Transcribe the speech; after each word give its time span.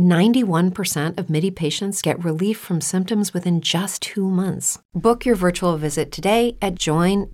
91% 0.00 1.18
of 1.18 1.30
MIDI 1.30 1.50
patients 1.50 2.02
get 2.02 2.22
relief 2.24 2.58
from 2.58 2.80
symptoms 2.80 3.32
within 3.32 3.60
just 3.60 4.02
two 4.02 4.28
months. 4.28 4.78
Book 4.94 5.24
your 5.24 5.36
virtual 5.36 5.76
visit 5.76 6.10
today 6.10 6.56
at 6.60 6.74
joinmidi.com. 6.74 7.30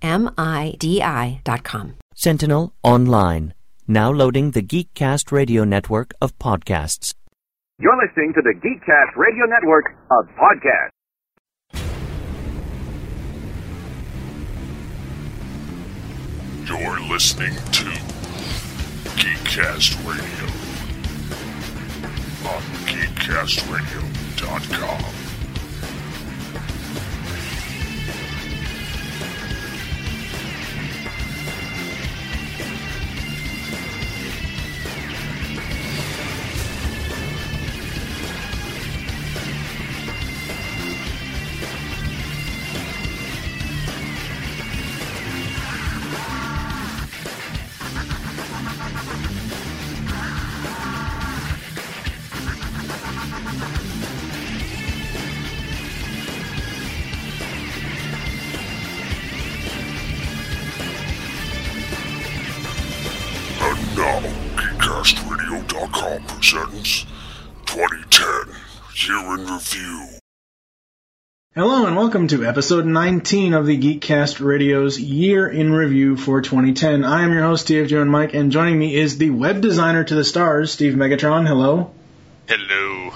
Sentinel 2.15 2.73
Online, 2.83 3.53
now 3.87 4.11
loading 4.11 4.51
the 4.51 4.61
Geekcast 4.61 5.31
radio 5.31 5.63
network 5.63 6.13
of 6.21 6.37
podcasts. 6.39 7.13
You're 7.79 7.95
listening 7.95 8.33
to 8.33 8.41
the 8.41 8.53
Geekcast 8.53 9.15
radio 9.15 9.45
network 9.45 9.93
of 10.09 10.25
podcasts. 10.35 10.89
You're 16.67 16.99
listening 17.07 17.53
to 17.53 17.85
Geekcast 19.15 19.95
Radio 20.05 20.46
on 22.55 22.63
geekcastradio.com. 22.85 25.26
Review. 69.73 70.07
Hello 71.55 71.87
and 71.87 71.95
welcome 71.95 72.27
to 72.29 72.45
episode 72.45 72.85
19 72.85 73.53
of 73.53 73.65
the 73.65 73.77
Geekcast 73.77 74.39
Radio's 74.39 74.99
Year 74.99 75.47
in 75.47 75.73
Review 75.73 76.15
for 76.15 76.41
2010. 76.41 77.03
I 77.03 77.23
am 77.23 77.33
your 77.33 77.43
host, 77.43 77.67
TF 77.67 78.01
and 78.01 78.11
Mike, 78.11 78.33
and 78.33 78.51
joining 78.51 78.77
me 78.79 78.95
is 78.95 79.17
the 79.17 79.31
web 79.31 79.61
designer 79.61 80.03
to 80.03 80.15
the 80.15 80.23
stars, 80.23 80.71
Steve 80.71 80.93
Megatron. 80.93 81.47
Hello. 81.47 81.91
Hello. 82.47 83.13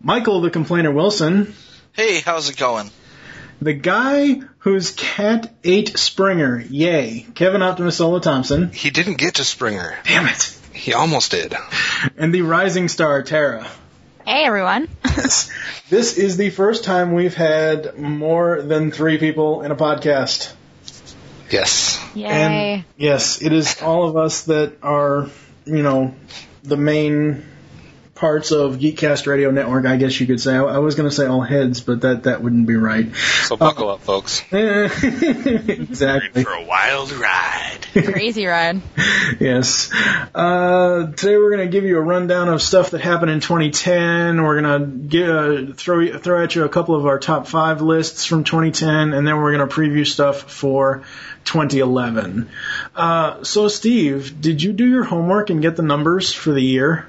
Michael 0.00 0.40
the 0.40 0.50
Complainer 0.50 0.92
Wilson. 0.92 1.54
Hey, 1.92 2.20
how's 2.20 2.48
it 2.48 2.56
going? 2.56 2.90
The 3.60 3.74
guy 3.74 4.40
whose 4.58 4.92
cat 4.92 5.52
ate 5.64 5.98
Springer. 5.98 6.60
Yay. 6.60 7.26
Kevin 7.34 7.62
Optimus 7.62 7.96
Solo 7.96 8.20
Thompson. 8.20 8.72
He 8.72 8.90
didn't 8.90 9.18
get 9.18 9.34
to 9.34 9.44
Springer. 9.44 9.98
Damn 10.04 10.26
it. 10.26 10.56
He 10.72 10.94
almost 10.94 11.32
did. 11.32 11.54
And 12.16 12.32
the 12.32 12.42
rising 12.42 12.88
star, 12.88 13.22
Tara. 13.22 13.66
Hey 14.30 14.44
everyone. 14.44 14.88
This 15.88 16.16
is 16.16 16.36
the 16.36 16.50
first 16.50 16.84
time 16.84 17.14
we've 17.14 17.34
had 17.34 17.98
more 17.98 18.62
than 18.62 18.92
three 18.92 19.18
people 19.18 19.62
in 19.62 19.72
a 19.72 19.76
podcast. 19.76 20.52
Yes. 21.50 22.00
Yay. 22.14 22.26
And 22.26 22.84
yes, 22.96 23.42
it 23.42 23.52
is 23.52 23.82
all 23.82 24.08
of 24.08 24.16
us 24.16 24.44
that 24.44 24.74
are, 24.84 25.28
you 25.64 25.82
know, 25.82 26.14
the 26.62 26.76
main 26.76 27.44
parts 28.20 28.52
of 28.52 28.76
Geekcast 28.76 29.26
Radio 29.26 29.50
Network, 29.50 29.86
I 29.86 29.96
guess 29.96 30.20
you 30.20 30.26
could 30.26 30.42
say. 30.42 30.54
I, 30.54 30.62
I 30.62 30.78
was 30.78 30.94
going 30.94 31.08
to 31.08 31.14
say 31.14 31.26
all 31.26 31.40
heads, 31.40 31.80
but 31.80 32.02
that, 32.02 32.24
that 32.24 32.42
wouldn't 32.42 32.66
be 32.66 32.76
right. 32.76 33.16
So 33.16 33.56
buckle 33.56 33.88
up, 33.88 34.02
folks. 34.02 34.42
exactly. 34.52 36.44
For 36.44 36.52
a 36.52 36.64
wild 36.64 37.12
ride. 37.12 37.78
Crazy 37.92 38.44
ride. 38.44 38.82
Yes. 39.40 39.90
Uh, 40.34 41.06
today 41.16 41.38
we're 41.38 41.56
going 41.56 41.66
to 41.66 41.72
give 41.72 41.84
you 41.84 41.96
a 41.96 42.02
rundown 42.02 42.50
of 42.50 42.60
stuff 42.60 42.90
that 42.90 43.00
happened 43.00 43.30
in 43.30 43.40
2010. 43.40 44.42
We're 44.42 44.60
going 44.60 45.08
to 45.08 45.70
uh, 45.70 45.74
throw 45.74 46.18
throw 46.18 46.44
at 46.44 46.54
you 46.54 46.64
a 46.64 46.68
couple 46.68 46.96
of 46.96 47.06
our 47.06 47.18
top 47.18 47.46
five 47.46 47.80
lists 47.80 48.26
from 48.26 48.44
2010, 48.44 49.14
and 49.14 49.26
then 49.26 49.38
we're 49.38 49.56
going 49.56 49.66
to 49.66 49.74
preview 49.74 50.06
stuff 50.06 50.42
for 50.42 51.04
2011. 51.46 52.50
Uh, 52.94 53.42
so, 53.44 53.68
Steve, 53.68 54.40
did 54.42 54.62
you 54.62 54.74
do 54.74 54.86
your 54.86 55.04
homework 55.04 55.48
and 55.48 55.62
get 55.62 55.76
the 55.76 55.82
numbers 55.82 56.34
for 56.34 56.52
the 56.52 56.60
year? 56.60 57.06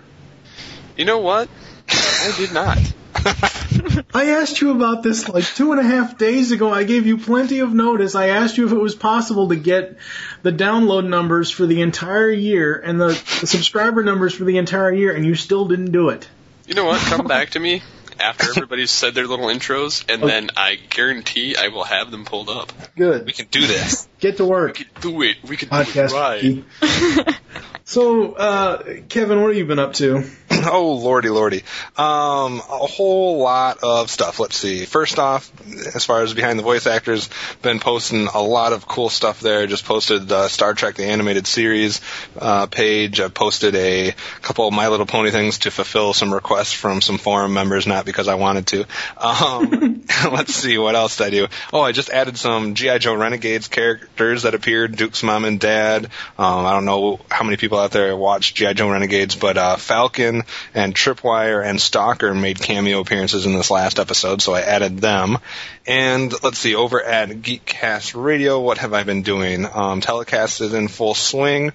You 0.98 1.06
know 1.06 1.20
what? 1.20 1.50
I 1.90 2.34
did 2.38 2.54
not. 2.54 2.78
I 4.14 4.32
asked 4.32 4.62
you 4.62 4.72
about 4.72 5.04
this 5.04 5.28
like 5.30 5.44
two 5.44 5.72
and 5.72 5.80
a 5.80 5.84
half 5.84 6.18
days 6.18 6.52
ago. 6.52 6.72
I 6.72 6.84
gave 6.84 7.06
you 7.06 7.18
plenty 7.18 7.60
of 7.60 7.74
notice. 7.74 8.16
I 8.16 8.30
asked 8.30 8.58
you 8.58 8.66
if 8.66 8.72
it 8.72 8.80
was 8.80 8.96
possible 8.96 9.50
to 9.50 9.56
get 9.56 9.98
the 10.42 10.52
download 10.52 11.08
numbers 11.08 11.52
for 11.52 11.66
the 11.66 11.82
entire 11.82 12.32
year 12.32 12.76
and 12.76 13.00
the, 13.00 13.08
the 13.42 13.48
subscriber 13.48 14.04
numbers 14.04 14.34
for 14.34 14.44
the 14.44 14.58
entire 14.58 14.94
year, 14.94 15.14
and 15.16 15.26
you 15.26 15.36
still 15.36 15.66
didn't 15.66 15.92
do 15.92 16.10
it. 16.10 16.28
You 16.68 16.76
know 16.76 16.86
what? 16.86 17.00
Come 17.02 17.28
back 17.28 17.52
to 17.52 17.60
me 17.60 17.84
after 18.20 18.50
everybody's 18.50 18.92
said 18.92 19.14
their 19.14 19.28
little 19.28 19.48
intros, 19.48 20.10
and 20.12 20.22
then 20.22 20.50
I 20.56 20.76
guarantee 20.76 21.56
I 21.56 21.70
will 21.70 21.84
have 21.84 22.12
them 22.12 22.26
pulled 22.26 22.50
up. 22.50 22.72
Good. 22.96 23.26
We 23.26 23.34
can 23.34 23.48
do 23.48 23.66
this. 23.66 24.08
Get 24.20 24.38
to 24.38 24.46
work. 24.46 24.78
We 24.78 24.86
can 24.86 25.02
do 25.02 25.22
it. 25.24 25.38
We 25.44 25.58
can 25.58 25.70
do 25.70 26.00
it 26.00 26.12
right. 26.12 27.36
so, 27.92 28.32
uh, 28.34 29.02
Kevin, 29.10 29.42
what 29.42 29.50
have 29.50 29.58
you 29.58 29.66
been 29.66 29.80
up 29.80 29.94
to? 29.96 30.24
Oh, 30.64 30.94
lordy, 30.94 31.30
lordy. 31.30 31.64
Um, 31.98 32.60
a 32.60 32.86
whole 32.86 33.40
lot 33.40 33.80
of 33.82 34.12
stuff. 34.12 34.40
Let's 34.40 34.58
see. 34.58 34.86
First 34.86 35.18
off, 35.18 35.52
as 35.96 36.06
far 36.06 36.22
as 36.22 36.36
behind 36.36 36.60
the 36.60 36.64
voice 36.64 36.86
actors, 36.86 37.30
been 37.64 37.80
posting 37.80 38.28
a 38.28 38.42
lot 38.42 38.72
of 38.72 38.88
cool 38.88 39.10
stuff 39.10 39.40
there. 39.40 39.66
Just 39.66 39.86
posted 39.86 40.28
the 40.28 40.50
Star 40.50 40.76
Trek 40.76 40.96
the 40.96 41.06
animated 41.06 41.48
series 41.48 42.00
uh, 42.38 42.68
page. 42.68 43.20
I 43.20 43.30
posted 43.30 43.76
a 43.76 44.14
couple 44.44 44.68
of 44.68 44.74
My 44.74 44.90
Little 44.90 45.08
Pony 45.08 45.32
things 45.32 45.60
to 45.60 45.72
fulfill 45.72 46.14
some 46.14 46.32
requests 46.32 46.74
from 46.74 47.02
some 47.02 47.18
forum 47.18 47.56
members, 47.56 47.88
not 47.88 48.06
because 48.06 48.28
I 48.28 48.36
wanted 48.36 48.68
to. 48.68 48.86
Um, 49.18 50.04
let's 50.32 50.54
see, 50.54 50.78
what 50.78 50.96
else 50.96 51.18
did 51.18 51.28
I 51.28 51.30
do? 51.32 51.48
Oh, 51.74 51.82
I 51.82 51.92
just 51.92 52.10
added 52.10 52.38
some 52.38 52.76
G.I. 52.76 53.00
Joe 53.00 53.16
Renegades 53.16 53.68
characters 53.68 54.44
that 54.44 54.54
appeared, 54.54 54.96
Duke's 54.96 55.24
mom 55.24 55.46
and 55.46 55.60
dad. 55.60 56.06
Um, 56.38 56.66
I 56.66 56.74
don't 56.74 56.86
know 56.86 57.20
how 57.30 57.44
many 57.44 57.58
people 57.58 57.80
out 57.82 57.92
there 57.92 58.16
watch 58.16 58.54
G.I. 58.54 58.74
Joe 58.74 58.90
Renegades, 58.90 59.36
but 59.36 59.58
uh, 59.58 59.76
Falcon 59.76 60.44
and 60.74 60.96
Tripwire 60.96 61.66
and 61.66 61.82
Stalker 61.82 62.34
made 62.34 62.60
cameo 62.60 63.00
appearances 63.02 63.46
in 63.46 63.54
this 63.54 63.72
last 63.72 64.00
episode, 64.00 64.42
so 64.42 64.54
I 64.54 64.62
added 64.62 65.00
them. 65.00 65.38
And 65.86 66.32
let's 66.44 66.60
see, 66.60 66.76
over 66.76 67.04
at 67.04 67.30
Geekcast 67.30 68.22
Radio, 68.22 68.60
what 68.60 68.78
have 68.78 68.94
I 68.94 69.04
been 69.04 69.24
doing? 69.24 69.66
Um, 69.66 70.02
telecast 70.02 70.62
is 70.62 70.74
in 70.74 70.88
full 70.88 71.16
swing. 71.16 71.74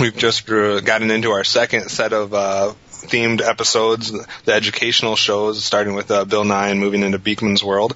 We've 0.00 0.16
just 0.16 0.46
gotten 0.46 1.10
into 1.10 1.30
our 1.30 1.44
second 1.44 1.88
set 1.88 2.12
of 2.12 2.34
uh, 2.34 2.74
themed 3.04 3.40
episodes, 3.40 4.12
the 4.44 4.52
educational 4.52 5.14
shows, 5.14 5.64
starting 5.64 5.94
with 5.94 6.10
uh, 6.10 6.24
Bill 6.24 6.44
Nye 6.44 6.70
and 6.70 6.80
moving 6.80 7.02
into 7.02 7.18
Beakman's 7.18 7.62
World. 7.62 7.94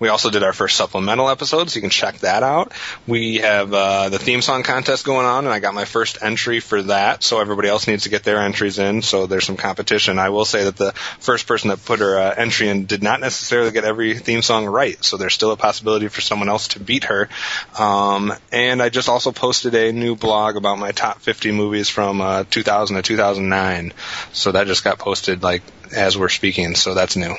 We 0.00 0.08
also 0.08 0.30
did 0.30 0.44
our 0.44 0.52
first 0.52 0.76
supplemental 0.76 1.28
episode, 1.28 1.70
so 1.70 1.76
you 1.76 1.80
can 1.80 1.90
check 1.90 2.18
that 2.18 2.42
out. 2.42 2.72
We 3.06 3.38
have 3.38 3.72
uh, 3.72 4.08
the 4.10 4.18
theme 4.18 4.42
song 4.42 4.62
contest 4.62 5.04
going 5.04 5.26
on, 5.26 5.44
and 5.44 5.52
I 5.52 5.58
got 5.58 5.74
my 5.74 5.86
first 5.86 6.18
entry 6.22 6.60
for 6.60 6.82
that. 6.82 7.24
So 7.24 7.40
everybody 7.40 7.68
else 7.68 7.88
needs 7.88 8.04
to 8.04 8.08
get 8.08 8.22
their 8.22 8.38
entries 8.38 8.78
in. 8.78 9.02
So 9.02 9.26
there's 9.26 9.44
some 9.44 9.56
competition. 9.56 10.18
I 10.18 10.28
will 10.28 10.44
say 10.44 10.64
that 10.64 10.76
the 10.76 10.92
first 10.92 11.48
person 11.48 11.70
that 11.70 11.84
put 11.84 11.98
her 11.98 12.16
uh, 12.16 12.34
entry 12.36 12.68
in 12.68 12.86
did 12.86 13.02
not 13.02 13.20
necessarily 13.20 13.72
get 13.72 13.84
every 13.84 14.16
theme 14.16 14.42
song 14.42 14.66
right. 14.66 15.02
So 15.04 15.16
there's 15.16 15.34
still 15.34 15.50
a 15.50 15.56
possibility 15.56 16.06
for 16.08 16.20
someone 16.20 16.48
else 16.48 16.68
to 16.68 16.80
beat 16.80 17.04
her. 17.04 17.28
Um, 17.76 18.32
and 18.52 18.80
I 18.80 18.90
just 18.90 19.08
also 19.08 19.32
posted 19.32 19.74
a 19.74 19.92
new 19.92 20.14
blog 20.14 20.56
about 20.56 20.78
my 20.78 20.92
top 20.92 21.20
50 21.22 21.50
movies 21.50 21.88
from 21.88 22.20
uh, 22.20 22.44
2000 22.44 22.96
to 22.96 23.02
2009. 23.02 23.92
So 24.32 24.52
that 24.52 24.68
just 24.68 24.84
got 24.84 24.98
posted 24.98 25.42
like 25.42 25.62
as 25.92 26.16
we're 26.16 26.28
speaking. 26.28 26.76
So 26.76 26.94
that's 26.94 27.16
new. 27.16 27.34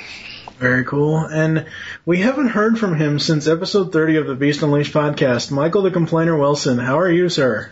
Very 0.60 0.84
cool. 0.84 1.20
And 1.20 1.68
we 2.06 2.20
haven't 2.20 2.50
heard 2.50 2.78
from 2.78 2.94
him 2.94 3.18
since 3.18 3.48
episode 3.48 3.94
30 3.94 4.18
of 4.18 4.28
the 4.28 4.36
Beast 4.36 4.62
Unleashed 4.62 4.94
podcast. 4.94 5.52
Michael 5.52 5.84
the 5.84 5.92
Complainer 5.92 6.38
Wilson, 6.38 6.78
how 6.78 7.00
are 7.00 7.10
you, 7.10 7.30
sir? 7.30 7.72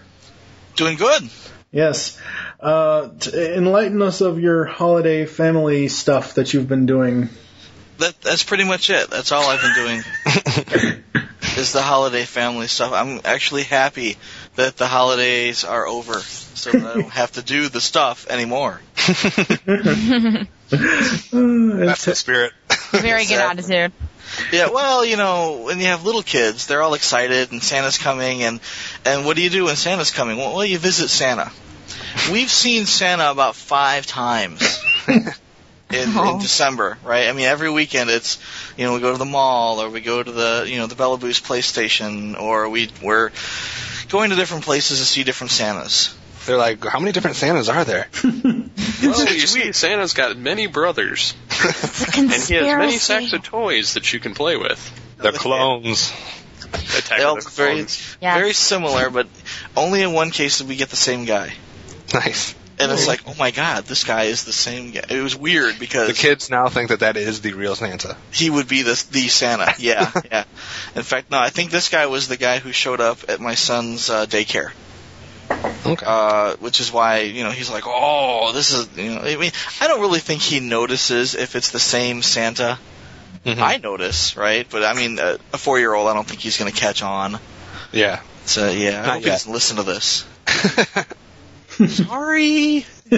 Doing 0.78 0.96
good. 0.96 1.30
Yes. 1.70 2.18
Uh, 2.62 3.10
t- 3.20 3.56
enlighten 3.56 4.02
us 4.02 4.22
of 4.22 4.40
your 4.40 4.64
holiday 4.64 5.26
family 5.26 5.90
stuff 5.90 6.36
that 6.36 6.54
you've 6.54 6.70
been 6.70 6.86
doing. 6.86 7.28
That 7.98 8.22
that's 8.22 8.44
pretty 8.44 8.64
much 8.64 8.90
it. 8.90 9.10
That's 9.10 9.34
all 9.34 9.44
I've 9.44 9.62
been 9.62 9.76
doing. 9.76 11.04
is 11.58 11.74
the 11.74 11.82
holiday 11.82 12.24
family 12.24 12.68
stuff. 12.68 12.94
I'm 12.94 13.20
actually 13.26 13.64
happy 13.64 14.16
that 14.56 14.78
the 14.78 14.88
holidays 14.88 15.66
are 15.66 15.86
over, 15.86 16.20
so 16.20 16.72
that 16.72 16.84
I 16.84 16.94
don't 16.94 17.10
have 17.12 17.34
to 17.34 17.42
do 17.42 17.68
the 17.68 17.82
stuff 17.82 18.28
anymore. 18.30 18.80
That's 20.70 22.06
the 22.06 22.14
spirit. 22.16 22.54
Very 22.92 23.26
good 23.26 23.40
attitude. 23.40 23.94
Yeah, 24.52 24.70
well, 24.70 25.06
you 25.06 25.16
know, 25.16 25.62
when 25.64 25.80
you 25.80 25.86
have 25.86 26.04
little 26.04 26.24
kids, 26.24 26.68
they're 26.68 26.82
all 26.82 26.94
excited 26.94 27.52
and 27.52 27.64
Santa's 27.64 27.98
coming, 27.98 28.44
and 28.44 28.60
and 29.06 29.26
what 29.26 29.38
do 29.38 29.44
you 29.44 29.50
do 29.50 29.66
when 29.66 29.78
Santa's 29.78 30.12
coming? 30.12 30.38
Well, 30.38 30.56
well 30.56 30.66
you 30.66 30.78
visit 30.78 31.08
Santa. 31.08 31.52
We've 32.32 32.50
seen 32.50 32.86
Santa 32.86 33.32
about 33.32 33.56
five 33.56 34.06
times. 34.06 34.84
In, 35.90 36.10
in 36.10 36.18
oh. 36.18 36.38
December, 36.42 36.98
right? 37.06 37.30
I 37.30 37.32
mean, 37.32 37.46
every 37.46 37.72
weekend 37.72 38.10
it's, 38.10 38.40
you 38.76 38.84
know, 38.84 38.94
we 38.94 39.00
go 39.00 39.14
to 39.14 39.18
the 39.18 39.24
mall 39.24 39.80
or 39.80 39.90
we 39.90 40.02
go 40.02 40.22
to 40.22 40.32
the, 40.34 40.66
you 40.68 40.80
know, 40.80 40.88
the 40.88 40.96
Bella 40.96 41.18
Boost 41.18 41.46
PlayStation 41.46 42.38
or 42.38 42.68
we 42.68 42.90
we're 43.02 43.32
going 44.10 44.32
to 44.32 44.36
different 44.36 44.66
places 44.66 45.00
to 45.00 45.06
see 45.06 45.24
different 45.24 45.52
Santas. 45.52 46.17
They're 46.48 46.58
like, 46.58 46.84
how 46.84 47.00
many 47.00 47.12
different 47.12 47.36
Santas 47.36 47.70
are 47.70 47.84
there? 47.86 48.08
Well, 49.00 49.32
you 49.32 49.46
see, 49.46 49.74
Santa's 49.74 50.14
got 50.14 50.38
many 50.38 50.66
brothers, 50.66 51.36
and 52.18 52.32
he 52.32 52.56
has 52.56 52.78
many 52.78 52.98
sacks 52.98 53.32
of 53.32 53.44
toys 53.44 53.94
that 53.94 54.12
you 54.12 54.20
can 54.20 54.34
play 54.34 54.58
with. 54.58 55.18
They're 55.18 55.34
clones. 55.34 56.12
Attack 56.74 57.20
They 57.20 57.24
all 57.24 57.38
of 57.38 57.44
the 57.44 57.50
very, 57.52 57.74
Clones. 57.76 58.18
Yeah. 58.20 58.34
very 58.40 58.54
similar, 58.54 59.12
but 59.12 59.28
only 59.76 60.02
in 60.02 60.14
one 60.14 60.32
case 60.32 60.58
did 60.58 60.68
we 60.68 60.78
get 60.78 60.90
the 60.90 60.96
same 60.96 61.26
guy. 61.26 61.54
Nice. 62.12 62.56
And 62.80 62.92
it's 62.92 63.08
like, 63.08 63.22
oh 63.28 63.36
my 63.38 63.52
god, 63.52 63.84
this 63.86 64.04
guy 64.04 64.24
is 64.24 64.46
the 64.46 64.54
same 64.54 64.92
guy. 64.92 65.04
It 65.10 65.22
was 65.22 65.36
weird 65.36 65.78
because 65.78 66.08
The 66.08 66.14
kids 66.16 66.50
now 66.50 66.68
think 66.70 66.90
that 66.90 67.02
that 67.02 67.18
is 67.18 67.42
the 67.42 67.54
real 67.54 67.76
Santa. 67.76 68.18
he 68.32 68.50
would 68.50 68.68
be 68.68 68.82
the 68.82 69.06
the 69.12 69.28
Santa. 69.28 69.74
Yeah, 69.78 70.12
yeah. 70.32 70.44
In 70.96 71.04
fact, 71.04 71.30
no, 71.30 71.38
I 71.38 71.50
think 71.50 71.70
this 71.70 71.90
guy 71.90 72.08
was 72.08 72.28
the 72.28 72.38
guy 72.38 72.58
who 72.60 72.72
showed 72.72 73.00
up 73.02 73.20
at 73.30 73.40
my 73.40 73.54
son's 73.56 74.10
uh, 74.10 74.26
daycare. 74.26 74.72
Okay. 75.86 76.06
Uh, 76.08 76.56
which 76.58 76.80
is 76.80 76.92
why 76.92 77.20
you 77.22 77.44
know 77.44 77.52
he's 77.52 77.70
like, 77.72 77.84
oh, 77.86 78.52
this 78.54 78.72
is 78.74 78.90
you 78.98 79.12
know. 79.16 79.22
I 79.22 79.36
mean, 79.38 79.52
I 79.82 79.88
don't 79.88 80.02
really 80.02 80.20
think 80.20 80.42
he 80.42 80.60
notices 80.60 81.36
if 81.36 81.56
it's 81.56 81.72
the 81.72 81.80
same 81.80 82.22
Santa. 82.22 82.80
Mhm. 83.46 83.60
I 83.62 83.78
notice, 83.78 84.36
right? 84.36 84.68
But 84.70 84.84
I 84.84 84.94
mean, 84.94 85.20
a, 85.20 85.38
a 85.54 85.58
four 85.58 85.80
year 85.80 85.94
old, 85.94 86.08
I 86.10 86.14
don't 86.14 86.28
think 86.28 86.42
he's 86.42 86.58
going 86.58 86.72
to 86.72 86.78
catch 86.78 87.02
on. 87.04 87.40
yeah. 87.92 88.22
So 88.46 88.70
yeah, 88.70 89.02
I 89.02 89.06
Not 89.06 89.14
hope 89.16 89.20
he 89.24 89.26
yet. 89.28 89.34
doesn't 89.34 89.54
listen 89.54 89.78
to 89.78 89.84
this. 89.84 90.26
Sorry. 92.06 92.86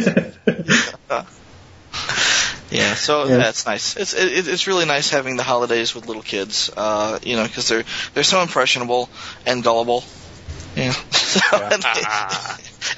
yeah, 2.72 2.94
so 2.96 3.26
Yeah. 3.26 3.38
that's 3.38 3.66
nice. 3.66 3.96
It's 3.98 4.14
it, 4.14 4.48
it's 4.48 4.68
really 4.68 4.86
nice 4.86 5.10
having 5.10 5.38
the 5.38 5.44
holidays 5.44 5.96
with 5.96 6.06
little 6.08 6.22
kids. 6.24 6.70
Uh, 6.76 7.20
you 7.24 7.36
know, 7.36 7.44
because 7.44 7.68
they're 7.68 7.84
they're 8.14 8.24
so 8.24 8.42
impressionable 8.42 9.10
and 9.46 9.64
gullible. 9.64 10.04
Yeah. 10.76 10.92
So, 10.92 11.70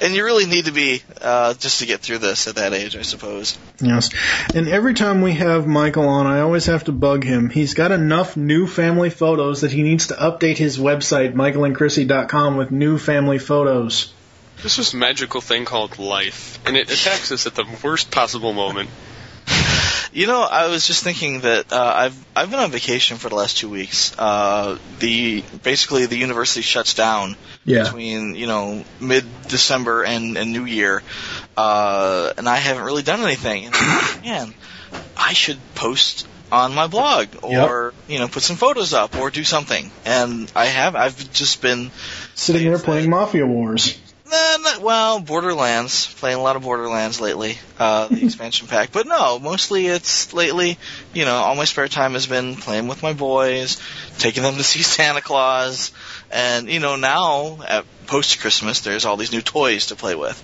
and 0.00 0.14
you 0.14 0.24
really 0.24 0.46
need 0.46 0.66
to 0.66 0.72
be 0.72 1.02
uh, 1.20 1.54
just 1.54 1.80
to 1.80 1.86
get 1.86 2.00
through 2.00 2.18
this 2.18 2.46
at 2.48 2.56
that 2.56 2.72
age, 2.72 2.96
I 2.96 3.02
suppose. 3.02 3.58
Yes. 3.80 4.10
And 4.54 4.68
every 4.68 4.94
time 4.94 5.22
we 5.22 5.32
have 5.34 5.66
Michael 5.66 6.08
on, 6.08 6.26
I 6.26 6.40
always 6.40 6.66
have 6.66 6.84
to 6.84 6.92
bug 6.92 7.24
him. 7.24 7.50
He's 7.50 7.74
got 7.74 7.92
enough 7.92 8.36
new 8.36 8.66
family 8.66 9.10
photos 9.10 9.62
that 9.62 9.72
he 9.72 9.82
needs 9.82 10.08
to 10.08 10.14
update 10.14 10.56
his 10.56 10.78
website, 10.78 11.34
michaelandchrissy.com, 11.34 12.56
with 12.56 12.70
new 12.70 12.98
family 12.98 13.38
photos. 13.38 14.12
This 14.62 14.78
is 14.78 14.94
a 14.94 14.96
magical 14.96 15.40
thing 15.40 15.64
called 15.64 15.98
life, 15.98 16.60
and 16.66 16.76
it 16.76 16.90
attacks 16.90 17.32
us 17.32 17.46
at 17.46 17.54
the 17.54 17.64
worst 17.82 18.10
possible 18.10 18.52
moment. 18.52 18.90
You 20.12 20.26
know, 20.26 20.42
I 20.42 20.68
was 20.68 20.86
just 20.86 21.02
thinking 21.02 21.40
that 21.40 21.72
uh, 21.72 21.92
I've 21.96 22.26
I've 22.36 22.50
been 22.50 22.60
on 22.60 22.70
vacation 22.70 23.16
for 23.16 23.30
the 23.30 23.34
last 23.34 23.56
two 23.56 23.70
weeks. 23.70 24.12
Uh, 24.18 24.78
the 24.98 25.42
basically 25.62 26.04
the 26.06 26.16
university 26.16 26.60
shuts 26.60 26.92
down 26.94 27.36
Yeah. 27.64 27.84
between 27.84 28.34
you 28.34 28.46
know 28.46 28.84
mid 29.00 29.24
December 29.48 30.04
and, 30.04 30.36
and 30.36 30.52
New 30.52 30.66
Year, 30.66 31.02
uh, 31.56 32.32
and 32.36 32.46
I 32.48 32.56
haven't 32.56 32.84
really 32.84 33.02
done 33.02 33.20
anything. 33.20 33.66
And 33.66 33.74
like, 33.74 34.22
man, 34.24 34.54
I 35.16 35.32
should 35.32 35.58
post 35.74 36.26
on 36.50 36.74
my 36.74 36.86
blog 36.86 37.28
or 37.42 37.94
you 38.06 38.18
know 38.18 38.28
put 38.28 38.42
some 38.42 38.56
photos 38.56 38.92
up 38.92 39.16
or 39.16 39.30
do 39.30 39.44
something. 39.44 39.90
And 40.04 40.52
I 40.54 40.66
have. 40.66 40.94
I've 40.94 41.32
just 41.32 41.62
been 41.62 41.90
Sitting 42.34 42.68
there 42.68 42.78
playing 42.78 43.08
Mafia 43.08 43.46
Wars. 43.46 43.98
Nah, 44.32 44.56
not, 44.56 44.80
well, 44.80 45.20
Borderlands. 45.20 46.12
Playing 46.14 46.38
a 46.38 46.42
lot 46.42 46.56
of 46.56 46.62
Borderlands 46.62 47.20
lately. 47.20 47.58
Uh, 47.78 48.08
the 48.08 48.24
expansion 48.24 48.66
pack. 48.66 48.90
But 48.90 49.06
no, 49.06 49.38
mostly 49.38 49.86
it's 49.86 50.32
lately, 50.32 50.78
you 51.12 51.26
know, 51.26 51.34
all 51.34 51.54
my 51.54 51.66
spare 51.66 51.86
time 51.86 52.14
has 52.14 52.26
been 52.26 52.56
playing 52.56 52.88
with 52.88 53.02
my 53.02 53.12
boys, 53.12 53.78
taking 54.16 54.42
them 54.42 54.56
to 54.56 54.64
see 54.64 54.82
Santa 54.82 55.20
Claus, 55.20 55.92
and, 56.30 56.70
you 56.70 56.80
know, 56.80 56.96
now, 56.96 57.62
at 57.62 57.84
post 58.06 58.40
Christmas, 58.40 58.80
there's 58.80 59.04
all 59.04 59.18
these 59.18 59.32
new 59.32 59.42
toys 59.42 59.86
to 59.86 59.96
play 59.96 60.14
with. 60.14 60.42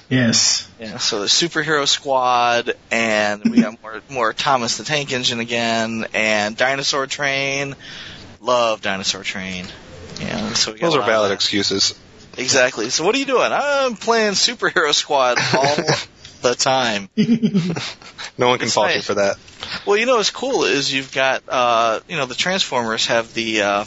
Yes. 0.10 0.66
Yeah, 0.80 0.96
so 0.96 1.20
the 1.20 1.26
Superhero 1.26 1.86
Squad, 1.86 2.72
and 2.90 3.44
we 3.44 3.60
got 3.60 3.82
more, 3.82 4.00
more 4.08 4.32
Thomas 4.32 4.78
the 4.78 4.84
Tank 4.84 5.12
Engine 5.12 5.38
again, 5.38 6.06
and 6.14 6.56
Dinosaur 6.56 7.06
Train. 7.06 7.76
Love 8.40 8.80
Dinosaur 8.80 9.22
Train. 9.22 9.66
Yeah, 10.18 10.54
so 10.54 10.72
we 10.72 10.78
got 10.78 10.86
Those 10.86 10.96
are 10.96 11.04
valid 11.04 11.32
excuses. 11.32 11.94
Exactly. 12.38 12.88
So 12.90 13.04
what 13.04 13.14
are 13.14 13.18
you 13.18 13.26
doing? 13.26 13.50
I'm 13.52 13.96
playing 13.96 14.32
Superhero 14.32 14.94
Squad 14.94 15.38
all 15.54 15.76
the 16.42 16.54
time. 16.54 17.08
No 18.38 18.48
one 18.48 18.58
can 18.58 18.66
It's 18.66 18.74
fault 18.74 18.94
you 18.94 19.02
for 19.02 19.14
that. 19.14 19.36
Well, 19.84 19.96
you 19.96 20.06
know 20.06 20.16
what's 20.16 20.30
cool 20.30 20.64
is 20.64 20.92
you've 20.92 21.12
got 21.12 21.42
uh, 21.48 22.00
you 22.08 22.16
know 22.16 22.26
the 22.26 22.36
Transformers 22.36 23.06
have 23.06 23.34
the 23.34 23.62
uh, 23.62 23.84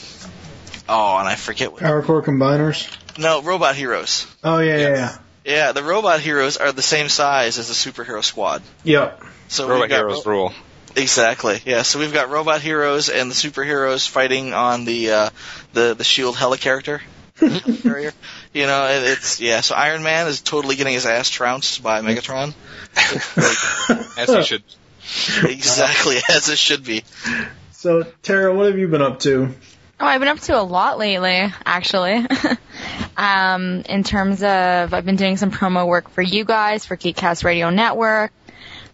oh, 0.89 1.17
and 1.17 1.27
I 1.27 1.35
forget 1.35 1.71
what. 1.71 1.81
Power 1.81 2.03
Core 2.03 2.21
Combiners. 2.21 2.89
No, 3.17 3.41
Robot 3.41 3.75
Heroes. 3.75 4.27
Oh, 4.43 4.59
yeah, 4.59 4.77
yeah, 4.77 4.93
yeah. 4.95 5.17
Yeah, 5.43 5.71
the 5.71 5.83
Robot 5.83 6.19
Heroes 6.19 6.57
are 6.57 6.71
the 6.71 6.81
same 6.83 7.09
size 7.09 7.57
as 7.57 7.67
the 7.67 7.73
Superhero 7.73 8.23
Squad. 8.23 8.61
Yep. 8.83 9.23
So 9.47 9.67
Robot 9.67 9.89
got 9.89 9.97
Heroes 9.97 10.25
Ro- 10.25 10.33
rule. 10.33 10.53
Exactly. 10.95 11.59
Yeah. 11.65 11.81
So 11.81 11.99
we've 11.99 12.13
got 12.13 12.29
Robot 12.29 12.61
Heroes 12.61 13.09
and 13.09 13.31
the 13.31 13.35
Superheroes 13.35 14.07
fighting 14.07 14.53
on 14.53 14.85
the 14.85 15.11
uh, 15.11 15.29
the 15.73 15.93
the 15.93 16.03
Shield 16.03 16.35
Helicarrier. 16.35 17.01
Carrier. 17.81 18.13
You 18.53 18.65
know, 18.65 18.85
it, 18.87 19.03
it's 19.03 19.41
yeah. 19.41 19.61
So 19.61 19.75
Iron 19.75 20.03
Man 20.03 20.27
is 20.27 20.41
totally 20.41 20.75
getting 20.75 20.93
his 20.93 21.05
ass 21.05 21.29
trounced 21.29 21.81
by 21.81 22.01
Megatron. 22.01 22.53
As 24.17 24.29
he 24.29 24.43
should. 24.43 24.63
exactly 25.43 26.17
as 26.29 26.49
it 26.49 26.57
should 26.57 26.83
be. 26.83 27.03
So, 27.71 28.03
Tara, 28.21 28.53
what 28.53 28.67
have 28.67 28.77
you 28.77 28.87
been 28.87 29.01
up 29.01 29.19
to? 29.21 29.53
Oh, 29.99 30.05
I've 30.05 30.19
been 30.19 30.29
up 30.29 30.39
to 30.41 30.59
a 30.59 30.61
lot 30.61 30.97
lately, 30.97 31.51
actually. 31.65 32.25
um, 33.17 33.81
in 33.87 34.03
terms 34.03 34.43
of, 34.43 34.93
I've 34.93 35.05
been 35.05 35.15
doing 35.15 35.37
some 35.37 35.51
promo 35.51 35.87
work 35.87 36.09
for 36.09 36.21
you 36.21 36.43
guys 36.43 36.85
for 36.85 36.97
Geekcast 36.97 37.43
Radio 37.43 37.69
Network. 37.69 38.31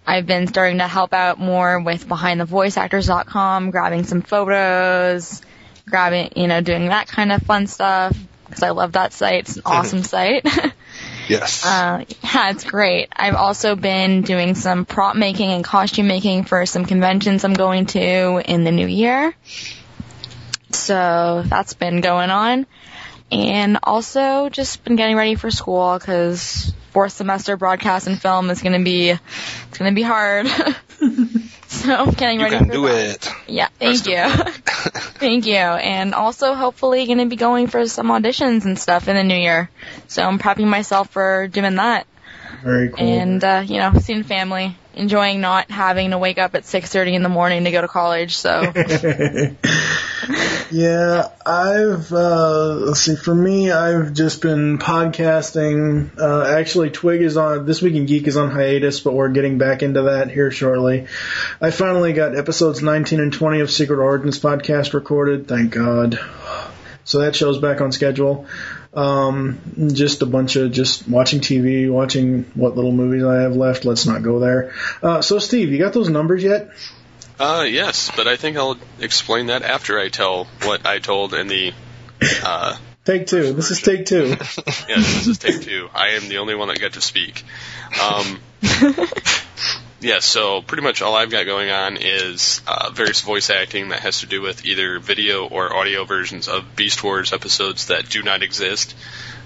I've 0.05 0.25
been 0.25 0.47
starting 0.47 0.77
to 0.77 0.87
help 0.87 1.13
out 1.13 1.39
more 1.39 1.81
with 1.81 2.07
BehindTheVoiceActors.com, 2.07 3.71
grabbing 3.71 4.03
some 4.05 4.21
photos, 4.21 5.41
grabbing, 5.89 6.31
you 6.35 6.47
know, 6.47 6.61
doing 6.61 6.89
that 6.89 7.07
kind 7.07 7.31
of 7.31 7.41
fun 7.43 7.67
stuff 7.67 8.17
because 8.57 8.67
I 8.67 8.71
love 8.71 8.93
that 8.93 9.13
site. 9.13 9.41
It's 9.41 9.55
an 9.57 9.63
awesome 9.65 10.03
site. 10.03 10.45
Yes. 11.29 11.65
Uh, 11.65 12.05
yeah, 12.23 12.51
it's 12.51 12.63
great. 12.63 13.09
I've 13.13 13.35
also 13.35 13.75
been 13.75 14.21
doing 14.21 14.55
some 14.55 14.85
prop 14.85 15.17
making 15.17 15.51
and 15.51 15.61
costume 15.61 16.07
making 16.07 16.45
for 16.45 16.65
some 16.65 16.85
conventions 16.85 17.43
I'm 17.43 17.53
going 17.53 17.85
to 17.87 18.41
in 18.49 18.63
the 18.63 18.71
new 18.71 18.87
year. 18.87 19.35
So 20.71 21.43
that's 21.45 21.73
been 21.73 21.99
going 21.99 22.29
on. 22.29 22.65
And 23.29 23.77
also 23.83 24.47
just 24.47 24.85
been 24.85 24.95
getting 24.95 25.17
ready 25.17 25.35
for 25.35 25.51
school 25.51 25.99
because 25.99 26.73
fourth 26.93 27.11
semester 27.11 27.57
broadcast 27.57 28.07
and 28.07 28.21
film 28.21 28.49
is 28.49 28.61
going 28.61 28.79
to 28.79 28.85
be, 28.85 29.09
it's 29.09 29.77
going 29.77 29.91
to 29.91 29.95
be 29.95 30.03
hard. 30.03 30.47
So 31.69 31.93
I'm 31.93 32.11
getting 32.11 32.39
You 32.39 32.45
ready 32.45 32.57
can 32.57 32.67
for 32.67 32.71
do 32.71 32.87
that. 32.87 33.27
it. 33.27 33.33
Yeah, 33.47 33.67
thank 33.77 34.07
you. 34.07 34.15
thank 35.19 35.45
you. 35.45 35.55
And 35.55 36.13
also 36.13 36.53
hopefully 36.53 37.05
going 37.05 37.17
to 37.17 37.25
be 37.25 37.35
going 37.35 37.67
for 37.67 37.85
some 37.87 38.07
auditions 38.07 38.63
and 38.63 38.79
stuff 38.79 39.09
in 39.09 39.17
the 39.17 39.23
new 39.23 39.35
year. 39.35 39.69
So 40.07 40.23
I'm 40.23 40.39
prepping 40.39 40.67
myself 40.67 41.09
for 41.09 41.47
doing 41.49 41.75
that. 41.75 42.07
Very 42.63 42.89
cool. 42.89 43.05
And, 43.05 43.43
uh, 43.43 43.63
you 43.65 43.79
know, 43.79 43.93
seeing 43.99 44.23
family, 44.23 44.77
enjoying 44.97 45.41
not 45.41 45.69
having 45.71 46.11
to 46.11 46.17
wake 46.17 46.37
up 46.37 46.55
at 46.55 46.63
6.30 46.63 47.13
in 47.13 47.23
the 47.23 47.29
morning 47.29 47.63
to 47.63 47.71
go 47.71 47.81
to 47.81 47.87
college. 47.87 48.35
So 48.35 48.61
yeah, 50.71 51.29
I've 51.45 52.11
uh, 52.11 52.75
let's 52.75 53.01
see. 53.01 53.15
For 53.15 53.33
me, 53.33 53.71
I've 53.71 54.13
just 54.13 54.41
been 54.41 54.77
podcasting. 54.77 56.17
Uh, 56.19 56.45
actually, 56.57 56.89
Twig 56.89 57.21
is 57.21 57.37
on 57.37 57.65
this 57.65 57.81
week 57.81 57.95
in 57.95 58.05
Geek 58.05 58.27
is 58.27 58.37
on 58.37 58.51
hiatus, 58.51 58.99
but 58.99 59.13
we're 59.13 59.29
getting 59.29 59.57
back 59.57 59.83
into 59.83 60.03
that 60.03 60.29
here 60.29 60.51
shortly. 60.51 61.07
I 61.61 61.71
finally 61.71 62.13
got 62.13 62.35
episodes 62.35 62.81
19 62.81 63.19
and 63.19 63.33
20 63.33 63.61
of 63.61 63.71
Secret 63.71 63.99
Origins 63.99 64.39
podcast 64.39 64.93
recorded. 64.93 65.47
Thank 65.47 65.73
God. 65.73 66.19
So 67.03 67.19
that 67.19 67.35
show's 67.35 67.59
back 67.59 67.79
on 67.79 67.91
schedule. 67.91 68.47
Um, 68.93 69.91
just 69.93 70.21
a 70.21 70.25
bunch 70.25 70.55
of 70.55 70.71
just 70.71 71.07
watching 71.07 71.39
TV, 71.39 71.91
watching 71.91 72.43
what 72.55 72.75
little 72.75 72.91
movies 72.91 73.23
I 73.23 73.41
have 73.41 73.55
left. 73.55 73.85
Let's 73.85 74.05
not 74.05 74.23
go 74.23 74.39
there. 74.39 74.73
Uh, 75.01 75.21
so 75.21 75.39
Steve, 75.39 75.71
you 75.71 75.77
got 75.77 75.93
those 75.93 76.09
numbers 76.09 76.43
yet? 76.43 76.69
Uh, 77.39 77.65
yes, 77.69 78.11
but 78.15 78.27
I 78.27 78.35
think 78.35 78.57
I'll 78.57 78.77
explain 78.99 79.47
that 79.47 79.61
after 79.61 79.99
I 79.99 80.09
tell 80.09 80.45
what 80.63 80.85
I 80.85 80.99
told 80.99 81.33
in 81.33 81.47
the. 81.47 81.73
Uh, 82.43 82.77
Take 83.07 83.27
two. 83.27 83.53
This 83.53 83.71
is 83.71 83.81
take 83.81 84.05
two. 84.05 84.25
yeah, 84.89 84.97
this 84.97 85.27
is 85.27 85.37
take 85.37 85.61
two. 85.61 85.87
I 85.93 86.09
am 86.09 86.27
the 86.27 86.39
only 86.39 86.55
one 86.55 86.67
that 86.67 86.77
got 86.81 86.91
to 86.93 87.01
speak. 87.01 87.41
Um, 88.03 88.39
yeah, 89.99 90.19
so 90.19 90.61
pretty 90.61 90.83
much 90.83 91.01
all 91.01 91.15
I've 91.15 91.31
got 91.31 91.45
going 91.45 91.69
on 91.69 91.97
is 91.97 92.61
uh, 92.67 92.91
various 92.91 93.21
voice 93.21 93.49
acting 93.49 93.89
that 93.89 94.01
has 94.01 94.19
to 94.19 94.27
do 94.27 94.41
with 94.41 94.65
either 94.65 94.99
video 94.99 95.47
or 95.47 95.73
audio 95.73 96.05
versions 96.05 96.47
of 96.47 96.75
Beast 96.75 97.03
Wars 97.03 97.33
episodes 97.33 97.87
that 97.87 98.07
do 98.09 98.21
not 98.21 98.43
exist. 98.43 98.95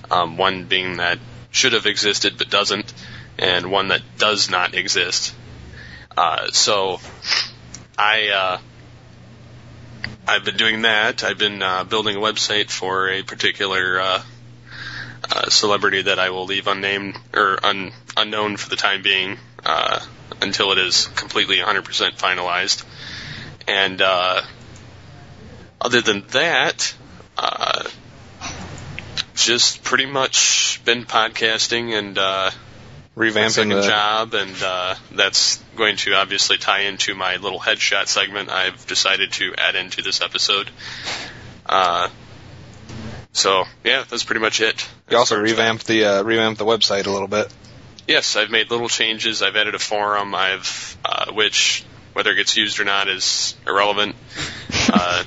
Um, 0.10 0.36
one 0.36 0.66
being 0.66 0.98
that 0.98 1.20
should 1.52 1.72
have 1.74 1.86
existed 1.86 2.38
but 2.38 2.50
doesn't, 2.50 2.94
and 3.38 3.72
one 3.72 3.90
that 3.90 4.02
does 4.18 4.50
not 4.50 4.74
exist. 4.74 5.34
Uh, 6.18 6.52
so 6.52 7.00
I 7.98 8.30
uh, 8.30 8.58
I've 10.28 10.44
been 10.44 10.58
doing 10.58 10.82
that. 10.82 11.24
I've 11.24 11.38
been 11.38 11.62
uh, 11.62 11.86
building 11.86 12.18
a 12.18 12.20
website 12.20 12.70
for 12.70 13.10
a 13.10 13.24
particular 13.24 14.02
uh, 14.02 14.24
uh, 15.32 15.50
celebrity 15.50 16.02
that 16.04 16.20
I 16.20 16.32
will 16.32 16.46
leave 16.46 16.68
unnamed 16.68 17.16
or 17.34 17.58
un, 17.66 17.94
unknown 18.18 18.58
for 18.58 18.70
the 18.70 18.76
time 18.76 19.02
being 19.02 19.38
uh, 19.66 20.00
until 20.42 20.72
it 20.72 20.78
is 20.78 21.08
completely 21.08 21.58
100% 21.58 21.84
finalized. 22.18 22.84
And 23.68 24.02
uh, 24.02 24.42
other 25.80 26.02
than 26.02 26.26
that, 26.28 26.94
uh, 27.38 27.84
just 29.36 29.84
pretty 29.84 30.06
much 30.06 30.82
been 30.86 31.06
podcasting 31.06 31.98
and 31.98 32.18
uh, 32.18 32.52
Revamping 33.16 33.70
the 33.70 33.86
job, 33.86 34.34
and 34.34 34.56
uh, 34.64 34.96
that's 35.12 35.58
going 35.76 35.98
to 35.98 36.14
obviously 36.14 36.58
tie 36.58 36.84
into 36.84 37.14
my 37.14 37.36
little 37.36 37.60
headshot 37.60 38.08
segment 38.08 38.50
I've 38.50 38.88
decided 38.88 39.34
to 39.34 39.54
add 39.58 39.76
into 39.76 40.02
this 40.02 40.22
episode. 40.22 40.70
Uh, 41.66 42.08
so 43.34 43.66
yeah, 43.84 44.06
that's 44.10 44.24
pretty 44.24 44.40
much 44.40 44.62
it. 44.62 44.88
You 45.10 45.18
also 45.18 45.38
revamped 45.38 45.88
the 45.88 46.06
uh, 46.06 46.24
revamped 46.24 46.58
the 46.58 46.66
website 46.66 47.06
a 47.06 47.12
little 47.12 47.28
bit. 47.28 47.54
Yes, 48.08 48.36
I've 48.36 48.50
made 48.50 48.70
little 48.70 48.90
changes. 48.90 49.42
I've 49.42 49.56
added 49.56 49.76
a 49.76 49.80
forum. 49.80 50.36
I've 50.36 50.98
uh, 51.06 51.32
which 51.32 51.86
whether 52.14 52.32
it 52.32 52.36
gets 52.36 52.58
used 52.58 52.80
or 52.80 52.86
not 52.86 53.08
is 53.08 53.56
irrelevant. 53.68 54.16
Uh, 54.94 55.24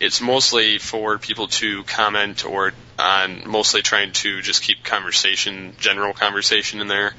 it's 0.00 0.20
mostly 0.20 0.78
for 0.78 1.18
people 1.18 1.46
to 1.46 1.84
comment 1.84 2.44
or 2.44 2.72
on 2.98 3.48
mostly 3.48 3.82
trying 3.82 4.12
to 4.12 4.40
just 4.40 4.62
keep 4.62 4.82
conversation, 4.82 5.74
general 5.78 6.12
conversation 6.12 6.80
in 6.80 6.88
there. 6.88 7.14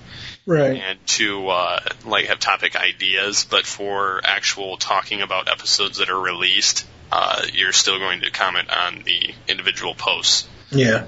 Right. 0.48 0.80
and 0.80 1.08
to 1.08 1.48
uh, 1.48 1.80
like 2.06 2.26
have 2.26 2.40
topic 2.40 2.76
ideas, 2.76 3.48
but 3.50 3.66
for 3.66 4.22
actual 4.24 4.78
talking 4.78 5.22
about 5.22 5.50
episodes 5.50 5.98
that 5.98 6.10
are 6.10 6.20
released, 6.20 6.86
uh, 7.12 7.44
you're 7.52 7.72
still 7.72 7.98
going 7.98 8.22
to 8.22 8.32
comment 8.32 8.70
on 8.70 9.02
the 9.04 9.34
individual 9.48 9.96
posts. 9.96 10.48
Yeah. 10.70 11.08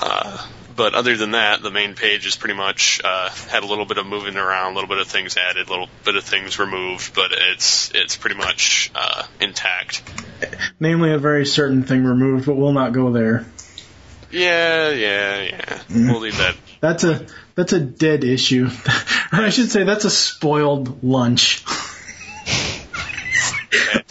Uh, 0.00 0.46
but 0.80 0.94
other 0.94 1.14
than 1.14 1.32
that, 1.32 1.60
the 1.60 1.70
main 1.70 1.94
page 1.94 2.24
is 2.24 2.36
pretty 2.36 2.54
much 2.54 3.02
uh, 3.04 3.28
had 3.28 3.64
a 3.64 3.66
little 3.66 3.84
bit 3.84 3.98
of 3.98 4.06
moving 4.06 4.38
around, 4.38 4.72
a 4.72 4.74
little 4.76 4.88
bit 4.88 4.96
of 4.96 5.08
things 5.08 5.36
added, 5.36 5.68
a 5.68 5.70
little 5.70 5.90
bit 6.06 6.16
of 6.16 6.24
things 6.24 6.58
removed, 6.58 7.14
but 7.14 7.32
it's 7.32 7.92
it's 7.94 8.16
pretty 8.16 8.36
much 8.36 8.90
uh, 8.94 9.24
intact. 9.42 10.02
Namely, 10.80 11.12
a 11.12 11.18
very 11.18 11.44
certain 11.44 11.82
thing 11.82 12.02
removed, 12.02 12.46
but 12.46 12.54
we'll 12.54 12.72
not 12.72 12.94
go 12.94 13.12
there. 13.12 13.44
Yeah, 14.30 14.88
yeah, 14.88 15.42
yeah. 15.42 15.82
We'll 15.90 16.20
leave 16.20 16.38
that. 16.38 16.56
That's 16.80 17.04
a 17.04 17.26
that's 17.56 17.74
a 17.74 17.80
dead 17.80 18.24
issue. 18.24 18.70
I 19.32 19.50
should 19.50 19.70
say 19.70 19.84
that's 19.84 20.06
a 20.06 20.10
spoiled 20.10 21.04
lunch. 21.04 21.62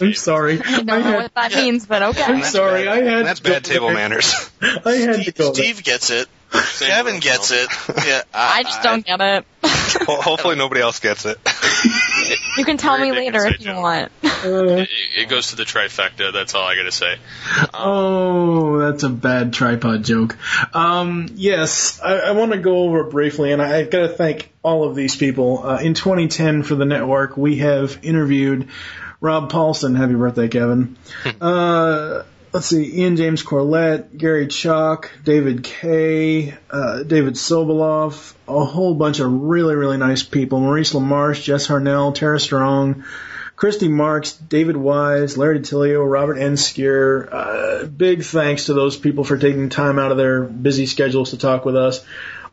I'm 0.00 0.14
sorry. 0.14 0.62
I 0.62 0.82
don't 0.82 0.86
know 0.86 1.16
what 1.16 1.34
that 1.34 1.52
means, 1.52 1.84
but 1.84 2.00
okay. 2.00 2.22
I'm 2.22 2.44
sorry. 2.44 2.86
I 2.86 3.02
had 3.02 3.26
That's 3.26 3.40
to 3.40 3.44
go 3.44 3.52
bad 3.54 3.64
table 3.64 3.86
there. 3.88 3.96
manners. 3.96 4.50
I 4.62 4.92
had 4.92 5.24
to 5.24 5.32
go. 5.32 5.52
Steve 5.52 5.82
gets 5.82 6.10
it. 6.10 6.28
Kevin 6.52 7.20
gets 7.20 7.50
it. 7.52 7.68
Yeah, 8.06 8.22
I 8.34 8.62
just 8.62 8.82
don't 8.82 9.04
get 9.04 9.20
it. 9.20 9.44
Well, 10.06 10.22
hopefully 10.22 10.54
nobody 10.54 10.80
else 10.80 11.00
gets 11.00 11.26
it. 11.26 11.38
You 12.56 12.64
can 12.64 12.76
tell 12.76 12.98
me 12.98 13.10
later 13.12 13.44
if 13.46 13.60
you 13.60 13.70
inside 13.70 13.80
want. 13.80 14.12
Uh, 14.44 14.76
It, 14.82 14.88
it 15.16 15.28
goes 15.28 15.48
to 15.50 15.56
the 15.56 15.64
trifecta. 15.64 16.32
That's 16.32 16.54
all 16.54 16.62
I 16.64 16.76
got 16.76 16.82
to 16.84 16.92
say. 16.92 17.16
oh, 17.74 18.78
that's 18.78 19.02
a 19.02 19.08
bad 19.08 19.52
tripod 19.52 20.04
joke. 20.04 20.36
Um, 20.74 21.26
yes, 21.34 22.00
I, 22.00 22.18
I 22.18 22.30
want 22.32 22.52
to 22.52 22.58
go 22.58 22.78
over 22.84 23.00
it 23.06 23.10
briefly, 23.10 23.52
and 23.52 23.60
I, 23.62 23.78
I've 23.78 23.90
got 23.90 24.00
to 24.00 24.08
thank 24.08 24.50
all 24.62 24.84
of 24.84 24.94
these 24.94 25.16
people. 25.16 25.66
Uh, 25.66 25.78
in 25.80 25.94
2010, 25.94 26.62
for 26.62 26.74
the 26.74 26.84
network, 26.84 27.36
we 27.36 27.56
have 27.58 27.98
interviewed 28.02 28.68
Rob 29.20 29.50
Paulsen. 29.50 29.96
Happy 29.96 30.14
birthday, 30.14 30.48
Kevin. 30.48 30.96
uh, 31.40 32.22
let's 32.52 32.66
see, 32.66 33.00
Ian 33.00 33.16
James 33.16 33.42
Corlett, 33.42 34.16
Gary 34.16 34.46
Chalk, 34.46 35.10
David 35.24 35.62
Kaye, 35.62 36.54
uh, 36.70 37.02
David 37.02 37.34
Sobolov, 37.34 38.34
a 38.48 38.64
whole 38.64 38.94
bunch 38.94 39.20
of 39.20 39.30
really, 39.30 39.74
really 39.74 39.98
nice 39.98 40.22
people. 40.22 40.60
Maurice 40.60 40.92
LaMarche, 40.92 41.42
Jess 41.42 41.68
Harnell, 41.68 42.14
Tara 42.14 42.40
Strong, 42.40 43.04
Christy 43.54 43.88
Marx, 43.88 44.32
David 44.32 44.76
Wise, 44.76 45.36
Larry 45.36 45.60
DiTillio, 45.60 46.10
Robert 46.10 46.38
N. 46.38 46.54
Skir. 46.54 47.28
Uh, 47.30 47.86
big 47.86 48.22
thanks 48.22 48.66
to 48.66 48.74
those 48.74 48.96
people 48.96 49.22
for 49.22 49.36
taking 49.36 49.68
time 49.68 49.98
out 49.98 50.10
of 50.10 50.16
their 50.16 50.42
busy 50.42 50.86
schedules 50.86 51.30
to 51.30 51.38
talk 51.38 51.64
with 51.64 51.76
us. 51.76 52.04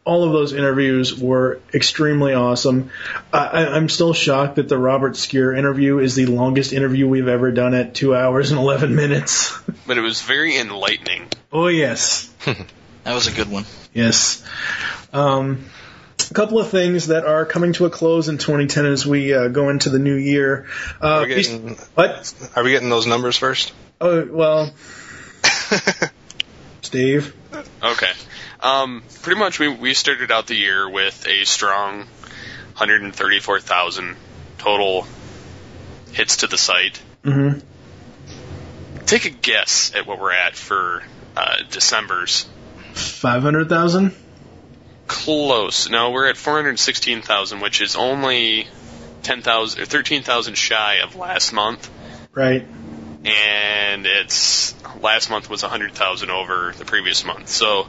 All 0.07 0.23
of 0.23 0.31
those 0.31 0.53
interviews 0.53 1.13
were 1.19 1.59
extremely 1.73 2.33
awesome. 2.33 2.91
I, 3.33 3.37
I- 3.39 3.75
I'm 3.75 3.89
still 3.89 4.13
shocked 4.13 4.55
that 4.55 4.69
the 4.69 4.77
Robert 4.77 5.13
Skir 5.15 5.57
interview 5.57 5.99
is 5.99 6.15
the 6.15 6.27
longest 6.27 6.71
interview 6.71 7.07
we've 7.09 7.27
ever 7.27 7.51
done 7.51 7.73
at 7.73 7.93
two 7.93 8.15
hours 8.15 8.51
and 8.51 8.59
11 8.59 8.95
minutes. 8.95 9.53
But 9.87 9.97
it 9.97 10.01
was 10.01 10.21
very 10.21 10.57
enlightening. 10.57 11.27
oh, 11.51 11.67
yes. 11.67 12.29
That 13.03 13.13
was 13.13 13.27
a 13.27 13.31
good 13.31 13.49
one. 13.49 13.63
Yes. 13.93 14.43
Um, 15.13 15.69
a 16.29 16.33
couple 16.33 16.59
of 16.59 16.69
things 16.69 17.07
that 17.07 17.25
are 17.25 17.45
coming 17.45 17.71
to 17.73 17.85
a 17.85 17.89
close 17.89 18.27
in 18.27 18.37
2010 18.37 18.85
as 18.85 19.05
we 19.05 19.33
uh, 19.33 19.47
go 19.47 19.69
into 19.69 19.89
the 19.89 19.99
new 19.99 20.15
year. 20.15 20.67
Uh, 21.01 21.07
Are 21.07 21.21
we 21.21 21.27
getting, 21.35 21.77
what? 21.95 22.33
are 22.55 22.63
we 22.65 22.71
getting 22.71 22.89
those 22.89 23.07
numbers 23.07 23.37
first? 23.37 23.71
Oh, 24.01 24.25
well, 24.29 24.73
Steve. 26.81 27.33
Okay. 27.83 28.11
Um, 28.61 29.03
pretty 29.21 29.39
much, 29.39 29.59
we 29.59 29.67
we 29.67 29.93
started 29.93 30.31
out 30.31 30.47
the 30.47 30.55
year 30.55 30.89
with 30.89 31.27
a 31.27 31.45
strong 31.45 31.99
134,000 32.77 34.15
total 34.57 35.05
hits 36.13 36.37
to 36.37 36.47
the 36.47 36.57
site. 36.57 37.01
hmm 37.23 37.59
Take 39.05 39.25
a 39.25 39.29
guess 39.29 39.93
at 39.95 40.05
what 40.05 40.19
we're 40.19 40.33
at 40.33 40.55
for 40.55 41.01
uh, 41.37 41.57
December's. 41.71 42.45
500,000? 42.93 44.11
Close. 45.07 45.89
No, 45.89 46.11
we're 46.11 46.27
at 46.27 46.35
416,000, 46.35 47.61
which 47.61 47.79
is 47.81 47.95
only 47.95 48.67
10,000 49.23 49.81
or 49.81 49.85
13,000 49.85 50.55
shy 50.55 50.95
of 51.03 51.15
last 51.15 51.53
month. 51.53 51.89
Right. 52.33 52.67
and 53.25 54.05
it's 54.05 54.75
last 55.01 55.29
month 55.29 55.49
was 55.49 55.61
100,000 55.63 56.29
over 56.29 56.73
the 56.77 56.85
previous 56.85 57.23
month. 57.25 57.47
So 57.49 57.87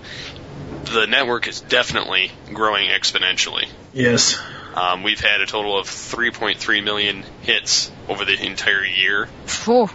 the 0.93 1.07
network 1.07 1.47
is 1.49 1.61
definitely 1.61 2.31
growing 2.53 2.89
exponentially. 2.89 3.69
Yes. 3.93 4.39
Um, 4.75 5.03
we've 5.03 5.21
had 5.21 5.41
a 5.41 5.47
total 5.47 5.79
of 5.79 5.87
3.3 5.87 6.85
million 6.85 7.25
hits 7.43 7.91
over 8.09 8.25
the 8.25 8.41
entire 8.41 8.85
year, 8.85 9.29
Phew. 9.47 9.87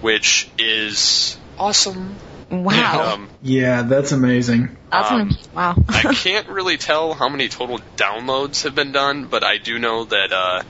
which 0.00 0.48
is 0.58 1.36
awesome. 1.58 2.14
Wow. 2.50 3.14
Um, 3.14 3.28
Yeah, 3.42 3.82
that's 3.82 4.12
amazing. 4.12 4.76
That's 4.90 5.10
um, 5.10 5.20
an, 5.20 5.36
wow. 5.54 5.74
I 5.88 6.14
can't 6.14 6.48
really 6.48 6.76
tell 6.76 7.12
how 7.14 7.28
many 7.28 7.48
total 7.48 7.78
downloads 7.96 8.64
have 8.64 8.74
been 8.74 8.92
done, 8.92 9.26
but 9.26 9.44
I 9.44 9.58
do 9.58 9.78
know 9.78 10.04
that 10.04 10.32
uh, 10.32 10.62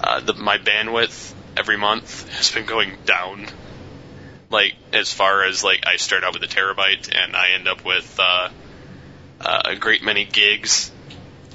uh, 0.00 0.20
the, 0.20 0.34
my 0.34 0.58
bandwidth 0.58 1.32
every 1.56 1.78
month 1.78 2.28
has 2.36 2.50
been 2.50 2.66
going 2.66 2.92
down. 3.06 3.46
Like 4.50 4.74
as 4.92 5.12
far 5.12 5.44
as 5.44 5.64
like 5.64 5.84
I 5.86 5.96
start 5.96 6.22
out 6.22 6.34
with 6.34 6.42
a 6.42 6.46
terabyte 6.52 7.14
and 7.14 7.34
I 7.34 7.52
end 7.52 7.66
up 7.66 7.84
with 7.84 8.18
uh, 8.20 8.48
uh, 9.40 9.62
a 9.66 9.76
great 9.76 10.02
many 10.02 10.24
gigs 10.24 10.90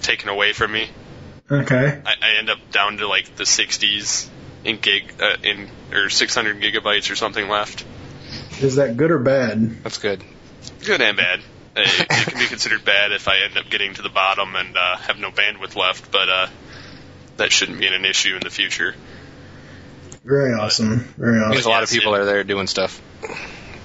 taken 0.01 0.29
away 0.29 0.53
from 0.53 0.71
me. 0.71 0.87
Okay. 1.49 2.01
I, 2.05 2.13
I 2.21 2.37
end 2.39 2.49
up 2.49 2.59
down 2.71 2.97
to 2.97 3.07
like 3.07 3.35
the 3.35 3.43
60s 3.43 4.27
in 4.63 4.77
gig 4.77 5.13
uh, 5.21 5.35
in 5.43 5.69
or 5.91 6.09
600 6.09 6.61
gigabytes 6.61 7.11
or 7.11 7.15
something 7.15 7.47
left. 7.49 7.85
Is 8.61 8.75
that 8.75 8.95
good 8.97 9.11
or 9.11 9.19
bad? 9.19 9.83
That's 9.83 9.97
good. 9.97 10.23
Good 10.85 11.01
and 11.01 11.17
bad. 11.17 11.39
Uh, 11.39 11.43
It, 11.83 12.01
it 12.09 12.27
can 12.27 12.39
be 12.39 12.47
considered 12.47 12.83
bad 12.85 13.11
if 13.11 13.27
I 13.27 13.39
end 13.45 13.57
up 13.57 13.69
getting 13.69 13.93
to 13.95 14.01
the 14.01 14.09
bottom 14.09 14.55
and 14.55 14.75
uh, 14.77 14.97
have 14.97 15.17
no 15.19 15.31
bandwidth 15.31 15.75
left, 15.75 16.11
but 16.11 16.29
uh, 16.29 16.47
that 17.37 17.51
shouldn't 17.51 17.79
be 17.79 17.87
an 17.87 18.05
issue 18.05 18.35
in 18.35 18.41
the 18.43 18.49
future. 18.49 18.93
Very 20.23 20.53
awesome. 20.53 20.99
Very 21.17 21.39
There's 21.39 21.59
awesome. 21.65 21.71
a 21.71 21.73
lot 21.73 21.83
of 21.83 21.89
people 21.89 22.13
it- 22.13 22.19
are 22.19 22.25
there 22.25 22.43
doing 22.43 22.67
stuff. 22.67 23.01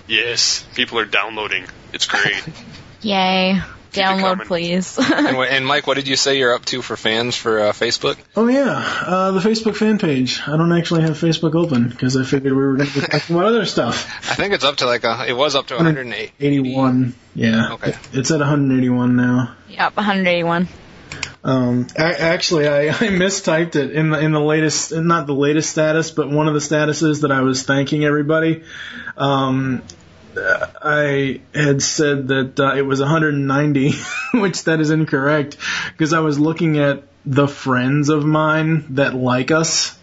Yes, 0.09 0.65
people 0.75 0.99
are 0.99 1.05
downloading. 1.05 1.65
It's 1.93 2.07
great. 2.07 2.43
Yay. 3.03 3.61
Download, 3.97 4.47
please. 4.47 4.99
and, 5.13 5.37
and 5.37 5.67
Mike, 5.67 5.87
what 5.87 5.95
did 5.95 6.09
you 6.09 6.17
say 6.17 6.39
you're 6.39 6.55
up 6.55 6.65
to 6.67 6.83
for 6.83 6.97
fans 6.97 7.37
for 7.37 7.61
uh, 7.61 7.73
Facebook? 7.73 8.17
Oh 8.37 8.49
yeah, 8.49 9.03
uh, 9.07 9.31
the 9.33 9.41
Facebook 9.41 9.77
fan 9.77 9.99
page. 9.99 10.41
I 10.47 10.57
don't 10.57 10.73
actually 10.73 11.03
have 11.03 11.13
Facebook 11.19 11.55
open 11.55 11.89
because 11.89 12.17
I 12.17 12.25
figured 12.25 12.53
we 12.53 12.59
were 12.59 12.77
going 12.77 12.89
to 12.89 13.01
be 13.01 13.07
talking 13.07 13.37
about 13.37 13.49
other 13.49 13.65
stuff. 13.67 14.07
I 14.31 14.35
think 14.35 14.55
it's 14.55 14.65
up 14.65 14.77
to 14.77 14.87
like 14.87 15.05
a, 15.05 15.27
it 15.29 15.37
was 15.37 15.55
up 15.55 15.67
to 15.69 15.75
108. 15.77 16.33
81. 16.39 17.15
Yeah. 17.35 17.73
Okay. 17.75 17.95
It's 18.13 18.31
at 18.31 18.41
181 18.41 19.17
now. 19.17 19.55
yep, 19.69 19.97
181. 19.97 20.69
Um, 21.45 21.87
a- 21.97 22.21
actually, 22.21 22.67
I, 22.67 22.89
I 22.89 23.09
mistyped 23.09 23.77
it 23.77 23.93
in 23.93 24.11
the 24.11 24.19
in 24.19 24.33
the 24.33 24.41
latest, 24.41 24.93
not 24.93 25.27
the 25.27 25.35
latest 25.35 25.71
status, 25.71 26.11
but 26.11 26.29
one 26.29 26.49
of 26.49 26.55
the 26.55 26.61
statuses 26.61 27.23
that 27.23 27.31
I 27.31 27.43
was 27.43 27.63
thanking 27.63 28.05
everybody. 28.05 28.65
Um, 29.17 29.83
I 30.37 31.41
had 31.55 31.83
said 31.83 32.29
that 32.29 32.61
uh, 32.61 32.75
it 32.75 32.83
was 32.83 33.01
190, 33.01 33.93
which 34.35 34.65
that 34.65 34.81
is 34.81 34.91
incorrect 34.91 35.57
because 35.93 36.13
I 36.13 36.21
was 36.21 36.39
looking 36.39 36.79
at 36.79 37.05
the 37.25 37.49
friends 37.49 38.09
of 38.09 38.25
mine 38.25 38.85
that 38.91 39.15
like 39.15 39.51
us. 39.51 39.99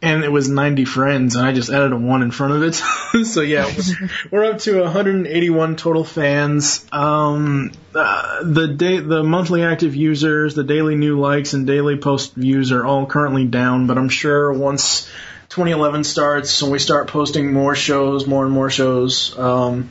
And 0.00 0.22
it 0.22 0.30
was 0.30 0.48
90 0.48 0.84
friends, 0.84 1.34
and 1.34 1.44
I 1.44 1.52
just 1.52 1.70
added 1.70 1.90
a 1.90 1.96
one 1.96 2.22
in 2.22 2.30
front 2.30 2.52
of 2.54 2.62
it. 2.62 2.74
so 3.26 3.40
yeah, 3.40 3.64
we're- 3.66 4.08
we're 4.30 4.44
up 4.44 4.58
to 4.60 4.80
181 4.80 5.74
total 5.74 6.04
fans. 6.04 6.86
Um, 6.92 7.72
uh, 7.96 8.44
the 8.44 8.68
day, 8.68 9.00
the 9.00 9.24
monthly 9.24 9.64
active 9.64 9.96
users, 9.96 10.54
the 10.54 10.62
daily 10.62 10.94
new 10.94 11.18
likes, 11.18 11.52
and 11.52 11.66
daily 11.66 11.96
post 11.96 12.34
views 12.34 12.70
are 12.70 12.84
all 12.86 13.06
currently 13.06 13.44
down. 13.46 13.88
But 13.88 13.98
I'm 13.98 14.08
sure 14.08 14.52
once 14.52 15.10
2011 15.48 16.04
starts 16.04 16.62
and 16.62 16.70
we 16.70 16.78
start 16.78 17.08
posting 17.08 17.52
more 17.52 17.74
shows, 17.74 18.26
more 18.26 18.44
and 18.44 18.52
more 18.52 18.70
shows, 18.70 19.36
um, 19.38 19.90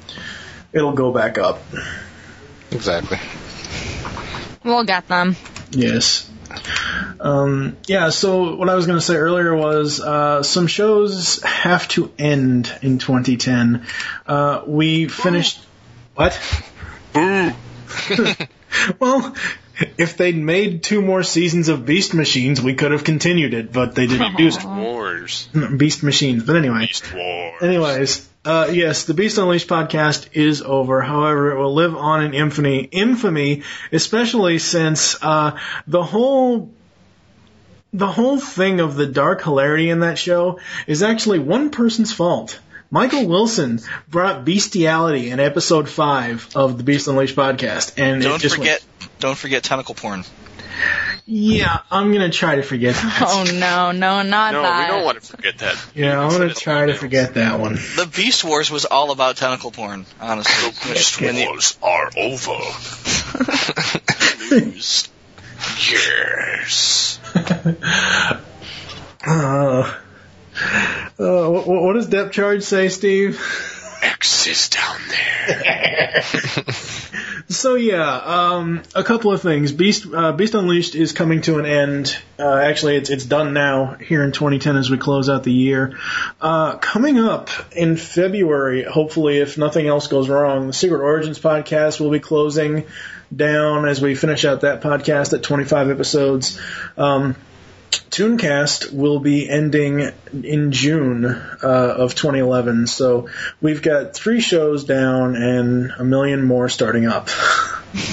it'll 0.71 0.93
go 0.93 1.11
back 1.11 1.37
up. 1.37 1.61
Exactly. 2.71 3.17
We'll 4.63 4.83
get 4.83 5.07
them. 5.07 5.35
Yes. 5.71 6.29
Um, 7.19 7.77
yeah, 7.87 8.09
so 8.09 8.55
what 8.55 8.69
I 8.69 8.75
was 8.75 8.85
going 8.85 8.97
to 8.99 9.05
say 9.05 9.15
earlier 9.15 9.55
was 9.55 9.99
uh, 9.99 10.43
some 10.43 10.67
shows 10.67 11.41
have 11.43 11.87
to 11.89 12.11
end 12.17 12.71
in 12.81 12.99
2010. 12.99 13.85
Uh, 14.25 14.61
we 14.65 15.07
finished. 15.07 15.59
What? 16.15 16.39
Boo! 17.13 17.51
well, 18.99 19.35
if 19.98 20.17
they'd 20.17 20.38
made 20.38 20.84
two 20.84 21.01
more 21.01 21.24
seasons 21.24 21.69
of 21.69 21.86
Beast 21.86 22.13
Machines, 22.13 22.62
we 22.62 22.74
could 22.74 22.91
have 22.91 23.03
continued 23.03 23.53
it, 23.53 23.72
but 23.72 23.96
they 23.96 24.07
didn't 24.07 24.36
do 24.38 24.51
so. 24.51 24.67
Wars. 24.67 25.50
Beast 25.77 26.03
Machines. 26.03 26.43
But 26.43 26.55
anyway. 26.55 26.88
Beast 26.88 27.13
Wars. 27.13 27.62
Anyways, 27.62 28.29
uh, 28.46 28.69
yes, 28.72 29.03
the 29.03 29.13
Beast 29.13 29.38
Unleashed 29.38 29.67
podcast 29.67 30.29
is 30.34 30.62
over. 30.62 31.01
However, 31.01 31.51
it 31.51 31.60
will 31.60 31.74
live 31.74 31.96
on 31.96 32.24
in 32.24 32.34
infamy, 32.34 32.79
infamy, 32.79 33.63
especially 33.91 34.60
since 34.60 35.22
uh, 35.22 35.60
the 35.86 36.03
whole 36.03 36.72
the 37.93 38.07
whole 38.07 38.39
thing 38.39 38.79
of 38.79 38.96
the 38.96 39.05
dark 39.05 39.41
hilarity 39.41 39.89
in 39.89 40.01
that 40.01 40.17
show 40.17 40.60
is 40.88 41.03
actually 41.03 41.39
one 41.39 41.72
person's 41.72 42.13
fault. 42.13 42.60
Michael 42.89 43.27
Wilson 43.27 43.81
brought 44.07 44.46
bestiality 44.46 45.29
in 45.29 45.39
episode 45.39 45.89
five 45.89 46.48
of 46.55 46.77
the 46.77 46.84
Beast 46.84 47.07
Unleashed 47.07 47.36
podcast, 47.36 47.93
and 47.98 48.22
Don't 48.22 48.41
just 48.41 48.55
forget, 48.55 48.81
don't 49.19 49.38
forget 49.38 49.63
tentacle 49.63 49.95
porn. 49.95 50.24
Yeah, 51.25 51.79
I'm 51.89 52.11
gonna 52.13 52.29
try 52.29 52.55
to 52.57 52.61
forget 52.61 52.94
that. 53.01 53.24
Oh 53.25 53.44
no, 53.46 53.92
no, 53.92 54.22
not 54.22 54.53
No, 54.53 54.61
that. 54.61 54.87
No, 54.89 54.94
we 54.94 54.98
don't 55.00 55.05
want 55.05 55.22
to 55.22 55.27
forget 55.27 55.57
that. 55.59 55.75
Yeah, 55.96 56.20
I'm 56.20 56.29
gonna 56.31 56.53
try 56.53 56.85
to 56.85 56.94
forget 56.94 57.33
that 57.33 57.59
one. 57.59 57.74
The 57.74 58.09
Beast 58.15 58.44
Wars 58.44 58.70
was 58.72 58.85
all 58.85 59.11
about 59.11 59.37
tentacle 59.37 59.72
porn, 59.72 60.05
honestly. 60.22 60.70
The 60.70 60.94
Beast 60.94 61.20
When 61.20 61.35
the- 61.35 61.46
Wars 61.46 61.77
are 61.81 62.11
over. 62.15 62.57
News. 64.65 65.09
Yes. 65.92 67.20
Uh, 69.29 69.94
uh, 71.20 71.50
what, 71.50 71.68
what 71.68 71.94
does 71.94 72.07
depth 72.07 72.31
charge 72.31 72.63
say, 72.63 72.87
Steve? 72.87 73.42
X 74.01 74.48
is 74.48 74.70
down 74.70 75.00
there. 75.10 76.24
So 77.50 77.75
yeah, 77.75 78.18
um, 78.18 78.83
a 78.94 79.05
couple 79.05 79.31
of 79.31 79.42
things. 79.42 79.72
Beast 79.72 80.05
uh, 80.14 80.33
Beast 80.33 80.53
Unleashed 80.53 80.96
is 80.96 81.14
coming 81.14 81.42
to 81.44 81.60
an 81.60 81.66
end. 81.66 82.18
Uh, 82.38 82.57
actually, 82.57 82.98
it's 82.98 83.10
it's 83.10 83.24
done 83.24 83.53
now 83.53 83.94
here 83.94 84.22
in 84.24 84.33
2010 84.33 84.75
as 84.75 84.90
we 84.90 84.98
close 84.98 85.29
out 85.29 85.44
the 85.44 85.53
year. 85.53 85.98
Uh, 86.42 86.75
coming 86.75 87.20
up 87.20 87.50
in 87.72 87.96
February, 87.96 88.83
hopefully, 88.83 89.38
if 89.38 89.57
nothing 89.57 89.88
else 89.88 90.07
goes 90.07 90.27
wrong, 90.27 90.68
the 90.68 90.74
Secret 90.74 91.00
Origins 91.00 91.40
podcast 91.40 92.01
will 92.01 92.12
be 92.12 92.20
closing 92.20 92.86
down 93.33 93.88
as 93.88 94.01
we 94.01 94.14
finish 94.14 94.44
out 94.44 94.62
that 94.62 94.81
podcast 94.81 95.31
at 95.31 95.42
25 95.42 95.90
episodes. 95.90 96.60
Um, 96.98 97.38
Tooncast 98.18 98.92
will 98.92 99.20
be 99.20 99.48
ending 99.48 100.12
in 100.34 100.72
June 100.72 101.24
uh, 101.24 101.58
of 101.62 102.16
2011. 102.16 102.88
So 102.88 103.30
we've 103.62 103.84
got 103.84 104.16
three 104.16 104.42
shows 104.42 104.86
down 104.86 105.36
and 105.36 105.92
a 105.92 106.03
million 106.03 106.44
more 106.44 106.68
starting 106.68 107.06
up. 107.06 107.30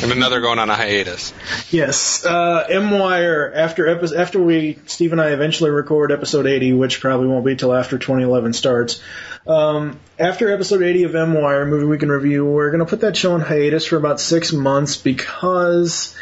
And 0.03 0.12
another 0.12 0.40
going 0.40 0.61
on 0.61 0.71
a 0.71 0.77
hiatus. 0.77 1.35
yes, 1.71 2.25
uh, 2.25 2.64
M 2.71 2.93
Wire 2.93 3.53
after 3.53 3.88
epi- 3.88 4.17
after 4.17 4.40
we 4.40 4.79
Steve 4.87 5.11
and 5.11 5.21
I 5.21 5.31
eventually 5.31 5.71
record 5.71 6.12
episode 6.12 6.47
80, 6.47 6.75
which 6.75 7.01
probably 7.01 7.27
won't 7.27 7.45
be 7.45 7.57
till 7.57 7.75
after 7.75 7.99
2011 7.99 8.53
starts. 8.53 9.03
Um, 9.47 9.99
after 10.17 10.51
episode 10.51 10.83
80 10.83 11.03
of 11.03 11.14
M 11.17 11.35
Wire, 11.35 11.67
movie 11.67 11.87
Week 11.87 12.01
can 12.01 12.09
review, 12.09 12.47
we're 12.47 12.71
going 12.71 12.85
to 12.85 12.88
put 12.88 13.01
that 13.01 13.17
show 13.17 13.33
on 13.35 13.40
hiatus 13.40 13.85
for 13.85 13.97
about 13.97 14.21
six 14.21 14.53
months 14.53 14.97
because 14.97 16.17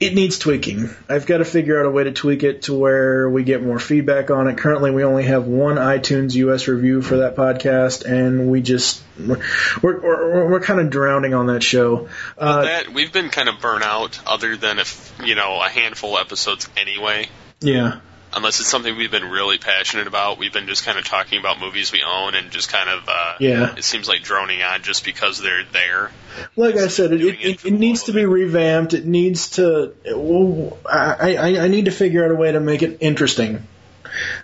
it 0.00 0.14
needs 0.14 0.38
tweaking. 0.38 0.90
I've 1.08 1.26
got 1.26 1.38
to 1.38 1.44
figure 1.44 1.80
out 1.80 1.86
a 1.86 1.90
way 1.90 2.04
to 2.04 2.12
tweak 2.12 2.44
it 2.44 2.62
to 2.62 2.74
where 2.74 3.28
we 3.28 3.42
get 3.42 3.62
more 3.62 3.80
feedback 3.80 4.30
on 4.30 4.46
it. 4.46 4.56
Currently, 4.56 4.92
we 4.92 5.02
only 5.02 5.24
have 5.24 5.46
one 5.46 5.74
iTunes 5.74 6.34
US 6.34 6.68
review 6.68 7.02
for 7.02 7.18
that 7.18 7.34
podcast, 7.34 8.04
and 8.04 8.48
we 8.48 8.62
just 8.62 9.02
we're 9.18 9.42
we're, 9.82 10.48
we're, 10.50 10.60
kind 10.60 10.78
of 10.78 10.90
drowning 10.90 11.34
on 11.34 11.48
that 11.48 11.64
show. 11.64 12.08
Uh, 12.36 12.62
that 12.62 12.92
we've 12.92 13.12
been 13.12 13.30
kind 13.30 13.48
of 13.48 13.60
burnt 13.60 13.82
out, 13.82 14.20
other 14.24 14.56
than 14.56 14.78
if 14.78 15.12
you 15.24 15.34
know 15.34 15.60
a 15.60 15.68
handful 15.68 16.16
of 16.16 16.26
episodes 16.26 16.68
anyway. 16.76 17.26
yeah, 17.60 17.98
Unless 18.32 18.60
it's 18.60 18.68
something 18.68 18.96
we've 18.96 19.10
been 19.10 19.30
really 19.30 19.58
passionate 19.58 20.06
about, 20.06 20.38
we've 20.38 20.52
been 20.52 20.66
just 20.66 20.84
kind 20.84 20.98
of 20.98 21.04
talking 21.04 21.38
about 21.38 21.58
movies 21.58 21.92
we 21.92 22.02
own 22.02 22.34
and 22.34 22.50
just 22.50 22.70
kind 22.70 22.88
of 22.90 23.08
uh, 23.08 23.34
Yeah. 23.40 23.74
It 23.74 23.84
seems 23.84 24.08
like 24.08 24.22
droning 24.22 24.62
on 24.62 24.82
just 24.82 25.04
because 25.04 25.40
they're 25.40 25.64
there. 25.64 26.10
like 26.54 26.76
I 26.76 26.88
said, 26.88 27.12
it, 27.12 27.22
it, 27.22 27.40
it 27.40 27.64
it, 27.64 27.72
needs 27.72 28.04
to 28.04 28.12
be 28.12 28.26
revamped. 28.26 28.92
It 28.94 29.06
needs 29.06 29.50
to. 29.52 29.94
Well, 30.14 30.76
I, 30.84 31.36
I 31.36 31.64
I 31.64 31.68
need 31.68 31.86
to 31.86 31.90
figure 31.90 32.24
out 32.24 32.30
a 32.30 32.34
way 32.34 32.52
to 32.52 32.60
make 32.60 32.82
it 32.82 32.98
interesting. 33.00 33.66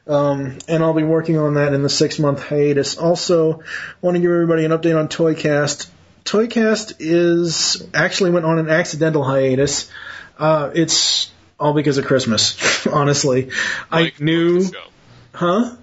Um, 0.06 0.58
and 0.68 0.82
I'll 0.82 0.94
be 0.94 1.02
working 1.02 1.38
on 1.38 1.54
that 1.54 1.72
in 1.72 1.82
the 1.82 1.88
six 1.88 2.18
month 2.18 2.42
hiatus. 2.42 2.96
Also, 2.96 3.62
want 4.00 4.16
to 4.16 4.20
give 4.20 4.30
everybody 4.30 4.64
an 4.64 4.70
update 4.70 4.98
on 4.98 5.08
Toycast. 5.08 5.88
Toycast 6.24 6.96
is 7.00 7.86
actually 7.92 8.30
went 8.30 8.46
on 8.46 8.58
an 8.58 8.70
accidental 8.70 9.22
hiatus. 9.22 9.90
Uh, 10.38 10.70
it's 10.74 11.30
all 11.64 11.72
because 11.72 11.96
of 11.96 12.04
Christmas. 12.04 12.86
Honestly, 12.92 13.50
I 13.90 14.12
knew. 14.18 14.60
broke 14.60 14.72
the 14.72 14.76
show. 14.76 14.88
Huh? 15.32 15.76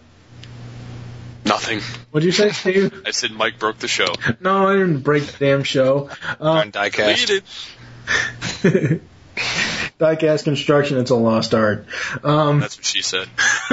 Nothing. 1.43 1.79
What'd 2.11 2.23
you 2.23 2.31
say, 2.31 2.51
Steve? 2.51 3.01
I 3.05 3.09
said 3.09 3.31
Mike 3.31 3.57
broke 3.57 3.79
the 3.79 3.87
show. 3.87 4.05
no, 4.39 4.67
I 4.67 4.73
didn't 4.73 4.99
break 4.99 5.25
the 5.25 5.43
damn 5.43 5.63
show. 5.63 6.11
Uh, 6.39 6.49
on 6.49 6.71
diecast. 10.01 10.43
Construction, 10.43 10.97
it's 10.97 11.11
a 11.11 11.15
lost 11.15 11.53
art. 11.53 11.85
Um, 12.23 12.59
That's 12.59 12.77
what 12.77 12.85
she 12.85 13.01
said. 13.01 13.27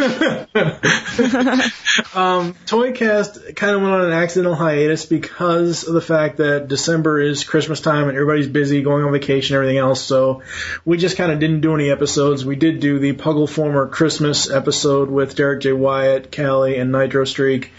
um, 2.14 2.54
Toycast 2.66 3.56
kind 3.56 3.74
of 3.74 3.82
went 3.82 3.94
on 3.94 4.04
an 4.06 4.12
accidental 4.12 4.54
hiatus 4.54 5.06
because 5.06 5.84
of 5.84 5.94
the 5.94 6.00
fact 6.00 6.36
that 6.36 6.68
December 6.68 7.20
is 7.20 7.44
Christmas 7.44 7.80
time 7.80 8.08
and 8.08 8.16
everybody's 8.16 8.46
busy 8.48 8.82
going 8.82 9.04
on 9.04 9.12
vacation 9.12 9.56
and 9.56 9.62
everything 9.62 9.78
else. 9.78 10.02
So 10.02 10.42
we 10.84 10.98
just 10.98 11.16
kind 11.16 11.32
of 11.32 11.40
didn't 11.40 11.62
do 11.62 11.74
any 11.74 11.90
episodes. 11.90 12.44
We 12.44 12.56
did 12.56 12.80
do 12.80 12.98
the 12.98 13.14
Puggle 13.14 13.48
Former 13.48 13.88
Christmas 13.88 14.50
episode 14.50 15.10
with 15.10 15.34
Derrick 15.34 15.62
J. 15.62 15.72
Wyatt, 15.72 16.30
Callie, 16.34 16.76
and 16.76 16.92
Nitro 16.92 17.24
Streak. 17.24 17.72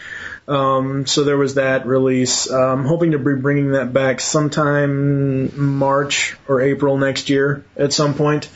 Um, 0.49 1.05
so 1.05 1.23
there 1.23 1.37
was 1.37 1.55
that 1.55 1.85
release. 1.85 2.49
I'm 2.49 2.83
hoping 2.85 3.11
to 3.11 3.19
be 3.19 3.35
bringing 3.35 3.73
that 3.73 3.93
back 3.93 4.19
sometime 4.19 5.77
March 5.77 6.35
or 6.47 6.61
April 6.61 6.97
next 6.97 7.29
year 7.29 7.63
at 7.77 7.93
some 7.93 8.15
point. 8.15 8.49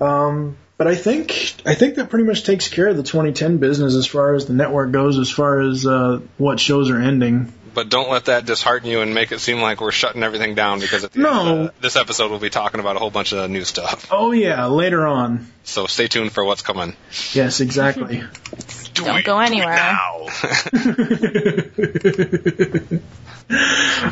Um, 0.00 0.56
but 0.76 0.86
I 0.86 0.94
think 0.94 1.54
I 1.66 1.74
think 1.74 1.96
that 1.96 2.10
pretty 2.10 2.24
much 2.24 2.44
takes 2.44 2.68
care 2.68 2.88
of 2.88 2.96
the 2.96 3.02
2010 3.02 3.58
business 3.58 3.94
as 3.94 4.06
far 4.06 4.34
as 4.34 4.46
the 4.46 4.52
network 4.54 4.90
goes, 4.92 5.18
as 5.18 5.30
far 5.30 5.60
as 5.60 5.86
uh, 5.86 6.20
what 6.38 6.60
shows 6.60 6.90
are 6.90 7.00
ending. 7.00 7.52
But 7.74 7.88
don't 7.90 8.10
let 8.10 8.24
that 8.24 8.44
dishearten 8.44 8.88
you 8.90 9.02
and 9.02 9.14
make 9.14 9.30
it 9.30 9.38
seem 9.40 9.60
like 9.60 9.80
we're 9.80 9.92
shutting 9.92 10.24
everything 10.24 10.56
down 10.56 10.80
because 10.80 11.04
at 11.04 11.12
the 11.12 11.20
No. 11.20 11.40
end 11.40 11.48
of 11.48 11.66
the- 11.66 11.72
this 11.82 11.94
episode 11.96 12.30
we'll 12.30 12.40
be 12.40 12.50
talking 12.50 12.80
about 12.80 12.96
a 12.96 12.98
whole 12.98 13.10
bunch 13.10 13.32
of 13.32 13.48
new 13.50 13.64
stuff. 13.64 14.08
Oh 14.10 14.32
yeah, 14.32 14.66
later 14.66 15.06
on. 15.06 15.46
So 15.62 15.86
stay 15.86 16.08
tuned 16.08 16.32
for 16.32 16.42
what's 16.44 16.62
coming. 16.62 16.96
Yes, 17.32 17.60
exactly. 17.60 18.24
Do 18.98 19.04
Don't 19.04 19.18
it, 19.18 19.24
go 19.24 19.36
do 19.38 19.42
it 19.42 19.46
anywhere. 19.46 19.76
now. 19.76 20.26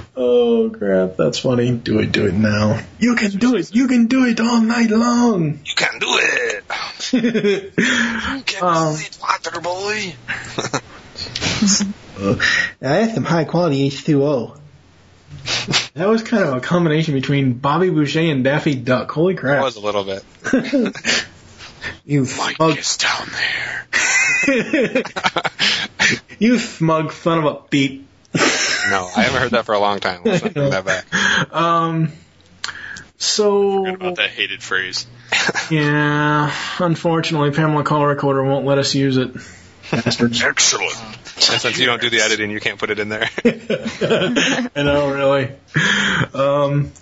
oh 0.16 0.70
crap, 0.77 1.16
that's 1.16 1.38
funny. 1.40 1.72
Do 1.72 1.99
it, 2.01 2.12
do 2.12 2.27
it 2.27 2.35
now. 2.35 2.81
You 2.99 3.14
can 3.16 3.31
do 3.33 3.57
it. 3.57 3.75
You 3.75 3.88
can 3.88 4.07
do 4.07 4.25
it 4.27 4.40
all 4.40 4.61
night 4.61 4.90
long. 4.90 5.61
You 5.64 5.75
can 5.75 5.99
do 5.99 6.07
it. 6.09 6.64
You 7.12 8.42
can 8.42 8.62
Um, 8.62 8.94
do 8.96 9.01
it, 9.03 9.18
water 9.20 9.61
boy. 9.61 10.14
I 12.83 12.94
had 12.94 13.14
some 13.14 13.25
high 13.25 13.44
quality 13.44 13.88
H2O. 13.90 14.59
That 15.94 16.09
was 16.09 16.22
kind 16.22 16.44
of 16.44 16.55
a 16.55 16.61
combination 16.61 17.14
between 17.14 17.55
Bobby 17.55 17.90
Boucher 17.90 18.20
and 18.20 18.42
Daffy 18.44 18.75
Duck. 18.75 19.11
Holy 19.11 19.35
It 19.35 19.38
crap. 19.38 19.62
was 19.62 19.77
a 19.77 19.81
little 19.81 20.05
bit. 20.05 20.25
You 22.05 22.22
Mike 22.37 22.57
smug, 22.57 22.79
is 22.79 22.96
down 22.96 23.29
there. 23.33 23.87
you 26.38 26.59
smug 26.59 27.12
son 27.12 27.38
of 27.38 27.44
a 27.44 27.61
beep. 27.70 28.06
No, 28.35 29.09
I 29.16 29.22
haven't 29.22 29.40
heard 29.40 29.50
that 29.52 29.66
for 29.66 29.74
a 29.74 29.78
long 29.80 29.98
time. 29.98 30.22
Let's 30.24 30.44
not 30.44 30.54
bring 30.54 30.70
that 30.70 30.85
back. 30.85 31.06
Um, 31.52 32.12
so 33.18 33.85
Forgot 33.85 33.94
about 33.94 34.16
that 34.16 34.30
hated 34.30 34.62
phrase. 34.62 35.06
yeah, 35.70 36.52
unfortunately, 36.78 37.50
Pamela 37.50 37.82
Call 37.82 38.04
Recorder 38.06 38.44
won't 38.44 38.66
let 38.66 38.78
us 38.78 38.94
use 38.94 39.16
it. 39.16 39.30
Bastards. 39.90 40.42
Excellent. 40.42 40.96
And 41.37 41.61
since 41.61 41.79
you 41.79 41.87
don't 41.87 42.01
do 42.01 42.11
the 42.11 42.20
editing, 42.20 42.51
you 42.51 42.61
can't 42.61 42.79
put 42.79 42.90
it 42.90 42.99
in 42.99 43.09
there. 43.09 43.29
I 43.44 44.83
know, 44.83 45.11
really. 45.11 45.53
Um, 46.35 46.92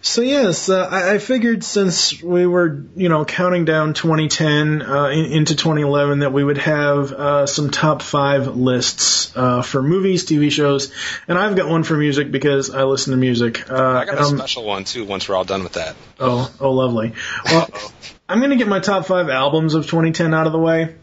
so 0.00 0.22
yes, 0.22 0.68
uh, 0.68 0.86
I, 0.90 1.14
I 1.14 1.18
figured 1.18 1.64
since 1.64 2.22
we 2.22 2.46
were, 2.46 2.84
you 2.96 3.08
know, 3.08 3.24
counting 3.24 3.64
down 3.64 3.94
2010 3.94 4.82
uh, 4.82 5.06
in, 5.06 5.24
into 5.32 5.56
2011, 5.56 6.20
that 6.20 6.32
we 6.32 6.44
would 6.44 6.58
have 6.58 7.12
uh, 7.12 7.46
some 7.46 7.70
top 7.70 8.02
five 8.02 8.46
lists 8.56 9.36
uh, 9.36 9.62
for 9.62 9.82
movies, 9.82 10.24
TV 10.24 10.50
shows, 10.50 10.92
and 11.26 11.38
I've 11.38 11.56
got 11.56 11.68
one 11.68 11.82
for 11.82 11.96
music 11.96 12.30
because 12.30 12.70
I 12.70 12.84
listen 12.84 13.10
to 13.12 13.16
music. 13.16 13.70
Uh, 13.70 13.74
I 13.74 14.04
got 14.04 14.08
a 14.08 14.18
and 14.18 14.26
I'm- 14.26 14.38
special 14.38 14.64
one 14.64 14.84
too. 14.84 15.04
Once 15.04 15.28
we're 15.28 15.34
all 15.36 15.44
done 15.44 15.62
with 15.62 15.74
that. 15.74 15.96
Oh, 16.20 16.52
oh, 16.60 16.72
lovely. 16.72 17.14
Well, 17.46 17.68
I'm 18.28 18.38
going 18.38 18.50
to 18.50 18.56
get 18.56 18.68
my 18.68 18.80
top 18.80 19.06
five 19.06 19.28
albums 19.30 19.74
of 19.74 19.86
2010 19.86 20.34
out 20.34 20.46
of 20.46 20.52
the 20.52 20.58
way 20.58 20.94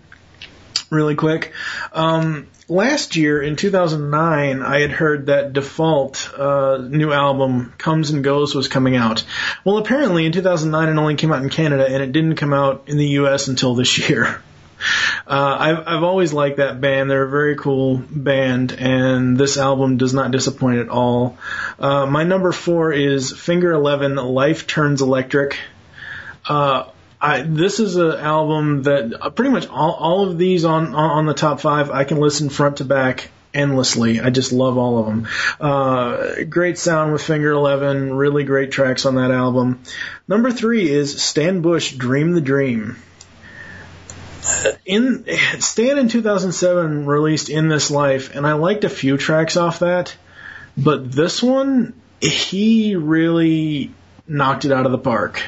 really 0.95 1.15
quick. 1.15 1.53
Um, 1.93 2.47
last 2.67 3.15
year 3.15 3.41
in 3.41 3.55
2009, 3.55 4.61
I 4.61 4.79
had 4.79 4.91
heard 4.91 5.27
that 5.27 5.53
Default 5.53 6.31
uh, 6.37 6.77
new 6.77 7.11
album 7.11 7.73
Comes 7.77 8.09
and 8.09 8.23
Goes 8.23 8.55
was 8.55 8.67
coming 8.67 8.95
out. 8.95 9.23
Well, 9.63 9.77
apparently 9.77 10.25
in 10.25 10.31
2009 10.31 10.89
it 10.89 10.99
only 10.99 11.15
came 11.15 11.31
out 11.31 11.43
in 11.43 11.49
Canada 11.49 11.85
and 11.85 12.01
it 12.01 12.11
didn't 12.11 12.35
come 12.35 12.53
out 12.53 12.85
in 12.87 12.97
the 12.97 13.07
U.S. 13.19 13.47
until 13.47 13.75
this 13.75 14.09
year. 14.09 14.41
Uh, 15.27 15.57
I've 15.59 15.87
I've 15.87 16.03
always 16.03 16.33
liked 16.33 16.57
that 16.57 16.79
band. 16.79 17.09
They're 17.09 17.23
a 17.23 17.29
very 17.29 17.55
cool 17.55 17.97
band, 17.97 18.73
and 18.73 19.37
this 19.37 19.57
album 19.57 19.97
does 19.97 20.13
not 20.13 20.29
disappoint 20.29 20.79
at 20.79 20.89
all. 20.89 21.37
Uh, 21.79 22.05
my 22.05 22.23
number 22.23 22.51
four 22.51 22.91
is 22.91 23.31
Finger 23.31 23.71
Eleven. 23.71 24.15
Life 24.15 24.67
Turns 24.67 25.01
Electric. 25.01 25.57
Uh, 26.47 26.89
I, 27.25 27.41
this 27.41 27.79
is 27.79 27.95
an 27.95 28.11
album 28.11 28.83
that 28.83 29.13
uh, 29.19 29.29
pretty 29.31 29.49
much 29.49 29.67
all, 29.67 29.93
all 29.93 30.29
of 30.29 30.37
these 30.37 30.63
on, 30.63 30.93
on 30.93 31.25
the 31.25 31.33
top 31.33 31.59
five 31.59 31.89
I 31.89 32.03
can 32.03 32.19
listen 32.19 32.49
front 32.49 32.77
to 32.77 32.85
back 32.85 33.29
endlessly. 33.51 34.19
I 34.19 34.29
just 34.29 34.51
love 34.51 34.77
all 34.77 34.99
of 34.99 35.05
them. 35.07 35.27
Uh, 35.59 36.43
great 36.47 36.77
sound 36.77 37.13
with 37.13 37.23
Finger 37.23 37.51
Eleven. 37.51 38.13
Really 38.13 38.43
great 38.43 38.71
tracks 38.71 39.07
on 39.07 39.15
that 39.15 39.31
album. 39.31 39.81
Number 40.27 40.51
three 40.51 40.87
is 40.87 41.19
Stan 41.19 41.61
Bush. 41.61 41.93
Dream 41.93 42.33
the 42.33 42.41
Dream 42.41 42.97
in 44.85 45.25
Stan 45.59 45.97
in 45.97 46.09
2007 46.09 47.05
released 47.07 47.49
In 47.49 47.69
This 47.69 47.89
Life, 47.89 48.35
and 48.35 48.45
I 48.45 48.53
liked 48.53 48.83
a 48.83 48.89
few 48.89 49.17
tracks 49.17 49.57
off 49.57 49.79
that, 49.79 50.15
but 50.77 51.11
this 51.11 51.41
one 51.41 51.93
he 52.21 52.95
really 52.95 53.91
knocked 54.27 54.65
it 54.65 54.71
out 54.71 54.85
of 54.85 54.91
the 54.91 54.97
park. 54.99 55.41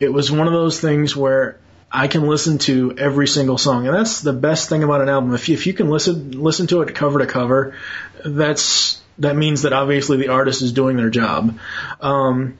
It 0.00 0.12
was 0.12 0.30
one 0.30 0.46
of 0.46 0.52
those 0.52 0.80
things 0.80 1.16
where 1.16 1.58
I 1.90 2.08
can 2.08 2.26
listen 2.26 2.58
to 2.58 2.94
every 2.98 3.26
single 3.26 3.58
song, 3.58 3.86
and 3.86 3.94
that's 3.94 4.20
the 4.20 4.32
best 4.32 4.68
thing 4.68 4.82
about 4.82 5.00
an 5.00 5.08
album. 5.08 5.34
If 5.34 5.48
you, 5.48 5.54
if 5.54 5.66
you 5.66 5.72
can 5.72 5.88
listen 5.88 6.32
listen 6.42 6.66
to 6.68 6.82
it 6.82 6.94
cover 6.94 7.18
to 7.20 7.26
cover, 7.26 7.74
that's 8.24 9.00
that 9.18 9.36
means 9.36 9.62
that 9.62 9.72
obviously 9.72 10.18
the 10.18 10.28
artist 10.28 10.62
is 10.62 10.72
doing 10.72 10.96
their 10.96 11.10
job. 11.10 11.58
Um, 12.00 12.58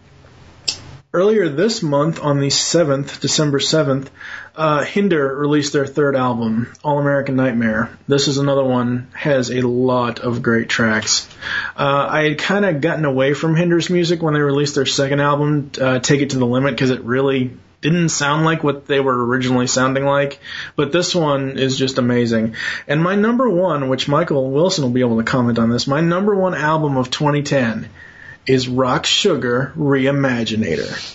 earlier 1.13 1.49
this 1.49 1.83
month, 1.83 2.21
on 2.21 2.39
the 2.39 2.51
seventh, 2.51 3.21
December 3.21 3.61
seventh, 3.61 4.11
uh, 4.55 4.83
Hinder 4.83 5.37
released 5.37 5.73
their 5.73 5.87
third 5.87 6.15
album, 6.15 6.73
All 6.85 6.99
American 6.99 7.37
Nightmare. 7.37 7.91
This 8.07 8.29
is 8.29 8.39
another 8.39 8.65
one 8.65 9.09
has 9.15 9.51
a 9.51 9.63
lot 9.63 10.21
of 10.21 10.43
great 10.43 10.69
tracks. 10.69 11.29
Uh, 11.77 12.07
I 12.11 12.25
had 12.25 12.39
kind 12.39 12.65
of 12.65 12.81
gotten 12.81 13.05
away 13.05 13.35
from 13.35 13.57
Hinder's 13.57 13.89
music 13.89 14.23
when 14.23 14.35
they 14.35 14.41
released 14.41 14.75
their 14.75 14.87
second 14.87 15.21
album, 15.21 15.71
uh, 15.81 15.99
Take 16.01 16.21
It 16.21 16.31
to 16.31 16.39
the 16.39 16.47
Limit, 16.47 16.75
because 16.75 16.91
it 16.91 17.03
really 17.05 17.57
didn't 17.81 18.09
sound 18.09 18.45
like 18.45 18.65
what 18.65 18.87
they 18.87 19.01
were 19.01 19.27
originally 19.27 19.69
sounding 19.69 20.05
like. 20.05 20.41
But 20.77 20.93
this 20.93 21.15
one 21.15 21.59
is 21.59 21.79
just 21.79 21.99
amazing. 21.99 22.57
And 22.87 23.03
my 23.03 23.15
number 23.15 23.49
one, 23.49 23.89
which 23.89 24.09
Michael 24.09 24.51
Wilson 24.51 24.85
will 24.85 24.91
be 24.91 25.01
able 25.01 25.19
to 25.19 25.25
comment 25.25 25.59
on 25.59 25.71
this, 25.71 25.87
my 25.87 26.01
number 26.01 26.35
one 26.35 26.55
album 26.55 26.97
of 26.97 27.11
2010 27.11 27.89
is 28.49 28.69
Rock 28.69 29.07
Sugar 29.07 29.73
Reimaginator. 29.77 31.15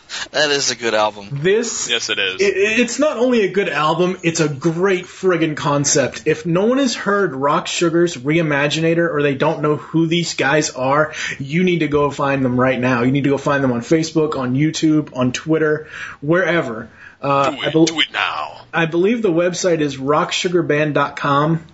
That 0.30 0.50
is 0.50 0.70
a 0.70 0.76
good 0.76 0.94
album. 0.94 1.28
This 1.32 1.88
Yes, 1.88 2.10
it 2.10 2.18
is. 2.18 2.40
it, 2.40 2.54
it's 2.54 2.98
not 2.98 3.16
only 3.16 3.44
a 3.44 3.50
good 3.50 3.68
album, 3.68 4.18
it's 4.22 4.40
a 4.40 4.48
great 4.48 5.06
friggin' 5.06 5.56
concept. 5.56 6.24
If 6.26 6.44
no 6.44 6.66
one 6.66 6.78
has 6.78 6.94
heard 6.94 7.34
Rock 7.34 7.66
Sugar's 7.66 8.14
Reimaginator 8.16 9.10
or 9.10 9.22
they 9.22 9.34
don't 9.34 9.62
know 9.62 9.76
who 9.76 10.06
these 10.06 10.34
guys 10.34 10.70
are, 10.70 11.14
you 11.38 11.64
need 11.64 11.78
to 11.78 11.88
go 11.88 12.10
find 12.10 12.44
them 12.44 12.60
right 12.60 12.78
now. 12.78 13.02
You 13.02 13.10
need 13.10 13.24
to 13.24 13.30
go 13.30 13.38
find 13.38 13.64
them 13.64 13.72
on 13.72 13.80
Facebook, 13.80 14.36
on 14.36 14.54
YouTube, 14.54 15.16
on 15.16 15.32
Twitter, 15.32 15.88
wherever. 16.20 16.90
Uh, 17.22 17.50
do 17.50 17.62
I, 17.62 17.66
it, 17.68 17.72
bel- 17.72 17.86
do 17.86 18.00
it 18.00 18.12
now. 18.12 18.60
I 18.72 18.86
believe 18.86 19.22
the 19.22 19.32
website 19.32 19.80
is 19.80 19.96
rocksugarband.com. 19.96 21.64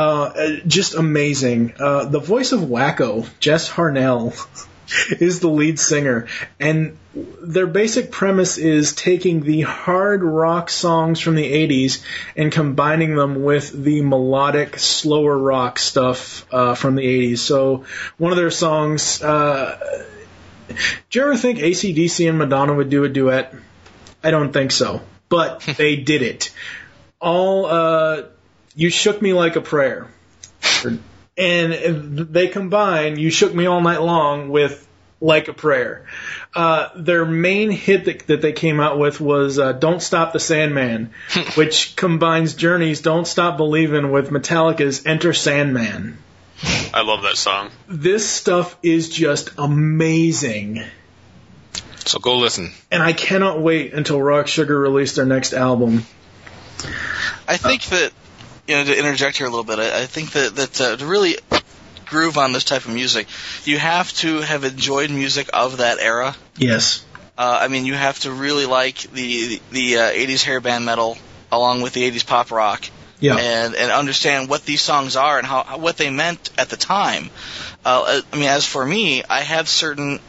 Uh, 0.00 0.32
uh, 0.34 0.50
just 0.66 0.94
amazing. 0.94 1.74
Uh, 1.78 2.06
the 2.06 2.20
voice 2.20 2.52
of 2.52 2.60
Wakko, 2.60 3.28
Jess 3.38 3.68
Harnell, 3.68 4.32
is 5.20 5.40
the 5.40 5.48
lead 5.50 5.78
singer, 5.78 6.26
and 6.58 6.96
their 7.42 7.66
basic 7.66 8.10
premise 8.10 8.56
is 8.56 8.94
taking 8.94 9.42
the 9.42 9.60
hard 9.60 10.22
rock 10.22 10.70
songs 10.70 11.20
from 11.20 11.34
the 11.34 11.44
80s 11.44 12.02
and 12.34 12.50
combining 12.50 13.14
them 13.14 13.42
with 13.42 13.70
the 13.72 14.00
melodic, 14.00 14.78
slower 14.78 15.36
rock 15.36 15.78
stuff 15.78 16.46
uh, 16.50 16.74
from 16.74 16.94
the 16.94 17.02
80s. 17.02 17.40
So 17.40 17.84
one 18.16 18.32
of 18.32 18.38
their 18.38 18.50
songs, 18.50 19.22
uh, 19.22 20.06
do 21.10 21.18
you 21.18 21.24
ever 21.26 21.36
think 21.36 21.58
ACDC 21.58 22.26
and 22.26 22.38
Madonna 22.38 22.72
would 22.72 22.88
do 22.88 23.04
a 23.04 23.08
duet? 23.10 23.54
I 24.24 24.30
don't 24.30 24.54
think 24.54 24.72
so, 24.72 25.02
but 25.28 25.60
they 25.76 25.96
did 25.96 26.22
it. 26.22 26.54
All 27.20 27.66
uh, 27.66 28.22
you 28.74 28.90
shook 28.90 29.20
me 29.20 29.32
like 29.32 29.56
a 29.56 29.60
prayer, 29.60 30.08
and 31.36 32.18
they 32.18 32.48
combine 32.48 33.18
"You 33.18 33.30
Shook 33.30 33.54
Me 33.54 33.66
All 33.66 33.80
Night 33.80 34.00
Long" 34.00 34.48
with 34.50 34.86
"Like 35.20 35.48
a 35.48 35.52
Prayer." 35.52 36.06
Uh, 36.54 36.88
their 36.96 37.24
main 37.24 37.70
hit 37.70 38.06
that, 38.06 38.26
that 38.26 38.42
they 38.42 38.52
came 38.52 38.80
out 38.80 38.98
with 38.98 39.20
was 39.20 39.58
uh, 39.58 39.72
"Don't 39.72 40.02
Stop 40.02 40.32
the 40.32 40.40
Sandman," 40.40 41.10
which 41.54 41.96
combines 41.96 42.54
Journey's 42.54 43.00
"Don't 43.00 43.26
Stop 43.26 43.56
Believin'" 43.56 44.10
with 44.10 44.30
Metallica's 44.30 45.04
"Enter 45.06 45.32
Sandman." 45.32 46.18
I 46.92 47.02
love 47.02 47.22
that 47.22 47.36
song. 47.36 47.70
This 47.88 48.28
stuff 48.28 48.76
is 48.82 49.08
just 49.08 49.50
amazing. 49.56 50.82
So 52.04 52.18
go 52.18 52.38
listen. 52.38 52.72
and 52.90 53.02
I 53.02 53.12
cannot 53.12 53.60
wait 53.60 53.92
until 53.94 54.20
Rock 54.20 54.46
Sugar 54.46 54.78
release 54.78 55.14
their 55.14 55.26
next 55.26 55.52
album. 55.52 56.04
I 57.46 57.56
think 57.56 57.84
that 57.86 58.12
you 58.70 58.76
know 58.76 58.84
to 58.84 58.96
interject 58.98 59.36
here 59.36 59.46
a 59.46 59.50
little 59.50 59.64
bit. 59.64 59.78
I, 59.78 60.02
I 60.02 60.06
think 60.06 60.30
that 60.32 60.54
that 60.56 60.80
uh, 60.80 60.96
to 60.96 61.06
really 61.06 61.36
groove 62.06 62.38
on 62.38 62.52
this 62.52 62.64
type 62.64 62.84
of 62.86 62.92
music, 62.94 63.26
you 63.64 63.78
have 63.78 64.12
to 64.14 64.40
have 64.40 64.64
enjoyed 64.64 65.10
music 65.10 65.50
of 65.52 65.78
that 65.78 65.98
era. 65.98 66.36
Yes. 66.56 67.04
Uh, 67.36 67.58
I 67.62 67.68
mean, 67.68 67.86
you 67.86 67.94
have 67.94 68.18
to 68.20 68.32
really 68.32 68.66
like 68.66 68.98
the 69.12 69.60
the 69.72 69.96
uh, 69.98 70.10
'80s 70.10 70.42
hair 70.44 70.60
band 70.60 70.84
metal 70.84 71.18
along 71.50 71.82
with 71.82 71.94
the 71.94 72.08
'80s 72.10 72.24
pop 72.26 72.50
rock, 72.52 72.84
Yeah. 73.18 73.36
and 73.36 73.74
and 73.74 73.90
understand 73.90 74.48
what 74.48 74.64
these 74.64 74.82
songs 74.82 75.16
are 75.16 75.38
and 75.38 75.46
how 75.46 75.78
what 75.78 75.96
they 75.96 76.10
meant 76.10 76.50
at 76.56 76.68
the 76.68 76.76
time. 76.76 77.30
Uh, 77.84 78.20
I 78.32 78.36
mean, 78.36 78.48
as 78.48 78.66
for 78.66 78.84
me, 78.86 79.24
I 79.28 79.40
have 79.40 79.68
certain 79.68 80.20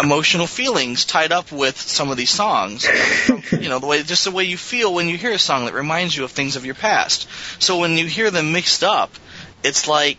emotional 0.00 0.46
feelings 0.46 1.04
tied 1.04 1.32
up 1.32 1.50
with 1.50 1.78
some 1.78 2.10
of 2.10 2.16
these 2.16 2.30
songs. 2.30 2.86
you 3.52 3.68
know, 3.68 3.78
the 3.78 3.86
way 3.86 4.02
just 4.02 4.24
the 4.24 4.30
way 4.30 4.44
you 4.44 4.56
feel 4.56 4.94
when 4.94 5.08
you 5.08 5.18
hear 5.18 5.32
a 5.32 5.38
song 5.38 5.64
that 5.64 5.74
reminds 5.74 6.16
you 6.16 6.24
of 6.24 6.30
things 6.30 6.56
of 6.56 6.64
your 6.64 6.74
past. 6.74 7.28
So 7.60 7.78
when 7.78 7.96
you 7.96 8.06
hear 8.06 8.30
them 8.30 8.52
mixed 8.52 8.84
up, 8.84 9.10
it's 9.62 9.88
like 9.88 10.18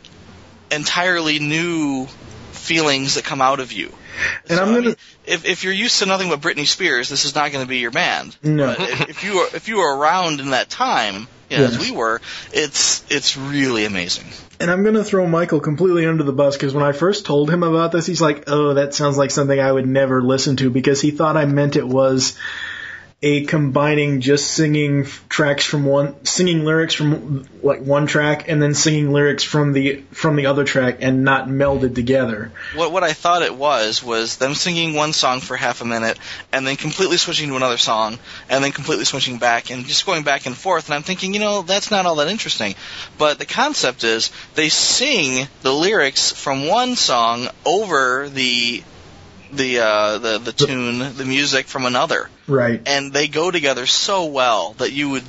entirely 0.72 1.40
new 1.40 2.08
feelings 2.52 3.16
that 3.16 3.24
come 3.24 3.42
out 3.42 3.60
of 3.60 3.72
you. 3.72 3.94
And 4.50 4.58
So, 4.58 4.64
I'm 4.64 4.74
gonna- 4.74 4.82
mean, 4.82 4.96
if 5.30 5.46
if 5.46 5.64
you're 5.64 5.74
used 5.74 6.00
to 6.00 6.06
nothing 6.06 6.30
but 6.30 6.42
Britney 6.42 6.68
Spears, 6.68 7.08
this 7.08 7.26
is 7.26 7.36
not 7.36 7.52
going 7.52 7.64
to 7.64 7.70
be 7.70 7.78
your 7.78 7.92
band. 7.92 8.36
No. 8.44 8.76
But 8.78 8.90
if, 8.90 9.10
if 9.10 9.24
you 9.24 9.34
are 9.40 9.56
if 9.56 9.68
you 9.68 9.78
were 9.78 9.98
around 9.98 10.40
in 10.40 10.52
that 10.52 10.70
time, 10.70 11.28
you 11.50 11.58
know, 11.58 11.66
as 11.66 11.80
we 11.80 11.92
were, 11.92 12.20
it's 12.52 13.04
it's 13.10 13.38
really 13.38 13.86
amazing. 13.86 14.26
And 14.60 14.70
I'm 14.70 14.84
going 14.84 14.96
to 14.96 15.04
throw 15.04 15.26
Michael 15.26 15.60
completely 15.60 16.06
under 16.06 16.24
the 16.24 16.34
bus 16.34 16.58
because 16.58 16.74
when 16.74 16.84
I 16.84 16.92
first 16.92 17.26
told 17.26 17.50
him 17.50 17.64
about 17.64 17.92
this, 17.92 18.06
he's 18.06 18.20
like, 18.20 18.44
oh, 18.48 18.74
that 18.74 18.94
sounds 18.94 19.18
like 19.18 19.32
something 19.32 19.58
I 19.58 19.72
would 19.72 19.88
never 19.88 20.22
listen 20.22 20.58
to 20.58 20.70
because 20.70 21.00
he 21.00 21.12
thought 21.12 21.38
I 21.38 21.46
meant 21.46 21.78
it 21.78 21.88
was 21.88 22.38
a 23.22 23.44
combining 23.46 24.22
just 24.22 24.50
singing 24.50 25.06
tracks 25.28 25.66
from 25.66 25.84
one, 25.84 26.26
singing 26.26 26.64
lyrics 26.64 26.94
from 26.94 27.46
like 27.62 27.82
one 27.82 28.08
track 28.08 28.48
and 28.48 28.62
then 28.62 28.74
singing 28.74 29.12
lyrics 29.12 29.44
from 29.44 29.74
the, 29.74 30.04
from 30.12 30.38
the 30.38 30.46
other 30.46 30.64
track 30.64 31.00
and 31.02 31.26
not 31.26 31.48
melded 31.48 31.96
together. 31.96 32.54
What 32.76 32.94
what 32.94 33.04
I 33.04 33.12
thought 33.12 33.42
it 33.42 33.54
was 33.54 34.02
was 34.02 34.38
them 34.38 34.54
singing 34.54 34.94
one 34.94 35.12
song 35.12 35.42
for 35.42 35.58
half 35.58 35.82
a 35.82 35.86
minute 35.86 36.18
and 36.54 36.66
then 36.66 36.78
completely 36.78 37.18
switching 37.18 37.50
to 37.50 37.58
another 37.58 37.78
song 37.78 38.18
and 38.50 38.64
then 38.64 38.72
completely 38.72 39.04
switching 39.04 39.38
back 39.38 39.70
and 39.70 39.86
just 39.86 40.06
going 40.06 40.24
back 40.24 40.46
and 40.46 40.56
forth. 40.56 40.86
And 40.86 40.96
I'm 40.96 41.04
thinking, 41.04 41.34
you 41.34 41.42
know, 41.42 41.62
that's 41.62 41.92
not 41.92 42.06
all 42.06 42.16
that 42.16 42.30
interesting. 42.30 42.76
But 43.18 43.38
the 43.38 43.46
concept 43.46 44.06
is 44.06 44.32
they 44.56 44.70
sing 44.70 45.46
the 45.62 45.74
lyrics 45.74 46.32
from 46.32 46.68
one 46.68 46.96
song 46.96 47.50
over 47.66 48.30
the 48.30 48.82
the 49.52 49.80
uh, 49.80 50.18
the 50.20 50.38
the 50.40 50.52
tune, 50.54 51.00
the 51.16 51.26
music 51.26 51.68
from 51.68 51.86
another, 51.86 52.30
Right. 52.48 52.82
and 52.86 53.12
they 53.14 53.28
go 53.28 53.52
together 53.52 53.86
so 53.86 54.26
well 54.26 54.74
that 54.74 54.92
you 54.92 55.10
would 55.10 55.24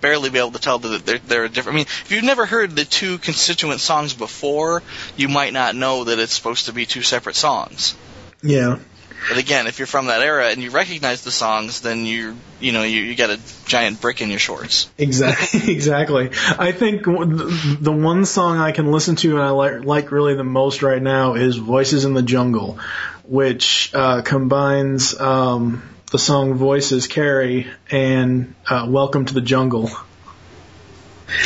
barely 0.00 0.30
be 0.30 0.38
able 0.38 0.50
to 0.50 0.58
tell 0.58 0.78
that 0.80 1.06
they're, 1.06 1.18
they're 1.18 1.48
different. 1.48 1.74
I 1.74 1.78
mean, 1.78 1.86
if 1.86 2.10
you've 2.10 2.24
never 2.24 2.44
heard 2.44 2.74
the 2.74 2.84
two 2.84 3.18
constituent 3.18 3.80
songs 3.80 4.14
before, 4.14 4.82
you 5.16 5.28
might 5.28 5.52
not 5.52 5.76
know 5.76 6.04
that 6.04 6.18
it's 6.18 6.34
supposed 6.34 6.66
to 6.66 6.72
be 6.72 6.86
two 6.86 7.02
separate 7.02 7.36
songs. 7.36 7.94
Yeah. 8.42 8.78
But 9.28 9.38
again, 9.38 9.66
if 9.66 9.78
you're 9.78 9.86
from 9.86 10.06
that 10.06 10.20
era 10.20 10.48
and 10.50 10.62
you 10.62 10.70
recognize 10.70 11.22
the 11.22 11.30
songs, 11.30 11.80
then 11.80 12.04
you 12.06 12.36
you 12.60 12.72
know 12.72 12.82
you, 12.82 13.02
you 13.02 13.14
got 13.14 13.30
a 13.30 13.38
giant 13.66 14.00
brick 14.00 14.20
in 14.20 14.30
your 14.30 14.38
shorts. 14.38 14.90
Exactly. 14.98 15.60
exactly. 15.72 16.30
I 16.58 16.72
think 16.72 17.04
the 17.04 17.78
the 17.80 17.92
one 17.92 18.24
song 18.24 18.58
I 18.58 18.72
can 18.72 18.90
listen 18.90 19.16
to 19.16 19.36
and 19.36 19.42
I 19.42 19.50
like, 19.50 19.84
like 19.84 20.10
really 20.12 20.34
the 20.34 20.44
most 20.44 20.82
right 20.82 21.00
now 21.00 21.34
is 21.34 21.56
"Voices 21.56 22.04
in 22.04 22.14
the 22.14 22.22
Jungle," 22.22 22.78
which 23.24 23.90
uh, 23.94 24.22
combines 24.22 25.18
um, 25.18 25.82
the 26.10 26.18
song 26.18 26.54
"Voices" 26.54 27.06
Carry" 27.06 27.68
and 27.90 28.54
uh, 28.68 28.86
"Welcome 28.88 29.24
to 29.26 29.34
the 29.34 29.40
Jungle." 29.40 29.90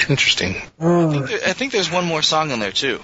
Interesting. 0.09 0.57
Oh, 0.81 1.21
There- 1.21 1.39
I 1.47 1.53
think 1.53 1.73
there's 1.73 1.91
one 1.91 2.05
more 2.05 2.23
song 2.23 2.51
in 2.51 2.59
there 2.59 2.73
too. 2.73 3.01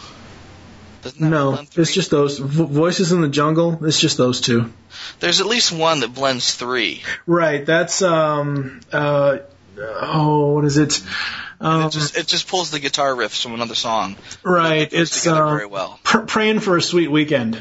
No, 1.19 1.59
it's 1.77 1.93
just 1.95 2.11
those 2.11 2.39
v- 2.39 2.65
"Voices 2.65 3.13
in 3.13 3.21
the 3.21 3.29
Jungle." 3.29 3.85
It's 3.85 4.01
just 4.01 4.17
those 4.17 4.41
two. 4.41 4.73
there's 5.21 5.41
at 5.41 5.47
least 5.47 5.73
one 5.73 6.01
that 6.01 6.15
blends 6.15 6.55
three. 6.55 7.03
Right. 7.27 7.65
That's 7.67 8.03
um. 8.03 8.81
Uh, 8.93 9.39
oh, 9.79 10.53
what 10.55 10.65
is 10.65 10.77
it? 10.79 11.03
Um, 11.61 11.83
It 11.85 11.91
just 11.93 12.17
it 12.17 12.27
just 12.27 12.49
pulls 12.49 12.71
the 12.71 12.81
guitar 12.81 13.15
riffs 13.15 13.43
from 13.43 13.55
another 13.55 13.75
song. 13.75 14.17
right. 14.43 14.93
It's 14.93 15.27
uh, 15.27 15.35
very 15.49 15.67
well. 15.67 15.99
pr- 16.03 16.19
"Praying 16.21 16.61
for 16.61 16.77
a 16.77 16.83
Sweet 16.83 17.11
Weekend." 17.11 17.61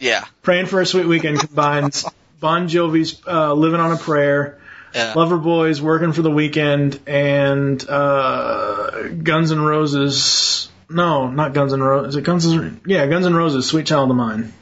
Yeah. 0.00 0.24
Praying 0.42 0.66
for 0.66 0.80
a 0.80 0.86
Sweet 0.86 1.06
Weekend 1.06 1.40
combines 1.40 2.04
Bon 2.40 2.68
Jovi's 2.68 3.20
uh, 3.26 3.52
"Living 3.54 3.80
on 3.80 3.92
a 3.92 3.96
Prayer," 3.96 4.58
Yeah. 4.94 5.14
Loverboy's 5.14 5.80
"Working 5.80 6.12
for 6.12 6.22
the 6.22 6.30
Weekend," 6.30 7.00
and 7.06 7.82
uh, 7.88 9.08
Guns 9.22 9.52
N' 9.52 9.60
Roses. 9.60 10.68
No, 10.88 11.28
not 11.28 11.52
Guns 11.52 11.72
N' 11.72 11.82
Roses. 11.82 12.10
Is 12.10 12.16
it 12.16 12.22
Guns 12.22 12.46
N' 12.46 12.80
Yeah, 12.86 13.06
Guns 13.06 13.26
N' 13.26 13.34
Roses. 13.34 13.66
"Sweet 13.66 13.86
Child 13.86 14.10
of 14.10 14.16
Mine." 14.16 14.52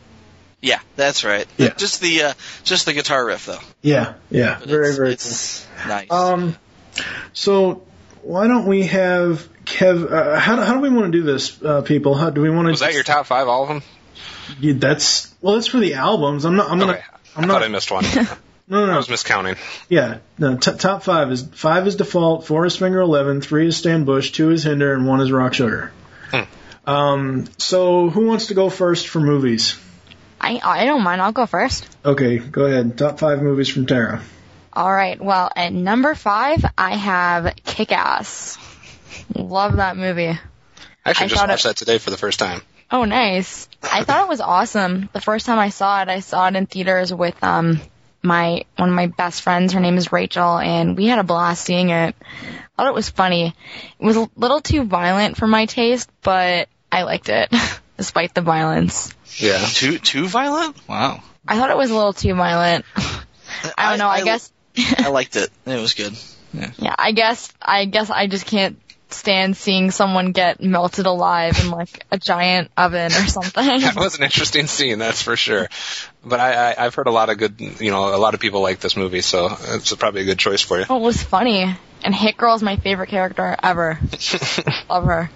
Yeah, 0.61 0.81
that's 0.97 1.25
right. 1.25 1.47
Yeah. 1.59 1.75
Just 1.77 2.01
the 2.01 2.23
uh, 2.23 2.33
just 2.63 2.87
the 2.87 2.95
guitar 2.95 3.25
riff 3.25 3.45
though. 3.47 3.59
Yeah, 3.83 4.15
yeah, 4.31 4.57
But 4.61 4.69
very 4.69 4.89
it's, 4.89 4.97
very 4.97 5.13
it's 5.13 5.67
nice. 5.87 6.11
Um, 6.11 6.57
so 7.35 7.83
why 8.23 8.47
don't 8.47 8.67
we 8.67 8.85
have 8.87 9.47
Kev? 9.67 10.11
Uh, 10.11 10.39
how, 10.39 10.57
how 10.63 10.75
do 10.75 10.81
we 10.81 10.89
want 10.89 11.13
to 11.13 11.19
do 11.19 11.23
this, 11.23 11.63
uh, 11.63 11.83
people? 11.83 12.15
How 12.15 12.31
do 12.31 12.41
we 12.41 12.49
want 12.49 12.67
to? 12.67 12.71
Was 12.71 12.81
that 12.81 12.95
your 12.95 13.03
top 13.03 13.27
five, 13.27 13.47
all 13.47 13.65
of 13.65 13.69
them? 13.69 13.83
Yeah, 14.59 14.73
that's 14.77 15.35
well. 15.43 15.55
That's 15.57 15.67
for 15.67 15.79
the 15.79 15.95
albums. 15.95 16.47
I'm 16.47 16.57
not. 16.57 16.71
I'm 16.71 16.79
gonna. 16.79 17.03
I'm 17.37 17.45
I 17.45 17.47
not. 17.47 17.55
thought 17.55 17.63
I 17.65 17.69
missed 17.69 17.91
one. 17.91 18.05
I 18.07 18.15
no, 18.69 18.87
no, 18.87 18.87
no. 18.87 18.97
was 18.97 19.09
miscounting. 19.09 19.59
Yeah, 19.91 20.19
no. 20.39 20.57
T- 20.57 20.77
top 20.79 21.03
five 21.03 21.31
is 21.31 21.43
five 21.43 21.87
is 21.87 21.97
default, 21.97 22.47
four 22.47 22.65
is 22.65 22.75
finger 22.77 23.01
eleven, 23.01 23.43
three 23.43 23.67
is 23.67 23.77
Stan 23.77 24.05
Bush, 24.07 24.33
two 24.33 24.51
is 24.51 24.63
Hinder, 24.65 24.95
and 24.95 25.07
one 25.07 25.21
is 25.21 25.31
Rock 25.31 25.53
Sugar. 25.53 25.93
Hmm. 26.35 26.91
Um, 26.91 27.45
so 27.59 28.11
who 28.11 28.27
wants 28.27 28.47
to 28.49 28.55
go 28.55 28.69
first 28.71 29.09
for 29.09 29.21
movies? 29.21 29.79
I 30.41 30.61
I 30.63 30.85
don't 30.85 31.03
mind. 31.03 31.23
I'll 31.23 31.33
go 31.33 31.47
first. 31.47 31.89
Okay, 32.05 32.39
go 32.39 32.67
ahead. 32.67 32.99
Top 32.99 33.19
five 33.19 33.41
movies 33.43 33.69
from 33.69 33.87
Tara. 33.87 34.21
All 34.73 34.93
right. 34.93 35.21
Well, 35.21 35.51
at 35.57 35.73
number 35.73 36.15
five, 36.15 36.65
I 36.77 36.97
have 36.97 37.55
Kick 37.65 37.93
Ass. 37.93 38.59
Love 39.35 39.77
that 39.77 39.97
movie. 39.97 40.29
I 40.29 40.39
actually 41.07 41.27
I 41.27 41.29
just 41.29 41.47
watched 41.49 41.65
it- 41.65 41.69
that 41.69 41.77
today 41.77 41.99
for 41.99 42.11
the 42.11 42.17
first 42.17 42.39
time. 42.39 42.61
Oh, 42.91 43.05
nice. 43.05 43.69
I 43.83 44.05
thought 44.05 44.23
it 44.23 44.29
was 44.29 44.41
awesome. 44.41 45.09
The 45.13 45.21
first 45.21 45.47
time 45.47 45.59
I 45.59 45.71
saw 45.71 46.03
it, 46.03 46.09
I 46.09 46.21
saw 46.21 46.49
it 46.49 46.57
in 46.57 46.67
theaters 46.67 47.13
with 47.15 47.43
um 47.43 47.81
my 48.25 48.65
one 48.77 48.89
of 48.89 48.95
my 48.95 49.07
best 49.07 49.43
friends. 49.43 49.73
Her 49.73 49.81
name 49.81 49.97
is 49.97 50.13
Rachel, 50.13 50.59
and 50.59 50.97
we 50.97 51.07
had 51.07 51.19
a 51.19 51.25
blast 51.25 51.65
seeing 51.65 51.91
it. 51.91 52.17
I 52.21 52.83
thought 52.83 52.89
it 52.89 52.95
was 52.95 53.11
funny. 53.11 53.55
It 53.99 54.05
was 54.05 54.17
a 54.17 54.29
little 54.37 54.61
too 54.61 54.85
violent 54.85 55.37
for 55.37 55.47
my 55.47 55.67
taste, 55.67 56.11
but 56.23 56.69
I 56.91 57.03
liked 57.03 57.29
it 57.29 57.53
despite 57.97 58.35
the 58.35 58.41
violence. 58.41 59.15
Yeah. 59.37 59.65
too 59.65 59.99
too 59.99 60.27
violent? 60.27 60.77
Wow. 60.89 61.23
I 61.47 61.59
thought 61.59 61.71
it 61.71 61.77
was 61.77 61.91
a 61.91 61.95
little 61.95 62.13
too 62.13 62.35
violent. 62.35 62.85
I 63.77 63.91
don't 63.91 63.99
know. 63.99 64.09
I, 64.09 64.25
guess. 64.25 64.51
I 64.77 65.09
liked 65.09 65.37
it. 65.37 65.51
It 65.67 65.81
was 65.81 65.95
good. 65.95 66.17
Yeah, 66.79 66.95
I 66.99 67.13
guess. 67.13 67.53
I 67.61 67.85
guess 67.85 68.11
I 68.11 68.27
just 68.27 68.47
can't 68.47 68.79
stand 69.11 69.57
seeing 69.57 69.91
someone 69.91 70.33
get 70.33 70.61
melted 70.61 71.07
alive 71.07 71.59
in 71.63 71.71
like 71.71 72.05
a 72.11 72.19
giant 72.19 72.71
oven 72.77 73.13
or 73.13 73.27
something. 73.27 73.81
That 73.81 73.95
was 73.97 74.17
an 74.19 74.25
interesting 74.25 74.67
scene, 74.67 74.99
that's 74.99 75.23
for 75.23 75.37
sure. 75.37 75.69
But 76.25 76.41
I, 76.41 76.73
I, 76.73 76.87
I've 76.87 76.95
heard 76.95 77.07
a 77.07 77.11
lot 77.13 77.31
of 77.31 77.39
good, 77.39 77.61
you 77.61 77.91
know, 77.91 78.15
a 78.15 78.19
lot 78.19 78.35
of 78.35 78.41
people 78.41 78.61
like 78.63 78.81
this 78.81 78.97
movie, 78.97 79.21
so 79.21 79.49
it's 79.69 79.95
probably 79.95 80.23
a 80.23 80.25
good 80.25 80.39
choice 80.39 80.61
for 80.63 80.79
you. 80.79 80.87
Oh, 80.89 80.97
it 80.97 81.03
was 81.03 81.23
funny. 81.23 81.77
And 82.03 82.15
Hit 82.15 82.37
Girl 82.37 82.55
is 82.55 82.63
my 82.63 82.77
favorite 82.77 83.09
character 83.09 83.57
ever. 83.63 83.99
Love 84.91 85.05
her. 85.05 85.31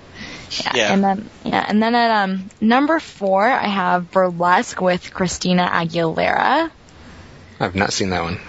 Yeah, 0.50 0.72
Yeah. 0.74 0.92
And 0.94 1.04
then 1.04 1.30
yeah, 1.44 1.64
and 1.68 1.82
then 1.82 1.94
at 1.94 2.24
um 2.24 2.48
number 2.60 2.98
four 3.00 3.44
I 3.46 3.66
have 3.68 4.10
Burlesque 4.10 4.80
with 4.80 5.12
Christina 5.12 5.68
Aguilera. 5.70 6.70
I've 7.60 7.74
not 7.74 7.92
seen 7.92 8.10
that 8.10 8.22
one. 8.22 8.40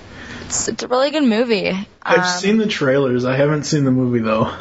It's, 0.46 0.68
it's 0.70 0.82
a 0.84 0.88
really 0.88 1.12
good 1.12 1.24
movie. 1.26 1.70
I've 2.02 2.20
Um, 2.20 2.26
seen 2.40 2.58
the 2.58 2.68
trailers. 2.68 3.26
I 3.26 3.36
haven't 3.36 3.64
seen 3.64 3.84
the 3.84 3.92
movie 3.92 4.20
though. 4.20 4.56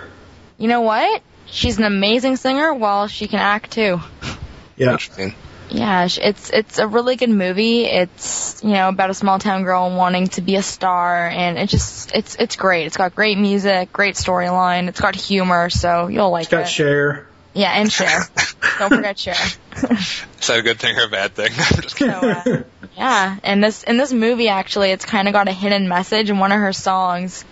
You 0.58 0.68
know 0.68 0.82
what? 0.82 1.22
She's 1.46 1.78
an 1.78 1.84
amazing 1.84 2.36
singer 2.36 2.74
while 2.74 3.06
she 3.06 3.26
can 3.28 3.38
act 3.38 3.70
too. 3.72 4.00
Yeah. 4.76 4.92
Interesting. 4.92 5.34
Yeah, 5.70 6.08
it's 6.10 6.50
it's 6.50 6.78
a 6.78 6.86
really 6.86 7.16
good 7.16 7.28
movie. 7.30 7.84
It's 7.84 8.62
you 8.64 8.70
know 8.70 8.88
about 8.88 9.10
a 9.10 9.14
small 9.14 9.38
town 9.38 9.64
girl 9.64 9.94
wanting 9.94 10.28
to 10.28 10.40
be 10.40 10.56
a 10.56 10.62
star, 10.62 11.28
and 11.28 11.58
it 11.58 11.68
just 11.68 12.14
it's 12.14 12.36
it's 12.36 12.56
great. 12.56 12.86
It's 12.86 12.96
got 12.96 13.14
great 13.14 13.36
music, 13.36 13.92
great 13.92 14.14
storyline. 14.14 14.88
It's 14.88 15.00
got 15.00 15.14
humor, 15.14 15.68
so 15.68 16.08
you'll 16.08 16.30
like 16.30 16.44
It's 16.44 16.50
got 16.50 16.60
it. 16.62 16.68
Cher. 16.68 17.26
yeah, 17.52 17.72
and 17.72 17.92
Cher. 17.92 18.20
Don't 18.78 18.88
forget 18.88 19.18
Cher. 19.18 19.34
Is 19.90 20.46
that 20.46 20.58
a 20.58 20.62
good 20.62 20.78
thing 20.78 20.96
or 20.98 21.04
a 21.04 21.08
bad 21.08 21.34
thing? 21.34 21.50
I'm 21.52 21.82
just 21.82 21.96
kidding. 21.96 22.14
So, 22.18 22.30
uh, 22.30 22.62
yeah, 22.96 23.36
and 23.42 23.62
this 23.62 23.82
in 23.82 23.98
this 23.98 24.12
movie 24.12 24.48
actually, 24.48 24.90
it's 24.92 25.04
kind 25.04 25.28
of 25.28 25.34
got 25.34 25.48
a 25.48 25.52
hidden 25.52 25.86
message 25.88 26.30
in 26.30 26.38
one 26.38 26.50
of 26.50 26.58
her 26.60 26.72
songs. 26.72 27.44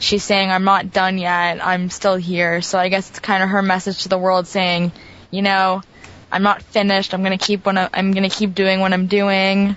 She's 0.00 0.24
saying, 0.24 0.50
"I'm 0.50 0.64
not 0.64 0.92
done 0.92 1.18
yet. 1.18 1.64
I'm 1.64 1.88
still 1.90 2.16
here." 2.16 2.60
So 2.62 2.78
I 2.78 2.88
guess 2.88 3.08
it's 3.10 3.20
kind 3.20 3.42
of 3.42 3.50
her 3.50 3.62
message 3.62 4.02
to 4.02 4.08
the 4.08 4.18
world, 4.18 4.48
saying, 4.48 4.90
you 5.30 5.42
know, 5.42 5.82
I'm 6.32 6.42
not 6.42 6.62
finished. 6.62 7.14
I'm 7.14 7.22
gonna 7.22 7.38
keep 7.38 7.64
what 7.66 7.78
I- 7.78 7.88
I'm 7.94 8.12
gonna 8.12 8.30
keep 8.30 8.54
doing 8.54 8.80
what 8.80 8.92
I'm 8.92 9.06
doing. 9.06 9.76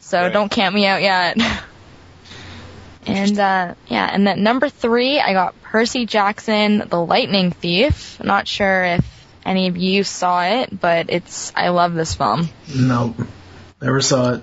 so 0.00 0.20
Right. 0.22 0.32
don't 0.32 0.50
count 0.50 0.74
me 0.74 0.84
out 0.86 1.00
yet. 1.00 1.38
and 3.06 3.38
uh, 3.38 3.74
yeah, 3.88 4.08
and 4.12 4.26
then 4.26 4.42
number 4.42 4.68
three, 4.68 5.18
I 5.20 5.32
got 5.32 5.60
Percy 5.62 6.06
Jackson, 6.06 6.84
The 6.88 7.00
Lightning 7.00 7.50
Thief. 7.50 8.18
Not 8.22 8.46
sure 8.46 8.84
if 8.84 9.04
any 9.44 9.68
of 9.68 9.76
you 9.76 10.04
saw 10.04 10.42
it, 10.44 10.78
but 10.78 11.06
it's 11.08 11.52
I 11.56 11.68
love 11.70 11.94
this 11.94 12.14
film. 12.14 12.48
Nope. 12.74 13.16
Never 13.80 14.00
saw 14.00 14.34
it. 14.34 14.42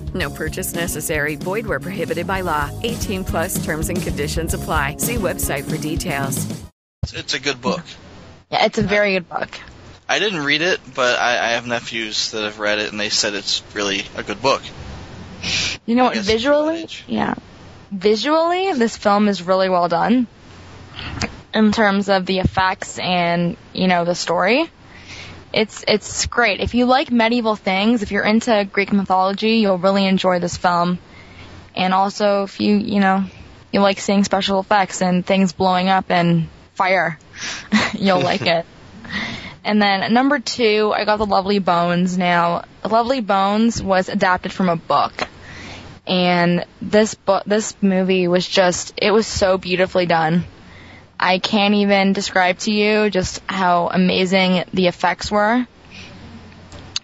No 0.13 0.29
purchase 0.29 0.73
necessary. 0.73 1.35
Void 1.35 1.65
where 1.65 1.79
prohibited 1.79 2.27
by 2.27 2.41
law. 2.41 2.69
18 2.83 3.23
plus 3.23 3.63
terms 3.63 3.89
and 3.89 4.01
conditions 4.01 4.53
apply. 4.53 4.97
See 4.97 5.15
website 5.15 5.69
for 5.69 5.77
details. 5.77 6.45
It's 7.13 7.33
a 7.33 7.39
good 7.39 7.61
book. 7.61 7.83
Yeah, 8.51 8.65
it's 8.65 8.77
a 8.77 8.83
very 8.83 9.13
good 9.13 9.29
book. 9.29 9.49
I 10.07 10.19
didn't 10.19 10.43
read 10.43 10.61
it, 10.61 10.81
but 10.93 11.17
I, 11.19 11.37
I 11.37 11.51
have 11.53 11.65
nephews 11.65 12.31
that 12.31 12.43
have 12.43 12.59
read 12.59 12.79
it, 12.79 12.91
and 12.91 12.99
they 12.99 13.09
said 13.09 13.33
it's 13.33 13.63
really 13.73 14.03
a 14.15 14.23
good 14.23 14.41
book. 14.41 14.61
You 15.85 15.95
know 15.95 16.03
what? 16.05 16.17
Visually, 16.17 16.87
yeah, 17.07 17.35
visually, 17.91 18.73
this 18.73 18.97
film 18.97 19.29
is 19.29 19.41
really 19.41 19.69
well 19.69 19.87
done 19.87 20.27
in 21.53 21.71
terms 21.71 22.09
of 22.09 22.25
the 22.25 22.39
effects 22.39 22.99
and 22.99 23.57
you 23.73 23.87
know 23.87 24.05
the 24.05 24.15
story. 24.15 24.69
It's 25.53 25.83
it's 25.87 26.25
great. 26.27 26.59
If 26.59 26.73
you 26.73 26.85
like 26.85 27.11
medieval 27.11 27.55
things, 27.55 28.03
if 28.03 28.11
you're 28.11 28.23
into 28.23 28.67
Greek 28.71 28.93
mythology, 28.93 29.57
you'll 29.57 29.77
really 29.77 30.05
enjoy 30.05 30.39
this 30.39 30.55
film. 30.57 30.99
And 31.75 31.93
also, 31.93 32.43
if 32.43 32.59
you 32.59 32.75
you 32.75 32.99
know 32.99 33.25
you 33.71 33.81
like 33.81 33.99
seeing 33.99 34.23
special 34.23 34.59
effects 34.59 35.01
and 35.01 35.25
things 35.25 35.53
blowing 35.53 35.89
up 35.89 36.09
and 36.09 36.47
fire, 36.75 37.19
you'll 37.93 38.21
like 38.21 38.41
it. 38.41 38.65
And 39.63 39.81
then 39.81 40.13
number 40.13 40.39
two, 40.39 40.91
I 40.95 41.05
got 41.05 41.17
The 41.17 41.25
Lovely 41.25 41.59
Bones. 41.59 42.17
Now, 42.17 42.63
Lovely 42.83 43.21
Bones 43.21 43.81
was 43.81 44.09
adapted 44.09 44.51
from 44.51 44.69
a 44.69 44.75
book. 44.75 45.13
And 46.07 46.65
this 46.81 47.13
book, 47.13 47.43
this 47.45 47.75
movie 47.81 48.27
was 48.27 48.47
just, 48.47 48.93
it 48.97 49.11
was 49.11 49.27
so 49.27 49.57
beautifully 49.57 50.07
done. 50.07 50.45
I 51.21 51.37
can't 51.37 51.75
even 51.75 52.13
describe 52.13 52.57
to 52.59 52.71
you 52.71 53.11
just 53.11 53.41
how 53.45 53.89
amazing 53.89 54.63
the 54.73 54.87
effects 54.87 55.29
were. 55.29 55.67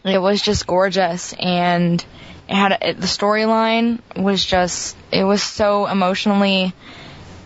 It 0.04 0.18
was 0.18 0.42
just 0.42 0.66
gorgeous 0.66 1.34
and 1.34 2.04
it 2.50 2.56
had, 2.56 2.72
a, 2.72 2.94
the 2.94 3.06
storyline 3.06 4.00
was 4.16 4.44
just, 4.44 4.98
it 5.12 5.24
was 5.24 5.44
so 5.44 5.86
emotionally, 5.86 6.74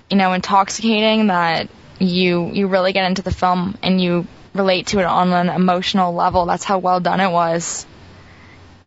you 0.09 0.15
know, 0.15 0.31
intoxicating 0.31 1.27
that 1.27 1.69
you, 1.99 2.51
you 2.53 2.67
really 2.67 2.93
get 2.93 3.05
into 3.05 3.21
the 3.21 3.31
film 3.31 3.77
and 3.83 3.99
you 3.99 4.25
relate 4.53 4.87
to 4.87 4.99
it 4.99 5.05
on 5.05 5.33
an 5.33 5.49
emotional 5.49 6.13
level. 6.13 6.45
That's 6.45 6.63
how 6.63 6.79
well 6.79 7.01
done 7.01 7.19
it 7.19 7.31
was. 7.31 7.85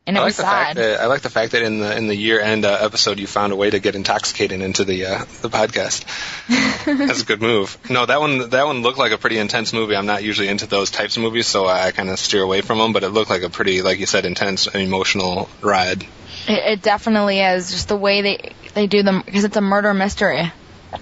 And 0.07 0.17
it 0.17 0.21
I 0.21 0.23
like 0.23 0.29
was 0.29 0.37
the 0.37 0.43
sad. 0.43 0.51
fact 0.51 0.77
that 0.77 1.01
I 1.01 1.07
like 1.07 1.23
the 1.23 1.31
fact 1.31 1.53
that 1.53 1.63
in 1.63 1.79
the 1.81 1.97
in 1.97 2.09
the 2.09 2.15
year 2.15 2.39
end 2.39 2.67
uh, 2.67 2.77
episode 2.81 3.19
you 3.19 3.27
found 3.27 3.55
a 3.55 3.57
way 3.57 3.71
to 3.71 3.79
get 3.79 3.95
intoxicated 3.95 4.61
into 4.61 4.85
the 4.85 5.07
uh, 5.07 5.19
the 5.41 5.49
podcast. 5.49 6.05
That's 7.09 7.23
a 7.23 7.25
good 7.25 7.41
move. 7.41 7.79
No, 7.89 8.05
that 8.05 8.21
one 8.21 8.51
that 8.51 8.67
one 8.67 8.83
looked 8.83 8.99
like 8.99 9.13
a 9.13 9.19
pretty 9.19 9.39
intense 9.39 9.73
movie. 9.73 9.97
I'm 9.97 10.05
not 10.07 10.23
usually 10.23 10.49
into 10.49 10.67
those 10.67 10.91
types 10.91 11.17
of 11.17 11.23
movies, 11.23 11.47
so 11.47 11.67
I 11.67 11.91
kind 11.93 12.11
of 12.11 12.19
steer 12.19 12.43
away 12.43 12.61
from 12.61 12.79
them. 12.79 12.93
But 12.93 13.03
it 13.03 13.09
looked 13.11 13.31
like 13.31 13.43
a 13.43 13.49
pretty, 13.51 13.81
like 13.81 13.99
you 13.99 14.05
said, 14.07 14.27
intense, 14.27 14.67
emotional 14.67 15.49
ride. 15.63 16.03
It, 16.47 16.73
it 16.73 16.83
definitely 16.83 17.41
is. 17.41 17.71
Just 17.71 17.89
the 17.89 17.97
way 17.97 18.21
they 18.21 18.53
they 18.75 18.87
do 18.87 19.03
them 19.03 19.23
because 19.25 19.45
it's 19.45 19.57
a 19.57 19.63
murder 19.63 19.95
mystery, 19.95 20.53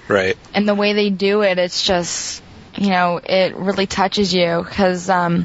Right. 0.07 0.37
and 0.55 0.69
the 0.69 0.75
way 0.77 0.93
they 0.93 1.11
do 1.11 1.43
it, 1.43 1.59
it's 1.59 1.85
just 1.85 2.41
you 2.77 2.91
know 2.91 3.17
it 3.23 3.57
really 3.57 3.89
touches 3.89 4.33
you 4.33 4.63
because 4.65 5.11
um, 5.11 5.45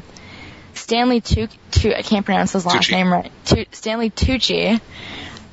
Stanley 0.78 1.20
Tu 1.20 1.48
Tu 1.72 1.94
I 1.94 2.02
can't 2.02 2.24
pronounce 2.24 2.52
his 2.52 2.64
last 2.64 2.88
Tucci. 2.88 2.92
name 2.92 3.12
right. 3.12 3.30
Tu- 3.44 3.66
Stanley 3.72 4.10
Tucci, 4.10 4.80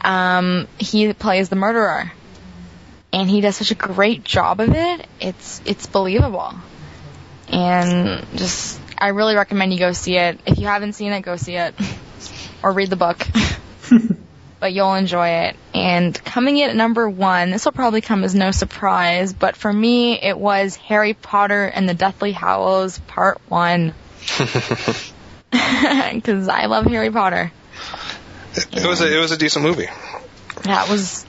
um, 0.01 0.67
he 0.77 1.11
plays 1.13 1.49
the 1.49 1.55
murderer, 1.55 2.11
and 3.11 3.29
he 3.29 3.41
does 3.41 3.55
such 3.55 3.71
a 3.71 3.75
great 3.75 4.23
job 4.23 4.59
of 4.59 4.69
it. 4.73 5.07
It's 5.19 5.61
it's 5.65 5.87
believable, 5.87 6.53
and 7.49 8.25
just 8.35 8.79
I 8.97 9.09
really 9.09 9.35
recommend 9.35 9.73
you 9.73 9.79
go 9.79 9.91
see 9.91 10.17
it. 10.17 10.39
If 10.45 10.59
you 10.59 10.67
haven't 10.67 10.93
seen 10.93 11.11
it, 11.11 11.21
go 11.21 11.35
see 11.35 11.55
it 11.55 11.75
or 12.63 12.71
read 12.71 12.89
the 12.89 12.95
book. 12.95 13.25
but 14.59 14.73
you'll 14.73 14.95
enjoy 14.95 15.27
it. 15.27 15.55
And 15.73 16.23
coming 16.23 16.57
in 16.57 16.69
at 16.69 16.75
number 16.75 17.07
one, 17.09 17.51
this 17.51 17.65
will 17.65 17.71
probably 17.73 18.01
come 18.01 18.23
as 18.23 18.33
no 18.33 18.51
surprise, 18.51 19.33
but 19.33 19.55
for 19.55 19.71
me, 19.71 20.19
it 20.19 20.37
was 20.37 20.75
Harry 20.77 21.13
Potter 21.13 21.65
and 21.65 21.87
the 21.87 21.93
Deathly 21.93 22.31
Hallows 22.31 22.97
Part 22.99 23.39
1. 23.49 23.93
Because 26.13 26.47
I 26.47 26.65
love 26.65 26.85
Harry 26.85 27.11
Potter. 27.11 27.51
It 28.71 28.85
was 28.85 29.01
a, 29.01 29.13
it 29.13 29.19
was 29.19 29.31
a 29.31 29.37
decent 29.37 29.65
movie. 29.65 29.87
That 30.63 30.89
was 30.89 31.25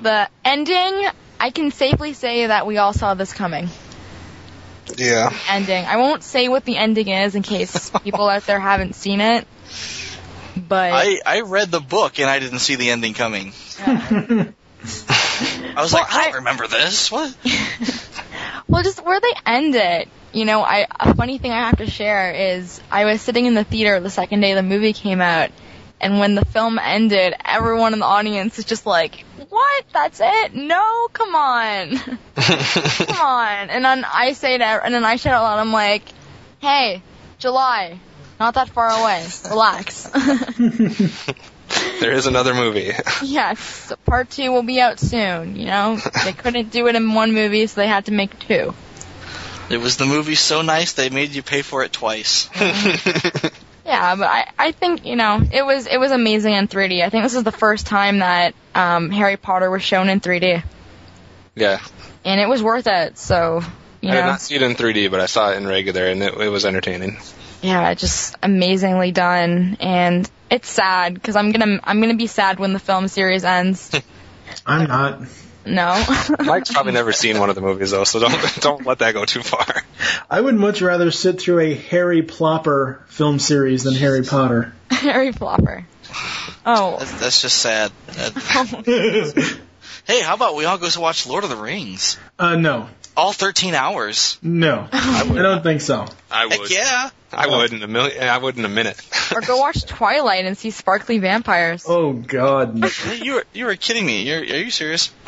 the 0.00 0.28
ending. 0.44 1.06
I 1.40 1.50
can 1.50 1.70
safely 1.70 2.14
say 2.14 2.46
that 2.46 2.66
we 2.66 2.78
all 2.78 2.92
saw 2.92 3.14
this 3.14 3.32
coming. 3.32 3.68
Yeah. 4.96 5.32
Ending. 5.48 5.84
I 5.84 5.96
won't 5.96 6.22
say 6.22 6.48
what 6.48 6.64
the 6.64 6.76
ending 6.76 7.08
is 7.08 7.34
in 7.34 7.42
case 7.42 7.90
people 8.02 8.28
out 8.28 8.44
there 8.46 8.58
haven't 8.58 8.94
seen 8.94 9.20
it. 9.20 9.46
But 10.56 10.92
I, 10.92 11.20
I 11.24 11.40
read 11.42 11.70
the 11.70 11.80
book 11.80 12.18
and 12.18 12.28
I 12.28 12.40
didn't 12.40 12.58
see 12.58 12.74
the 12.74 12.90
ending 12.90 13.14
coming. 13.14 13.52
I 13.86 14.52
was 15.76 15.92
like, 15.92 16.12
I 16.12 16.24
don't 16.24 16.34
remember 16.36 16.66
this. 16.66 17.12
What? 17.12 17.36
Well, 18.66 18.82
just 18.82 19.04
where 19.04 19.20
they 19.20 19.32
end 19.46 19.74
it, 19.74 20.08
you 20.38 20.44
know, 20.44 20.62
I 20.62 20.86
a 21.00 21.14
funny 21.14 21.38
thing 21.38 21.50
I 21.50 21.68
have 21.68 21.78
to 21.78 21.90
share 21.90 22.32
is 22.32 22.80
I 22.90 23.04
was 23.06 23.20
sitting 23.20 23.46
in 23.46 23.54
the 23.54 23.64
theater 23.64 23.98
the 23.98 24.10
second 24.10 24.40
day 24.40 24.54
the 24.54 24.62
movie 24.62 24.92
came 24.92 25.20
out, 25.20 25.50
and 26.00 26.20
when 26.20 26.36
the 26.36 26.44
film 26.44 26.78
ended, 26.78 27.34
everyone 27.44 27.92
in 27.92 27.98
the 27.98 28.04
audience 28.04 28.58
is 28.58 28.64
just 28.64 28.86
like, 28.86 29.24
"What? 29.48 29.84
That's 29.92 30.20
it? 30.22 30.54
No, 30.54 31.08
come 31.12 31.34
on, 31.34 31.96
come 32.36 33.20
on!" 33.20 33.70
And 33.70 33.84
then 33.84 34.04
I 34.04 34.32
say 34.34 34.58
that, 34.58 34.82
and 34.84 34.94
then 34.94 35.04
I 35.04 35.16
shout 35.16 35.34
out 35.34 35.42
loud, 35.42 35.58
"I'm 35.58 35.72
like, 35.72 36.04
hey, 36.60 37.02
July, 37.38 37.98
not 38.38 38.54
that 38.54 38.68
far 38.68 38.90
away. 38.90 39.26
Relax." 39.50 40.08
There 42.00 42.12
is 42.12 42.26
another 42.26 42.54
movie. 42.54 42.92
yes, 43.22 43.92
part 44.06 44.30
two 44.30 44.52
will 44.52 44.62
be 44.62 44.80
out 44.80 44.98
soon. 44.98 45.56
You 45.56 45.66
know, 45.66 45.98
they 46.24 46.32
couldn't 46.32 46.70
do 46.70 46.86
it 46.86 46.94
in 46.94 47.12
one 47.12 47.34
movie, 47.34 47.66
so 47.66 47.80
they 47.80 47.86
had 47.86 48.06
to 48.06 48.12
make 48.12 48.38
two. 48.38 48.72
It 49.70 49.78
was 49.78 49.96
the 49.96 50.06
movie 50.06 50.34
so 50.34 50.62
nice 50.62 50.94
they 50.94 51.10
made 51.10 51.30
you 51.30 51.42
pay 51.42 51.62
for 51.62 51.82
it 51.84 51.92
twice. 51.92 52.48
Yeah, 53.88 54.16
but 54.16 54.28
I, 54.28 54.52
I 54.58 54.72
think 54.72 55.06
you 55.06 55.16
know 55.16 55.40
it 55.50 55.64
was 55.64 55.86
it 55.86 55.96
was 55.96 56.12
amazing 56.12 56.52
in 56.52 56.68
3D. 56.68 57.02
I 57.02 57.08
think 57.08 57.24
this 57.24 57.34
is 57.34 57.42
the 57.42 57.52
first 57.52 57.86
time 57.86 58.18
that 58.18 58.54
um, 58.74 59.08
Harry 59.08 59.38
Potter 59.38 59.70
was 59.70 59.82
shown 59.82 60.10
in 60.10 60.20
3D, 60.20 60.62
yeah. 61.54 61.80
and 62.22 62.38
it 62.38 62.46
was 62.46 62.62
worth 62.62 62.86
it. 62.86 63.16
So 63.16 63.62
you 64.02 64.10
I 64.10 64.14
did 64.14 64.20
not 64.20 64.42
see 64.42 64.56
it 64.56 64.62
in 64.62 64.74
3D, 64.74 65.10
but 65.10 65.20
I 65.20 65.26
saw 65.26 65.52
it 65.52 65.56
in 65.56 65.66
regular, 65.66 66.06
and 66.06 66.22
it, 66.22 66.34
it 66.34 66.48
was 66.50 66.66
entertaining. 66.66 67.16
yeah, 67.62 67.94
just 67.94 68.36
amazingly 68.42 69.10
done. 69.10 69.78
And 69.80 70.30
it's 70.50 70.68
sad 70.68 71.14
because 71.14 71.34
I'm 71.34 71.50
gonna 71.50 71.80
I'm 71.82 72.02
gonna 72.02 72.14
be 72.14 72.26
sad 72.26 72.58
when 72.58 72.74
the 72.74 72.78
film 72.78 73.08
series 73.08 73.42
ends. 73.42 73.90
I'm 74.66 74.86
not. 74.86 75.22
No, 75.66 76.04
Mike's 76.40 76.72
probably 76.72 76.92
never 76.92 77.12
seen 77.12 77.38
one 77.38 77.50
of 77.50 77.54
the 77.54 77.60
movies 77.60 77.90
though, 77.90 78.04
so 78.04 78.20
don't 78.20 78.54
don't 78.60 78.86
let 78.86 79.00
that 79.00 79.12
go 79.14 79.24
too 79.24 79.42
far. 79.42 79.66
I 80.30 80.40
would 80.40 80.54
much 80.54 80.80
rather 80.80 81.10
sit 81.10 81.40
through 81.40 81.60
a 81.60 81.74
Harry 81.74 82.22
Plopper 82.22 83.06
film 83.08 83.38
series 83.38 83.82
than 83.84 83.94
Harry 83.94 84.22
Potter. 84.22 84.72
Harry 84.90 85.32
Plopper. 85.32 85.84
Oh, 86.64 86.96
That's, 86.98 87.20
that's 87.20 87.42
just 87.42 87.58
sad. 87.58 87.92
That- 88.06 89.58
hey, 90.06 90.20
how 90.22 90.34
about 90.34 90.56
we 90.56 90.64
all 90.64 90.78
go 90.78 90.88
to 90.88 91.00
watch 91.00 91.26
Lord 91.26 91.44
of 91.44 91.50
the 91.50 91.56
Rings? 91.56 92.18
Uh, 92.38 92.56
no. 92.56 92.88
All 93.18 93.32
13 93.32 93.74
hours. 93.74 94.38
No, 94.42 94.88
I, 94.92 95.24
don't 95.26 95.62
think 95.62 95.80
so. 95.80 96.06
I 96.30 96.46
would. 96.46 96.52
Heck 96.52 96.70
yeah. 96.70 97.10
I 97.30 97.44
uh-huh. 97.46 97.56
would 97.58 97.72
in 97.72 97.82
a 97.82 97.88
million. 97.88 98.22
I 98.22 98.38
would 98.38 98.56
in 98.56 98.64
a 98.64 98.70
minute. 98.70 99.00
Or 99.30 99.42
go 99.42 99.58
watch 99.58 99.84
Twilight 99.84 100.46
and 100.46 100.56
see 100.56 100.70
sparkly 100.70 101.18
vampires. 101.18 101.84
Oh 101.86 102.14
God. 102.14 102.82
you 103.20 103.34
were 103.34 103.44
you 103.52 103.66
were 103.66 103.76
kidding 103.76 104.06
me. 104.06 104.22
You're, 104.22 104.40
are 104.40 104.64
you 104.64 104.70
serious? 104.70 105.12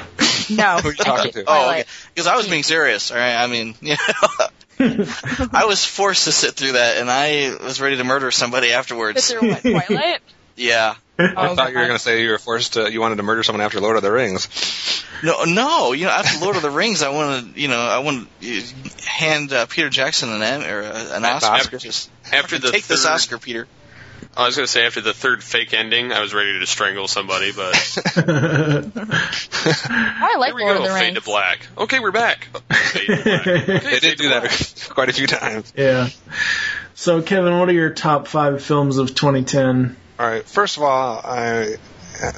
No. 0.49 0.79
Who 0.79 0.89
are 0.89 0.93
you 0.93 0.97
talking 0.97 1.33
to? 1.33 1.45
Oh, 1.47 1.69
okay. 1.69 1.85
Because 2.13 2.27
I 2.27 2.37
was 2.37 2.49
being 2.49 2.65
serious. 2.65 3.13
All 3.13 3.19
right. 3.19 3.37
I 3.37 3.47
mean, 3.47 3.75
you 3.81 3.95
know, 3.95 5.49
I 5.53 5.67
was 5.67 5.85
forced 5.85 6.25
to 6.25 6.33
sit 6.33 6.55
through 6.55 6.73
that, 6.73 6.97
and 6.97 7.09
I 7.09 7.55
was 7.63 7.81
ready 7.81 7.99
to 7.99 8.05
murder 8.05 8.31
somebody 8.33 8.73
afterwards. 8.73 9.23
Sit 9.23 9.39
through 9.39 9.51
what, 9.51 9.63
Twilight? 9.63 10.21
Yeah. 10.57 10.95
I 11.37 11.55
thought 11.55 11.71
you 11.73 11.79
were 11.79 11.85
going 11.87 11.97
to 11.97 11.99
say 11.99 12.23
you 12.23 12.31
were 12.31 12.39
forced 12.39 12.75
to. 12.75 12.91
You 12.91 13.01
wanted 13.01 13.17
to 13.17 13.23
murder 13.23 13.43
someone 13.43 13.65
after 13.65 13.81
Lord 13.81 13.97
of 13.97 14.03
the 14.03 14.13
Rings. 14.13 15.05
No, 15.23 15.45
no. 15.45 15.93
You 15.93 16.07
know, 16.07 16.13
after 16.13 16.43
Lord 16.45 16.57
of 16.57 16.63
the 16.63 16.71
Rings, 16.71 17.03
I 17.03 17.11
want 17.11 17.55
to, 17.55 17.61
you 17.61 17.69
know, 17.69 17.79
I 17.81 17.99
want 17.99 18.29
to 18.41 18.63
hand 19.07 19.53
uh, 19.53 19.67
Peter 19.67 19.91
Jackson 19.91 20.31
an 20.33 20.43
Em- 20.43 20.63
or 20.63 20.83
uh, 20.83 21.17
an 21.17 21.25
Oscar. 21.25 21.53
After- 21.55 21.79
Just 21.79 22.11
after 22.33 22.59
the 22.59 22.71
take 22.71 22.87
this 22.87 23.07
Oscar, 23.07 23.39
Peter. 23.39 23.67
I 24.37 24.47
was 24.47 24.55
going 24.55 24.67
to 24.67 24.71
say 24.71 24.85
after 24.87 25.01
the 25.01 25.15
third 25.15 25.43
fake 25.43 25.73
ending, 25.73 26.13
I 26.13 26.21
was 26.21 26.35
ready 26.35 26.59
to 26.61 26.67
strangle 26.67 27.09
somebody, 27.09 27.53
but 27.53 27.75
I 28.17 28.83
like 30.39 30.49
here 30.49 30.55
we 30.55 30.63
Lord 30.63 30.77
go. 30.79 30.83
of 30.85 30.89
the 30.89 30.95
Fade 30.95 31.03
Rings. 31.03 31.19
to 31.19 31.25
black. 31.25 31.67
Okay, 31.77 31.99
we're 32.01 32.13
back. 32.13 32.45
Fade 32.71 33.07
to 33.07 33.23
black. 33.25 33.47
Okay, 33.47 33.65
They 33.65 33.79
fade 33.81 34.01
did 34.03 34.19
do 34.19 34.29
that 34.29 34.89
quite 34.91 35.09
a 35.09 35.13
few 35.13 35.27
times. 35.27 35.73
Yeah. 35.77 36.09
So 36.95 37.23
Kevin, 37.23 37.59
what 37.59 37.69
are 37.69 37.73
your 37.73 37.91
top 37.91 38.29
five 38.29 38.63
films 38.63 38.99
of 38.99 39.09
2010? 39.15 39.97
All 40.21 40.27
right. 40.27 40.45
First 40.45 40.77
of 40.77 40.83
all, 40.83 41.19
I 41.25 41.77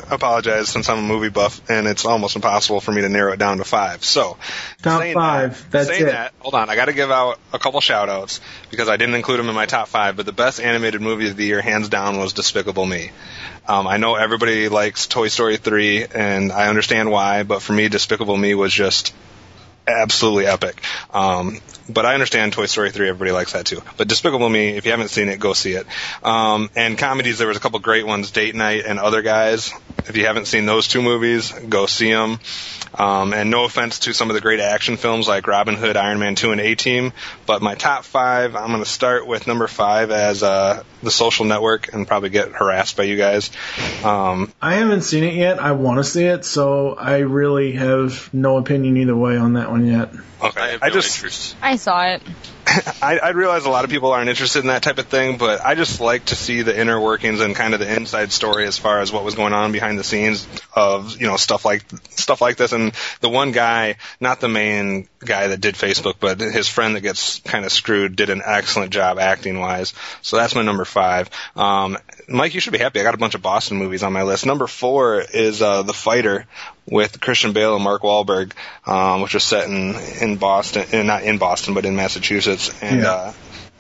apologize 0.09 0.69
since 0.69 0.89
I'm 0.89 0.99
a 0.99 1.03
movie 1.03 1.31
buff, 1.31 1.61
and 1.69 1.89
it's 1.89 2.05
almost 2.05 2.37
impossible 2.37 2.81
for 2.81 2.93
me 2.93 3.01
to 3.01 3.09
narrow 3.09 3.33
it 3.33 3.41
down 3.41 3.59
to 3.59 3.65
five. 3.65 4.05
So, 4.05 4.37
Top 4.83 5.03
five. 5.03 5.61
That, 5.63 5.71
That's 5.73 5.89
saying 5.89 6.03
it. 6.03 6.13
that, 6.13 6.33
hold 6.39 6.55
on, 6.55 6.71
I 6.71 6.77
got 6.77 6.85
to 6.85 6.93
give 6.93 7.11
out 7.11 7.41
a 7.53 7.59
couple 7.59 7.81
shout 7.81 8.09
outs 8.09 8.41
because 8.71 8.89
I 8.89 8.97
didn't 8.97 9.17
include 9.17 9.41
them 9.41 9.49
in 9.49 9.57
my 9.57 9.67
top 9.67 9.89
five. 9.89 10.15
But 10.15 10.27
the 10.27 10.33
best 10.33 10.61
animated 10.61 11.01
movie 11.01 11.29
of 11.29 11.37
the 11.37 11.45
year, 11.45 11.61
hands 11.61 11.89
down, 11.89 12.19
was 12.19 12.35
Despicable 12.35 12.87
Me. 12.87 13.11
Um, 13.67 13.89
I 13.89 13.97
know 13.97 14.15
everybody 14.15 14.69
likes 14.69 15.09
Toy 15.09 15.27
Story 15.27 15.57
3, 15.57 16.07
and 16.15 16.53
I 16.53 16.69
understand 16.69 17.11
why, 17.11 17.43
but 17.43 17.63
for 17.63 17.73
me, 17.73 17.89
Despicable 17.89 18.37
Me 18.37 18.55
was 18.55 18.73
just 18.73 19.13
absolutely 19.87 20.47
epic. 20.47 20.81
Um, 21.13 21.59
but 21.89 22.07
I 22.07 22.15
understand 22.15 22.53
Toy 22.53 22.67
Story 22.67 22.91
3, 22.91 23.09
everybody 23.09 23.33
likes 23.33 23.53
that 23.53 23.67
too. 23.67 23.83
But 23.97 24.09
Despicable 24.09 24.49
Me, 24.49 24.77
if 24.77 24.85
you 24.85 24.93
haven't 24.93 25.09
seen 25.09 25.29
it, 25.29 25.41
go 25.41 25.53
see 25.53 25.73
it. 25.73 25.87
Um, 26.23 26.71
and 26.77 26.97
comedies, 26.97 27.39
there 27.39 27.49
was 27.49 27.57
a 27.57 27.61
couple 27.61 27.79
great 27.81 28.07
ones, 28.07 28.31
Date 28.31 28.55
Night 28.55 28.85
and 28.87 28.99
Other 28.99 29.23
Guys. 29.23 29.73
If 30.09 30.17
you 30.17 30.27
haven't 30.27 30.47
seen 30.47 30.67
those 30.67 30.89
two 30.89 31.03
movies, 31.03 31.53
go 31.53 31.87
see 31.87 32.11
them. 32.11 32.39
Um, 32.95 33.33
and 33.33 33.51
no 33.51 33.65
offense 33.65 34.01
to 34.01 34.13
some 34.13 34.29
of 34.31 34.35
the 34.35 34.41
great 34.41 34.61
action 34.61 34.97
films 34.97 35.27
like 35.27 35.47
Robin 35.47 35.75
Hood, 35.75 35.97
Iron 35.97 36.19
Man 36.19 36.35
2, 36.35 36.53
and 36.53 36.61
A 36.61 36.75
Team, 36.75 37.13
but 37.47 37.63
my 37.63 37.75
top 37.75 38.05
five, 38.05 38.55
I'm 38.55 38.69
going 38.69 38.83
to 38.83 38.89
start 38.89 39.27
with 39.27 39.47
number 39.47 39.67
five 39.67 40.11
as 40.11 40.43
uh, 40.43 40.83
The 41.03 41.11
Social 41.11 41.47
Network 41.47 41.93
and 41.95 42.07
probably 42.07 42.29
get 42.29 42.53
harassed 42.53 42.97
by 42.97 43.05
you 43.05 43.17
guys. 43.17 43.51
Um, 44.05 44.53
I 44.61 44.75
haven't 44.75 45.03
seen 45.03 45.25
it 45.25 45.35
yet. 45.35 45.59
I 45.59 45.73
want 45.73 45.99
to 45.99 46.05
see 46.05 46.25
it, 46.25 46.45
so 46.45 46.95
I 46.95 47.19
really 47.19 47.73
have 47.73 48.33
no 48.35 48.59
opinion 48.59 48.99
either 48.99 49.17
way 49.17 49.39
on 49.39 49.55
that 49.55 49.72
one 49.73 49.87
yet. 49.87 50.11
okay. 50.43 50.61
I 50.61 50.69
have 50.69 50.83
I 50.83 50.89
no 50.89 50.95
just 50.95 51.17
interest. 51.17 51.57
I 51.61 51.77
saw 51.77 52.05
it. 52.05 52.23
I, 53.03 53.19
I 53.19 53.29
realize 53.31 53.65
a 53.65 53.71
lot 53.71 53.85
of 53.85 53.91
people 53.91 54.13
aren't 54.13 54.29
interested 54.29 54.61
in 54.61 54.69
that 54.69 54.83
type 54.83 54.99
of 54.99 55.07
thing, 55.07 55.37
but 55.37 55.61
I 55.61 55.75
just 55.75 56.01
like 56.01 56.27
to 56.27 56.37
see 56.37 56.63
the 56.63 56.79
inner 56.79 57.01
workings 57.01 57.41
and 57.41 57.57
kind 57.57 57.75
of 57.75 57.81
the 57.81 57.93
inside 57.93 58.31
story 58.31 58.67
as 58.67 58.79
far 58.79 59.01
as 59.01 59.11
what 59.11 59.25
was 59.25 59.35
going 59.35 59.53
on 59.53 59.73
behind 59.73 59.99
the 59.99 60.05
scenes 60.05 60.47
of 60.75 61.21
you 61.21 61.27
know 61.27 61.37
stuff 61.37 61.65
like 61.65 61.85
stuff 62.11 62.41
like 62.41 62.57
this. 62.57 62.73
And 62.73 62.93
the 63.21 63.29
one 63.29 63.51
guy, 63.53 63.97
not 64.21 64.41
the 64.41 64.49
main 64.49 65.09
guy 65.19 65.49
that 65.49 65.61
did 65.61 65.75
Facebook, 65.75 66.15
but 66.21 66.41
his 66.41 66.69
friend 66.69 66.95
that 66.95 67.01
gets 67.01 67.41
kind 67.41 67.65
of 67.65 67.73
screwed, 67.73 68.15
did 68.15 68.31
an 68.31 68.43
excellent 68.45 68.93
job 68.93 69.19
acting 69.19 69.59
wise. 69.59 69.93
So 70.23 70.37
that's 70.37 70.55
my 70.55 70.63
number 70.63 70.85
five. 70.85 71.31
Um, 71.57 71.99
Mike, 72.29 72.55
you 72.55 72.61
should 72.61 72.73
be 72.73 72.79
happy. 72.79 73.01
I 73.01 73.03
got 73.03 73.15
a 73.15 73.19
bunch 73.19 73.35
of 73.35 73.43
Boston 73.43 73.77
movies 73.79 74.03
on 74.03 74.13
my 74.13 74.23
list. 74.23 74.47
Number 74.47 74.67
four 74.67 75.21
is 75.21 75.61
uh, 75.63 75.83
The 75.83 75.93
Fighter 75.93 76.47
with 76.87 77.21
Christian 77.21 77.53
Bale 77.53 77.75
and 77.75 77.85
Mark 77.85 78.03
Wahlberg, 78.03 78.53
um, 78.87 79.21
which 79.23 79.35
was 79.35 79.45
set 79.45 79.69
in 79.69 79.95
in 80.21 80.37
Boston, 80.37 80.85
and 80.93 81.07
not 81.07 81.23
in 81.25 81.39
Boston, 81.39 81.75
but 81.75 81.85
in 81.85 81.97
Massachusetts, 81.97 82.71
and 82.83 83.01
Yeah. 83.03 83.11
uh, 83.11 83.33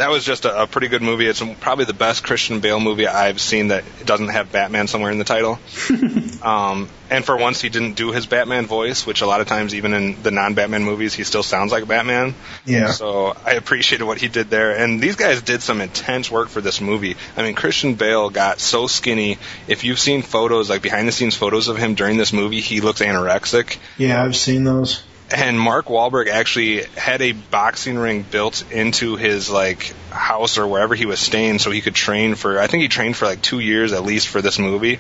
that 0.03 0.11
was 0.11 0.24
just 0.24 0.44
a, 0.44 0.62
a 0.62 0.66
pretty 0.66 0.88
good 0.88 1.00
movie. 1.00 1.26
It's 1.26 1.40
probably 1.61 1.84
the 1.84 1.94
best 1.94 2.24
Christian 2.24 2.59
Bale 2.59 2.80
movie 2.80 3.07
I've 3.07 3.40
seen 3.40 3.68
that 3.68 3.84
doesn't 4.05 4.30
have 4.30 4.50
Batman 4.50 4.88
somewhere 4.88 5.12
in 5.12 5.18
the 5.18 5.24
title. 5.24 5.61
um, 6.42 6.88
and 7.09 7.24
for 7.24 7.36
once, 7.36 7.61
he 7.61 7.68
didn't 7.68 7.94
do 7.94 8.11
his 8.11 8.26
Batman 8.26 8.66
voice, 8.66 9.07
which 9.07 9.20
a 9.20 9.26
lot 9.26 9.40
of 9.40 9.46
times, 9.46 9.76
even 9.76 9.94
in 9.94 10.20
the 10.24 10.32
non-Batman 10.32 10.82
movies, 10.82 11.14
he 11.14 11.22
still 11.22 11.44
sounds 11.44 11.70
like 11.70 11.86
Batman. 11.86 12.34
Yeah. 12.64 12.90
So 12.90 13.36
I 13.46 13.53
appreciated 13.53 14.05
what 14.05 14.18
he 14.18 14.26
did 14.26 14.50
there. 14.50 14.76
And 14.76 15.00
these 15.00 15.14
guys 15.14 15.40
did 15.40 15.62
some 15.62 15.80
intense 15.80 16.30
work 16.30 16.48
for 16.48 16.61
this 16.61 16.80
movie. 16.80 17.16
I 17.36 17.42
mean, 17.42 17.55
Christian 17.55 17.94
Bale 17.94 18.28
got 18.28 18.59
so 18.59 18.88
skinny. 18.88 19.38
If 19.68 19.84
you've 19.84 20.00
seen 20.00 20.22
photos, 20.22 20.68
like 20.68 20.82
behind 20.82 21.07
the 21.07 21.12
scenes 21.12 21.36
photos 21.36 21.68
of 21.68 21.76
him 21.76 21.94
during 21.94 22.16
this 22.16 22.32
movie, 22.32 22.61
he 22.61 22.80
looks 22.80 23.00
anorexic. 23.00 23.78
Yeah, 23.98 24.24
I've 24.24 24.34
seen 24.34 24.64
those. 24.64 25.05
And 25.32 25.58
Mark 25.58 25.86
Wahlberg 25.86 26.28
actually 26.28 26.82
had 26.84 27.22
a 27.22 27.32
boxing 27.32 27.96
ring 27.96 28.22
built 28.22 28.70
into 28.70 29.16
his 29.16 29.48
like 29.50 29.94
house 30.10 30.58
or 30.58 30.66
wherever 30.66 30.94
he 30.94 31.06
was 31.06 31.20
staying, 31.20 31.58
so 31.58 31.70
he 31.70 31.80
could 31.80 31.94
train 31.94 32.34
for. 32.34 32.60
I 32.60 32.66
think 32.66 32.82
he 32.82 32.88
trained 32.88 33.16
for 33.16 33.24
like 33.24 33.40
two 33.40 33.58
years 33.58 33.92
at 33.92 34.02
least 34.02 34.28
for 34.28 34.42
this 34.42 34.58
movie. 34.58 34.98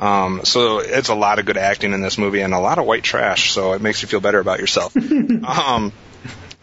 Um, 0.00 0.40
so 0.44 0.80
it's 0.80 1.10
a 1.10 1.14
lot 1.14 1.38
of 1.38 1.46
good 1.46 1.56
acting 1.56 1.92
in 1.92 2.00
this 2.00 2.18
movie 2.18 2.40
and 2.40 2.52
a 2.52 2.58
lot 2.58 2.78
of 2.78 2.86
white 2.86 3.04
trash. 3.04 3.52
So 3.52 3.74
it 3.74 3.80
makes 3.80 4.02
you 4.02 4.08
feel 4.08 4.20
better 4.20 4.40
about 4.40 4.58
yourself. 4.58 4.96
um, 5.44 5.92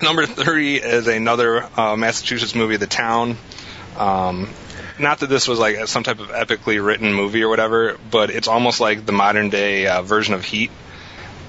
number 0.01 0.25
three 0.25 0.75
is 0.75 1.07
another 1.07 1.69
uh, 1.79 1.95
Massachusetts 1.95 2.53
movie, 2.53 2.75
The 2.75 2.87
Town. 2.87 3.37
Um, 3.97 4.49
not 4.99 5.19
that 5.19 5.27
this 5.27 5.47
was 5.47 5.57
like 5.57 5.87
some 5.87 6.03
type 6.03 6.19
of 6.19 6.29
epically 6.29 6.85
written 6.85 7.13
movie 7.13 7.43
or 7.43 7.49
whatever, 7.49 7.97
but 8.11 8.29
it's 8.29 8.49
almost 8.49 8.81
like 8.81 9.05
the 9.05 9.13
modern 9.13 9.49
day 9.49 9.87
uh, 9.87 10.01
version 10.01 10.33
of 10.33 10.43
Heat. 10.43 10.71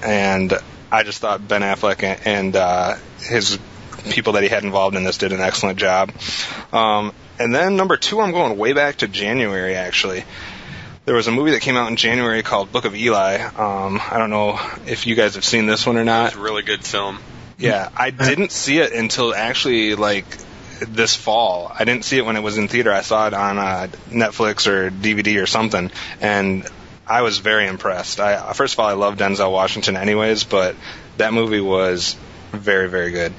And 0.01 0.53
I 0.91 1.03
just 1.03 1.19
thought 1.19 1.47
Ben 1.47 1.61
Affleck 1.61 2.03
and, 2.03 2.19
and 2.25 2.55
uh, 2.55 2.97
his 3.19 3.57
people 4.09 4.33
that 4.33 4.43
he 4.43 4.49
had 4.49 4.63
involved 4.63 4.95
in 4.95 5.03
this 5.03 5.17
did 5.17 5.31
an 5.31 5.39
excellent 5.39 5.79
job. 5.79 6.11
Um, 6.73 7.13
and 7.39 7.53
then 7.53 7.75
number 7.75 7.97
two, 7.97 8.19
I'm 8.19 8.31
going 8.31 8.57
way 8.57 8.73
back 8.73 8.97
to 8.97 9.07
January 9.07 9.75
actually. 9.75 10.23
There 11.05 11.15
was 11.15 11.27
a 11.27 11.31
movie 11.31 11.51
that 11.51 11.61
came 11.61 11.77
out 11.77 11.89
in 11.89 11.95
January 11.95 12.43
called 12.43 12.71
Book 12.71 12.85
of 12.85 12.95
Eli. 12.95 13.37
Um, 13.37 13.99
I 13.99 14.17
don't 14.17 14.29
know 14.29 14.59
if 14.85 15.07
you 15.07 15.15
guys 15.15 15.35
have 15.35 15.45
seen 15.45 15.65
this 15.65 15.85
one 15.85 15.97
or 15.97 16.03
not. 16.03 16.27
It's 16.27 16.35
a 16.35 16.39
really 16.39 16.61
good 16.61 16.83
film. 16.83 17.19
Yeah, 17.57 17.89
I 17.95 18.09
didn't 18.09 18.51
see 18.51 18.79
it 18.79 18.93
until 18.93 19.33
actually 19.33 19.95
like 19.95 20.25
this 20.79 21.15
fall. 21.15 21.71
I 21.73 21.85
didn't 21.85 22.05
see 22.05 22.17
it 22.17 22.25
when 22.25 22.35
it 22.35 22.43
was 22.43 22.57
in 22.57 22.67
theater. 22.67 22.91
I 22.91 23.01
saw 23.01 23.27
it 23.27 23.33
on 23.33 23.57
uh, 23.57 23.87
Netflix 24.09 24.67
or 24.67 24.89
DVD 24.89 25.41
or 25.41 25.45
something, 25.45 25.91
and 26.19 26.67
I 27.11 27.23
was 27.23 27.39
very 27.39 27.67
impressed. 27.67 28.21
I 28.21 28.53
first 28.53 28.75
of 28.75 28.79
all, 28.79 28.87
I 28.87 28.93
love 28.93 29.17
Denzel 29.17 29.51
Washington, 29.51 29.97
anyways, 29.97 30.45
but 30.45 30.77
that 31.17 31.33
movie 31.33 31.59
was 31.59 32.15
very, 32.53 32.87
very 32.87 33.11
good. 33.11 33.33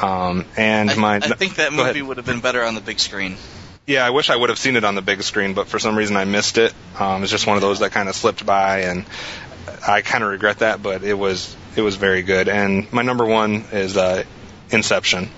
Um, 0.00 0.44
and 0.58 0.90
I, 0.90 0.94
my 0.96 1.16
I 1.16 1.20
think 1.20 1.56
that 1.56 1.72
movie 1.72 2.02
would 2.02 2.18
have 2.18 2.26
been 2.26 2.40
better 2.40 2.62
on 2.62 2.74
the 2.74 2.82
big 2.82 3.00
screen. 3.00 3.36
yeah, 3.86 4.04
I 4.04 4.10
wish 4.10 4.28
I 4.28 4.36
would 4.36 4.50
have 4.50 4.58
seen 4.58 4.76
it 4.76 4.84
on 4.84 4.94
the 4.94 5.02
big 5.02 5.22
screen, 5.22 5.54
but 5.54 5.68
for 5.68 5.78
some 5.78 5.96
reason 5.96 6.16
I 6.16 6.24
missed 6.24 6.58
it. 6.58 6.74
Um, 6.98 7.22
it's 7.22 7.32
just 7.32 7.46
one 7.46 7.56
of 7.56 7.62
those 7.62 7.78
that 7.78 7.92
kind 7.92 8.10
of 8.10 8.14
slipped 8.14 8.44
by, 8.44 8.80
and 8.80 9.06
I 9.86 10.02
kind 10.02 10.22
of 10.22 10.30
regret 10.30 10.58
that. 10.58 10.82
But 10.82 11.02
it 11.02 11.14
was 11.14 11.56
it 11.76 11.80
was 11.80 11.96
very 11.96 12.22
good. 12.22 12.48
And 12.48 12.92
my 12.92 13.02
number 13.02 13.24
one 13.24 13.64
is 13.72 13.96
uh, 13.96 14.24
Inception, 14.70 15.30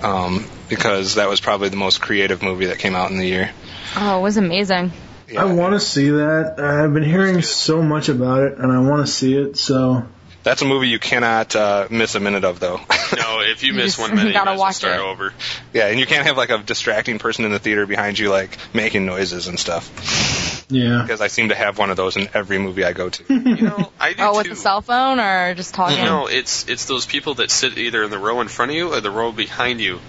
um, 0.00 0.46
because 0.68 1.16
that 1.16 1.28
was 1.28 1.40
probably 1.40 1.70
the 1.70 1.76
most 1.76 2.00
creative 2.00 2.40
movie 2.40 2.66
that 2.66 2.78
came 2.78 2.94
out 2.94 3.10
in 3.10 3.18
the 3.18 3.26
year. 3.26 3.50
Oh, 3.96 4.20
it 4.20 4.22
was 4.22 4.36
amazing. 4.36 4.92
Yeah. 5.28 5.42
I 5.42 5.52
want 5.52 5.74
to 5.74 5.80
see 5.80 6.10
that. 6.10 6.56
I've 6.58 6.92
been 6.94 7.02
hearing 7.02 7.42
so 7.42 7.82
much 7.82 8.08
about 8.08 8.42
it, 8.44 8.58
and 8.58 8.70
I 8.70 8.78
want 8.80 9.06
to 9.06 9.12
see 9.12 9.36
it. 9.36 9.56
So 9.56 10.06
That's 10.44 10.62
a 10.62 10.64
movie 10.66 10.88
you 10.88 10.98
cannot 11.00 11.56
uh, 11.56 11.88
miss 11.90 12.14
a 12.14 12.20
minute 12.20 12.44
of, 12.44 12.60
though. 12.60 12.80
No, 13.16 13.38
if 13.40 13.62
you 13.62 13.68
You 13.68 13.74
miss 13.74 13.96
just 13.96 13.98
one 14.00 14.10
minute, 14.16 14.26
you 14.28 14.32
gotta 14.32 14.46
might 14.46 14.52
as 14.54 14.58
well 14.58 14.66
watch 14.66 14.74
start 14.76 14.96
it. 14.96 15.00
over. 15.00 15.32
yeah, 15.72 15.86
and 15.86 16.00
you 16.00 16.06
can't 16.06 16.26
have 16.26 16.36
like 16.36 16.50
a 16.50 16.58
distracting 16.58 17.20
person 17.20 17.44
in 17.44 17.52
the 17.52 17.60
theater 17.60 17.86
behind 17.86 18.18
you, 18.18 18.30
like 18.30 18.58
making 18.74 19.06
noises 19.06 19.46
and 19.46 19.58
stuff. 19.60 20.66
yeah, 20.68 21.02
Because 21.02 21.20
I 21.20 21.28
seem 21.28 21.50
to 21.50 21.54
have 21.54 21.78
one 21.78 21.90
of 21.90 21.96
those 21.96 22.16
in 22.16 22.28
every 22.34 22.58
movie 22.58 22.82
I 22.84 22.92
go 22.92 23.08
to. 23.08 23.24
You 23.32 23.62
know, 23.62 23.92
I 24.00 24.12
do 24.12 24.22
Oh, 24.22 24.32
too. 24.32 24.38
with 24.38 24.48
the 24.48 24.56
cell 24.56 24.82
phone 24.82 25.20
or 25.20 25.54
just 25.54 25.72
talking? 25.74 26.04
No, 26.04 26.26
it's 26.26 26.68
it's 26.68 26.86
those 26.86 27.06
people 27.06 27.34
that 27.34 27.50
sit 27.52 27.78
either 27.78 28.02
in 28.02 28.10
the 28.10 28.18
row 28.18 28.40
in 28.40 28.48
front 28.48 28.72
of 28.72 28.76
you 28.76 28.92
or 28.92 29.00
the 29.00 29.10
row 29.12 29.30
behind 29.30 29.80
you. 29.80 30.00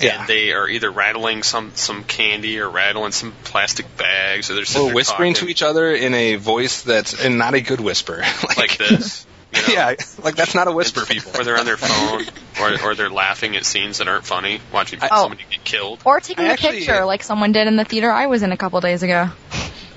Yeah. 0.00 0.20
And 0.20 0.28
they 0.28 0.52
are 0.52 0.68
either 0.68 0.90
rattling 0.90 1.42
some 1.42 1.72
some 1.74 2.04
candy 2.04 2.58
or 2.60 2.68
rattling 2.70 3.12
some 3.12 3.32
plastic 3.44 3.96
bags 3.96 4.50
or 4.50 4.54
they're 4.54 4.64
sitting 4.64 4.82
or 4.82 4.86
there 4.88 4.94
whispering 4.96 5.34
to 5.34 5.48
each 5.48 5.62
other 5.62 5.92
in 5.94 6.14
a 6.14 6.36
voice 6.36 6.82
that's 6.82 7.22
and 7.24 7.38
not 7.38 7.54
a 7.54 7.60
good 7.60 7.80
whisper. 7.80 8.18
like, 8.48 8.56
like 8.56 8.76
this. 8.78 9.26
You 9.54 9.60
know? 9.60 9.68
yeah, 9.74 9.94
like 10.22 10.34
that's 10.34 10.54
not 10.54 10.66
a 10.66 10.72
whisper, 10.72 11.04
people. 11.04 11.38
Or 11.38 11.44
they're 11.44 11.58
on 11.58 11.66
their 11.66 11.76
phone, 11.76 12.24
or, 12.58 12.82
or 12.88 12.94
they're 12.94 13.10
laughing 13.10 13.54
at 13.54 13.66
scenes 13.66 13.98
that 13.98 14.08
aren't 14.08 14.24
funny, 14.24 14.60
watching 14.72 14.98
Oh. 15.02 15.08
somebody 15.24 15.44
get 15.50 15.62
killed. 15.62 16.00
Or 16.06 16.20
taking 16.20 16.46
I 16.46 16.48
a 16.48 16.52
actually- 16.52 16.78
picture 16.78 17.02
uh, 17.02 17.06
like 17.06 17.22
someone 17.22 17.52
did 17.52 17.66
in 17.68 17.76
the 17.76 17.84
theater 17.84 18.10
I 18.10 18.26
was 18.28 18.42
in 18.42 18.50
a 18.50 18.56
couple 18.56 18.80
days 18.80 19.02
ago. 19.02 19.28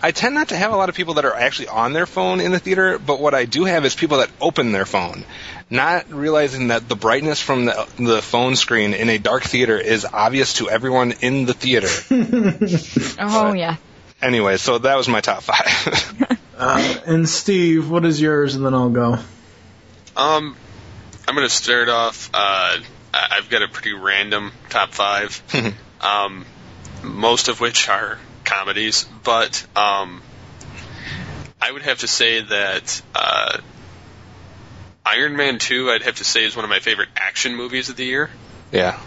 I 0.06 0.12
tend 0.12 0.36
not 0.36 0.49
to 0.49 0.56
have 0.56 0.72
a 0.72 0.76
lot 0.76 0.89
of 0.89 0.93
people 0.93 1.16
that 1.16 1.26
are 1.26 1.34
actually 1.36 1.70
on 1.70 1.91
their 1.91 2.06
phone 2.06 2.39
in 2.39 2.51
the 2.51 2.60
theater, 2.60 2.99
but 2.99 3.20
what 3.20 3.34
I 3.34 3.45
do 3.45 3.66
have 3.66 3.86
is 3.86 3.95
people 3.95 4.20
that 4.20 4.30
open 4.39 4.72
their 4.72 4.86
phone, 4.86 5.26
not 5.72 6.12
realizing 6.12 6.68
that 6.68 6.88
the 6.88 6.95
brightness 6.95 7.41
from 7.41 7.66
the 7.66 7.88
the 7.97 8.22
phone 8.22 8.56
screen 8.56 8.93
in 8.93 9.10
a 9.10 9.18
dark 9.18 9.41
theater 9.41 9.80
is 9.80 10.06
obvious 10.06 10.53
to 10.60 10.70
everyone 10.70 11.14
in 11.22 11.45
the 11.47 11.53
theater. 11.56 11.88
Oh 13.20 13.53
yeah. 13.53 13.78
anyway, 14.22 14.58
so 14.58 14.78
that 14.78 14.95
was 14.95 15.08
my 15.08 15.22
top 15.22 15.41
five. 15.41 16.38
Uh, 16.58 16.95
and 17.06 17.28
Steve, 17.28 17.89
what 17.89 18.06
is 18.06 18.22
yours? 18.22 18.56
And 18.56 18.66
then 18.66 18.74
I'll 18.74 18.89
go. 18.89 19.18
Um, 20.16 20.56
I'm 21.28 21.36
gonna 21.36 21.49
start 21.49 21.89
off. 21.89 22.30
Uh, 22.34 22.78
I- 23.14 23.28
I've 23.32 23.49
got 23.49 23.62
a 23.64 23.68
pretty 23.68 23.91
random 23.91 24.53
top 24.70 24.93
five. 24.93 25.41
um, 26.01 26.45
most 27.03 27.49
of 27.49 27.60
which 27.60 27.89
are 27.89 28.18
comedies, 28.46 29.06
but 29.24 29.66
um, 29.76 30.22
I 31.62 31.72
would 31.72 31.82
have 31.82 32.00
to 32.00 32.08
say 32.08 32.41
that 32.41 33.02
uh, 33.14 33.58
Iron 35.06 35.36
Man 35.36 35.60
2, 35.60 35.91
I'd 35.91 36.04
have 36.04 36.16
to 36.18 36.24
say, 36.24 36.46
is 36.46 36.56
one 36.56 36.66
of 36.66 36.70
my 36.70 36.80
favorite 36.80 37.10
action 37.16 37.56
movies 37.56 37.89
of 37.89 37.96
the 37.96 38.06
year. 38.06 38.30
yeah. 38.72 39.00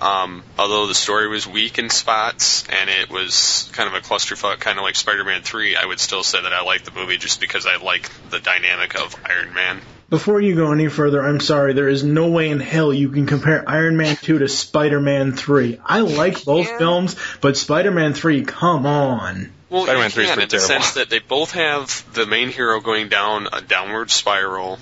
Um, 0.00 0.44
although 0.56 0.86
the 0.86 0.94
story 0.94 1.26
was 1.26 1.44
weak 1.44 1.80
in 1.80 1.90
spots 1.90 2.64
and 2.68 2.88
it 2.88 3.10
was 3.10 3.68
kind 3.72 3.88
of 3.88 3.94
a 3.94 4.00
clusterfuck, 4.00 4.60
kind 4.60 4.78
of 4.78 4.84
like 4.84 4.94
Spider-Man 4.94 5.42
3, 5.42 5.74
I 5.74 5.84
would 5.84 5.98
still 5.98 6.22
say 6.22 6.40
that 6.40 6.52
I 6.52 6.62
like 6.62 6.84
the 6.84 6.92
movie 6.92 7.18
just 7.18 7.40
because 7.40 7.66
I 7.66 7.78
like 7.78 8.08
the 8.30 8.38
dynamic 8.38 8.94
of 8.94 9.16
Iron 9.24 9.54
Man. 9.54 9.80
Before 10.10 10.40
you 10.40 10.54
go 10.56 10.72
any 10.72 10.88
further, 10.88 11.22
I'm 11.22 11.40
sorry, 11.40 11.74
there 11.74 11.88
is 11.88 12.02
no 12.02 12.28
way 12.28 12.48
in 12.48 12.60
hell 12.60 12.94
you 12.94 13.10
can 13.10 13.26
compare 13.26 13.68
Iron 13.68 13.96
Man 13.96 14.16
2 14.16 14.38
to 14.38 14.48
Spider 14.48 15.00
Man 15.00 15.32
3. 15.32 15.80
I 15.84 16.00
like 16.00 16.44
both 16.44 16.66
films, 16.78 17.16
but 17.42 17.56
Spider 17.58 17.90
Man 17.90 18.14
3, 18.14 18.44
come 18.44 18.86
on. 18.86 19.52
Well, 19.70 19.84
Spider-Man 19.84 20.10
3 20.10 20.24
is 20.24 20.30
can 20.30 20.36
pretty 20.38 20.56
in 20.56 20.60
the 20.60 20.66
terrible. 20.66 20.84
sense 20.84 20.94
that 20.94 21.10
they 21.10 21.18
both 21.18 21.52
have 21.52 22.14
the 22.14 22.26
main 22.26 22.48
hero 22.48 22.80
going 22.80 23.08
down 23.08 23.48
a 23.52 23.60
downward 23.60 24.10
spiral, 24.10 24.78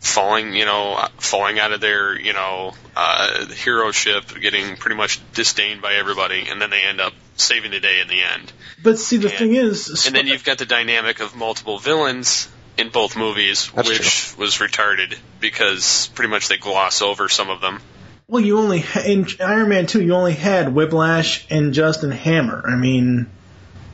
falling, 0.00 0.54
you 0.54 0.64
know, 0.64 0.94
uh, 0.94 1.08
falling 1.18 1.60
out 1.60 1.72
of 1.72 1.80
their, 1.80 2.18
you 2.18 2.32
know, 2.32 2.72
uh, 2.96 3.46
hero 3.46 3.92
ship, 3.92 4.24
getting 4.40 4.76
pretty 4.76 4.96
much 4.96 5.20
disdained 5.34 5.82
by 5.82 5.94
everybody, 5.94 6.46
and 6.48 6.60
then 6.60 6.70
they 6.70 6.82
end 6.82 7.00
up 7.00 7.12
saving 7.36 7.70
the 7.70 7.80
day 7.80 8.00
in 8.00 8.08
the 8.08 8.22
end. 8.22 8.52
But 8.82 8.98
see, 8.98 9.18
the 9.18 9.28
thing 9.28 9.54
is, 9.54 10.06
And 10.06 10.16
then 10.16 10.26
you've 10.26 10.44
got 10.44 10.58
the 10.58 10.66
dynamic 10.66 11.20
of 11.20 11.36
multiple 11.36 11.78
villains 11.78 12.48
in 12.78 12.88
both 12.90 13.16
movies, 13.16 13.70
That's 13.74 13.88
which 13.88 14.34
was 14.38 14.54
retarded 14.56 15.16
because 15.40 16.08
pretty 16.14 16.30
much 16.30 16.48
they 16.48 16.56
gloss 16.56 17.02
over 17.02 17.28
some 17.28 17.50
of 17.50 17.60
them. 17.60 17.80
well, 18.28 18.42
you 18.42 18.58
only, 18.58 18.84
in 19.04 19.26
Iron 19.40 19.68
Man 19.68 19.86
2, 19.86 20.02
you 20.02 20.14
only 20.14 20.32
had 20.34 20.74
Whiplash 20.74 21.46
and 21.50 21.74
Justin 21.74 22.10
Hammer. 22.10 22.62
I 22.66 22.76
mean, 22.76 23.30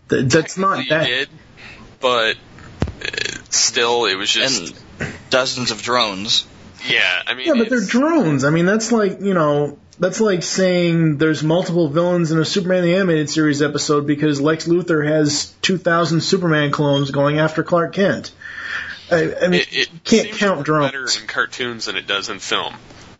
th- 0.08 0.26
that's 0.32 0.56
not 0.56 0.78
You 0.84 0.90
that. 0.90 1.06
did, 1.06 1.28
but 2.00 2.36
uh, 2.36 3.08
still, 3.50 4.04
it 4.06 4.14
was 4.16 4.30
just. 4.30 4.84
And 5.00 5.12
dozens 5.30 5.70
of 5.70 5.82
drones. 5.82 6.46
Yeah, 6.86 7.22
I 7.26 7.34
mean, 7.34 7.46
Yeah, 7.46 7.54
but 7.54 7.68
they're 7.70 7.84
drones. 7.84 8.44
I 8.44 8.50
mean, 8.50 8.66
that's 8.66 8.92
like, 8.92 9.20
you 9.20 9.34
know, 9.34 9.78
that's 9.98 10.20
like 10.20 10.42
saying 10.42 11.18
there's 11.18 11.42
multiple 11.42 11.88
villains 11.88 12.30
in 12.30 12.38
a 12.38 12.44
Superman 12.44 12.82
the 12.82 12.94
Animated 12.94 13.30
Series 13.30 13.62
episode 13.62 14.06
because 14.06 14.40
Lex 14.40 14.66
Luthor 14.66 15.06
has 15.06 15.52
2,000 15.62 16.20
Superman 16.20 16.70
clones 16.70 17.10
going 17.10 17.38
after 17.38 17.62
Clark 17.62 17.94
Kent. 17.94 18.32
I, 19.10 19.34
I 19.34 19.48
mean, 19.48 19.60
it, 19.62 19.72
it 19.72 20.04
can't 20.04 20.32
count 20.32 20.64
drones. 20.64 20.92
better 20.92 21.20
in 21.20 21.26
cartoons 21.26 21.86
than 21.86 21.96
it 21.96 22.06
does 22.06 22.28
in 22.28 22.38
film. 22.38 22.74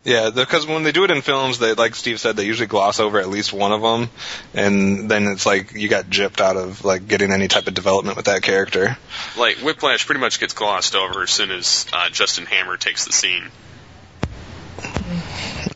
Yeah, 0.05 0.29
because 0.29 0.65
when 0.65 0.83
they 0.83 0.93
do 0.93 1.03
it 1.03 1.11
in 1.11 1.21
films, 1.21 1.59
they 1.59 1.73
like 1.73 1.93
Steve 1.93 2.21
said, 2.21 2.37
they 2.37 2.45
usually 2.45 2.67
gloss 2.67 3.01
over 3.01 3.19
at 3.19 3.27
least 3.27 3.51
one 3.51 3.73
of 3.73 3.81
them, 3.81 4.09
and 4.53 5.11
then 5.11 5.27
it's 5.27 5.45
like 5.45 5.73
you 5.73 5.89
got 5.89 6.05
gypped 6.05 6.39
out 6.39 6.55
of 6.55 6.85
like 6.85 7.07
getting 7.07 7.33
any 7.33 7.49
type 7.49 7.67
of 7.67 7.73
development 7.73 8.15
with 8.15 8.27
that 8.27 8.41
character. 8.41 8.97
Like 9.37 9.57
Whiplash 9.57 10.05
pretty 10.05 10.21
much 10.21 10.39
gets 10.39 10.53
glossed 10.53 10.95
over 10.95 11.23
as 11.23 11.31
soon 11.31 11.51
as 11.51 11.85
uh, 11.91 12.09
Justin 12.09 12.45
Hammer 12.45 12.77
takes 12.77 13.05
the 13.05 13.11
scene. 13.11 13.51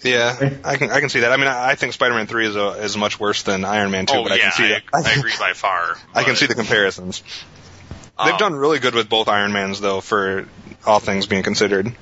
Yeah, 0.03 0.57
I 0.63 0.77
can 0.77 0.89
I 0.89 1.01
can 1.01 1.09
see 1.09 1.21
that. 1.21 1.33
I 1.33 1.37
mean, 1.37 1.47
I, 1.47 1.71
I 1.71 1.75
think 1.75 1.91
Spider-Man 1.91 2.27
Three 2.27 2.47
is 2.47 2.55
a, 2.55 2.69
is 2.81 2.95
much 2.95 3.19
worse 3.19 3.43
than 3.43 3.65
Iron 3.65 3.91
Man 3.91 4.05
Two, 4.05 4.17
oh 4.17 4.23
but 4.23 4.31
I 4.31 4.39
can 4.39 4.51
see 4.53 4.69
that. 4.69 4.83
I, 4.93 5.09
I 5.09 5.13
agree 5.19 5.33
by 5.37 5.51
far. 5.51 5.97
I 6.15 6.23
can 6.23 6.37
see 6.37 6.45
the 6.45 6.55
comparisons. 6.55 7.23
They've 8.23 8.33
um, 8.33 8.39
done 8.39 8.55
really 8.55 8.79
good 8.79 8.95
with 8.95 9.09
both 9.09 9.27
Iron 9.27 9.51
Mans, 9.51 9.81
though, 9.81 9.99
for 9.99 10.47
all 10.85 10.99
things 10.99 11.25
being 11.25 11.43
considered. 11.43 11.93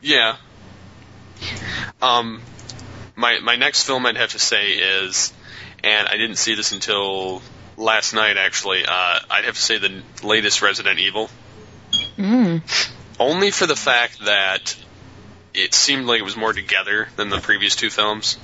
Yeah. 0.00 0.36
Um, 2.02 2.40
my 3.16 3.38
my 3.40 3.56
next 3.56 3.84
film 3.84 4.06
I'd 4.06 4.16
have 4.16 4.32
to 4.32 4.38
say 4.38 4.70
is, 4.70 5.32
and 5.84 6.08
I 6.08 6.16
didn't 6.16 6.36
see 6.36 6.54
this 6.54 6.72
until 6.72 7.42
last 7.76 8.14
night 8.14 8.36
actually. 8.36 8.84
Uh, 8.84 9.18
I'd 9.30 9.44
have 9.44 9.54
to 9.54 9.60
say 9.60 9.78
the 9.78 10.02
latest 10.22 10.62
Resident 10.62 10.98
Evil. 10.98 11.30
Mm. 12.16 12.62
Only 13.18 13.50
for 13.50 13.66
the 13.66 13.76
fact 13.76 14.24
that 14.24 14.76
it 15.52 15.74
seemed 15.74 16.06
like 16.06 16.20
it 16.20 16.24
was 16.24 16.36
more 16.36 16.52
together 16.52 17.08
than 17.16 17.28
the 17.28 17.38
previous 17.38 17.76
two 17.76 17.90
films. 17.90 18.38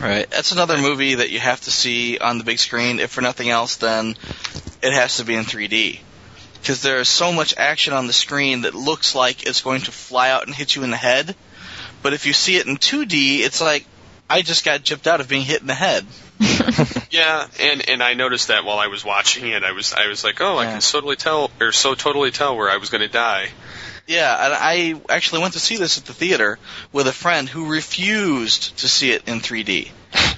Right. 0.00 0.30
That's 0.30 0.52
another 0.52 0.78
movie 0.78 1.16
that 1.16 1.30
you 1.30 1.40
have 1.40 1.60
to 1.62 1.70
see 1.70 2.18
on 2.18 2.38
the 2.38 2.44
big 2.44 2.58
screen. 2.58 3.00
If 3.00 3.10
for 3.10 3.20
nothing 3.20 3.50
else, 3.50 3.76
then 3.76 4.16
it 4.82 4.92
has 4.92 5.16
to 5.16 5.24
be 5.24 5.34
in 5.34 5.44
3D. 5.44 6.00
Because 6.60 6.82
there 6.82 6.98
is 6.98 7.08
so 7.08 7.32
much 7.32 7.54
action 7.56 7.92
on 7.92 8.06
the 8.06 8.12
screen 8.12 8.62
that 8.62 8.74
looks 8.74 9.14
like 9.14 9.46
it's 9.46 9.60
going 9.60 9.82
to 9.82 9.92
fly 9.92 10.30
out 10.30 10.46
and 10.46 10.54
hit 10.54 10.76
you 10.76 10.84
in 10.84 10.90
the 10.90 10.96
head. 10.96 11.34
But 12.02 12.12
if 12.12 12.26
you 12.26 12.32
see 12.32 12.56
it 12.56 12.66
in 12.66 12.76
2D, 12.76 13.40
it's 13.40 13.60
like, 13.60 13.84
I 14.30 14.42
just 14.42 14.64
got 14.64 14.80
gypped 14.80 15.06
out 15.06 15.20
of 15.20 15.28
being 15.28 15.42
hit 15.42 15.60
in 15.60 15.66
the 15.66 15.74
head. 15.74 16.04
Yeah, 17.10 17.46
and 17.58 17.88
and 17.88 18.02
I 18.02 18.14
noticed 18.14 18.48
that 18.48 18.64
while 18.64 18.78
I 18.78 18.88
was 18.88 19.04
watching 19.04 19.48
it, 19.48 19.64
I 19.64 19.72
was 19.72 19.94
I 19.94 20.08
was 20.08 20.24
like, 20.24 20.40
oh, 20.40 20.58
I 20.58 20.66
can 20.66 20.80
totally 20.80 21.16
tell 21.16 21.50
or 21.58 21.72
so 21.72 21.94
totally 21.94 22.30
tell 22.30 22.56
where 22.56 22.70
I 22.70 22.76
was 22.76 22.90
going 22.90 23.00
to 23.00 23.08
die. 23.08 23.48
Yeah, 24.06 24.44
and 24.44 24.54
I 24.54 25.14
actually 25.14 25.40
went 25.42 25.54
to 25.54 25.60
see 25.60 25.76
this 25.76 25.98
at 25.98 26.04
the 26.04 26.14
theater 26.14 26.58
with 26.92 27.08
a 27.08 27.12
friend 27.12 27.48
who 27.48 27.70
refused 27.70 28.78
to 28.78 28.88
see 28.88 29.10
it 29.10 29.28
in 29.28 29.40
3D. 29.40 29.90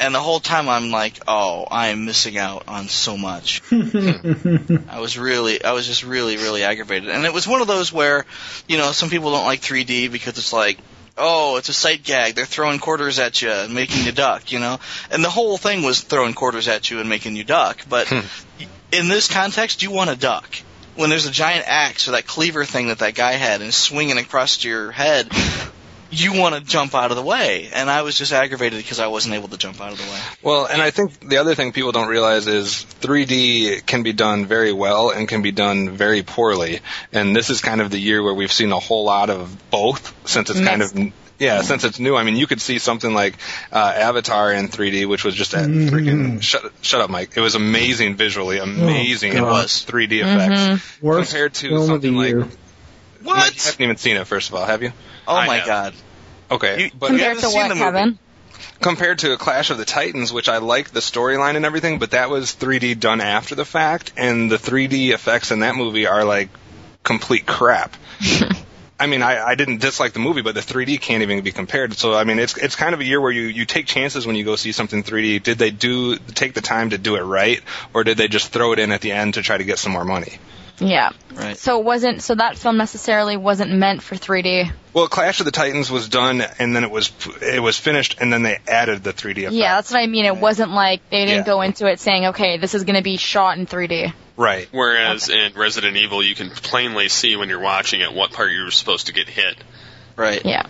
And 0.00 0.14
the 0.14 0.20
whole 0.20 0.38
time 0.38 0.68
I'm 0.68 0.92
like, 0.92 1.18
oh, 1.26 1.66
I'm 1.68 2.04
missing 2.04 2.38
out 2.38 2.68
on 2.68 2.86
so 2.86 3.16
much. 3.16 3.62
I 3.72 5.00
was 5.00 5.18
really, 5.18 5.64
I 5.64 5.72
was 5.72 5.88
just 5.88 6.04
really, 6.04 6.36
really 6.36 6.62
aggravated. 6.62 7.08
And 7.08 7.24
it 7.24 7.32
was 7.32 7.48
one 7.48 7.62
of 7.62 7.66
those 7.66 7.92
where, 7.92 8.24
you 8.68 8.78
know, 8.78 8.92
some 8.92 9.10
people 9.10 9.32
don't 9.32 9.44
like 9.44 9.60
3D 9.60 10.12
because 10.12 10.38
it's 10.38 10.52
like, 10.52 10.78
oh, 11.18 11.56
it's 11.56 11.68
a 11.68 11.72
sight 11.72 12.02
gag. 12.02 12.34
They're 12.34 12.46
throwing 12.46 12.78
quarters 12.78 13.18
at 13.18 13.42
you 13.42 13.50
and 13.50 13.74
making 13.74 14.04
you 14.04 14.12
duck, 14.12 14.52
you 14.52 14.58
know? 14.58 14.78
And 15.10 15.24
the 15.24 15.30
whole 15.30 15.56
thing 15.58 15.82
was 15.82 16.00
throwing 16.00 16.34
quarters 16.34 16.68
at 16.68 16.90
you 16.90 17.00
and 17.00 17.08
making 17.08 17.36
you 17.36 17.44
duck. 17.44 17.78
But 17.88 18.08
hmm. 18.08 18.20
in 18.92 19.08
this 19.08 19.28
context, 19.28 19.82
you 19.82 19.90
want 19.90 20.10
to 20.10 20.16
duck. 20.16 20.56
When 20.96 21.10
there's 21.10 21.26
a 21.26 21.30
giant 21.30 21.66
axe 21.68 22.08
or 22.08 22.12
that 22.12 22.26
cleaver 22.26 22.64
thing 22.64 22.88
that 22.88 22.98
that 22.98 23.14
guy 23.14 23.32
had 23.32 23.62
and 23.62 23.72
swinging 23.72 24.18
across 24.18 24.64
your 24.64 24.90
head, 24.90 25.30
you 26.10 26.38
want 26.38 26.54
to 26.54 26.60
jump 26.60 26.94
out 26.94 27.10
of 27.10 27.16
the 27.16 27.22
way. 27.22 27.68
And 27.72 27.90
I 27.90 28.02
was 28.02 28.16
just 28.16 28.32
aggravated 28.32 28.78
because 28.78 28.98
I 28.98 29.08
wasn't 29.08 29.34
able 29.34 29.48
to 29.48 29.58
jump 29.58 29.80
out 29.80 29.92
of 29.92 29.98
the 29.98 30.04
way. 30.04 30.20
Well, 30.42 30.66
and 30.66 30.80
I 30.80 30.90
think 30.90 31.20
the 31.20 31.38
other 31.38 31.54
thing 31.54 31.72
people 31.72 31.92
don't 31.92 32.08
realize 32.08 32.46
is 32.46 32.86
3D 33.00 33.84
can 33.86 34.02
be 34.02 34.12
done 34.12 34.46
very 34.46 34.72
well 34.72 35.10
and 35.10 35.28
can 35.28 35.42
be 35.42 35.52
done 35.52 35.90
very 35.90 36.22
poorly. 36.22 36.80
And 37.12 37.36
this 37.36 37.50
is 37.50 37.60
kind 37.60 37.80
of 37.80 37.90
the 37.90 37.98
year 37.98 38.22
where 38.22 38.34
we've 38.34 38.52
seen 38.52 38.72
a 38.72 38.78
whole 38.78 39.04
lot 39.04 39.30
of 39.30 39.70
both 39.70 40.14
since 40.28 40.50
it's 40.50 40.60
kind 40.60 40.82
of 40.82 41.12
yeah, 41.38 41.62
since 41.62 41.84
it's 41.84 42.00
new. 42.00 42.16
I 42.16 42.24
mean, 42.24 42.34
you 42.34 42.48
could 42.48 42.60
see 42.60 42.80
something 42.80 43.14
like 43.14 43.36
uh, 43.70 43.76
Avatar 43.78 44.52
in 44.52 44.68
3D, 44.68 45.06
which 45.06 45.24
was 45.24 45.36
just 45.36 45.54
a 45.54 45.58
freaking 45.58 46.42
shut 46.42 46.72
shut 46.82 47.00
up, 47.00 47.10
Mike. 47.10 47.36
It 47.36 47.40
was 47.40 47.54
amazing 47.54 48.16
visually, 48.16 48.58
amazing 48.58 49.34
God. 49.34 49.38
it 49.38 49.42
was 49.42 49.86
3D 49.86 50.20
effects 50.20 51.00
Worst 51.00 51.30
compared 51.30 51.54
to 51.54 51.68
film 51.68 51.90
of 51.90 52.02
the 52.02 52.08
something 52.08 52.16
like 52.16 52.28
year. 52.30 52.48
Mike, 53.20 53.54
you 53.54 53.62
haven't 53.62 53.80
even 53.80 53.96
seen 53.98 54.16
it. 54.16 54.26
First 54.26 54.48
of 54.48 54.56
all, 54.56 54.66
have 54.66 54.82
you? 54.82 54.92
Oh 55.28 55.36
I 55.36 55.46
my 55.46 55.56
have. 55.58 55.66
god. 55.66 55.94
Okay, 56.50 56.84
You- 56.84 56.90
but 56.98 57.08
Compared 57.08 57.28
haven't 57.36 57.42
to 57.42 57.48
seen 57.50 57.60
what, 57.60 57.68
the 57.68 57.74
movie. 57.74 57.84
Kevin? 57.84 58.18
compared 58.80 59.18
to 59.20 59.32
a 59.32 59.36
Clash 59.36 59.70
of 59.70 59.78
the 59.78 59.84
Titans, 59.84 60.32
which 60.32 60.48
I 60.48 60.58
like 60.58 60.90
the 60.90 61.00
storyline 61.00 61.56
and 61.56 61.64
everything, 61.66 61.98
but 61.98 62.12
that 62.12 62.30
was 62.30 62.54
3D 62.54 62.98
done 62.98 63.20
after 63.20 63.54
the 63.54 63.64
fact, 63.64 64.12
and 64.16 64.50
the 64.50 64.56
3D 64.56 65.10
effects 65.10 65.50
in 65.50 65.60
that 65.60 65.74
movie 65.76 66.06
are 66.06 66.24
like 66.24 66.48
complete 67.04 67.44
crap. 67.46 67.94
I 69.00 69.06
mean, 69.06 69.22
I, 69.22 69.40
I 69.40 69.54
didn't 69.54 69.80
dislike 69.80 70.12
the 70.12 70.18
movie, 70.18 70.42
but 70.42 70.54
the 70.56 70.60
3D 70.60 71.00
can't 71.00 71.22
even 71.22 71.40
be 71.42 71.52
compared. 71.52 71.94
So, 71.94 72.14
I 72.14 72.24
mean, 72.24 72.40
it's 72.40 72.56
it's 72.56 72.74
kind 72.74 72.94
of 72.94 73.00
a 73.00 73.04
year 73.04 73.20
where 73.20 73.30
you, 73.30 73.42
you 73.42 73.64
take 73.64 73.86
chances 73.86 74.26
when 74.26 74.34
you 74.34 74.44
go 74.44 74.56
see 74.56 74.72
something 74.72 75.04
3D. 75.04 75.40
Did 75.42 75.58
they 75.58 75.70
do 75.70 76.16
take 76.16 76.54
the 76.54 76.60
time 76.62 76.90
to 76.90 76.98
do 76.98 77.14
it 77.16 77.20
right, 77.22 77.60
or 77.94 78.02
did 78.02 78.16
they 78.18 78.26
just 78.26 78.48
throw 78.52 78.72
it 78.72 78.80
in 78.80 78.90
at 78.90 79.00
the 79.00 79.12
end 79.12 79.34
to 79.34 79.42
try 79.42 79.56
to 79.56 79.64
get 79.64 79.78
some 79.78 79.92
more 79.92 80.04
money? 80.04 80.38
Yeah. 80.80 81.10
Right. 81.34 81.56
So 81.56 81.78
it 81.78 81.84
wasn't 81.84 82.22
so 82.22 82.34
that 82.34 82.56
film 82.56 82.76
necessarily 82.76 83.36
wasn't 83.36 83.72
meant 83.72 84.02
for 84.02 84.14
3D. 84.14 84.70
Well, 84.92 85.08
Clash 85.08 85.40
of 85.40 85.46
the 85.46 85.52
Titans 85.52 85.90
was 85.90 86.08
done, 86.08 86.42
and 86.58 86.74
then 86.74 86.84
it 86.84 86.90
was 86.90 87.12
it 87.42 87.60
was 87.60 87.78
finished, 87.78 88.16
and 88.20 88.32
then 88.32 88.42
they 88.42 88.58
added 88.66 89.04
the 89.04 89.12
3D 89.12 89.38
effect. 89.38 89.52
Yeah, 89.54 89.76
that's 89.76 89.90
what 89.90 90.00
I 90.00 90.06
mean. 90.06 90.24
It 90.24 90.36
wasn't 90.36 90.70
like 90.72 91.08
they 91.10 91.24
didn't 91.24 91.46
Yeah. 91.46 91.52
go 91.54 91.60
into 91.62 91.86
it 91.86 92.00
saying, 92.00 92.26
"Okay, 92.26 92.58
this 92.58 92.74
is 92.74 92.84
going 92.84 92.96
to 92.96 93.02
be 93.02 93.16
shot 93.16 93.58
in 93.58 93.66
3D." 93.66 94.12
Right. 94.36 94.68
Whereas 94.70 95.28
in 95.28 95.52
Resident 95.54 95.96
Evil, 95.96 96.22
you 96.22 96.34
can 96.34 96.50
plainly 96.50 97.08
see 97.08 97.36
when 97.36 97.48
you're 97.48 97.58
watching 97.60 98.00
it 98.00 98.12
what 98.12 98.32
part 98.32 98.52
you're 98.52 98.70
supposed 98.70 99.06
to 99.06 99.12
get 99.12 99.28
hit. 99.28 99.56
Right. 100.16 100.44
Yeah. 100.44 100.62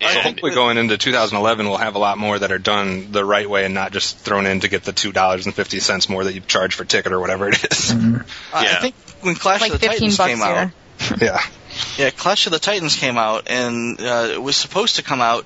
So 0.00 0.20
hopefully 0.20 0.52
going 0.52 0.76
into 0.76 0.98
2011, 0.98 1.66
we'll 1.66 1.78
have 1.78 1.94
a 1.94 1.98
lot 1.98 2.18
more 2.18 2.38
that 2.38 2.52
are 2.52 2.58
done 2.58 3.12
the 3.12 3.24
right 3.24 3.48
way 3.48 3.64
and 3.64 3.72
not 3.72 3.92
just 3.92 4.18
thrown 4.18 4.44
in 4.44 4.60
to 4.60 4.68
get 4.68 4.84
the 4.84 4.92
two 4.92 5.10
dollars 5.10 5.46
and 5.46 5.54
fifty 5.54 5.80
cents 5.80 6.08
more 6.10 6.22
that 6.22 6.34
you 6.34 6.42
charge 6.42 6.74
for 6.74 6.84
ticket 6.84 7.12
or 7.12 7.18
whatever 7.20 7.48
it 7.48 7.64
is. 7.72 7.92
Uh, 7.92 8.22
I 8.52 8.66
think 8.80 8.94
when 9.26 9.34
Clash 9.34 9.60
Like 9.60 9.72
of 9.72 9.80
the 9.80 9.86
Titans 9.88 10.16
came 10.16 10.40
out, 10.40 10.70
yeah, 11.20 11.40
yeah, 11.98 12.10
Clash 12.10 12.46
of 12.46 12.52
the 12.52 12.58
Titans 12.58 12.96
came 12.96 13.18
out, 13.18 13.48
and 13.48 14.00
uh, 14.00 14.28
it 14.32 14.40
was 14.42 14.56
supposed 14.56 14.96
to 14.96 15.02
come 15.02 15.20
out 15.20 15.44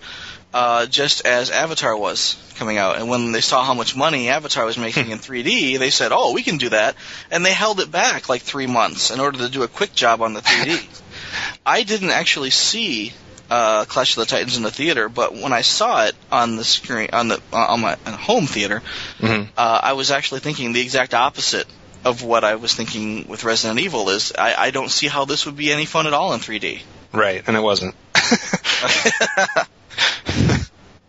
uh, 0.53 0.87
just 0.87 1.27
as 1.27 1.51
Avatar 1.51 1.97
was 1.97 2.37
coming 2.57 2.77
out. 2.77 2.97
And 2.97 3.09
when 3.09 3.33
they 3.33 3.41
saw 3.41 3.65
how 3.65 3.75
much 3.75 3.97
money 3.97 4.29
Avatar 4.29 4.65
was 4.65 4.77
making 4.79 5.11
in 5.15 5.19
3D, 5.19 5.79
they 5.79 5.91
said, 5.91 6.13
"Oh, 6.13 6.33
we 6.35 6.43
can 6.43 6.59
do 6.59 6.69
that," 6.69 6.95
and 7.31 7.45
they 7.45 7.53
held 7.53 7.81
it 7.81 7.91
back 7.91 8.29
like 8.29 8.43
three 8.43 8.67
months 8.67 9.11
in 9.11 9.19
order 9.19 9.39
to 9.39 9.49
do 9.49 9.63
a 9.63 9.69
quick 9.69 9.95
job 9.95 10.21
on 10.23 10.35
the 10.35 10.41
3D. 10.41 11.03
I 11.67 11.83
didn't 11.83 12.11
actually 12.11 12.51
see 12.51 13.13
uh, 13.51 13.85
Clash 13.87 14.17
of 14.17 14.21
the 14.21 14.27
Titans 14.27 14.57
in 14.57 14.63
the 14.63 14.71
theater, 14.71 15.09
but 15.09 15.33
when 15.35 15.53
I 15.53 15.63
saw 15.63 16.05
it 16.05 16.15
on 16.31 16.57
the 16.57 16.65
screen 16.65 17.09
on 17.13 17.29
the 17.29 17.41
uh, 17.53 17.57
on 17.57 17.81
my 17.81 17.97
home 18.07 18.47
theater, 18.47 18.83
Mhm. 19.21 19.49
uh, 19.57 19.81
I 19.83 19.95
was 19.95 20.11
actually 20.11 20.41
thinking 20.41 20.73
the 20.73 20.81
exact 20.81 21.15
opposite 21.15 21.67
of 22.05 22.23
what 22.23 22.45
I 22.45 22.57
was 22.57 22.75
thinking 22.75 23.29
with 23.29 23.45
Resident 23.45 23.81
Evil. 23.81 24.09
Is 24.11 24.33
I, 24.39 24.55
I 24.55 24.71
don't 24.71 24.91
see 24.91 25.09
how 25.09 25.25
this 25.25 25.47
would 25.47 25.57
be 25.57 25.73
any 25.73 25.85
fun 25.87 26.07
at 26.07 26.13
all 26.13 26.33
in 26.33 26.41
3D. 26.41 26.81
right, 27.13 27.43
and 27.47 27.57
it 27.57 27.61
wasn't. 27.61 27.95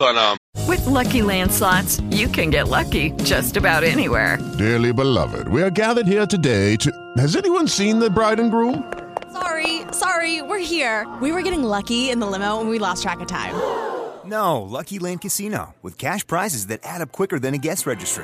But 0.01 0.17
um, 0.17 0.37
With 0.67 0.83
Lucky 0.87 1.21
Land 1.21 1.51
slots, 1.51 1.99
you 2.09 2.27
can 2.27 2.49
get 2.49 2.67
lucky 2.67 3.11
just 3.23 3.55
about 3.55 3.83
anywhere. 3.83 4.39
Dearly 4.57 4.91
beloved, 4.91 5.47
we 5.47 5.61
are 5.61 5.69
gathered 5.69 6.07
here 6.07 6.25
today 6.25 6.75
to. 6.77 6.91
Has 7.17 7.35
anyone 7.35 7.67
seen 7.67 7.99
the 7.99 8.09
bride 8.09 8.39
and 8.39 8.49
groom? 8.49 8.91
Sorry, 9.31 9.83
sorry, 9.91 10.41
we're 10.41 10.57
here. 10.57 11.07
We 11.21 11.31
were 11.31 11.43
getting 11.43 11.61
lucky 11.63 12.09
in 12.09 12.19
the 12.19 12.25
limo 12.25 12.59
and 12.59 12.67
we 12.69 12.79
lost 12.79 13.03
track 13.03 13.19
of 13.21 13.27
time. 13.27 13.53
No, 14.23 14.61
Lucky 14.61 14.99
Land 14.99 15.21
Casino, 15.21 15.73
with 15.81 15.97
cash 15.97 16.25
prizes 16.25 16.67
that 16.67 16.79
add 16.83 17.01
up 17.01 17.11
quicker 17.11 17.39
than 17.39 17.55
a 17.55 17.57
guest 17.57 17.87
registry. 17.87 18.23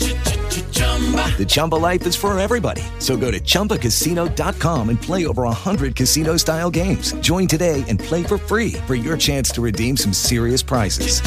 The 1.37 1.45
Chumba 1.47 1.75
life 1.75 2.05
is 2.05 2.15
for 2.15 2.37
everybody. 2.37 2.83
So 2.99 3.17
go 3.17 3.31
to 3.31 3.39
ChumbaCasino.com 3.39 4.89
and 4.89 5.01
play 5.01 5.25
over 5.25 5.43
100 5.43 5.95
casino 5.95 6.37
style 6.37 6.69
games. 6.69 7.13
Join 7.13 7.47
today 7.47 7.83
and 7.87 7.99
play 7.99 8.21
for 8.21 8.37
free 8.37 8.73
for 8.85 8.93
your 8.93 9.17
chance 9.17 9.49
to 9.51 9.61
redeem 9.61 9.97
some 9.97 10.13
serious 10.13 10.61
prizes. 10.61 11.21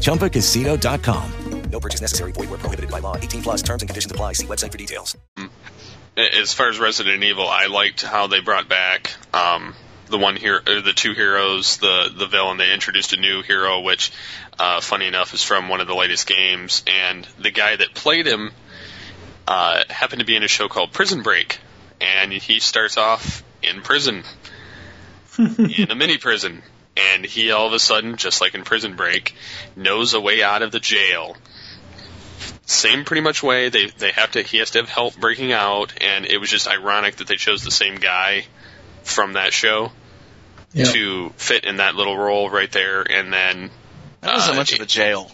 ChumbaCasino.com. 0.00 1.32
No 1.70 1.80
purchase 1.80 2.00
necessary. 2.00 2.32
Void 2.32 2.50
where 2.50 2.58
prohibited 2.58 2.90
by 2.90 2.98
law. 2.98 3.16
18 3.16 3.42
plus 3.42 3.62
terms 3.62 3.82
and 3.82 3.88
conditions 3.88 4.10
apply. 4.10 4.34
See 4.34 4.46
website 4.46 4.72
for 4.72 4.78
details. 4.78 5.16
as 6.16 6.52
far 6.52 6.68
as 6.68 6.78
Resident 6.78 7.22
Evil, 7.22 7.48
I 7.48 7.66
liked 7.66 8.02
how 8.02 8.26
they 8.26 8.40
brought 8.40 8.68
back 8.68 9.14
um, 9.32 9.74
the 10.10 10.18
one 10.18 10.36
hero, 10.36 10.60
or 10.66 10.80
the 10.80 10.92
two 10.92 11.14
heroes, 11.14 11.78
the 11.78 12.12
the 12.14 12.26
villain. 12.26 12.58
They 12.58 12.72
introduced 12.72 13.12
a 13.12 13.16
new 13.16 13.42
hero, 13.42 13.80
which, 13.80 14.12
uh, 14.58 14.80
funny 14.80 15.06
enough, 15.06 15.32
is 15.32 15.42
from 15.42 15.68
one 15.68 15.80
of 15.80 15.86
the 15.86 15.94
latest 15.94 16.26
games, 16.26 16.82
and 16.86 17.26
the 17.38 17.50
guy 17.50 17.76
that 17.76 17.94
played 17.94 18.26
him 18.26 18.50
uh, 19.46 19.84
happened 19.88 20.20
to 20.20 20.26
be 20.26 20.36
in 20.36 20.42
a 20.42 20.48
show 20.48 20.68
called 20.68 20.92
Prison 20.92 21.22
Break, 21.22 21.58
and 22.00 22.32
he 22.32 22.60
starts 22.60 22.96
off 22.96 23.42
in 23.62 23.82
prison, 23.82 24.24
in 25.38 25.90
a 25.90 25.94
mini 25.94 26.18
prison, 26.18 26.62
and 26.96 27.24
he 27.24 27.50
all 27.50 27.66
of 27.66 27.72
a 27.72 27.78
sudden, 27.78 28.16
just 28.16 28.40
like 28.40 28.54
in 28.54 28.64
Prison 28.64 28.96
Break, 28.96 29.34
knows 29.76 30.14
a 30.14 30.20
way 30.20 30.42
out 30.42 30.62
of 30.62 30.72
the 30.72 30.80
jail. 30.80 31.36
Same 32.66 33.04
pretty 33.04 33.22
much 33.22 33.42
way. 33.42 33.68
They 33.68 33.86
they 33.86 34.12
have 34.12 34.32
to 34.32 34.42
he 34.42 34.58
has 34.58 34.70
to 34.72 34.78
have 34.78 34.88
help 34.88 35.16
breaking 35.16 35.52
out, 35.52 35.92
and 36.02 36.26
it 36.26 36.38
was 36.38 36.50
just 36.50 36.68
ironic 36.68 37.16
that 37.16 37.26
they 37.26 37.36
chose 37.36 37.62
the 37.62 37.70
same 37.70 37.96
guy 37.96 38.46
from 39.02 39.32
that 39.32 39.52
show 39.52 39.90
Yeah. 40.72 40.84
to 40.84 41.30
fit 41.36 41.64
in 41.64 41.78
that 41.78 41.94
little 41.94 42.16
role 42.16 42.48
right 42.50 42.70
there. 42.70 43.02
And 43.02 43.32
then 43.32 43.70
That 44.20 44.34
wasn't 44.34 44.54
uh, 44.54 44.60
much 44.60 44.72
of 44.72 44.80
a 44.80 44.86
jail. 44.86 45.30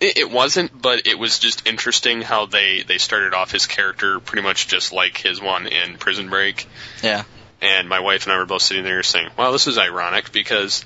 It, 0.00 0.18
it 0.18 0.30
wasn't, 0.30 0.80
but 0.80 1.06
it 1.06 1.18
was 1.18 1.38
just 1.38 1.66
interesting 1.66 2.22
how 2.22 2.46
they 2.46 2.82
they 2.86 2.98
started 2.98 3.34
off 3.34 3.50
his 3.50 3.66
character 3.66 4.20
pretty 4.20 4.42
much 4.42 4.68
just 4.68 4.92
like 4.92 5.16
his 5.18 5.40
one 5.40 5.66
in 5.66 5.96
Prison 5.98 6.28
Break. 6.28 6.66
Yeah. 7.02 7.24
And 7.60 7.88
my 7.88 7.98
wife 7.98 8.22
and 8.24 8.32
I 8.32 8.38
were 8.38 8.46
both 8.46 8.62
sitting 8.62 8.84
there 8.84 9.02
saying, 9.02 9.30
"Well, 9.36 9.50
this 9.50 9.66
is 9.66 9.78
ironic 9.78 10.30
because 10.30 10.84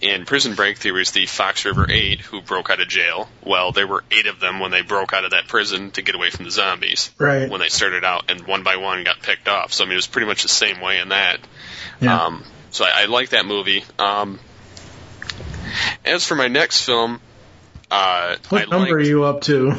in 0.00 0.24
Prison 0.24 0.54
Break 0.54 0.78
there 0.78 0.94
was 0.94 1.10
the 1.10 1.26
Fox 1.26 1.66
River 1.66 1.86
Eight 1.90 2.22
who 2.22 2.40
broke 2.40 2.70
out 2.70 2.80
of 2.80 2.88
jail. 2.88 3.28
Well, 3.42 3.72
there 3.72 3.86
were 3.86 4.02
eight 4.10 4.26
of 4.26 4.40
them 4.40 4.58
when 4.58 4.70
they 4.70 4.80
broke 4.80 5.12
out 5.12 5.26
of 5.26 5.32
that 5.32 5.48
prison 5.48 5.90
to 5.92 6.00
get 6.02 6.14
away 6.14 6.30
from 6.30 6.46
the 6.46 6.50
zombies. 6.50 7.10
Right. 7.18 7.50
When 7.50 7.60
they 7.60 7.68
started 7.68 8.04
out, 8.04 8.30
and 8.30 8.46
one 8.46 8.62
by 8.62 8.76
one 8.76 9.04
got 9.04 9.20
picked 9.20 9.48
off. 9.48 9.74
So 9.74 9.84
I 9.84 9.86
mean, 9.86 9.92
it 9.92 9.96
was 9.96 10.06
pretty 10.06 10.26
much 10.26 10.40
the 10.40 10.48
same 10.48 10.80
way 10.80 10.98
in 10.98 11.10
that. 11.10 11.40
Yeah. 12.00 12.24
Um, 12.24 12.42
so 12.74 12.84
I, 12.84 13.02
I 13.02 13.04
like 13.04 13.28
that 13.30 13.46
movie. 13.46 13.84
Um, 14.00 14.40
as 16.04 16.26
for 16.26 16.34
my 16.34 16.48
next 16.48 16.84
film, 16.84 17.20
uh, 17.90 18.36
What 18.48 18.62
I 18.62 18.64
number 18.66 18.96
are 18.96 19.00
you 19.00 19.22
up 19.24 19.42
to? 19.42 19.74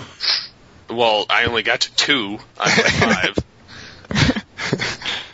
well, 0.89 1.25
I 1.29 1.43
only 1.43 1.61
got 1.63 1.81
to 1.81 1.93
two 1.95 2.39
out 2.57 2.67
of 2.79 3.35
five. 4.13 4.45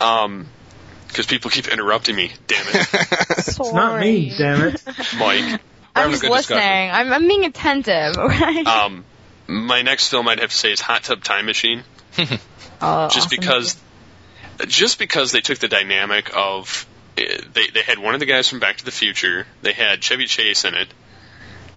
um, 0.00 0.48
because 1.06 1.26
people 1.26 1.50
keep 1.52 1.68
interrupting 1.68 2.16
me. 2.16 2.32
Damn 2.48 2.66
it, 2.68 2.88
It's 3.38 3.58
not 3.72 4.00
me, 4.00 4.32
damn 4.36 4.68
it. 4.68 4.82
Mike. 5.18 5.60
I'm 5.94 6.10
just 6.10 6.24
listening. 6.24 6.58
I'm, 6.90 7.12
I'm 7.12 7.28
being 7.28 7.44
attentive. 7.44 8.16
Okay. 8.16 8.64
Um, 8.64 9.04
my 9.46 9.82
next 9.82 10.08
film 10.08 10.26
I'd 10.26 10.40
have 10.40 10.50
to 10.50 10.56
say 10.56 10.72
is 10.72 10.80
Hot 10.80 11.04
Tub 11.04 11.22
Time 11.22 11.46
Machine. 11.46 11.84
Oh, 12.84 13.08
just 13.10 13.26
awesome. 13.26 13.38
because, 13.38 13.76
just 14.66 14.98
because 14.98 15.30
they 15.30 15.40
took 15.40 15.58
the 15.58 15.68
dynamic 15.68 16.36
of 16.36 16.84
they 17.16 17.68
they 17.72 17.82
had 17.82 17.98
one 17.98 18.14
of 18.14 18.20
the 18.20 18.26
guys 18.26 18.48
from 18.48 18.60
Back 18.60 18.78
to 18.78 18.84
the 18.84 18.90
Future. 18.90 19.46
They 19.62 19.72
had 19.72 20.02
Chevy 20.02 20.26
Chase 20.26 20.64
in 20.64 20.74
it. 20.74 20.88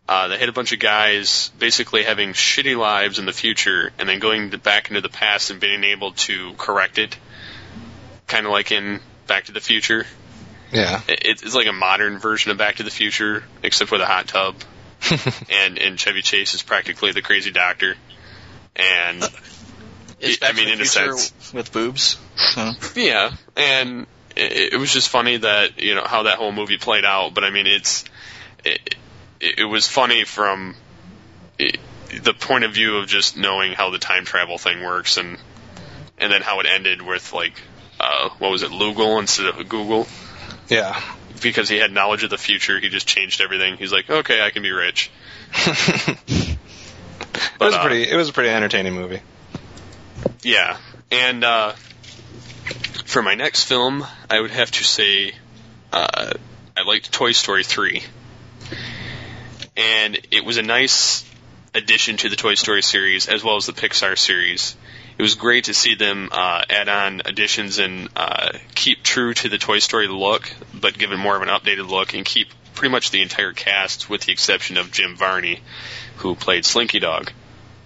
Uh, 0.08 0.28
they 0.28 0.38
had 0.38 0.50
a 0.50 0.54
bunch 0.54 0.72
of 0.72 0.80
guys 0.80 1.52
basically 1.58 2.04
having 2.04 2.34
shitty 2.34 2.78
lives 2.78 3.18
in 3.18 3.26
the 3.26 3.34
future 3.34 3.92
and 3.98 4.08
then 4.08 4.20
going 4.20 4.52
to 4.52 4.58
back 4.60 4.90
into 4.90 5.02
the 5.02 5.10
past 5.10 5.50
and 5.50 5.60
being 5.60 5.84
able 5.84 6.12
to 6.12 6.54
correct 6.58 7.00
it. 7.00 7.18
Kind 8.28 8.46
of 8.46 8.52
like 8.52 8.72
in 8.72 9.00
Back 9.26 9.46
to 9.46 9.52
the 9.52 9.62
Future. 9.62 10.06
Yeah. 10.72 11.02
It, 11.08 11.42
it's 11.44 11.56
like 11.56 11.68
a 11.68 11.74
modern 11.74 12.20
version 12.20 12.52
of 12.52 12.58
Back 12.58 12.76
to 12.76 12.84
the 12.84 12.92
Future, 12.92 13.44
except 13.64 13.92
with 13.92 14.02
a 14.02 14.06
hot 14.06 14.28
tub. 14.28 14.56
and 15.52 15.78
and 15.78 16.00
Chevy 16.00 16.22
Chase 16.22 16.54
is 16.54 16.62
practically 16.64 17.12
the 17.12 17.22
crazy 17.22 17.52
doctor. 17.52 17.96
And 18.76 19.24
It's 20.20 20.42
I 20.42 20.48
Back 20.48 20.52
to 20.52 20.56
mean, 20.56 20.66
the 20.68 20.74
in 20.74 20.82
a 20.82 20.86
sense, 20.86 21.54
with 21.54 21.72
boobs. 21.72 22.18
So. 22.36 22.72
yeah, 22.96 23.32
and 23.56 24.06
it, 24.36 24.74
it 24.74 24.78
was 24.78 24.92
just 24.92 25.10
funny 25.10 25.38
that 25.38 25.82
you 25.82 25.96
know 25.96 26.04
how 26.06 26.24
that 26.24 26.38
whole 26.38 26.52
movie 26.52 26.78
played 26.78 27.06
out. 27.06 27.34
But 27.34 27.44
I 27.44 27.50
mean, 27.50 27.68
it's 27.68 28.06
it, 28.64 28.96
it, 29.40 29.66
was 29.66 29.88
funny 29.88 30.24
from 30.24 30.76
it, 31.58 31.80
the 32.24 32.34
point 32.34 32.64
of 32.64 32.74
view 32.74 32.98
of 32.98 33.08
just 33.08 33.38
knowing 33.38 33.74
how 33.74 33.90
the 33.90 34.00
time 34.00 34.26
travel 34.26 34.58
thing 34.58 34.84
works, 34.84 35.18
and 35.18 35.38
and 36.18 36.32
then 36.32 36.42
how 36.42 36.60
it 36.60 36.66
ended 36.66 37.02
with 37.02 37.34
like 37.34 37.62
uh, 38.00 38.30
what 38.40 38.52
was 38.52 38.64
it, 38.64 38.72
Lougle 38.72 39.20
instead 39.20 39.48
of 39.48 39.70
Google? 39.70 40.08
Yeah. 40.68 41.02
Because 41.42 41.70
he 41.70 41.78
had 41.78 41.92
knowledge 41.92 42.24
of 42.24 42.30
the 42.30 42.38
future, 42.38 42.80
he 42.80 42.90
just 42.90 43.08
changed 43.08 43.42
everything. 43.42 43.78
He's 43.78 43.92
like, 43.92 44.10
okay, 44.10 44.42
I 44.42 44.52
can 44.52 44.64
be 44.64 44.72
rich. 44.72 45.12
it 45.54 46.58
was 47.60 47.74
uh, 47.74 47.82
pretty. 47.82 48.10
It 48.10 48.16
was 48.16 48.30
a 48.30 48.34
pretty 48.34 48.50
entertaining 48.50 48.94
movie. 48.94 49.22
Yeah, 50.42 50.78
and 51.12 51.44
uh, 51.44 51.74
for 53.06 53.22
my 53.22 53.36
next 53.36 53.64
film, 53.64 54.06
I 54.30 54.40
would 54.40 54.52
have 54.52 54.72
to 54.72 54.84
say 54.84 55.34
uh, 55.94 56.34
I 56.76 56.82
liked 56.84 57.12
Toy 57.12 57.32
Story 57.32 57.64
3. 57.64 58.04
And 59.78 60.20
it 60.32 60.46
was 60.46 60.58
a 60.58 60.62
nice 60.62 61.24
addition 61.74 62.18
to 62.18 62.30
the 62.30 62.36
Toy 62.36 62.56
Story 62.56 62.82
series 62.82 63.28
as 63.28 63.44
well 63.44 63.56
as 63.56 63.66
the 63.66 63.74
Pixar 63.74 64.18
series. 64.18 64.76
It 65.18 65.22
was 65.22 65.36
great 65.36 65.66
to 65.66 65.74
see 65.74 65.96
them 65.96 66.30
uh, 66.32 66.64
add 66.70 66.90
on 66.90 67.22
additions 67.26 67.80
and 67.80 68.10
uh, 68.16 68.50
keep 68.74 69.04
true 69.04 69.34
to 69.34 69.50
the 69.50 69.58
Toy 69.58 69.80
Story 69.80 70.08
look, 70.08 70.52
but 70.74 70.98
give 70.98 71.12
it 71.12 71.18
more 71.18 71.36
of 71.36 71.42
an 71.42 71.48
updated 71.48 71.90
look 71.90 72.14
and 72.14 72.26
keep 72.26 72.50
pretty 72.74 72.92
much 72.92 73.12
the 73.12 73.22
entire 73.22 73.54
cast 73.54 74.10
with 74.10 74.22
the 74.22 74.34
exception 74.34 74.78
of 74.78 74.92
Jim 74.92 75.16
Varney, 75.16 75.62
who 76.18 76.36
played 76.36 76.66
Slinky 76.66 77.00
Dog 77.00 77.32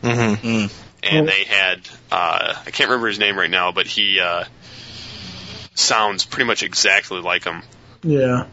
Mm-hmm. 0.01 0.67
and 1.03 1.28
they 1.28 1.43
had 1.43 1.82
uh, 2.11 2.53
I 2.65 2.72
can't 2.72 2.89
remember 2.89 3.07
his 3.07 3.20
name 3.20 3.38
right 3.38 3.49
now, 3.49 3.72
but 3.72 3.86
he 3.86 4.20
uh, 4.20 4.45
sounds 5.80 6.25
pretty 6.25 6.45
much 6.45 6.63
exactly 6.63 7.21
like 7.21 7.43
him. 7.43 7.63
Yeah. 8.03 8.45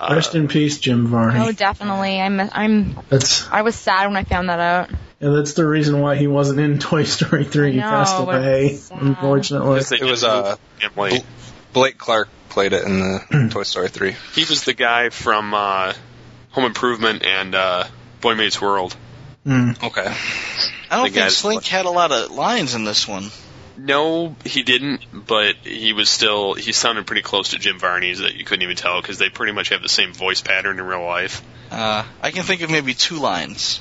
Rest 0.00 0.34
in 0.34 0.46
peace, 0.48 0.78
Jim 0.78 1.06
Varney. 1.06 1.40
Oh, 1.40 1.52
definitely. 1.52 2.20
I'm. 2.20 2.38
I'm. 2.40 2.98
That's 3.08 3.48
I 3.50 3.62
was 3.62 3.74
sad 3.74 4.06
when 4.08 4.16
I 4.16 4.24
found 4.24 4.48
that 4.50 4.60
out. 4.60 4.90
And 5.20 5.34
that's 5.34 5.54
the 5.54 5.66
reason 5.66 6.00
why 6.00 6.16
he 6.16 6.26
wasn't 6.26 6.60
in 6.60 6.78
Toy 6.78 7.04
Story 7.04 7.44
3. 7.44 7.72
He 7.72 7.78
passed 7.80 8.18
away, 8.20 8.78
unfortunately. 8.90 9.80
It 9.98 10.04
was 10.04 10.22
uh, 10.24 10.56
Bl- 10.94 11.16
Blake 11.72 11.96
Clark 11.96 12.28
played 12.50 12.74
it 12.74 12.84
in 12.84 12.98
the 13.00 13.48
Toy 13.52 13.62
Story 13.62 13.88
3. 13.88 14.14
He 14.34 14.44
was 14.44 14.64
the 14.64 14.74
guy 14.74 15.08
from 15.08 15.54
uh, 15.54 15.94
Home 16.50 16.64
Improvement 16.64 17.24
and 17.24 17.54
uh, 17.54 17.84
Boy 18.20 18.34
Meets 18.34 18.60
World. 18.60 18.94
Okay. 19.46 19.60
I 19.80 19.86
don't 19.86 20.04
The 20.04 21.02
think 21.04 21.14
guy's- 21.14 21.36
Slink 21.36 21.64
had 21.64 21.86
a 21.86 21.90
lot 21.90 22.12
of 22.12 22.30
lines 22.32 22.74
in 22.74 22.84
this 22.84 23.08
one. 23.08 23.30
No, 23.78 24.36
he 24.44 24.62
didn't, 24.62 25.02
but 25.12 25.56
he 25.62 25.92
was 25.92 26.08
still 26.08 26.54
he 26.54 26.72
sounded 26.72 27.06
pretty 27.06 27.22
close 27.22 27.50
to 27.50 27.58
Jim 27.58 27.78
Varney's 27.78 28.20
that 28.20 28.34
you 28.34 28.44
couldn't 28.44 28.62
even 28.62 28.76
tell 28.76 29.00
because 29.00 29.18
they 29.18 29.28
pretty 29.28 29.52
much 29.52 29.68
have 29.70 29.82
the 29.82 29.88
same 29.88 30.12
voice 30.12 30.40
pattern 30.40 30.78
in 30.78 30.84
real 30.84 31.04
life. 31.04 31.42
Uh, 31.70 32.04
I 32.22 32.30
can 32.30 32.44
think 32.44 32.62
of 32.62 32.70
maybe 32.70 32.94
two 32.94 33.18
lines. 33.18 33.80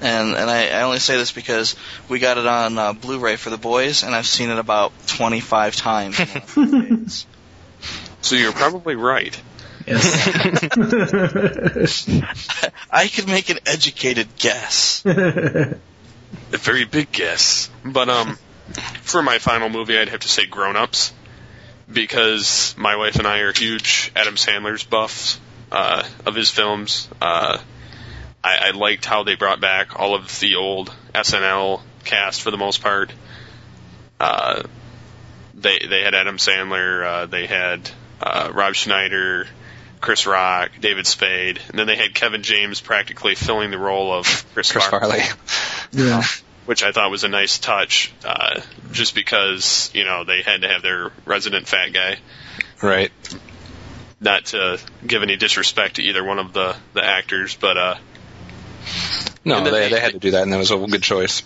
And 0.00 0.34
and 0.34 0.50
I, 0.50 0.68
I 0.68 0.82
only 0.82 0.98
say 0.98 1.16
this 1.16 1.30
because 1.32 1.76
we 2.08 2.18
got 2.18 2.38
it 2.38 2.46
on 2.46 2.78
uh, 2.78 2.92
Blu-ray 2.94 3.36
for 3.36 3.50
the 3.50 3.58
boys, 3.58 4.02
and 4.02 4.14
I've 4.14 4.26
seen 4.26 4.48
it 4.50 4.58
about 4.58 4.92
25 5.08 5.76
times. 5.76 6.18
in 6.18 6.26
the 6.26 6.32
last 6.32 6.48
few 6.50 6.86
days. 6.86 7.26
So 8.22 8.36
you're 8.36 8.52
probably 8.52 8.96
right. 8.96 9.34
Yes. 9.86 10.04
I 12.90 13.08
could 13.08 13.28
make 13.28 13.48
an 13.48 13.60
educated 13.64 14.28
guess. 14.36 15.02
A 15.06 15.78
very 16.50 16.84
big 16.84 17.10
guess. 17.12 17.70
But 17.82 18.10
um 18.10 18.38
for 19.02 19.22
my 19.22 19.38
final 19.38 19.68
movie 19.68 19.98
I'd 19.98 20.08
have 20.08 20.20
to 20.20 20.28
say 20.28 20.46
Grown 20.46 20.76
Ups. 20.76 21.12
Because 21.90 22.74
my 22.78 22.94
wife 22.94 23.16
and 23.16 23.26
I 23.26 23.40
are 23.40 23.52
huge 23.52 24.12
Adam 24.14 24.36
Sandler's 24.36 24.84
buffs 24.84 25.40
uh, 25.72 26.04
of 26.24 26.36
his 26.36 26.48
films. 26.48 27.08
Uh, 27.20 27.58
I, 28.44 28.68
I 28.68 28.70
liked 28.70 29.04
how 29.04 29.24
they 29.24 29.34
brought 29.34 29.60
back 29.60 29.98
all 29.98 30.14
of 30.14 30.38
the 30.38 30.54
old 30.54 30.94
SNL 31.14 31.80
cast 32.04 32.42
for 32.42 32.50
the 32.50 32.56
most 32.56 32.80
part. 32.80 33.12
Uh, 34.18 34.62
they 35.54 35.78
they 35.88 36.02
had 36.02 36.14
Adam 36.14 36.36
Sandler, 36.36 37.04
uh, 37.04 37.26
they 37.26 37.46
had 37.46 37.90
uh, 38.20 38.50
Rob 38.52 38.74
Schneider, 38.74 39.46
Chris 40.00 40.26
Rock, 40.26 40.70
David 40.80 41.06
Spade, 41.06 41.60
and 41.68 41.78
then 41.78 41.86
they 41.86 41.96
had 41.96 42.14
Kevin 42.14 42.42
James 42.42 42.80
practically 42.80 43.34
filling 43.34 43.70
the 43.70 43.78
role 43.78 44.12
of 44.12 44.26
Chris, 44.54 44.72
Chris 44.72 44.86
Farley. 44.86 45.22
Yeah. 45.92 46.22
which 46.70 46.84
I 46.84 46.92
thought 46.92 47.10
was 47.10 47.24
a 47.24 47.28
nice 47.28 47.58
touch, 47.58 48.12
uh, 48.24 48.60
just 48.92 49.12
because 49.16 49.90
you 49.92 50.04
know 50.04 50.22
they 50.22 50.42
had 50.42 50.60
to 50.62 50.68
have 50.68 50.82
their 50.82 51.10
resident 51.24 51.66
fat 51.66 51.92
guy. 51.92 52.16
Right. 52.80 53.10
Not 54.20 54.44
to 54.46 54.78
give 55.04 55.24
any 55.24 55.34
disrespect 55.36 55.96
to 55.96 56.02
either 56.04 56.22
one 56.22 56.38
of 56.38 56.52
the 56.52 56.76
the 56.94 57.04
actors, 57.04 57.56
but 57.56 57.76
uh, 57.76 57.94
No, 59.44 59.64
they, 59.64 59.70
they- 59.70 59.88
they 59.88 59.98
had 60.00 60.12
to 60.12 60.20
do 60.20 60.30
that, 60.30 60.42
and 60.44 60.52
that 60.52 60.58
was 60.58 60.70
a 60.70 60.76
good 60.76 61.02
choice. 61.02 61.42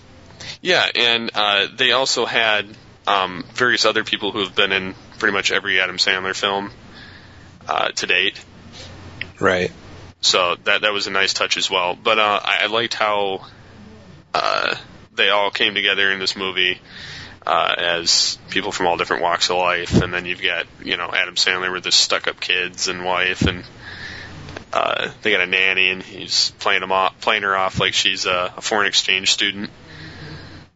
yeah, 0.60 0.84
and 0.94 1.30
uh, 1.34 1.68
they 1.74 1.92
also 1.92 2.26
had 2.26 2.66
um, 3.06 3.44
various 3.54 3.86
other 3.86 4.04
people 4.04 4.30
who 4.30 4.40
have 4.40 4.54
been 4.54 4.72
in 4.72 4.94
pretty 5.18 5.32
much 5.32 5.50
every 5.52 5.80
Adam 5.80 5.96
Sandler 5.96 6.36
film 6.36 6.70
uh, 7.66 7.88
to 7.92 8.06
date. 8.06 8.38
Right. 9.40 9.72
So 10.20 10.56
that 10.64 10.82
that 10.82 10.92
was 10.92 11.06
a 11.06 11.10
nice 11.10 11.32
touch 11.32 11.56
as 11.56 11.70
well. 11.70 11.96
But 11.96 12.18
uh, 12.18 12.40
I, 12.44 12.64
I 12.64 12.66
liked 12.66 12.92
how 12.92 13.46
uh, 14.34 14.74
they 15.14 15.30
all 15.30 15.50
came 15.50 15.74
together 15.74 16.10
in 16.10 16.18
this 16.18 16.36
movie 16.36 16.80
uh, 17.46 17.74
as 17.76 18.38
people 18.50 18.72
from 18.72 18.86
all 18.86 18.96
different 18.96 19.22
walks 19.22 19.50
of 19.50 19.58
life, 19.58 20.00
and 20.00 20.12
then 20.12 20.26
you've 20.26 20.42
got 20.42 20.66
you 20.82 20.96
know 20.96 21.10
Adam 21.12 21.34
Sandler 21.34 21.72
with 21.72 21.84
his 21.84 21.94
stuck-up 21.94 22.40
kids 22.40 22.88
and 22.88 23.04
wife, 23.04 23.42
and 23.42 23.64
uh, 24.72 25.10
they 25.22 25.30
got 25.30 25.40
a 25.40 25.46
nanny, 25.46 25.90
and 25.90 26.02
he's 26.02 26.50
playing 26.58 26.80
them 26.80 26.92
off, 26.92 27.20
playing 27.20 27.42
her 27.42 27.56
off 27.56 27.80
like 27.80 27.94
she's 27.94 28.26
a, 28.26 28.54
a 28.56 28.60
foreign 28.60 28.86
exchange 28.86 29.30
student 29.32 29.70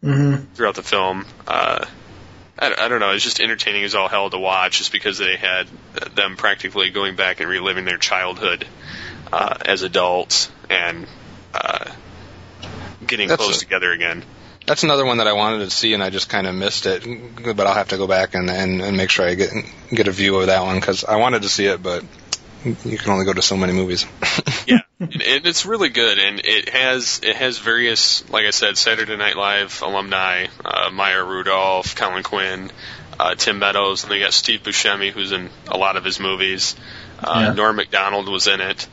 hmm 0.03 0.37
throughout 0.55 0.75
the 0.75 0.83
film. 0.83 1.25
Uh, 1.47 1.85
I, 2.59 2.75
I 2.79 2.89
don't 2.89 3.01
know. 3.01 3.13
It's 3.13 3.25
just 3.25 3.41
entertaining 3.41 3.85
as 3.85 3.95
all 3.95 4.09
hell 4.09 4.31
to 4.31 4.39
watch, 4.39 4.79
just 4.79 4.93
because 4.93 5.19
they 5.19 5.37
had 5.37 5.69
them 6.15 6.37
practically 6.37 6.91
going 6.91 7.17
back 7.17 7.41
and 7.41 7.49
reliving 7.49 7.85
their 7.85 7.99
childhood 7.99 8.67
uh, 9.33 9.57
as 9.65 9.83
adults 9.83 10.51
and 10.69 11.07
uh, 11.55 11.91
getting 13.07 13.29
That's 13.29 13.43
close 13.43 13.57
a- 13.57 13.61
together 13.61 13.93
again. 13.93 14.25
That's 14.67 14.83
another 14.83 15.07
one 15.07 15.17
that 15.19 15.27
I 15.27 15.33
wanted 15.33 15.65
to 15.65 15.71
see, 15.71 15.95
and 15.95 16.03
I 16.03 16.11
just 16.11 16.29
kind 16.29 16.47
of 16.47 16.55
missed 16.55 16.85
it. 16.85 17.03
But 17.57 17.67
I'll 17.67 17.75
have 17.75 17.89
to 17.89 17.97
go 17.97 18.07
back 18.07 18.35
and, 18.35 18.51
and, 18.51 18.83
and 18.83 18.97
make 18.99 19.09
sure 19.09 19.27
I 19.27 19.35
get 19.35 19.51
get 19.91 20.09
a 20.09 20.11
view 20.13 20.37
of 20.41 20.49
that 20.49 20.63
one 20.63 20.79
because 20.79 21.05
I 21.05 21.17
wanted 21.17 21.43
to 21.43 21.49
see 21.49 21.65
it, 21.67 21.83
but 21.83 22.05
you 22.65 22.99
can 22.99 23.13
only 23.13 23.25
go 23.25 23.33
to 23.33 23.41
so 23.41 23.57
many 23.57 23.73
movies. 23.73 24.05
yeah, 24.67 24.81
and, 25.01 25.23
and 25.23 25.47
it's 25.47 25.65
really 25.65 25.89
good, 25.89 26.19
and 26.19 26.41
it 26.45 26.69
has 26.69 27.21
it 27.23 27.37
has 27.37 27.59
various, 27.59 28.29
like 28.29 28.45
I 28.45 28.51
said, 28.51 28.77
Saturday 28.77 29.17
Night 29.17 29.37
Live 29.39 29.81
alumni, 29.81 30.49
uh, 30.63 30.91
Maya 30.93 31.25
Rudolph, 31.25 31.97
Colin 31.97 32.23
Quinn, 32.23 32.71
uh, 33.19 33.37
Tim 33.37 33.59
Meadows, 33.61 34.03
and 34.03 34.13
they 34.13 34.19
got 34.19 34.35
Steve 34.35 34.65
Buscemi, 34.65 35.11
who's 35.13 35.33
in 35.33 35.49
a 35.69 35.79
lot 35.79 35.97
of 35.97 36.05
his 36.05 36.21
movies. 36.21 36.77
Uh, 37.21 37.47
Yeah. 37.47 37.53
Norm 37.55 37.77
Macdonald 37.77 38.29
was 38.29 38.47
in 38.47 38.61
it. 38.61 38.87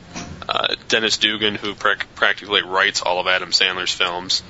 Uh, 0.48 0.76
Dennis 0.88 1.18
Dugan, 1.18 1.54
who 1.56 1.74
prac 1.74 2.06
practically 2.14 2.62
writes 2.62 3.02
all 3.02 3.20
of 3.20 3.26
Adam 3.26 3.50
Sandler's 3.50 3.92
films, 3.92 4.42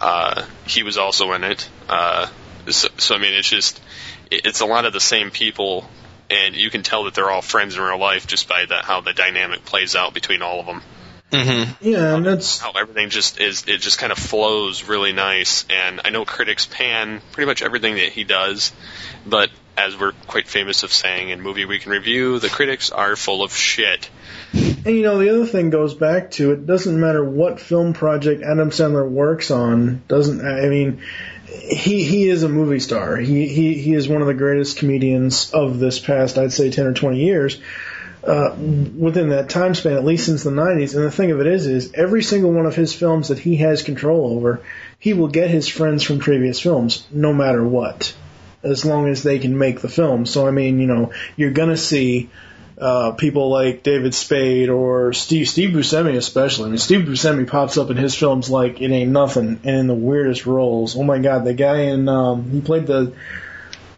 uh, 0.00 0.44
he 0.66 0.82
was 0.82 0.98
also 0.98 1.32
in 1.32 1.44
it. 1.44 1.68
Uh, 1.88 2.26
so, 2.68 2.88
so 2.98 3.14
I 3.14 3.18
mean, 3.18 3.34
it's 3.34 3.48
just 3.48 3.80
it, 4.30 4.46
it's 4.46 4.60
a 4.60 4.66
lot 4.66 4.84
of 4.84 4.92
the 4.92 5.00
same 5.00 5.30
people, 5.30 5.88
and 6.28 6.54
you 6.54 6.70
can 6.70 6.82
tell 6.82 7.04
that 7.04 7.14
they're 7.14 7.30
all 7.30 7.42
friends 7.42 7.76
in 7.76 7.82
real 7.82 7.98
life 7.98 8.26
just 8.26 8.48
by 8.48 8.66
the, 8.66 8.76
how 8.76 9.00
the 9.00 9.12
dynamic 9.12 9.64
plays 9.64 9.96
out 9.96 10.12
between 10.12 10.42
all 10.42 10.60
of 10.60 10.66
them. 10.66 10.82
Mm-hmm. 11.32 11.84
Yeah, 11.84 12.16
and 12.16 12.26
that's 12.26 12.58
How 12.58 12.72
everything 12.72 13.08
just 13.08 13.40
is, 13.40 13.64
it 13.66 13.80
just 13.80 13.98
kind 13.98 14.12
of 14.12 14.18
flows 14.18 14.84
really 14.84 15.12
nice. 15.12 15.64
And 15.70 16.02
I 16.04 16.10
know 16.10 16.26
critics 16.26 16.66
pan 16.66 17.22
pretty 17.32 17.46
much 17.46 17.62
everything 17.62 17.94
that 17.94 18.12
he 18.12 18.24
does, 18.24 18.72
but 19.26 19.48
as 19.76 19.98
we're 19.98 20.12
quite 20.26 20.46
famous 20.46 20.82
of 20.82 20.92
saying 20.92 21.30
in 21.30 21.40
Movie 21.40 21.64
Week 21.64 21.86
in 21.86 21.92
Review, 21.92 22.38
the 22.38 22.50
critics 22.50 22.90
are 22.90 23.16
full 23.16 23.42
of 23.42 23.52
shit. 23.56 24.10
And 24.52 24.94
you 24.94 25.02
know, 25.02 25.18
the 25.18 25.30
other 25.30 25.46
thing 25.46 25.70
goes 25.70 25.94
back 25.94 26.32
to 26.32 26.52
it 26.52 26.66
doesn't 26.66 27.00
matter 27.00 27.24
what 27.24 27.58
film 27.58 27.94
project 27.94 28.42
Adam 28.42 28.70
Sandler 28.70 29.08
works 29.08 29.50
on. 29.50 30.02
Doesn't 30.08 30.46
I 30.46 30.68
mean, 30.68 31.02
he 31.46 32.04
he 32.04 32.28
is 32.28 32.42
a 32.42 32.48
movie 32.50 32.80
star. 32.80 33.16
He 33.16 33.48
he 33.48 33.74
he 33.74 33.94
is 33.94 34.08
one 34.08 34.20
of 34.20 34.26
the 34.26 34.34
greatest 34.34 34.76
comedians 34.76 35.50
of 35.52 35.78
this 35.78 35.98
past, 35.98 36.36
I'd 36.36 36.52
say, 36.52 36.70
ten 36.70 36.86
or 36.86 36.92
twenty 36.92 37.24
years. 37.24 37.58
Uh, 38.24 38.54
within 38.54 39.30
that 39.30 39.50
time 39.50 39.74
span, 39.74 39.94
at 39.94 40.04
least 40.04 40.26
since 40.26 40.44
the 40.44 40.50
'90s. 40.50 40.94
And 40.94 41.04
the 41.04 41.10
thing 41.10 41.32
of 41.32 41.40
it 41.40 41.46
is, 41.48 41.66
is 41.66 41.92
every 41.94 42.22
single 42.22 42.52
one 42.52 42.66
of 42.66 42.76
his 42.76 42.94
films 42.94 43.28
that 43.28 43.38
he 43.38 43.56
has 43.56 43.82
control 43.82 44.36
over, 44.36 44.62
he 45.00 45.12
will 45.12 45.26
get 45.26 45.50
his 45.50 45.66
friends 45.66 46.04
from 46.04 46.20
previous 46.20 46.60
films, 46.60 47.04
no 47.10 47.32
matter 47.32 47.66
what, 47.66 48.14
as 48.62 48.84
long 48.84 49.08
as 49.08 49.24
they 49.24 49.40
can 49.40 49.58
make 49.58 49.80
the 49.80 49.88
film. 49.88 50.24
So 50.24 50.46
I 50.46 50.52
mean, 50.52 50.78
you 50.78 50.86
know, 50.86 51.12
you're 51.36 51.50
gonna 51.50 51.76
see 51.76 52.30
uh, 52.78 53.12
people 53.12 53.50
like 53.50 53.82
David 53.82 54.14
Spade 54.14 54.68
or 54.68 55.12
Steve 55.12 55.48
Steve 55.48 55.70
Buscemi 55.70 56.16
especially. 56.16 56.66
I 56.66 56.68
mean, 56.68 56.78
Steve 56.78 57.06
Buscemi 57.06 57.46
pops 57.46 57.76
up 57.76 57.90
in 57.90 57.96
his 57.96 58.14
films 58.14 58.50
like 58.50 58.80
it 58.80 58.90
ain't 58.90 59.10
nothing, 59.10 59.60
and 59.64 59.76
in 59.76 59.86
the 59.88 59.94
weirdest 59.94 60.46
roles. 60.46 60.96
Oh 60.96 61.02
my 61.02 61.18
God, 61.18 61.44
the 61.44 61.54
guy 61.54 61.82
in 61.82 62.08
um, 62.08 62.50
he 62.50 62.60
played 62.60 62.86
the 62.86 63.14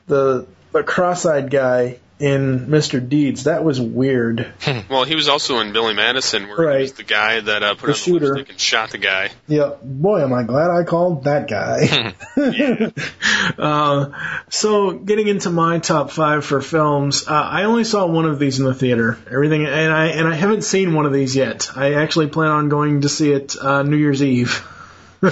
the 0.06 0.46
the 0.72 0.82
cross-eyed 0.82 1.50
guy 1.50 1.98
in 2.20 2.66
Mr. 2.68 3.06
Deeds. 3.06 3.44
That 3.44 3.64
was 3.64 3.80
weird. 3.80 4.52
Well, 4.88 5.02
he 5.04 5.16
was 5.16 5.28
also 5.28 5.58
in 5.58 5.72
Billy 5.72 5.94
Madison, 5.94 6.46
where 6.48 6.56
Right. 6.58 6.76
he 6.76 6.82
was 6.82 6.92
the 6.92 7.02
guy 7.02 7.40
that 7.40 7.62
uh, 7.62 7.74
put 7.74 7.80
The 7.80 7.86
on 7.86 7.92
the 7.92 7.94
shooter. 7.98 8.26
lipstick 8.34 8.50
and 8.50 8.60
shot 8.60 8.90
the 8.90 8.98
guy. 8.98 9.30
Yeah, 9.48 9.70
boy, 9.82 10.22
am 10.22 10.32
I 10.32 10.44
glad 10.44 10.70
I 10.70 10.84
called 10.84 11.24
that 11.24 11.48
guy. 11.48 12.14
uh, 13.58 14.10
so, 14.48 14.92
getting 14.92 15.28
into 15.28 15.50
my 15.50 15.78
top 15.78 16.10
five 16.10 16.44
for 16.44 16.60
films, 16.60 17.26
uh, 17.26 17.32
I 17.32 17.64
only 17.64 17.84
saw 17.84 18.06
one 18.06 18.26
of 18.26 18.38
these 18.38 18.58
in 18.58 18.64
the 18.64 18.74
theater. 18.74 19.18
Everything, 19.30 19.66
and 19.66 19.92
I 19.92 20.06
and 20.08 20.28
I 20.28 20.34
haven't 20.34 20.62
seen 20.62 20.94
one 20.94 21.06
of 21.06 21.12
these 21.12 21.34
yet. 21.34 21.68
I 21.76 21.94
actually 21.94 22.28
plan 22.28 22.50
on 22.50 22.68
going 22.68 23.00
to 23.02 23.08
see 23.08 23.32
it 23.32 23.56
uh, 23.60 23.82
New 23.82 23.96
Year's 23.96 24.22
Eve. 24.22 24.64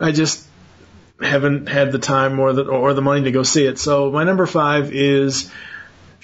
I 0.00 0.10
just 0.12 0.44
haven't 1.20 1.68
had 1.68 1.92
the 1.92 1.98
time 1.98 2.40
or 2.40 2.52
the 2.52 2.64
or 2.64 2.94
the 2.94 3.02
money 3.02 3.22
to 3.24 3.30
go 3.30 3.42
see 3.42 3.66
it. 3.66 3.78
So, 3.78 4.10
my 4.10 4.24
number 4.24 4.46
five 4.46 4.92
is 4.92 5.50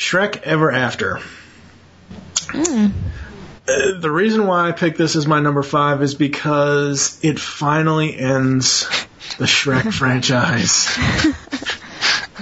Shrek 0.01 0.40
Ever 0.44 0.72
After. 0.72 1.20
Uh, 2.55 2.88
the 3.66 4.11
reason 4.11 4.46
why 4.46 4.66
I 4.66 4.72
picked 4.72 4.96
this 4.96 5.14
as 5.14 5.26
my 5.26 5.40
number 5.40 5.62
five 5.62 6.03
is 6.03 6.14
because 6.14 7.22
it 7.22 7.38
finally 7.38 8.16
ends 8.16 8.88
the 9.36 9.44
Shrek 9.44 9.92
franchise. 9.98 10.86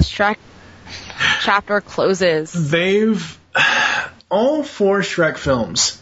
Shrek 0.05 0.37
chapter 1.43 1.81
closes. 1.81 2.53
They've 2.71 3.39
all 4.31 4.63
four 4.63 5.01
Shrek 5.01 5.37
films. 5.37 6.01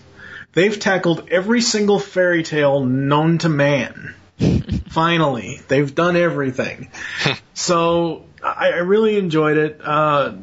They've 0.53 0.79
tackled 0.79 1.29
every 1.31 1.63
single 1.63 1.99
fairy 1.99 2.43
tale 2.43 2.85
known 2.85 3.39
to 3.39 3.49
man. 3.49 4.15
finally, 4.91 5.63
they've 5.69 5.93
done 5.95 6.17
everything. 6.17 6.91
so 7.55 8.27
I, 8.45 8.73
I 8.73 8.79
really 8.81 9.17
enjoyed 9.17 9.57
it. 9.57 9.81
Uh, 9.83 10.35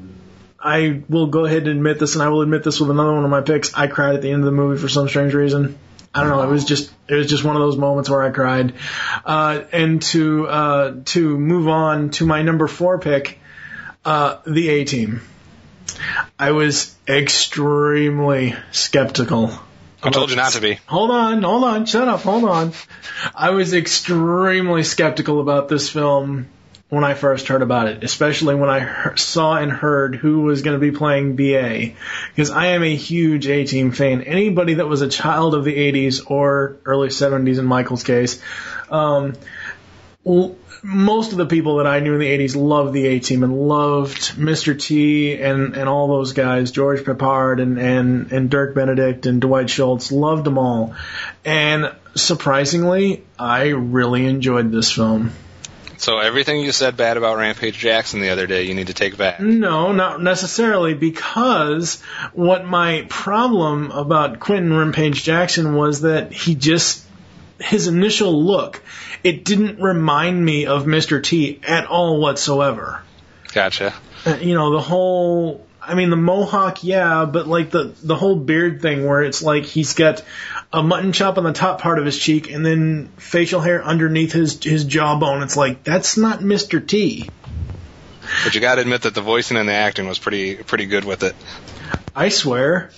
I 0.64 1.04
will 1.10 1.28
go 1.28 1.46
ahead 1.46 1.64
and 1.64 1.78
admit 1.78 2.00
this, 2.00 2.16
and 2.16 2.24
I 2.24 2.30
will 2.30 2.42
admit 2.42 2.64
this 2.64 2.80
with 2.80 2.90
another 2.90 3.14
one 3.14 3.26
of 3.26 3.30
my 3.30 3.42
picks. 3.42 3.74
I 3.74 3.88
cried 3.88 4.16
at 4.16 4.22
the 4.22 4.32
end 4.32 4.40
of 4.42 4.46
the 4.46 4.52
movie 4.52 4.80
for 4.80 4.88
some 4.88 5.10
strange 5.10 5.34
reason. 5.34 5.78
I 6.16 6.22
don't 6.22 6.30
know. 6.30 6.44
It 6.44 6.50
was 6.50 6.64
just 6.64 6.94
it 7.08 7.16
was 7.16 7.28
just 7.28 7.44
one 7.44 7.56
of 7.56 7.62
those 7.62 7.76
moments 7.76 8.10
where 8.10 8.22
I 8.22 8.30
cried. 8.30 8.74
Uh, 9.26 9.64
and 9.72 10.02
to 10.04 10.48
uh, 10.48 10.96
to 11.06 11.38
move 11.38 11.68
on 11.68 12.12
to 12.12 12.26
my 12.26 12.44
number 12.44 12.68
four 12.68 13.00
pick, 13.00 13.40
uh, 14.06 14.38
the 14.46 14.70
A 14.70 14.86
Team. 14.86 15.22
I 16.40 16.52
was 16.52 16.96
extremely 17.08 18.56
skeptical. 18.72 19.52
I 20.02 20.12
told 20.12 20.30
you 20.30 20.36
not 20.36 20.54
to 20.54 20.62
be. 20.62 20.80
Hold 20.86 21.12
on, 21.12 21.44
hold 21.44 21.64
on, 21.64 21.86
shut 21.86 22.08
up, 22.08 22.22
hold 22.22 22.44
on. 22.44 22.74
I 23.34 23.52
was 23.52 23.74
extremely 23.74 24.84
skeptical 24.84 25.40
about 25.40 25.70
this 25.70 25.90
film 25.90 26.48
when 26.94 27.04
I 27.04 27.16
first 27.16 27.48
heard 27.48 27.64
about 27.64 27.88
it, 27.88 28.04
especially 28.04 28.54
when 28.54 28.70
I 28.70 29.16
saw 29.16 29.56
and 29.56 29.72
heard 29.72 30.14
who 30.16 30.42
was 30.42 30.62
going 30.62 30.80
to 30.80 30.92
be 30.92 30.96
playing 30.96 31.36
BA. 31.36 31.94
Because 32.30 32.52
I 32.52 32.68
am 32.68 32.84
a 32.84 32.96
huge 32.96 33.48
A 33.48 33.66
Team 33.66 33.92
fan. 33.92 34.22
Anybody 34.22 34.76
that 34.76 34.88
was 34.88 35.02
a 35.02 35.08
child 35.08 35.56
of 35.56 35.64
the 35.64 35.76
80s 35.76 36.30
or 36.30 36.78
early 36.86 37.08
70s 37.08 37.58
in 37.58 37.66
Michael's 37.66 38.04
case, 38.04 38.40
um, 38.92 39.34
l- 40.24 40.56
most 40.84 41.32
of 41.32 41.40
the 41.40 41.48
people 41.48 41.78
that 41.78 41.88
I 41.88 42.00
knew 42.00 42.14
in 42.14 42.20
the 42.20 42.28
80s 42.28 42.56
loved 42.56 42.94
the 42.94 43.08
A 43.08 43.20
Team 43.20 43.42
and 43.42 43.68
loved 43.68 44.36
Mr. 44.36 44.80
T 44.80 45.42
and, 45.42 45.76
and 45.76 45.90
all 45.90 46.08
those 46.08 46.34
guys, 46.34 46.70
George 46.70 47.00
Peppard 47.00 47.60
and, 47.60 47.80
and, 47.80 48.32
and 48.32 48.52
Dirk 48.52 48.76
Benedict 48.76 49.26
and 49.26 49.42
Dwight 49.42 49.68
Schultz, 49.68 50.12
loved 50.12 50.44
them 50.44 50.60
all. 50.60 50.94
And 51.44 51.92
surprisingly, 52.14 53.24
I 53.40 53.70
really 53.70 54.28
enjoyed 54.28 54.72
this 54.72 54.92
film. 54.92 55.32
So 56.04 56.20
everything 56.20 56.60
you 56.60 56.74
said 56.74 56.98
bad 56.98 57.16
about 57.16 57.38
Rampage 57.38 57.78
Jackson 57.78 58.20
the 58.20 58.32
other 58.32 58.46
day, 58.46 58.64
you 58.64 58.74
need 58.74 58.88
to 58.88 58.94
take 58.94 59.16
back. 59.16 59.40
No, 59.40 59.94
not 59.94 60.22
necessarily, 60.22 60.96
because 60.96 62.02
what 62.34 62.66
my 62.66 63.06
problem 63.08 63.90
about 63.90 64.42
Quinton 64.42 64.74
Rampage 64.74 65.24
Jackson 65.24 65.76
was 65.76 66.02
that 66.02 66.34
he 66.34 66.56
just, 66.56 67.08
his 67.58 67.88
initial 67.88 68.44
look, 68.44 68.84
it 69.24 69.46
didn't 69.46 69.82
remind 69.82 70.44
me 70.44 70.66
of 70.66 70.84
Mr. 70.84 71.24
T 71.24 71.62
at 71.66 71.86
all 71.86 72.20
whatsoever. 72.20 73.02
Gotcha. 73.54 73.94
Uh, 74.26 74.40
you 74.42 74.56
know, 74.56 74.74
the 74.74 74.82
whole, 74.82 75.66
I 75.82 75.96
mean, 75.96 76.10
the 76.10 76.18
mohawk, 76.18 76.84
yeah, 76.84 77.24
but 77.24 77.48
like 77.48 77.72
the, 77.72 77.96
the 78.04 78.18
whole 78.18 78.36
beard 78.36 78.82
thing 78.82 79.06
where 79.06 79.24
it's 79.24 79.42
like 79.42 79.64
he's 79.64 79.94
got 79.94 80.22
a 80.74 80.82
mutton 80.82 81.12
chop 81.14 81.38
on 81.38 81.44
the 81.44 81.54
top 81.54 81.80
part 81.80 82.00
of 82.00 82.06
his 82.06 82.18
cheek 82.18 82.50
and 82.52 82.66
then 82.66 83.10
facial 83.18 83.62
hair 83.62 83.84
underneath 83.84 84.32
his, 84.32 84.62
his 84.64 84.84
jawbone. 84.86 85.44
It's 85.44 85.56
like, 85.56 85.84
that's 85.84 86.18
not 86.18 86.40
Mr. 86.40 86.86
T. 86.86 87.30
But 88.44 88.56
you 88.56 88.62
got 88.62 88.76
to 88.76 88.82
admit 88.82 89.04
that 89.04 89.14
the 89.14 89.22
voicing 89.22 89.58
and 89.58 89.70
the 89.70 89.74
acting 89.74 90.08
was 90.08 90.18
pretty 90.18 90.56
pretty 90.56 90.86
good 90.86 91.04
with 91.06 91.24
it. 91.24 91.36
I 92.16 92.30
swear, 92.30 92.90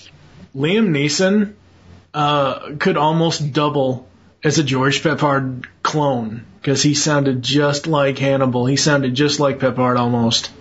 Liam 0.56 0.90
Neeson 0.90 1.54
uh, 2.14 2.76
could 2.80 2.96
almost 2.96 3.52
double 3.52 4.08
as 4.44 4.60
a 4.60 4.64
George 4.64 5.02
Peppard 5.02 5.66
clone 5.84 6.46
because 6.62 6.82
he 6.84 6.94
sounded 6.94 7.42
just 7.42 7.88
like 7.88 8.20
Hannibal. 8.20 8.66
He 8.68 8.76
sounded 8.78 9.16
just 9.16 9.40
like 9.40 9.60
Peppard 9.60 9.98
almost. 9.98 10.52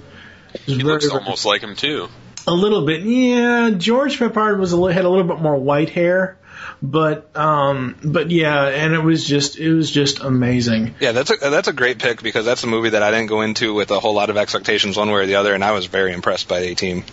It 0.55 0.67
was 0.67 0.77
He 0.77 0.83
looks 0.83 1.07
very- 1.07 1.19
almost 1.23 1.45
like 1.45 1.61
him 1.61 1.77
too. 1.77 2.09
a 2.47 2.53
little 2.55 2.87
bit, 2.87 3.03
yeah. 3.03 3.71
George 3.77 4.19
Peppard 4.19 4.59
was 4.59 4.73
a 4.73 4.93
had 4.93 5.05
a 5.05 5.09
little 5.11 5.27
bit 5.27 5.41
more 5.41 5.57
white 5.57 5.91
hair, 5.91 6.39
but 6.83 7.37
um, 7.37 7.97
but 8.05 8.31
yeah, 8.31 8.67
and 8.67 8.95
it 8.95 9.03
was 9.03 9.25
just 9.25 9.59
it 9.59 9.73
was 9.73 9.91
just 9.91 10.21
amazing. 10.21 10.95
Yeah, 11.01 11.13
that's 11.13 11.31
a 11.31 11.37
that's 11.37 11.69
a 11.69 11.73
great 11.73 11.99
pick 11.99 12.23
because 12.23 12.45
that's 12.45 12.65
a 12.65 12.67
movie 12.67 12.91
that 12.91 13.03
I 13.03 13.11
didn't 13.11 13.29
go 13.29 13.43
into 13.43 13.75
with 13.75 13.91
a 13.91 14.01
whole 14.01 14.15
lot 14.15 14.31
of 14.31 14.37
expectations 14.37 14.97
one 14.97 15.11
way 15.11 15.23
or 15.23 15.27
the 15.27 15.37
other, 15.37 15.55
and 15.55 15.65
I 15.65 15.73
was 15.73 15.87
very 15.87 16.13
impressed 16.13 16.49
by 16.49 16.61
A 16.61 16.75
Team. 16.75 17.05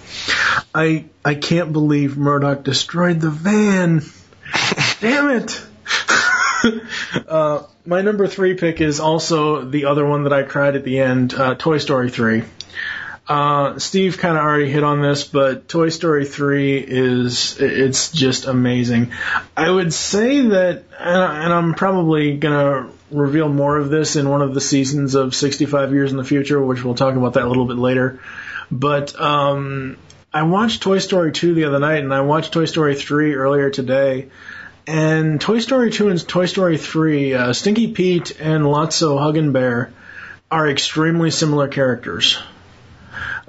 I 0.73 1.05
I 1.23 1.35
can't 1.35 1.73
believe 1.73 2.17
Murdock 2.17 2.63
destroyed 2.63 3.21
the 3.21 3.29
van. 3.29 4.01
Damn 4.99 5.29
it. 5.29 5.61
uh, 7.27 7.63
my 7.85 8.01
number 8.01 8.27
three 8.27 8.55
pick 8.55 8.81
is 8.81 8.99
also 8.99 9.65
the 9.65 9.85
other 9.85 10.05
one 10.05 10.23
that 10.23 10.33
I 10.33 10.43
cried 10.43 10.75
at 10.75 10.83
the 10.83 10.99
end, 10.99 11.33
uh, 11.33 11.55
Toy 11.55 11.77
Story 11.79 12.09
3. 12.09 12.43
Uh, 13.31 13.79
Steve 13.79 14.17
kind 14.17 14.35
of 14.35 14.43
already 14.43 14.69
hit 14.69 14.83
on 14.83 15.01
this, 15.01 15.23
but 15.23 15.69
Toy 15.69 15.87
Story 15.87 16.25
3 16.25 16.79
is, 16.79 17.55
it's 17.61 18.11
just 18.11 18.45
amazing. 18.45 19.13
I 19.55 19.71
would 19.71 19.93
say 19.93 20.41
that, 20.47 20.83
and 20.99 21.53
I'm 21.53 21.73
probably 21.73 22.35
gonna 22.35 22.89
reveal 23.09 23.47
more 23.47 23.77
of 23.77 23.89
this 23.89 24.17
in 24.17 24.27
one 24.27 24.41
of 24.41 24.53
the 24.53 24.59
seasons 24.59 25.15
of 25.15 25.33
65 25.33 25.93
Years 25.93 26.11
in 26.11 26.17
the 26.17 26.25
Future, 26.25 26.61
which 26.61 26.83
we'll 26.83 26.95
talk 26.95 27.15
about 27.15 27.35
that 27.35 27.45
a 27.45 27.47
little 27.47 27.65
bit 27.65 27.77
later. 27.77 28.19
But, 28.69 29.17
um, 29.17 29.95
I 30.33 30.43
watched 30.43 30.81
Toy 30.81 30.97
Story 30.97 31.31
2 31.31 31.53
the 31.53 31.63
other 31.63 31.79
night, 31.79 32.03
and 32.03 32.13
I 32.13 32.19
watched 32.19 32.51
Toy 32.51 32.65
Story 32.65 32.95
3 32.95 33.35
earlier 33.35 33.69
today. 33.69 34.27
And 34.85 35.39
Toy 35.39 35.59
Story 35.59 35.89
2 35.89 36.09
and 36.09 36.27
Toy 36.27 36.47
Story 36.47 36.77
3, 36.77 37.33
uh, 37.33 37.53
Stinky 37.53 37.93
Pete 37.93 38.37
and 38.41 38.65
Lotso 38.65 39.17
Huggin 39.17 39.53
Bear 39.53 39.93
are 40.51 40.67
extremely 40.67 41.31
similar 41.31 41.69
characters 41.69 42.37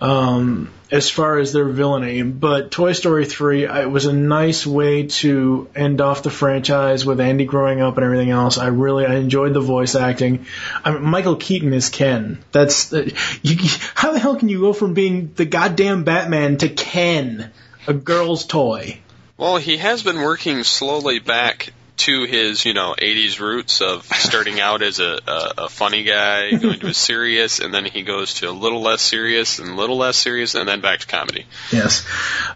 um, 0.02 0.68
as 0.90 1.08
far 1.08 1.38
as 1.38 1.52
their 1.52 1.68
villainy. 1.68 2.22
But 2.22 2.72
Toy 2.72 2.92
Story 2.92 3.24
3, 3.24 3.66
it 3.66 3.90
was 3.90 4.06
a 4.06 4.12
nice 4.12 4.66
way 4.66 5.06
to 5.06 5.68
end 5.76 6.00
off 6.00 6.24
the 6.24 6.30
franchise 6.30 7.06
with 7.06 7.20
Andy 7.20 7.44
growing 7.44 7.80
up 7.80 7.96
and 7.96 8.04
everything 8.04 8.30
else. 8.30 8.58
I 8.58 8.66
really 8.66 9.06
I 9.06 9.14
enjoyed 9.14 9.54
the 9.54 9.60
voice 9.60 9.94
acting. 9.94 10.46
I 10.84 10.90
mean, 10.90 11.04
Michael 11.04 11.36
Keaton 11.36 11.72
is 11.72 11.88
Ken. 11.88 12.42
That's 12.50 12.92
uh, 12.92 13.08
you, 13.42 13.56
how 13.94 14.12
the 14.12 14.18
hell 14.18 14.34
can 14.34 14.48
you 14.48 14.60
go 14.60 14.72
from 14.72 14.92
being 14.92 15.32
the 15.36 15.44
goddamn 15.44 16.02
Batman 16.02 16.56
to 16.58 16.68
Ken, 16.68 17.52
a 17.86 17.94
girl's 17.94 18.44
toy? 18.44 18.98
Well, 19.36 19.56
he 19.56 19.76
has 19.76 20.02
been 20.02 20.20
working 20.20 20.64
slowly 20.64 21.20
back 21.20 21.72
to 21.98 22.24
his, 22.24 22.64
you 22.64 22.74
know, 22.74 22.94
80s 22.98 23.38
roots 23.38 23.80
of 23.80 24.04
starting 24.04 24.60
out 24.60 24.82
as 24.82 24.98
a, 24.98 25.18
a, 25.26 25.54
a 25.58 25.68
funny 25.68 26.02
guy, 26.04 26.50
going 26.52 26.80
to 26.80 26.88
a 26.88 26.94
serious, 26.94 27.60
and 27.60 27.72
then 27.72 27.84
he 27.84 28.02
goes 28.02 28.34
to 28.34 28.50
a 28.50 28.52
little 28.52 28.80
less 28.80 29.02
serious 29.02 29.58
and 29.58 29.70
a 29.70 29.74
little 29.74 29.96
less 29.96 30.16
serious, 30.16 30.54
and 30.54 30.68
then 30.68 30.80
back 30.80 31.00
to 31.00 31.06
comedy. 31.06 31.46
Yes. 31.70 32.06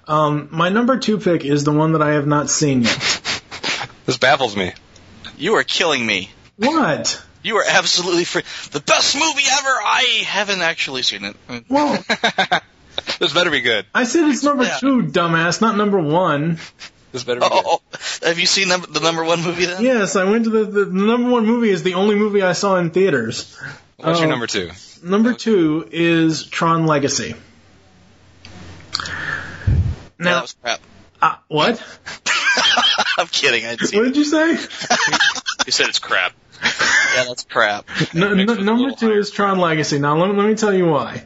Um, 0.09 0.49
my 0.51 0.69
number 0.69 0.99
two 0.99 1.19
pick 1.19 1.45
is 1.45 1.65
the 1.65 1.73
one 1.73 1.93
that 1.93 2.03
I 2.03 2.13
have 2.13 2.27
not 2.27 2.51
seen 2.51 2.83
yet. 2.83 3.43
This 4.07 4.17
baffles 4.17 4.57
me. 4.57 4.73
You 5.37 5.55
are 5.57 5.65
killing 5.65 6.05
me. 6.05 6.31
What? 6.57 7.23
You 7.43 7.57
are 7.59 7.65
absolutely 7.69 8.25
free. 8.25 8.43
The 8.73 8.81
best 8.81 9.15
movie 9.15 9.45
ever. 9.51 9.69
I 9.69 10.23
haven't 10.25 10.63
actually 10.63 11.03
seen 11.03 11.25
it. 11.25 11.37
Well, 11.69 12.03
This 13.19 13.33
better 13.33 13.51
be 13.51 13.61
good. 13.61 13.87
I 13.95 14.05
said 14.05 14.29
it's 14.29 14.43
number 14.43 14.69
two, 14.81 15.05
dumbass, 15.05 15.61
not 15.61 15.77
number 15.77 15.99
one. 15.99 16.59
This 17.17 17.25
better 17.25 17.41
be 17.41 17.49
good. 17.49 17.63
Oh, 17.65 17.81
have 18.23 18.39
you 18.39 18.45
seen 18.45 18.69
number, 18.69 18.87
the 18.89 19.01
number 19.01 19.25
one 19.25 19.43
movie 19.43 19.65
then? 19.65 19.83
Yes, 19.83 20.17
I 20.17 20.25
went 20.25 20.45
to 20.45 20.51
the, 20.51 20.65
the, 20.67 20.85
the 20.85 20.93
number 20.93 21.31
one 21.31 21.47
movie 21.47 21.71
is 21.71 21.83
the 21.83 21.95
only 21.95 22.15
movie 22.15 22.43
I 22.43 22.53
saw 22.53 22.77
in 22.77 22.91
theaters. 22.91 23.57
What's 23.97 24.19
your 24.19 24.25
Um, 24.25 24.31
number 24.33 24.47
two? 24.47 24.71
Number 25.03 25.33
two 25.33 25.89
is 25.91 26.45
Tron 26.45 26.85
Legacy. 26.85 27.35
Yeah, 28.99 29.05
Now, 30.19 30.35
that 30.35 30.43
was 30.43 30.57
crap. 30.63 30.81
uh, 31.23 31.37
what? 31.49 31.83
I'm 33.19 33.29
kidding. 33.29 33.65
I'd 33.65 33.81
seen 33.81 33.99
What 34.01 34.05
did 34.09 34.17
you 34.19 34.25
say? 34.25 34.51
you 35.67 35.73
said 35.73 35.89
it's 35.89 35.99
crap. 35.99 36.33
Yeah, 36.63 37.25
that's 37.29 37.45
crap. 37.45 37.87
No, 38.13 38.35
no, 38.35 38.55
number 38.57 38.95
two 38.95 39.13
is 39.13 39.31
Tron 39.31 39.59
Legacy. 39.59 39.99
Now 39.99 40.19
let 40.19 40.35
let 40.35 40.47
me 40.47 40.55
tell 40.55 40.75
you 40.75 40.85
why. 40.87 41.25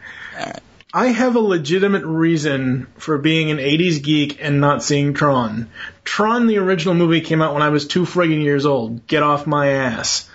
I 0.93 1.07
have 1.09 1.37
a 1.37 1.41
legitimate 1.41 2.05
reason 2.05 2.89
for 2.97 3.19
being 3.19 3.51
an 3.51 3.59
80s 3.59 4.03
geek 4.03 4.39
and 4.41 4.61
not 4.61 4.83
seeing 4.83 5.15
Tron. 5.15 5.71
Tron, 6.05 6.49
the 6.49 6.59
original 6.59 6.95
movie, 6.95 7.21
came 7.21 7.41
out 7.43 7.55
when 7.55 7.63
I 7.63 7.69
was 7.69 7.87
two 7.87 8.03
friggin' 8.03 8.43
years 8.43 8.67
old. 8.67 9.07
Get 9.07 9.23
off 9.23 9.47
my 9.47 9.69
ass. 9.69 10.29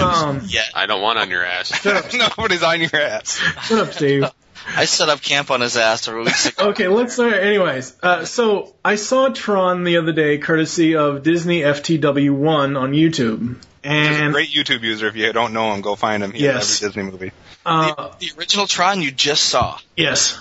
Um, 0.00 0.42
yeah. 0.48 0.62
I 0.74 0.86
don't 0.86 1.02
want 1.02 1.18
on 1.18 1.30
your 1.30 1.44
ass. 1.44 1.84
Nobody's 2.14 2.62
on 2.62 2.80
your 2.80 2.96
ass. 2.96 3.36
Shut 3.36 3.78
up, 3.78 3.92
Steve. 3.92 4.24
I 4.66 4.86
set 4.86 5.08
up 5.08 5.20
camp 5.20 5.50
on 5.50 5.60
his 5.60 5.76
ass 5.76 6.08
a 6.08 6.16
week 6.16 6.28
ago. 6.28 6.70
Okay, 6.70 6.88
let's 6.88 7.14
start. 7.14 7.34
Anyways, 7.34 7.96
uh, 8.02 8.24
so 8.24 8.74
I 8.84 8.94
saw 8.94 9.28
Tron 9.28 9.84
the 9.84 9.98
other 9.98 10.12
day, 10.12 10.38
courtesy 10.38 10.96
of 10.96 11.22
Disney 11.22 11.60
FTW1 11.60 12.80
on 12.80 12.92
YouTube. 12.92 13.56
He's 13.82 13.90
a 13.92 13.96
And 14.22 14.32
great 14.32 14.50
YouTube 14.50 14.82
user. 14.82 15.08
If 15.08 15.16
you 15.16 15.32
don't 15.32 15.52
know 15.52 15.72
him, 15.74 15.80
go 15.80 15.96
find 15.96 16.22
him. 16.22 16.32
He 16.32 16.42
Yes. 16.44 16.80
has 16.80 16.82
every 16.82 17.02
Disney 17.02 17.10
movie. 17.12 17.32
uh, 17.66 18.10
The 18.18 18.30
original 18.38 18.66
Tron 18.66 19.02
you 19.02 19.10
just 19.10 19.44
saw. 19.44 19.78
yes, 19.96 20.38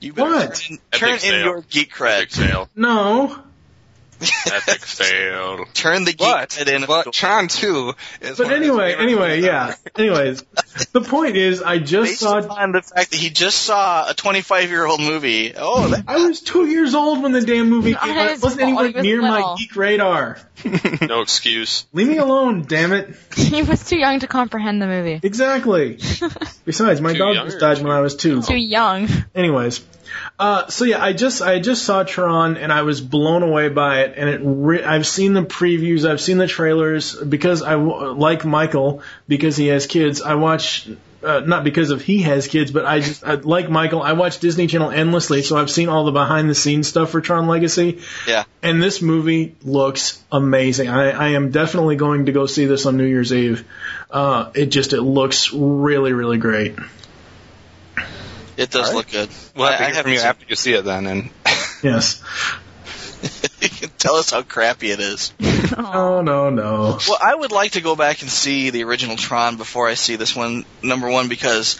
You 0.00 0.12
better 0.12 0.30
What? 0.30 0.54
turn, 0.54 0.78
turn 0.92 1.18
in 1.24 1.44
your 1.44 1.62
geek 1.62 1.88
Epic 1.98 2.28
cred. 2.30 2.32
fail. 2.32 2.68
no, 2.76 3.38
Epic 4.20 4.80
fail. 4.84 5.64
Turn 5.74 6.04
the 6.04 6.12
geek 6.12 6.18
But, 6.18 6.50
cred 6.50 6.68
in. 6.74 6.86
but 6.86 7.12
Tron 7.12 7.48
2 7.48 7.94
is 8.22 8.38
but 8.38 8.44
one 8.46 8.52
of 8.54 8.60
his 8.60 8.68
anyway, 8.70 8.94
anyway, 8.94 9.28
movies 9.36 9.44
yeah. 9.44 9.74
Anyways, 9.96 10.42
the 10.92 11.00
point 11.02 11.36
is, 11.36 11.62
I 11.62 11.78
just 11.78 12.10
Based 12.12 12.20
saw. 12.20 12.36
on 12.38 12.72
the 12.72 12.82
fact 12.82 13.10
that 13.10 13.16
he 13.16 13.30
just 13.30 13.58
saw 13.62 14.08
a 14.08 14.14
25 14.14 14.70
year 14.70 14.86
old 14.86 15.00
movie. 15.00 15.52
Oh, 15.56 15.88
that, 15.88 16.04
I 16.08 16.26
was 16.26 16.40
two 16.40 16.66
years 16.66 16.94
old 16.94 17.22
when 17.22 17.32
the 17.32 17.40
damn 17.42 17.68
movie 17.68 17.94
came 17.94 18.16
out. 18.16 18.30
It 18.30 18.42
wasn't 18.42 18.62
fault, 18.62 18.84
anywhere 18.84 18.92
was 18.92 19.02
near 19.02 19.22
my 19.22 19.54
geek 19.58 19.76
radar. 19.76 20.38
No 21.02 21.20
excuse. 21.20 21.86
Leave 21.92 22.08
me 22.08 22.16
alone, 22.16 22.62
damn 22.66 22.92
it. 22.92 23.14
he 23.36 23.62
was 23.62 23.84
too 23.84 23.98
young 23.98 24.20
to 24.20 24.26
comprehend 24.26 24.80
the 24.80 24.86
movie. 24.86 25.20
Exactly. 25.22 25.98
Besides, 26.64 27.00
my 27.00 27.12
Too 27.12 27.18
dog 27.18 27.34
young 27.34 27.46
just 27.46 27.60
died 27.60 27.78
when 27.82 27.92
I 27.92 28.00
was 28.00 28.16
two. 28.16 28.42
Too 28.42 28.56
young. 28.56 29.08
Anyways, 29.34 29.78
uh, 30.38 30.68
so 30.68 30.84
yeah, 30.84 31.02
I 31.02 31.12
just 31.12 31.42
I 31.42 31.60
just 31.60 31.84
saw 31.84 32.02
Tron 32.02 32.56
and 32.56 32.72
I 32.72 32.82
was 32.82 33.00
blown 33.00 33.42
away 33.42 33.68
by 33.68 34.02
it. 34.02 34.14
and 34.16 34.28
it 34.28 34.40
re- 34.42 34.84
I've 34.84 35.06
seen 35.06 35.32
the 35.32 35.42
previews, 35.42 36.08
I've 36.08 36.20
seen 36.20 36.38
the 36.38 36.46
trailers 36.46 37.14
because 37.14 37.62
I 37.62 37.72
w- 37.72 38.12
like 38.12 38.44
Michael 38.44 39.02
because 39.28 39.56
he 39.56 39.68
has 39.68 39.86
kids. 39.86 40.22
I 40.22 40.34
watch 40.34 40.88
uh, 41.26 41.40
not 41.40 41.64
because 41.64 41.90
of 41.90 42.02
he 42.02 42.22
has 42.22 42.46
kids, 42.46 42.70
but 42.70 42.84
I 42.84 43.00
just 43.00 43.24
I, 43.24 43.34
like 43.34 43.68
Michael. 43.68 44.02
I 44.02 44.12
watch 44.12 44.38
Disney 44.38 44.66
Channel 44.66 44.90
endlessly, 44.90 45.42
so 45.42 45.56
I've 45.56 45.70
seen 45.70 45.88
all 45.88 46.04
the 46.04 46.12
behind 46.12 46.48
the 46.48 46.54
scenes 46.54 46.88
stuff 46.88 47.10
for 47.10 47.20
Tron 47.20 47.46
Legacy. 47.46 48.00
Yeah. 48.26 48.44
And 48.62 48.82
this 48.82 49.02
movie 49.02 49.56
looks 49.62 50.22
amazing. 50.30 50.88
I, 50.88 51.10
I 51.10 51.28
am 51.30 51.50
definitely 51.50 51.96
going 51.96 52.26
to 52.26 52.32
go 52.32 52.46
see 52.46 52.66
this 52.66 52.86
on 52.86 52.96
New 52.96 53.06
Year's 53.06 53.32
Eve. 53.32 53.66
Uh, 54.10 54.50
it 54.54 54.66
just 54.66 54.92
it 54.92 55.02
looks 55.02 55.52
really 55.52 56.12
really 56.12 56.38
great. 56.38 56.76
It 58.56 58.70
does 58.70 58.88
All 58.88 58.94
right. 58.94 58.96
look 58.96 59.10
good. 59.10 59.28
We'll 59.54 59.66
have 59.68 59.78
to 59.78 59.84
I- 59.84 59.88
I 59.88 59.92
hear 59.92 60.02
from 60.02 60.12
you 60.12 60.18
after 60.20 60.44
you 60.48 60.56
see 60.56 60.72
it 60.74 60.84
then. 60.84 61.06
And 61.06 61.30
Yes. 61.82 62.22
seen- 63.22 63.90
Tell 63.98 64.16
us 64.16 64.30
how 64.30 64.42
crappy 64.42 64.90
it 64.90 65.00
is. 65.00 65.32
Oh 65.78 66.22
no 66.22 66.48
no. 66.50 66.98
Well, 67.08 67.18
I 67.22 67.34
would 67.34 67.50
like 67.52 67.72
to 67.72 67.80
go 67.80 67.96
back 67.96 68.22
and 68.22 68.30
see 68.30 68.70
the 68.70 68.84
original 68.84 69.16
Tron 69.16 69.56
before 69.56 69.88
I 69.88 69.94
see 69.94 70.16
this 70.16 70.34
one. 70.34 70.64
Number 70.82 71.08
one, 71.10 71.28
because 71.28 71.78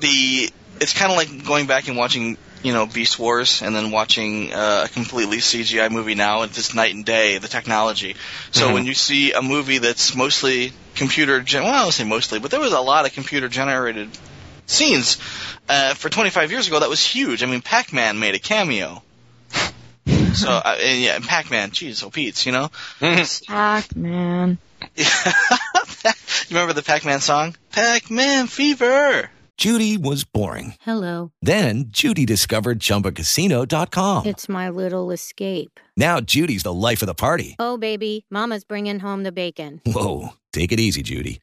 the 0.00 0.50
it's 0.80 0.92
kind 0.94 1.12
of 1.12 1.16
like 1.18 1.44
going 1.46 1.66
back 1.66 1.88
and 1.88 1.96
watching 1.96 2.36
you 2.62 2.72
know 2.72 2.86
Beast 2.86 3.18
Wars 3.18 3.62
and 3.62 3.74
then 3.76 3.90
watching 3.90 4.52
uh, 4.52 4.86
a 4.86 4.88
completely 4.88 5.36
CGI 5.38 5.90
movie 5.90 6.14
now. 6.14 6.42
It's 6.42 6.56
just 6.56 6.74
night 6.74 6.94
and 6.94 7.04
day 7.04 7.38
the 7.38 7.48
technology. 7.48 8.16
So 8.50 8.68
Mhm. 8.68 8.74
when 8.74 8.86
you 8.86 8.94
see 8.94 9.32
a 9.32 9.42
movie 9.42 9.78
that's 9.78 10.14
mostly 10.14 10.72
computer, 10.94 11.40
gen- 11.42 11.62
well, 11.64 11.72
I 11.74 11.82
don't 11.82 11.92
say 11.92 12.04
mostly, 12.04 12.38
but 12.40 12.50
there 12.50 12.60
was 12.60 12.72
a 12.72 12.80
lot 12.80 13.04
of 13.06 13.12
computer 13.12 13.48
generated 13.48 14.08
scenes 14.70 15.18
uh, 15.68 15.94
for 15.94 16.08
25 16.08 16.50
years 16.50 16.68
ago. 16.68 16.80
That 16.80 16.88
was 16.88 17.04
huge. 17.04 17.42
I 17.42 17.46
mean, 17.46 17.60
Pac-Man 17.62 18.18
made 18.18 18.34
a 18.34 18.38
cameo. 18.38 19.02
So 20.32 20.48
uh, 20.48 20.76
and 20.80 21.00
yeah, 21.00 21.18
Pac-Man, 21.18 21.72
jeez, 21.72 22.04
oh 22.04 22.10
Pete's, 22.10 22.46
you 22.46 22.52
know. 22.52 22.70
Pac-Man. 23.00 24.58
you 24.96 25.04
remember 26.50 26.72
the 26.72 26.84
Pac-Man 26.84 27.20
song? 27.20 27.56
Pac-Man 27.72 28.46
fever. 28.46 29.28
Judy 29.60 29.98
was 29.98 30.24
boring. 30.24 30.76
Hello. 30.80 31.32
Then 31.42 31.86
Judy 31.88 32.24
discovered 32.24 32.78
ChumbaCasino.com. 32.78 34.24
It's 34.24 34.48
my 34.48 34.70
little 34.70 35.10
escape. 35.10 35.78
Now 35.98 36.20
Judy's 36.20 36.62
the 36.62 36.72
life 36.72 37.02
of 37.02 37.06
the 37.06 37.14
party. 37.14 37.56
Oh, 37.58 37.76
baby, 37.76 38.24
Mama's 38.30 38.64
bringing 38.64 39.00
home 39.00 39.22
the 39.22 39.32
bacon. 39.32 39.82
Whoa, 39.84 40.30
take 40.52 40.72
it 40.72 40.80
easy, 40.80 41.02
Judy. 41.02 41.42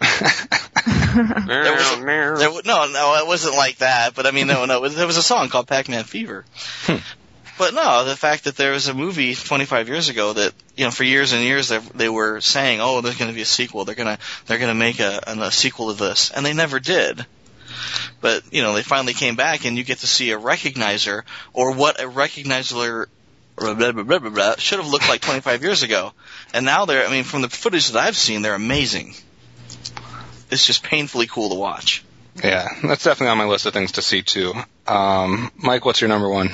There 1.14 1.72
was 1.72 2.00
there, 2.40 2.50
no, 2.64 2.86
no, 2.90 3.14
it 3.16 3.26
wasn't 3.26 3.54
like 3.54 3.76
that. 3.78 4.14
But 4.14 4.26
I 4.26 4.32
mean, 4.32 4.48
no, 4.48 4.64
no, 4.64 4.80
was- 4.80 4.96
there 4.96 5.06
was 5.06 5.16
a 5.16 5.22
song 5.22 5.48
called 5.48 5.68
Pac-Man 5.68 6.04
Fever. 6.04 6.44
Hmm. 6.86 6.96
But 7.56 7.72
no, 7.72 8.04
the 8.04 8.16
fact 8.16 8.44
that 8.44 8.56
there 8.56 8.72
was 8.72 8.88
a 8.88 8.94
movie 8.94 9.34
25 9.36 9.88
years 9.88 10.08
ago 10.08 10.32
that 10.32 10.52
you 10.76 10.84
know 10.84 10.90
for 10.90 11.04
years 11.04 11.32
and 11.32 11.42
years 11.44 11.68
they, 11.68 11.78
they 11.78 12.08
were 12.08 12.40
saying, 12.40 12.80
oh, 12.80 13.00
there's 13.00 13.16
going 13.16 13.30
to 13.30 13.34
be 13.34 13.42
a 13.42 13.46
sequel. 13.46 13.84
They're 13.84 13.94
gonna 13.94 14.18
they're 14.46 14.58
gonna 14.58 14.74
make 14.74 14.98
a, 14.98 15.20
an- 15.28 15.40
a 15.40 15.52
sequel 15.52 15.88
of 15.90 15.98
this, 15.98 16.32
and 16.32 16.44
they 16.44 16.52
never 16.52 16.80
did. 16.80 17.24
But 18.20 18.42
you 18.52 18.62
know, 18.62 18.74
they 18.74 18.82
finally 18.82 19.14
came 19.14 19.36
back, 19.36 19.64
and 19.64 19.78
you 19.78 19.84
get 19.84 19.98
to 19.98 20.08
see 20.08 20.32
a 20.32 20.38
recognizer 20.38 21.22
or 21.52 21.74
what 21.74 22.00
a 22.00 22.08
recognizer 22.08 23.06
blah, 23.56 23.74
blah, 23.74 23.92
blah, 23.92 24.02
blah, 24.02 24.18
blah, 24.18 24.30
blah, 24.30 24.54
should 24.58 24.80
have 24.80 24.88
looked 24.88 25.08
like 25.08 25.20
25 25.20 25.62
years 25.62 25.82
ago. 25.84 26.12
And 26.52 26.64
now 26.64 26.86
they're, 26.86 27.06
I 27.06 27.10
mean, 27.10 27.22
from 27.24 27.42
the 27.42 27.48
footage 27.48 27.90
that 27.90 28.02
I've 28.02 28.16
seen, 28.16 28.42
they're 28.42 28.54
amazing. 28.54 29.14
It's 30.54 30.64
just 30.64 30.84
painfully 30.84 31.26
cool 31.26 31.48
to 31.48 31.56
watch. 31.56 32.04
yeah, 32.42 32.68
that's 32.82 33.02
definitely 33.02 33.28
on 33.32 33.38
my 33.38 33.44
list 33.46 33.66
of 33.66 33.72
things 33.72 33.92
to 33.92 34.02
see 34.02 34.22
too. 34.22 34.54
Um, 34.86 35.50
Mike, 35.56 35.84
what's 35.84 36.00
your 36.00 36.08
number 36.08 36.28
one? 36.28 36.50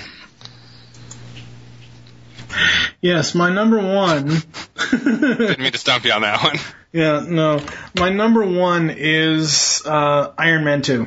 Yes, 3.02 3.34
my 3.34 3.52
number 3.52 3.78
one. 3.78 4.26
Didn't 4.90 5.60
mean 5.60 5.72
to 5.72 5.78
stump 5.78 6.04
you 6.04 6.12
on 6.12 6.22
that 6.22 6.42
one. 6.42 6.56
Yeah, 6.92 7.24
no. 7.26 7.60
My 7.98 8.08
number 8.10 8.44
one 8.44 8.90
is 8.90 9.82
uh, 9.86 10.32
Iron 10.36 10.64
Man 10.64 10.82
2. 10.82 11.06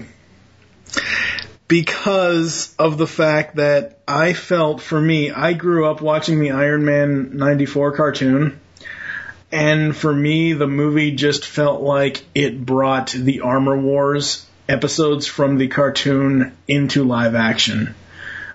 Because 1.67 2.75
of 2.77 2.97
the 2.97 3.07
fact 3.07 3.55
that 3.55 3.99
I 4.07 4.33
felt, 4.33 4.81
for 4.81 5.01
me, 5.01 5.31
I 5.31 5.53
grew 5.53 5.87
up 5.87 5.99
watching 5.99 6.39
the 6.39 6.51
Iron 6.51 6.85
Man 6.85 7.37
94 7.37 7.97
cartoon. 7.97 8.59
And 9.53 9.95
for 9.95 10.11
me, 10.11 10.53
the 10.53 10.65
movie 10.65 11.11
just 11.11 11.45
felt 11.45 11.83
like 11.83 12.25
it 12.33 12.65
brought 12.65 13.11
the 13.11 13.41
Armor 13.41 13.77
Wars 13.77 14.47
episodes 14.67 15.27
from 15.27 15.59
the 15.59 15.67
cartoon 15.67 16.57
into 16.67 17.03
live 17.03 17.35
action. 17.35 17.93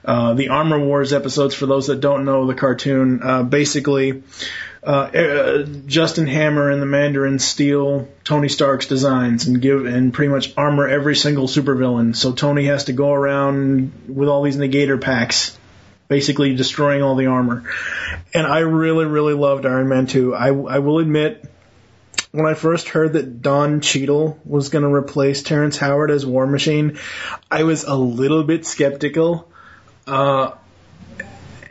Uh, 0.05 0.35
the 0.35 0.49
Armor 0.49 0.81
Wars 0.81 1.13
episodes, 1.13 1.55
for 1.55 1.67
those 1.67 1.87
that 1.87 2.01
don't 2.01 2.25
know 2.25 2.47
the 2.47 2.55
cartoon, 2.55 3.21
uh, 3.23 3.43
basically 3.45 4.25
uh, 4.83 4.91
uh, 4.91 5.63
Justin 5.87 6.27
Hammer 6.27 6.71
and 6.71 6.81
the 6.81 6.87
Mandarin 6.87 7.39
steal 7.39 8.09
Tony 8.25 8.49
Stark's 8.49 8.87
designs 8.87 9.47
and 9.47 9.61
give 9.61 9.85
and 9.87 10.15
pretty 10.15 10.33
much 10.33 10.55
armor 10.57 10.89
every 10.89 11.17
single 11.17 11.47
supervillain. 11.47 12.17
So 12.17 12.33
Tony 12.33 12.65
has 12.67 12.85
to 12.85 12.93
go 12.93 13.13
around 13.13 13.93
with 14.09 14.29
all 14.29 14.43
these 14.43 14.57
negator 14.57 15.01
packs, 15.01 15.58
basically 16.09 16.55
destroying 16.55 17.03
all 17.03 17.15
the 17.15 17.27
armor. 17.27 17.65
And 18.35 18.47
I 18.47 18.61
really, 18.61 19.05
really 19.05 19.35
loved 19.35 19.67
Iron 19.67 19.89
Man 19.89 20.07
2. 20.07 20.35
I, 20.35 20.49
I 20.49 20.79
will 20.79 20.99
admit, 20.99 21.45
when 22.33 22.47
I 22.47 22.55
first 22.55 22.89
heard 22.89 23.15
that 23.15 23.43
Don 23.43 23.81
Cheadle 23.81 24.39
was 24.45 24.71
going 24.71 24.85
to 24.85 24.93
replace 24.93 25.43
Terrence 25.43 25.77
Howard 25.79 26.11
as 26.11 26.27
War 26.27 26.47
Machine, 26.47 26.99
I 27.51 27.63
was 27.63 27.85
a 27.85 27.95
little 27.95 28.43
bit 28.43 28.67
skeptical. 28.67 29.49
Uh, 30.07 30.53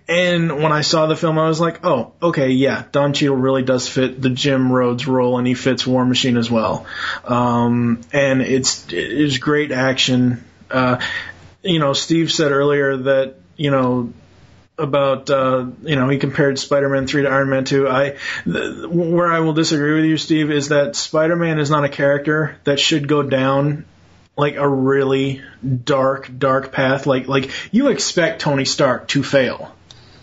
and 0.07 0.63
when 0.63 0.71
I 0.71 0.81
saw 0.81 1.07
the 1.07 1.15
film, 1.17 1.37
I 1.37 1.49
was 1.49 1.59
like, 1.59 1.85
oh, 1.85 2.13
okay, 2.21 2.51
yeah, 2.51 2.85
Don 2.91 3.13
Cheadle 3.13 3.35
really 3.35 3.63
does 3.63 3.89
fit 3.89 4.21
the 4.21 4.29
Jim 4.29 4.71
Rhodes 4.71 5.05
role, 5.05 5.37
and 5.37 5.45
he 5.45 5.53
fits 5.53 5.85
War 5.85 6.05
Machine 6.05 6.37
as 6.37 6.49
well. 6.49 6.85
Um, 7.25 8.01
and 8.13 8.41
it's 8.41 8.85
it's 8.89 9.37
great 9.37 9.73
action. 9.73 10.45
Uh, 10.71 11.01
you 11.61 11.79
know, 11.79 11.91
Steve 11.91 12.31
said 12.31 12.53
earlier 12.53 12.95
that 12.95 13.35
you 13.57 13.69
know 13.69 14.13
about 14.77 15.29
uh, 15.29 15.65
you 15.83 15.95
know 15.95 16.09
he 16.09 16.17
compared 16.17 16.59
Spider-Man 16.59 17.07
3 17.07 17.23
to 17.23 17.29
Iron 17.29 17.49
Man 17.49 17.65
2. 17.65 17.87
I 17.87 18.15
th- 18.43 18.87
where 18.87 19.31
I 19.31 19.39
will 19.39 19.53
disagree 19.53 19.95
with 19.95 20.05
you, 20.05 20.17
Steve, 20.17 20.51
is 20.51 20.69
that 20.69 20.95
Spider-Man 20.95 21.59
is 21.59 21.69
not 21.69 21.83
a 21.83 21.89
character 21.89 22.57
that 22.63 22.79
should 22.79 23.07
go 23.07 23.23
down 23.23 23.85
like 24.35 24.55
a 24.55 24.67
really 24.67 25.41
dark, 25.83 26.29
dark 26.37 26.71
path. 26.71 27.07
Like 27.07 27.27
like 27.27 27.51
you 27.71 27.89
expect 27.89 28.41
Tony 28.41 28.65
Stark 28.65 29.07
to 29.09 29.23
fail 29.23 29.73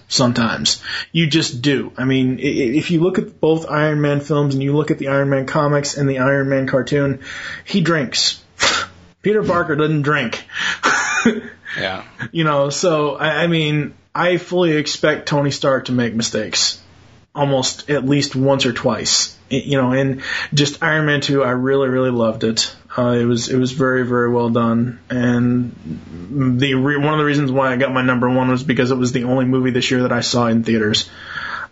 sometimes. 0.09 0.83
You 1.11 1.27
just 1.27 1.63
do. 1.63 1.93
I 1.97 2.05
mean, 2.05 2.39
if 2.41 2.91
you 2.91 3.01
look 3.01 3.19
at 3.19 3.41
both 3.41 3.69
Iron 3.69 4.01
Man 4.01 4.21
films 4.21 4.55
and 4.55 4.63
you 4.63 4.77
look 4.77 4.91
at 4.91 4.99
the 4.99 5.09
Iron 5.09 5.31
Man 5.31 5.47
comics 5.47 5.97
and 5.97 6.09
the 6.09 6.19
Iron 6.19 6.49
Man 6.49 6.67
cartoon, 6.67 7.25
he 7.65 7.81
drinks. 7.81 8.43
Peter 9.23 9.43
Parker 9.43 9.75
doesn't 9.75 10.03
drink. 10.03 10.45
Yeah. 11.79 12.05
You 12.33 12.45
know, 12.45 12.71
so 12.71 13.17
I, 13.17 13.43
I 13.43 13.47
mean, 13.47 13.95
I 14.15 14.37
fully 14.37 14.77
expect 14.77 15.27
Tony 15.27 15.51
Stark 15.51 15.87
to 15.87 15.93
make 15.93 16.15
mistakes, 16.15 16.81
almost 17.35 17.91
at 17.91 18.05
least 18.05 18.37
once 18.37 18.65
or 18.65 18.73
twice. 18.73 19.37
You 19.51 19.77
know, 19.81 19.93
and 19.93 20.23
just 20.53 20.83
Iron 20.83 21.07
Man 21.07 21.21
two, 21.21 21.43
I 21.43 21.51
really, 21.51 21.89
really 21.89 22.11
loved 22.11 22.45
it. 22.45 22.75
Uh, 22.97 23.11
it 23.12 23.25
was 23.25 23.49
it 23.49 23.57
was 23.57 23.73
very, 23.73 24.07
very 24.07 24.31
well 24.31 24.51
done, 24.51 25.01
and 25.11 25.75
the 26.59 26.75
re- 26.75 26.97
one 26.97 27.12
of 27.12 27.19
the 27.19 27.25
reasons 27.25 27.51
why 27.51 27.73
I 27.73 27.77
got 27.77 27.93
my 27.93 28.03
number 28.03 28.31
one 28.31 28.51
was 28.51 28.62
because 28.62 28.91
it 28.91 28.97
was 28.97 29.12
the 29.12 29.25
only 29.25 29.45
movie 29.45 29.71
this 29.71 29.91
year 29.91 30.03
that 30.03 30.12
I 30.12 30.21
saw 30.21 30.47
in 30.47 30.62
theaters. 30.62 31.11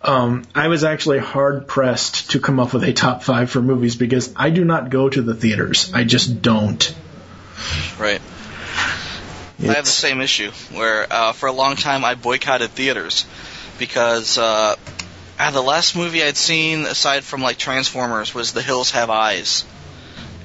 Um, 0.03 0.43
I 0.53 0.66
was 0.66 0.82
actually 0.82 1.20
hard 1.20 1.68
pressed 1.68 2.32
to 2.32 2.40
come 2.40 2.59
up 2.59 2.74
with 2.74 2.82
a 2.82 2.93
top 2.93 3.22
five 3.22 3.51
for 3.51 3.62
movies 3.62 3.95
because 3.95 4.32
I 4.34 4.51
do 4.51 4.64
not 4.64 4.90
go 4.90 5.09
to 5.09 5.22
the 5.22 5.34
theaters. 5.34 5.93
I 5.95 6.03
just 6.03 6.43
don't. 6.43 6.93
Right. 8.01 8.20
I 9.62 9.74
have 9.74 9.84
the 9.84 9.90
same 9.90 10.20
issue 10.20 10.50
where 10.72 11.06
uh, 11.10 11.32
for 11.32 11.46
a 11.48 11.52
long 11.52 11.76
time 11.76 12.04
I 12.04 12.14
boycotted 12.14 12.70
theaters 12.70 13.26
because 13.78 14.38
uh, 14.38 14.74
uh, 15.38 15.50
the 15.50 15.62
last 15.62 15.96
movie 15.96 16.22
I'd 16.22 16.36
seen 16.36 16.84
aside 16.84 17.24
from 17.24 17.42
like 17.42 17.58
Transformers 17.58 18.34
was 18.34 18.52
The 18.52 18.62
Hills 18.62 18.90
Have 18.92 19.10
Eyes, 19.10 19.64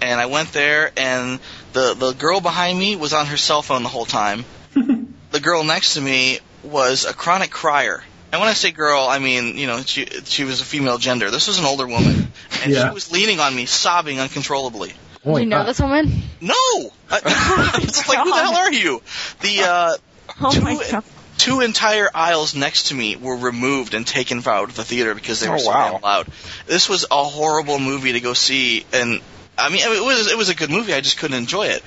and 0.01 0.19
I 0.19 0.27
went 0.27 0.53
there 0.53 0.91
and 0.97 1.39
the 1.73 1.93
the 1.93 2.13
girl 2.13 2.41
behind 2.41 2.77
me 2.77 2.95
was 2.95 3.13
on 3.13 3.25
her 3.27 3.37
cell 3.37 3.61
phone 3.61 3.83
the 3.83 3.89
whole 3.89 4.05
time. 4.05 4.45
the 5.31 5.39
girl 5.39 5.63
next 5.63 5.95
to 5.95 6.01
me 6.01 6.39
was 6.63 7.05
a 7.05 7.13
chronic 7.13 7.51
crier. 7.51 8.03
And 8.31 8.41
when 8.41 8.49
I 8.49 8.53
say 8.53 8.71
girl, 8.71 9.07
I 9.09 9.19
mean, 9.19 9.57
you 9.57 9.67
know, 9.67 9.81
she 9.81 10.05
she 10.25 10.43
was 10.43 10.59
a 10.61 10.65
female 10.65 10.97
gender. 10.97 11.31
This 11.31 11.47
was 11.47 11.59
an 11.59 11.65
older 11.65 11.87
woman, 11.87 12.31
and 12.61 12.73
Yeah. 12.73 12.89
she 12.89 12.93
was 12.93 13.11
leaning 13.11 13.39
on 13.39 13.55
me, 13.55 13.65
sobbing 13.65 14.19
uncontrollably. 14.19 14.93
You 15.39 15.45
know 15.45 15.63
this 15.63 15.79
woman? 15.79 16.11
No, 16.41 16.53
I, 17.09 17.71
it's 17.83 18.07
like 18.07 18.19
who 18.19 18.29
the 18.29 18.35
hell 18.35 18.55
are 18.55 18.71
you? 18.71 19.01
The 19.41 19.59
uh, 19.61 19.97
Oh 20.41 20.51
two, 20.51 20.61
my 20.61 20.75
God. 20.91 21.03
two 21.37 21.61
entire 21.61 22.09
aisles 22.13 22.53
next 22.55 22.87
to 22.87 22.95
me 22.95 23.15
were 23.15 23.35
removed 23.37 23.93
and 23.93 24.05
taken 24.05 24.39
out 24.45 24.69
of 24.69 24.75
the 24.75 24.83
theater 24.83 25.15
because 25.15 25.39
they 25.39 25.49
were 25.49 25.55
Oh, 25.55 25.59
so 25.59 25.69
wow. 25.69 25.91
damn 25.93 26.01
loud. 26.01 26.27
This 26.67 26.89
was 26.89 27.05
a 27.09 27.23
horrible 27.23 27.79
movie 27.79 28.13
to 28.13 28.19
go 28.19 28.33
see, 28.33 28.85
and 28.93 29.21
I 29.57 29.69
mean, 29.69 29.81
it 29.81 30.03
was 30.03 30.31
it 30.31 30.37
was 30.37 30.49
a 30.49 30.55
good 30.55 30.69
movie. 30.69 30.93
I 30.93 31.01
just 31.01 31.17
couldn't 31.17 31.37
enjoy 31.37 31.67
it. 31.67 31.81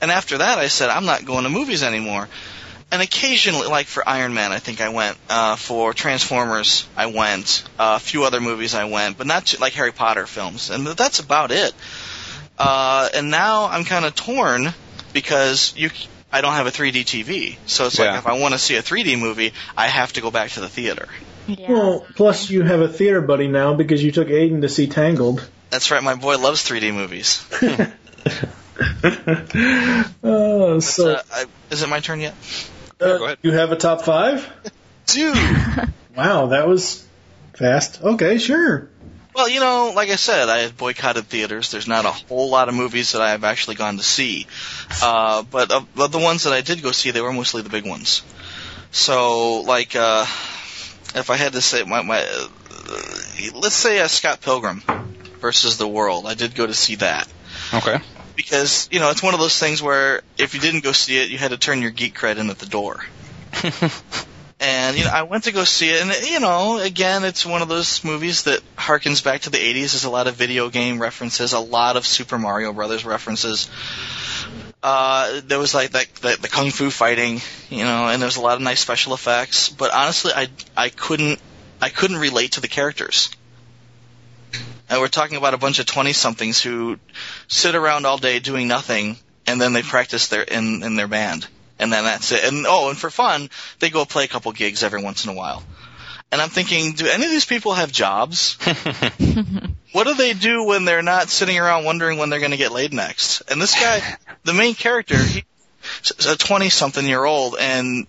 And 0.00 0.10
after 0.10 0.38
that, 0.38 0.58
I 0.58 0.68
said 0.68 0.88
I'm 0.90 1.04
not 1.04 1.24
going 1.24 1.44
to 1.44 1.50
movies 1.50 1.82
anymore. 1.82 2.28
And 2.90 3.00
occasionally, 3.00 3.68
like 3.68 3.86
for 3.86 4.06
Iron 4.06 4.34
Man, 4.34 4.52
I 4.52 4.58
think 4.58 4.80
I 4.82 4.90
went. 4.90 5.16
Uh, 5.30 5.56
for 5.56 5.94
Transformers, 5.94 6.86
I 6.96 7.06
went. 7.06 7.64
Uh, 7.78 7.94
a 7.96 8.00
few 8.00 8.24
other 8.24 8.40
movies 8.40 8.74
I 8.74 8.84
went, 8.84 9.16
but 9.16 9.26
not 9.26 9.46
to, 9.46 9.60
like 9.60 9.72
Harry 9.74 9.92
Potter 9.92 10.26
films. 10.26 10.68
And 10.70 10.86
that's 10.86 11.18
about 11.20 11.52
it. 11.52 11.72
Uh, 12.64 13.08
and 13.14 13.30
now 13.30 13.66
I'm 13.66 13.84
kind 13.84 14.04
of 14.04 14.14
torn 14.14 14.68
because 15.12 15.74
you, 15.76 15.90
I 16.30 16.40
don't 16.42 16.52
have 16.52 16.66
a 16.66 16.70
3D 16.70 17.02
TV. 17.02 17.56
So 17.66 17.86
it's 17.86 17.98
like 17.98 18.18
if 18.18 18.26
I 18.26 18.38
want 18.38 18.54
to 18.54 18.58
see 18.58 18.76
a 18.76 18.82
3D 18.82 19.18
movie, 19.18 19.52
I 19.76 19.88
have 19.88 20.12
to 20.12 20.20
go 20.20 20.30
back 20.30 20.52
to 20.52 20.60
the 20.60 20.68
theater. 20.68 21.08
Well, 21.58 22.06
plus 22.14 22.50
you 22.50 22.62
have 22.62 22.80
a 22.80 22.88
theater 22.88 23.20
buddy 23.20 23.48
now 23.48 23.74
because 23.74 24.02
you 24.02 24.12
took 24.12 24.28
Aiden 24.28 24.60
to 24.60 24.68
see 24.68 24.86
Tangled. 24.86 25.48
That's 25.70 25.90
right, 25.90 26.02
my 26.02 26.14
boy 26.14 26.38
loves 26.38 26.62
3D 26.68 26.94
movies. 26.94 27.44
Uh, 30.24 30.80
so, 30.80 31.12
Uh, 31.12 31.22
I, 31.32 31.44
is 31.70 31.82
it 31.82 31.88
my 31.88 32.00
turn 32.00 32.20
yet? 32.20 32.34
uh, 33.00 33.36
you 33.42 33.52
have 33.52 33.72
a 33.72 33.76
top 33.76 34.02
five? 34.02 34.48
Dude. 35.06 35.36
Wow, 36.16 36.46
that 36.46 36.66
was 36.66 37.04
fast. 37.54 38.02
Okay, 38.02 38.38
sure. 38.38 38.88
Well, 39.34 39.48
you 39.48 39.60
know, 39.60 39.92
like 39.96 40.10
I 40.10 40.16
said, 40.16 40.48
I 40.48 40.58
have 40.58 40.76
boycotted 40.76 41.24
theaters. 41.26 41.70
There's 41.70 41.88
not 41.88 42.04
a 42.04 42.10
whole 42.10 42.50
lot 42.50 42.68
of 42.68 42.74
movies 42.74 43.12
that 43.12 43.22
I've 43.22 43.44
actually 43.44 43.76
gone 43.76 43.96
to 43.96 44.02
see, 44.02 44.46
uh, 45.02 45.42
but 45.42 45.70
of, 45.70 45.86
of 45.98 46.12
the 46.12 46.18
ones 46.18 46.44
that 46.44 46.52
I 46.52 46.60
did 46.60 46.82
go 46.82 46.92
see, 46.92 47.10
they 47.12 47.22
were 47.22 47.32
mostly 47.32 47.62
the 47.62 47.70
big 47.70 47.86
ones. 47.86 48.22
So, 48.90 49.62
like, 49.62 49.96
uh, 49.96 50.26
if 51.14 51.30
I 51.30 51.36
had 51.36 51.54
to 51.54 51.62
say, 51.62 51.82
my, 51.84 52.02
my 52.02 52.20
uh, 52.20 52.48
let's 53.54 53.74
say 53.74 54.00
uh, 54.00 54.08
Scott 54.08 54.42
Pilgrim 54.42 54.82
versus 55.40 55.78
the 55.78 55.88
World, 55.88 56.26
I 56.26 56.34
did 56.34 56.54
go 56.54 56.66
to 56.66 56.74
see 56.74 56.96
that 56.96 57.26
Okay. 57.72 57.98
because 58.36 58.88
you 58.92 59.00
know 59.00 59.10
it's 59.10 59.22
one 59.22 59.32
of 59.34 59.40
those 59.40 59.58
things 59.58 59.82
where 59.82 60.22
if 60.36 60.54
you 60.54 60.60
didn't 60.60 60.84
go 60.84 60.92
see 60.92 61.18
it, 61.22 61.30
you 61.30 61.38
had 61.38 61.52
to 61.52 61.56
turn 61.56 61.80
your 61.80 61.90
geek 61.90 62.16
cred 62.18 62.36
in 62.36 62.50
at 62.50 62.58
the 62.58 62.66
door. 62.66 63.02
and 64.62 64.96
you 64.96 65.04
know, 65.04 65.10
I 65.10 65.22
went 65.22 65.44
to 65.44 65.52
go 65.52 65.64
see 65.64 65.90
it, 65.90 66.00
and 66.02 66.26
you 66.26 66.38
know, 66.38 66.78
again, 66.78 67.24
it's 67.24 67.44
one 67.44 67.62
of 67.62 67.68
those 67.68 68.04
movies 68.04 68.44
that 68.44 68.62
harkens 68.76 69.22
back 69.22 69.42
to 69.42 69.50
the 69.50 69.58
'80s. 69.58 69.74
There's 69.74 70.04
a 70.04 70.10
lot 70.10 70.28
of 70.28 70.36
video 70.36 70.70
game 70.70 71.02
references, 71.02 71.52
a 71.52 71.58
lot 71.58 71.96
of 71.96 72.06
Super 72.06 72.38
Mario 72.38 72.72
Brothers 72.72 73.04
references. 73.04 73.68
Uh, 74.80 75.40
there 75.44 75.58
was 75.58 75.74
like 75.74 75.90
that, 75.90 76.14
that 76.16 76.42
the 76.42 76.48
kung 76.48 76.70
fu 76.70 76.90
fighting, 76.90 77.40
you 77.70 77.82
know, 77.82 78.06
and 78.06 78.22
there 78.22 78.26
was 78.26 78.36
a 78.36 78.40
lot 78.40 78.54
of 78.54 78.62
nice 78.62 78.78
special 78.78 79.14
effects. 79.14 79.68
But 79.68 79.92
honestly, 79.92 80.30
I 80.32 80.48
I 80.76 80.90
couldn't 80.90 81.40
I 81.80 81.88
couldn't 81.88 82.18
relate 82.18 82.52
to 82.52 82.60
the 82.60 82.68
characters. 82.68 83.30
And 84.88 85.00
we're 85.00 85.08
talking 85.08 85.38
about 85.38 85.54
a 85.54 85.58
bunch 85.58 85.80
of 85.80 85.86
twenty 85.86 86.12
somethings 86.12 86.62
who 86.62 87.00
sit 87.48 87.74
around 87.74 88.06
all 88.06 88.18
day 88.18 88.38
doing 88.38 88.68
nothing, 88.68 89.16
and 89.44 89.60
then 89.60 89.72
they 89.72 89.82
practice 89.82 90.28
their 90.28 90.42
in 90.42 90.84
in 90.84 90.94
their 90.94 91.08
band, 91.08 91.48
and 91.82 91.92
then 91.92 92.04
that's 92.04 92.32
it. 92.32 92.44
And 92.44 92.64
oh, 92.66 92.88
and 92.88 92.96
for 92.98 93.10
fun, 93.10 93.50
they 93.80 93.90
go 93.90 94.04
play 94.04 94.24
a 94.24 94.28
couple 94.28 94.50
gigs 94.52 94.82
every 94.82 95.02
once 95.02 95.24
in 95.24 95.30
a 95.30 95.34
while. 95.34 95.62
And 96.30 96.40
I'm 96.40 96.48
thinking, 96.48 96.92
do 96.94 97.06
any 97.06 97.24
of 97.26 97.30
these 97.30 97.44
people 97.44 97.74
have 97.74 97.92
jobs? 97.92 98.54
what 99.92 100.06
do 100.06 100.14
they 100.14 100.32
do 100.32 100.64
when 100.64 100.84
they're 100.86 101.02
not 101.02 101.28
sitting 101.28 101.58
around 101.58 101.84
wondering 101.84 102.18
when 102.18 102.30
they're 102.30 102.38
going 102.38 102.52
to 102.52 102.56
get 102.56 102.72
laid 102.72 102.94
next? 102.94 103.42
And 103.50 103.60
this 103.60 103.74
guy, 103.78 104.00
the 104.44 104.54
main 104.54 104.74
character, 104.74 105.16
he's 105.16 105.42
a 106.26 106.36
20 106.36 106.70
something 106.70 107.04
year 107.06 107.22
old, 107.22 107.56
and 107.60 108.06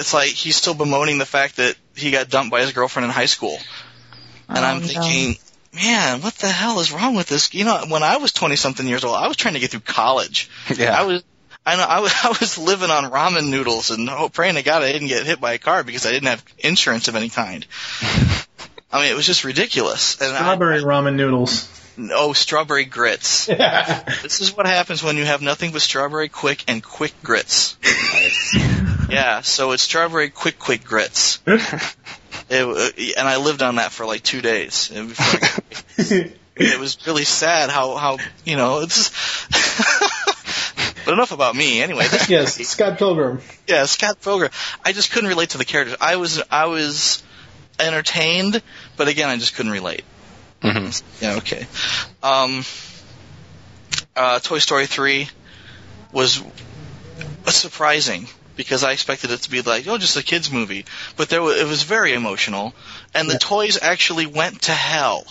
it's 0.00 0.12
like 0.12 0.30
he's 0.30 0.56
still 0.56 0.74
bemoaning 0.74 1.18
the 1.18 1.24
fact 1.26 1.56
that 1.58 1.76
he 1.94 2.10
got 2.10 2.28
dumped 2.28 2.50
by 2.50 2.62
his 2.62 2.72
girlfriend 2.72 3.04
in 3.04 3.10
high 3.12 3.26
school. 3.26 3.56
And 4.48 4.58
I'm 4.58 4.78
Oh, 4.78 4.80
no. 4.80 4.86
thinking, 4.86 5.36
man, 5.72 6.22
what 6.22 6.34
the 6.34 6.48
hell 6.48 6.80
is 6.80 6.90
wrong 6.92 7.14
with 7.14 7.28
this? 7.28 7.54
You 7.54 7.64
know, 7.64 7.84
when 7.88 8.02
I 8.02 8.16
was 8.16 8.32
20 8.32 8.56
something 8.56 8.86
years 8.86 9.04
old, 9.04 9.14
I 9.14 9.28
was 9.28 9.36
trying 9.36 9.54
to 9.54 9.60
get 9.60 9.70
through 9.70 9.80
college. 9.80 10.50
Yeah. 10.76 10.98
I 11.00 11.04
was, 11.04 11.22
I 11.66 11.76
know, 11.76 11.82
I 11.82 12.00
was, 12.00 12.14
I 12.22 12.28
was 12.28 12.56
living 12.56 12.90
on 12.90 13.10
ramen 13.10 13.50
noodles 13.50 13.90
and 13.90 14.08
oh, 14.08 14.28
praying 14.28 14.54
to 14.54 14.62
God 14.62 14.82
I 14.82 14.92
didn't 14.92 15.08
get 15.08 15.26
hit 15.26 15.40
by 15.40 15.54
a 15.54 15.58
car 15.58 15.82
because 15.82 16.06
I 16.06 16.12
didn't 16.12 16.28
have 16.28 16.44
insurance 16.58 17.08
of 17.08 17.16
any 17.16 17.28
kind. 17.28 17.66
I 18.92 19.02
mean, 19.02 19.10
it 19.10 19.16
was 19.16 19.26
just 19.26 19.44
ridiculous. 19.44 20.20
And 20.20 20.34
I, 20.34 20.38
Strawberry 20.38 20.80
ramen 20.80 21.16
noodles. 21.16 21.68
oh, 22.12 22.32
strawberry 22.32 22.84
grits. 22.84 23.46
this 23.46 24.40
is 24.40 24.56
what 24.56 24.66
happens 24.66 25.02
when 25.02 25.16
you 25.16 25.24
have 25.24 25.42
nothing 25.42 25.72
but 25.72 25.82
strawberry 25.82 26.28
quick 26.28 26.62
and 26.68 26.82
quick 26.82 27.12
grits. 27.22 27.76
yeah, 29.10 29.40
so 29.40 29.72
it's 29.72 29.82
strawberry 29.82 30.30
quick 30.30 30.58
quick 30.58 30.84
grits. 30.84 31.40
It, 32.48 32.62
uh, 32.62 33.18
and 33.18 33.28
I 33.28 33.38
lived 33.38 33.62
on 33.62 33.74
that 33.76 33.90
for 33.90 34.06
like 34.06 34.22
two 34.22 34.40
days. 34.40 34.92
And 34.94 35.14
it 36.56 36.78
was 36.78 37.06
really 37.06 37.24
sad 37.24 37.70
how 37.70 37.96
how 37.96 38.18
you 38.44 38.56
know 38.56 38.82
it's. 38.82 39.10
But 41.06 41.14
enough 41.14 41.32
about 41.32 41.56
me. 41.56 41.80
Anyway, 41.80 42.06
this 42.10 42.28
yes, 42.28 42.54
Scott 42.68 42.98
Pilgrim. 42.98 43.40
yeah, 43.66 43.86
Scott 43.86 44.20
Pilgrim. 44.20 44.50
I 44.84 44.92
just 44.92 45.12
couldn't 45.12 45.30
relate 45.30 45.50
to 45.50 45.58
the 45.58 45.64
characters. 45.64 45.96
I 46.00 46.16
was 46.16 46.42
I 46.50 46.66
was 46.66 47.22
entertained, 47.80 48.60
but 48.96 49.08
again, 49.08 49.30
I 49.30 49.36
just 49.36 49.54
couldn't 49.54 49.72
relate. 49.72 50.02
Mm-hmm. 50.62 51.24
Yeah, 51.24 51.36
okay. 51.36 51.66
Um, 52.22 52.64
uh, 54.16 54.40
Toy 54.40 54.58
Story 54.58 54.86
3 54.86 55.28
was 56.12 56.42
surprising 57.46 58.26
because 58.56 58.82
I 58.82 58.92
expected 58.92 59.30
it 59.30 59.42
to 59.42 59.50
be 59.50 59.62
like, 59.62 59.86
oh, 59.86 59.98
just 59.98 60.16
a 60.16 60.24
kids 60.24 60.50
movie, 60.50 60.86
but 61.16 61.28
there 61.28 61.42
wa 61.42 61.50
it 61.50 61.66
was 61.66 61.82
very 61.82 62.14
emotional, 62.14 62.74
and 63.14 63.30
the 63.30 63.38
toys 63.38 63.78
actually 63.80 64.26
went 64.26 64.62
to 64.62 64.72
hell. 64.72 65.24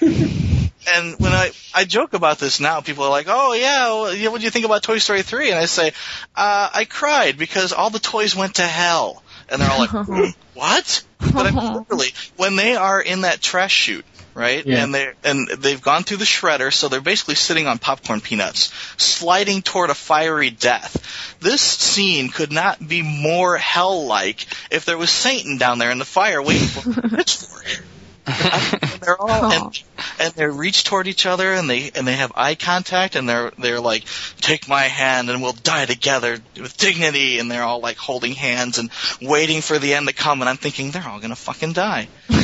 and 0.86 1.18
when 1.18 1.32
I 1.32 1.50
I 1.74 1.84
joke 1.84 2.14
about 2.14 2.38
this 2.38 2.60
now, 2.60 2.80
people 2.80 3.04
are 3.04 3.10
like, 3.10 3.26
oh 3.28 3.52
yeah, 3.52 3.88
well, 3.88 4.32
what 4.32 4.38
do 4.38 4.44
you 4.44 4.50
think 4.50 4.64
about 4.64 4.82
Toy 4.82 4.98
Story 4.98 5.22
3? 5.22 5.50
And 5.50 5.58
I 5.58 5.66
say, 5.66 5.88
uh, 6.34 6.70
I 6.72 6.84
cried 6.84 7.38
because 7.38 7.72
all 7.72 7.90
the 7.90 7.98
toys 7.98 8.34
went 8.36 8.56
to 8.56 8.62
hell, 8.62 9.22
and 9.48 9.60
they're 9.60 9.70
all 9.70 9.78
like, 9.78 10.36
what? 10.54 11.04
But 11.18 11.46
I 11.46 11.50
mean, 11.50 11.74
literally, 11.90 12.08
when 12.36 12.56
they 12.56 12.76
are 12.76 13.00
in 13.00 13.22
that 13.22 13.40
trash 13.40 13.72
chute, 13.72 14.04
right? 14.36 14.64
Yeah. 14.64 14.84
And 14.84 14.94
they 14.94 15.12
and 15.24 15.48
they've 15.48 15.80
gone 15.80 16.04
through 16.04 16.18
the 16.18 16.24
shredder, 16.24 16.72
so 16.72 16.88
they're 16.88 17.00
basically 17.00 17.34
sitting 17.34 17.66
on 17.66 17.78
popcorn 17.78 18.20
peanuts, 18.20 18.72
sliding 18.96 19.62
toward 19.62 19.90
a 19.90 19.94
fiery 19.94 20.50
death. 20.50 21.36
This 21.40 21.62
scene 21.62 22.28
could 22.28 22.52
not 22.52 22.86
be 22.86 23.02
more 23.02 23.56
hell-like 23.56 24.46
if 24.70 24.84
there 24.84 24.98
was 24.98 25.10
Satan 25.10 25.58
down 25.58 25.78
there 25.78 25.90
in 25.90 25.98
the 25.98 26.04
fire 26.04 26.42
waiting 26.42 26.68
for 26.68 26.88
the 27.00 27.16
pitchfork. 27.16 27.82
And 28.26 29.00
they're 29.00 29.20
all 29.20 29.52
and, 29.52 29.62
oh. 29.64 30.02
and 30.20 30.34
they 30.34 30.46
reach 30.46 30.84
toward 30.84 31.06
each 31.06 31.26
other 31.26 31.52
and 31.52 31.70
they 31.70 31.90
and 31.94 32.06
they 32.06 32.14
have 32.14 32.32
eye 32.34 32.54
contact 32.56 33.14
and 33.14 33.28
they're 33.28 33.52
they're 33.58 33.80
like 33.80 34.04
take 34.38 34.68
my 34.68 34.82
hand 34.82 35.30
and 35.30 35.42
we'll 35.42 35.52
die 35.52 35.86
together 35.86 36.38
with 36.60 36.76
dignity. 36.76 37.38
And 37.38 37.50
they're 37.50 37.62
all 37.62 37.80
like 37.80 37.96
holding 37.96 38.32
hands 38.32 38.78
and 38.78 38.90
waiting 39.22 39.60
for 39.60 39.78
the 39.78 39.94
end 39.94 40.08
to 40.08 40.14
come. 40.14 40.40
And 40.42 40.48
I'm 40.48 40.56
thinking 40.56 40.90
they're 40.90 41.06
all 41.06 41.20
gonna 41.20 41.36
fucking 41.36 41.72
die. 41.72 42.08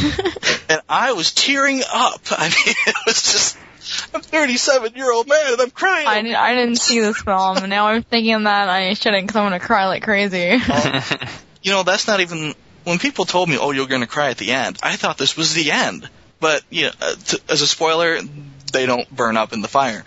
And 0.69 0.81
I 0.89 1.13
was 1.13 1.33
tearing 1.35 1.83
up. 1.93 2.21
I 2.31 2.49
mean 2.49 2.75
it 2.87 2.97
was 3.05 3.23
just 3.23 3.59
I'm 4.15 4.21
37 4.23 4.95
year 4.95 5.13
old 5.13 5.29
man 5.29 5.53
and 5.53 5.61
I'm 5.61 5.71
crying. 5.71 6.07
I, 6.07 6.23
didn't- 6.23 6.37
I 6.37 6.55
didn't 6.55 6.77
see 6.77 7.01
this 7.01 7.21
film, 7.21 7.59
and 7.59 7.69
now 7.69 7.89
I'm 7.89 8.03
thinking 8.03 8.45
that 8.45 8.69
I 8.69 8.95
shouldn't 8.95 9.27
because 9.27 9.37
I'm 9.37 9.45
gonna 9.47 9.61
cry 9.61 9.87
like 9.87 10.03
crazy. 10.03 10.51
Oh. 10.53 11.29
you 11.63 11.73
know 11.73 11.83
that's 11.83 12.07
not 12.07 12.21
even 12.21 12.55
when 12.85 12.99
people 12.99 13.25
told 13.25 13.49
me 13.49 13.59
oh 13.59 13.71
you're 13.71 13.87
gonna 13.87 14.07
cry 14.07 14.31
at 14.31 14.39
the 14.39 14.53
end 14.53 14.79
I 14.83 14.97
thought 14.97 15.19
this 15.19 15.37
was 15.37 15.55
the 15.55 15.71
end 15.71 16.09
but 16.41 16.63
you 16.71 16.85
know 16.87 16.91
uh, 17.01 17.15
t- 17.25 17.39
as 17.49 17.63
a 17.63 17.67
spoiler 17.67 18.19
they 18.73 18.87
don't 18.87 19.09
burn 19.15 19.37
up 19.37 19.53
in 19.53 19.61
the 19.61 19.69
fire 19.69 20.05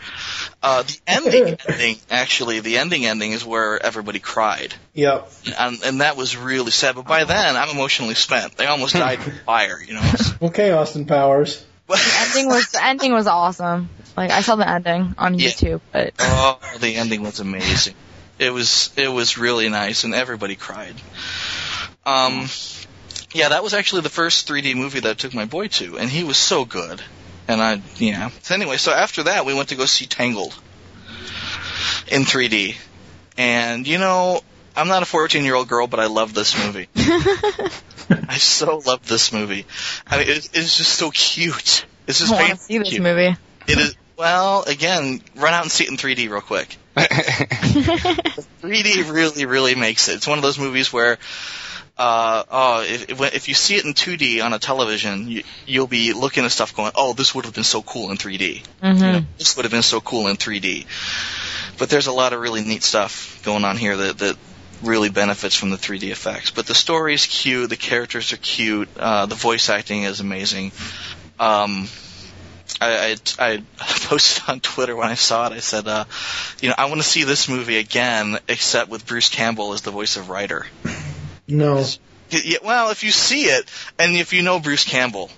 uh, 0.63 0.81
the 0.81 0.97
ending 1.07 1.57
ending 1.69 1.97
actually 2.09 2.59
the 2.61 2.77
ending 2.79 3.05
ending 3.05 3.31
is 3.31 3.45
where 3.45 3.83
everybody 3.83 4.19
cried 4.19 4.73
Yep. 4.95 5.31
and, 5.59 5.77
and 5.83 6.01
that 6.01 6.15
was 6.17 6.35
really 6.37 6.71
sad. 6.71 6.95
But 6.95 7.05
by 7.05 7.25
then, 7.25 7.57
I'm 7.57 7.67
emotionally 7.69 8.15
spent. 8.15 8.55
They 8.55 8.65
almost 8.65 8.93
died 8.93 9.19
in 9.19 9.33
fire, 9.45 9.77
you 9.85 9.93
know. 9.93 10.13
Okay, 10.41 10.71
Austin 10.71 11.05
Powers. 11.05 11.65
the 11.87 11.99
ending 12.21 12.47
was 12.47 12.71
the 12.71 12.81
ending 12.83 13.11
was 13.11 13.27
awesome. 13.27 13.89
Like 14.15 14.31
I 14.31 14.39
saw 14.39 14.55
the 14.55 14.67
ending 14.69 15.13
on 15.17 15.37
Yeah. 15.37 15.49
YouTube, 15.49 15.81
but 15.91 16.13
Oh, 16.17 16.57
the 16.79 16.95
ending 16.95 17.23
was 17.23 17.41
amazing. 17.41 17.93
It 18.39 18.51
was 18.53 18.89
it 18.95 19.09
was 19.09 19.37
really 19.37 19.67
nice, 19.67 20.05
and 20.05 20.13
everybody 20.15 20.55
cried. 20.55 20.95
Um, 22.05 22.47
yeah, 23.33 23.49
that 23.49 23.63
was 23.63 23.73
actually 23.73 24.01
the 24.01 24.09
first 24.09 24.47
3D 24.47 24.75
movie 24.75 25.01
that 25.01 25.09
I 25.09 25.13
took 25.13 25.33
my 25.33 25.45
boy 25.45 25.67
to, 25.67 25.97
and 25.97 26.09
he 26.09 26.23
was 26.23 26.37
so 26.37 26.65
good. 26.65 27.01
And 27.47 27.61
I, 27.61 27.81
yeah. 27.97 28.29
So 28.41 28.55
anyway, 28.55 28.77
so 28.77 28.91
after 28.91 29.23
that, 29.23 29.45
we 29.45 29.53
went 29.53 29.69
to 29.69 29.75
go 29.75 29.85
see 29.85 30.05
Tangled 30.05 30.57
in 32.07 32.23
3D, 32.23 32.75
and 33.37 33.87
you 33.87 33.97
know, 33.97 34.41
I'm 34.75 34.87
not 34.87 35.03
a 35.03 35.05
14 35.05 35.43
year 35.43 35.55
old 35.55 35.67
girl, 35.67 35.87
but 35.87 35.99
I 35.99 36.07
love 36.07 36.33
this 36.33 36.65
movie. 36.65 36.87
I 38.09 38.37
so 38.37 38.81
love 38.85 39.07
this 39.07 39.33
movie. 39.33 39.65
I 40.07 40.19
mean, 40.19 40.29
it, 40.29 40.49
it's 40.53 40.77
just 40.77 40.93
so 40.93 41.11
cute. 41.11 41.85
It's 42.07 42.19
just 42.19 42.33
I 42.33 42.41
want 42.41 42.51
to 42.51 42.57
see 42.57 42.77
this 42.77 42.89
cute. 42.89 43.01
movie. 43.01 43.35
It 43.67 43.77
is. 43.77 43.95
Well, 44.17 44.63
again, 44.63 45.21
run 45.35 45.53
out 45.53 45.63
and 45.63 45.71
see 45.71 45.83
it 45.83 45.89
in 45.89 45.97
3D 45.97 46.29
real 46.29 46.41
quick. 46.41 46.77
3D 46.95 49.11
really, 49.11 49.45
really 49.45 49.75
makes 49.75 50.07
it. 50.07 50.15
It's 50.15 50.27
one 50.27 50.37
of 50.37 50.43
those 50.43 50.57
movies 50.57 50.93
where, 50.93 51.17
uh, 51.97 52.43
oh, 52.51 52.83
if, 52.85 53.21
if 53.33 53.47
you 53.47 53.53
see 53.53 53.75
it 53.75 53.85
in 53.85 53.93
2D 53.93 54.43
on 54.43 54.53
a 54.53 54.59
television, 54.59 55.29
you, 55.29 55.43
you'll 55.65 55.87
be 55.87 56.11
looking 56.13 56.43
at 56.43 56.51
stuff 56.51 56.75
going, 56.75 56.91
oh, 56.95 57.13
this 57.13 57.33
would 57.33 57.45
have 57.45 57.53
been 57.53 57.63
so 57.63 57.81
cool 57.81 58.11
in 58.11 58.17
3D. 58.17 58.63
Mm-hmm. 58.83 59.25
This 59.37 59.55
would 59.55 59.63
have 59.63 59.71
been 59.71 59.81
so 59.81 60.01
cool 60.01 60.27
in 60.27 60.35
3D. 60.35 60.85
But 61.77 61.89
there's 61.89 62.07
a 62.07 62.11
lot 62.11 62.33
of 62.33 62.41
really 62.41 62.63
neat 62.63 62.83
stuff 62.83 63.41
going 63.43 63.63
on 63.63 63.77
here 63.77 63.95
that 63.95 64.17
that 64.19 64.37
really 64.81 65.09
benefits 65.09 65.55
from 65.55 65.69
the 65.69 65.77
3D 65.77 66.11
effects. 66.11 66.51
But 66.51 66.67
the 66.67 66.75
story's 66.75 67.25
cute, 67.25 67.69
the 67.69 67.77
characters 67.77 68.33
are 68.33 68.37
cute, 68.37 68.89
uh, 68.97 69.25
the 69.25 69.35
voice 69.35 69.69
acting 69.69 70.03
is 70.03 70.19
amazing. 70.19 70.73
Um, 71.39 71.87
I, 72.81 73.17
I, 73.39 73.51
I 73.51 73.63
posted 73.77 74.43
on 74.49 74.59
Twitter 74.59 74.95
when 74.95 75.07
I 75.07 75.13
saw 75.15 75.47
it. 75.47 75.53
I 75.53 75.59
said, 75.59 75.87
uh, 75.87 76.05
you 76.61 76.69
know, 76.69 76.75
I 76.77 76.85
want 76.85 77.01
to 77.01 77.07
see 77.07 77.23
this 77.23 77.47
movie 77.47 77.77
again, 77.77 78.37
except 78.47 78.89
with 78.89 79.05
Bruce 79.05 79.29
Campbell 79.29 79.73
as 79.73 79.81
the 79.81 79.91
voice 79.91 80.17
of 80.17 80.29
Rider. 80.29 80.65
No. 81.47 81.85
Yeah, 82.29 82.57
well, 82.63 82.89
if 82.89 83.03
you 83.03 83.11
see 83.11 83.43
it, 83.43 83.69
and 83.99 84.15
if 84.15 84.33
you 84.33 84.41
know 84.41 84.59
Bruce 84.59 84.83
Campbell, 84.83 85.29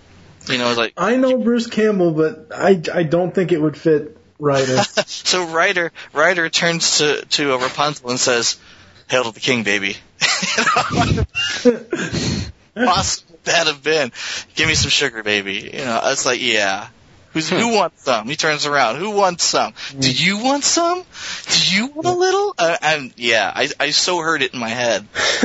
you 0.48 0.58
know, 0.58 0.70
it's 0.70 0.78
like 0.78 0.94
I 0.98 1.18
know 1.18 1.38
Bruce 1.38 1.68
Campbell, 1.68 2.12
but 2.12 2.48
I, 2.56 2.82
I 2.94 3.04
don't 3.04 3.36
think 3.36 3.52
it 3.52 3.62
would 3.62 3.78
fit 3.78 4.18
Rider. 4.40 4.78
so 5.06 5.46
Rider 5.48 5.92
Rider 6.14 6.50
turns 6.50 7.00
to 7.00 7.26
to 7.26 7.54
a 7.54 7.58
Rapunzel 7.58 8.10
and 8.10 8.20
says, 8.20 8.58
"Hail 9.10 9.26
to 9.26 9.32
the 9.32 9.40
king, 9.40 9.64
baby." 9.64 9.98
Would 13.36 13.44
that 13.46 13.68
have 13.68 13.84
been? 13.84 14.12
Give 14.56 14.68
me 14.68 14.76
some 14.76 14.92
sugar, 14.92 15.24
baby. 15.24 15.72
You 15.74 15.86
know, 15.86 16.02
it's 16.06 16.26
like, 16.26 16.42
yeah. 16.42 16.88
Who's, 17.38 17.50
who 17.50 17.76
wants 17.76 18.04
some? 18.04 18.28
He 18.28 18.36
turns 18.36 18.66
around. 18.66 18.96
Who 18.98 19.12
wants 19.12 19.44
some? 19.44 19.74
Do 19.98 20.12
you 20.12 20.40
want 20.44 20.64
some? 20.64 21.04
Do 21.52 21.76
you 21.76 21.88
want 21.88 22.08
a 22.08 22.12
little? 22.14 22.56
Uh, 22.58 22.78
and 22.82 23.14
yeah, 23.16 23.52
I 23.54 23.70
I 23.80 23.90
so 23.92 24.20
heard 24.20 24.42
it 24.42 24.54
in 24.54 24.60
my 24.60 24.70
head. 24.70 25.08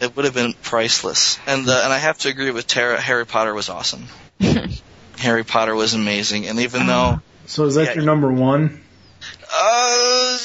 it 0.00 0.16
would 0.16 0.24
have 0.24 0.34
been 0.34 0.54
priceless. 0.62 1.38
And 1.46 1.68
uh, 1.68 1.80
and 1.84 1.92
I 1.92 1.98
have 1.98 2.18
to 2.18 2.28
agree 2.28 2.50
with 2.50 2.66
Tara. 2.66 3.00
Harry 3.00 3.26
Potter 3.26 3.52
was 3.52 3.68
awesome. 3.68 4.04
Harry 5.18 5.44
Potter 5.44 5.74
was 5.74 5.94
amazing, 5.94 6.46
and 6.46 6.58
even 6.60 6.86
though 6.86 7.20
So 7.46 7.64
is 7.66 7.74
that 7.74 7.88
Yeah. 7.88 7.94
your 7.94 8.04
number 8.04 8.32
one? 8.32 8.80
uh, 9.56 10.38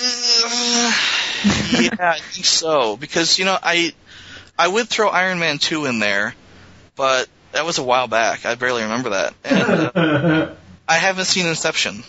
yeah, 1.71 1.89
I 1.99 2.19
think 2.19 2.45
so. 2.45 2.97
Because 2.97 3.39
you 3.39 3.45
know, 3.45 3.57
I 3.61 3.93
I 4.57 4.67
would 4.67 4.87
throw 4.89 5.07
Iron 5.09 5.39
Man 5.39 5.57
two 5.57 5.85
in 5.85 5.99
there, 5.99 6.35
but 6.95 7.27
that 7.51 7.65
was 7.65 7.77
a 7.77 7.83
while 7.83 8.07
back. 8.07 8.45
I 8.45 8.55
barely 8.55 8.83
remember 8.83 9.09
that. 9.11 9.33
And 9.43 9.91
uh, 9.95 10.51
I 10.87 10.95
haven't 10.97 11.25
seen 11.25 11.47
Inception, 11.47 12.03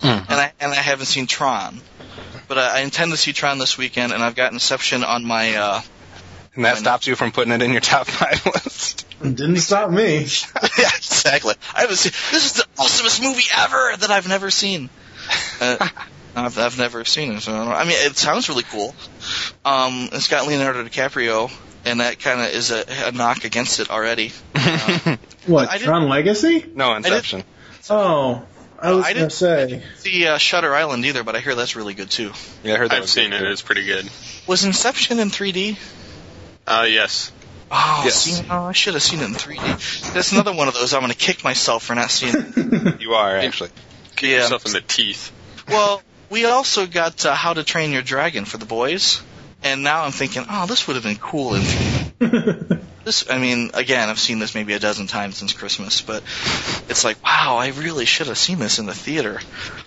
and 0.00 0.24
I 0.28 0.52
and 0.60 0.72
I 0.72 0.76
haven't 0.76 1.06
seen 1.06 1.26
Tron, 1.26 1.80
but 2.48 2.58
I, 2.58 2.78
I 2.78 2.80
intend 2.80 3.12
to 3.12 3.16
see 3.16 3.32
Tron 3.32 3.58
this 3.58 3.78
weekend, 3.78 4.12
and 4.12 4.22
I've 4.22 4.34
got 4.34 4.52
Inception 4.52 5.04
on 5.04 5.24
my. 5.24 5.54
Uh, 5.54 5.80
And 6.54 6.64
that 6.66 6.76
stops 6.76 7.06
you 7.06 7.16
from 7.16 7.32
putting 7.32 7.52
it 7.52 7.62
in 7.62 7.72
your 7.72 7.80
top 7.80 8.06
five 8.06 8.44
list. 8.54 9.06
Didn't 9.22 9.56
stop 9.58 9.90
me. 9.90 10.16
yeah, 10.78 10.90
exactly. 10.96 11.54
I 11.74 11.82
haven't 11.82 11.96
seen. 11.96 12.12
This 12.30 12.44
is 12.46 12.52
the 12.54 12.64
awesomest 12.76 13.22
movie 13.22 13.44
ever 13.56 13.96
that 13.98 14.10
I've 14.10 14.28
never 14.28 14.50
seen. 14.50 14.90
Uh, 15.60 15.88
I've, 16.34 16.58
I've 16.58 16.78
never 16.78 17.04
seen 17.04 17.32
it. 17.32 17.40
So 17.40 17.52
I, 17.52 17.56
don't 17.56 17.68
know. 17.68 17.74
I 17.74 17.84
mean, 17.84 17.96
it 17.96 18.16
sounds 18.16 18.48
really 18.48 18.64
cool. 18.64 18.94
Um, 19.64 20.08
it's 20.12 20.28
got 20.28 20.46
Leonardo 20.48 20.82
DiCaprio, 20.84 21.50
and 21.84 22.00
that 22.00 22.18
kind 22.20 22.40
of 22.40 22.48
is 22.48 22.70
a, 22.70 22.84
a 23.08 23.12
knock 23.12 23.44
against 23.44 23.80
it 23.80 23.90
already. 23.90 24.32
Uh, 24.54 25.16
What, 25.46 25.68
I 25.68 25.72
didn't- 25.78 25.88
Tron 25.88 26.08
Legacy? 26.08 26.64
No, 26.74 26.94
Inception. 26.94 27.42
Oh, 27.90 28.44
I 28.80 28.92
was 28.92 29.04
I 29.04 29.12
going 29.12 29.14
didn't- 29.14 29.30
to 29.30 29.36
say. 29.36 29.82
the 30.04 30.28
uh, 30.28 30.38
Shutter 30.38 30.72
Island 30.74 31.04
either, 31.04 31.24
but 31.24 31.34
I 31.34 31.40
hear 31.40 31.54
that's 31.56 31.74
really 31.76 31.94
good 31.94 32.10
too. 32.10 32.30
Yeah, 32.62 32.74
I 32.74 32.76
heard 32.78 32.90
that 32.90 32.96
I've 32.96 33.02
was 33.02 33.10
seen 33.12 33.30
good, 33.30 33.42
it. 33.42 33.44
too. 33.46 33.50
It's 33.50 33.62
pretty 33.62 33.84
good. 33.84 34.08
Was 34.46 34.64
Inception 34.64 35.18
in 35.18 35.30
3D? 35.30 35.76
Uh, 36.66 36.86
yes. 36.88 37.32
Oh, 37.72 38.02
Yes. 38.04 38.14
see, 38.22 38.46
oh, 38.50 38.64
I 38.66 38.72
should 38.72 38.94
have 38.94 39.02
seen 39.02 39.20
it 39.20 39.24
in 39.24 39.34
3D. 39.34 40.12
That's 40.14 40.30
another 40.32 40.52
one 40.54 40.68
of 40.68 40.74
those 40.74 40.94
I'm 40.94 41.00
going 41.00 41.10
to 41.10 41.18
kick 41.18 41.42
myself 41.42 41.82
for 41.84 41.94
not 41.96 42.10
seeing 42.10 42.34
it. 42.36 43.00
You 43.00 43.14
are 43.14 43.36
actually. 43.36 43.70
Kick 44.14 44.30
Yeah. 44.30 44.36
yourself 44.42 44.66
in 44.66 44.72
the 44.72 44.80
teeth. 44.80 45.32
Well, 45.68 46.02
we 46.30 46.44
also 46.44 46.86
got 46.86 47.24
uh, 47.26 47.34
How 47.34 47.52
to 47.54 47.64
Train 47.64 47.90
Your 47.92 48.02
Dragon 48.02 48.44
for 48.44 48.58
the 48.58 48.66
boys, 48.66 49.20
and 49.62 49.82
now 49.82 50.04
I'm 50.04 50.12
thinking, 50.12 50.44
oh, 50.48 50.66
this 50.66 50.86
would 50.86 50.94
have 50.94 51.04
been 51.04 51.16
cool 51.16 51.54
in 51.54 51.62
3D. 51.62 52.82
This, 53.04 53.28
I 53.28 53.38
mean, 53.38 53.72
again, 53.74 54.08
I've 54.08 54.20
seen 54.20 54.38
this 54.38 54.54
maybe 54.54 54.74
a 54.74 54.78
dozen 54.78 55.08
times 55.08 55.36
since 55.36 55.52
Christmas, 55.52 56.00
but 56.02 56.22
it's 56.88 57.02
like, 57.02 57.20
wow, 57.24 57.56
I 57.56 57.70
really 57.70 58.04
should 58.04 58.28
have 58.28 58.38
seen 58.38 58.60
this 58.60 58.78
in 58.78 58.86
the 58.86 58.94
theater. 58.94 59.40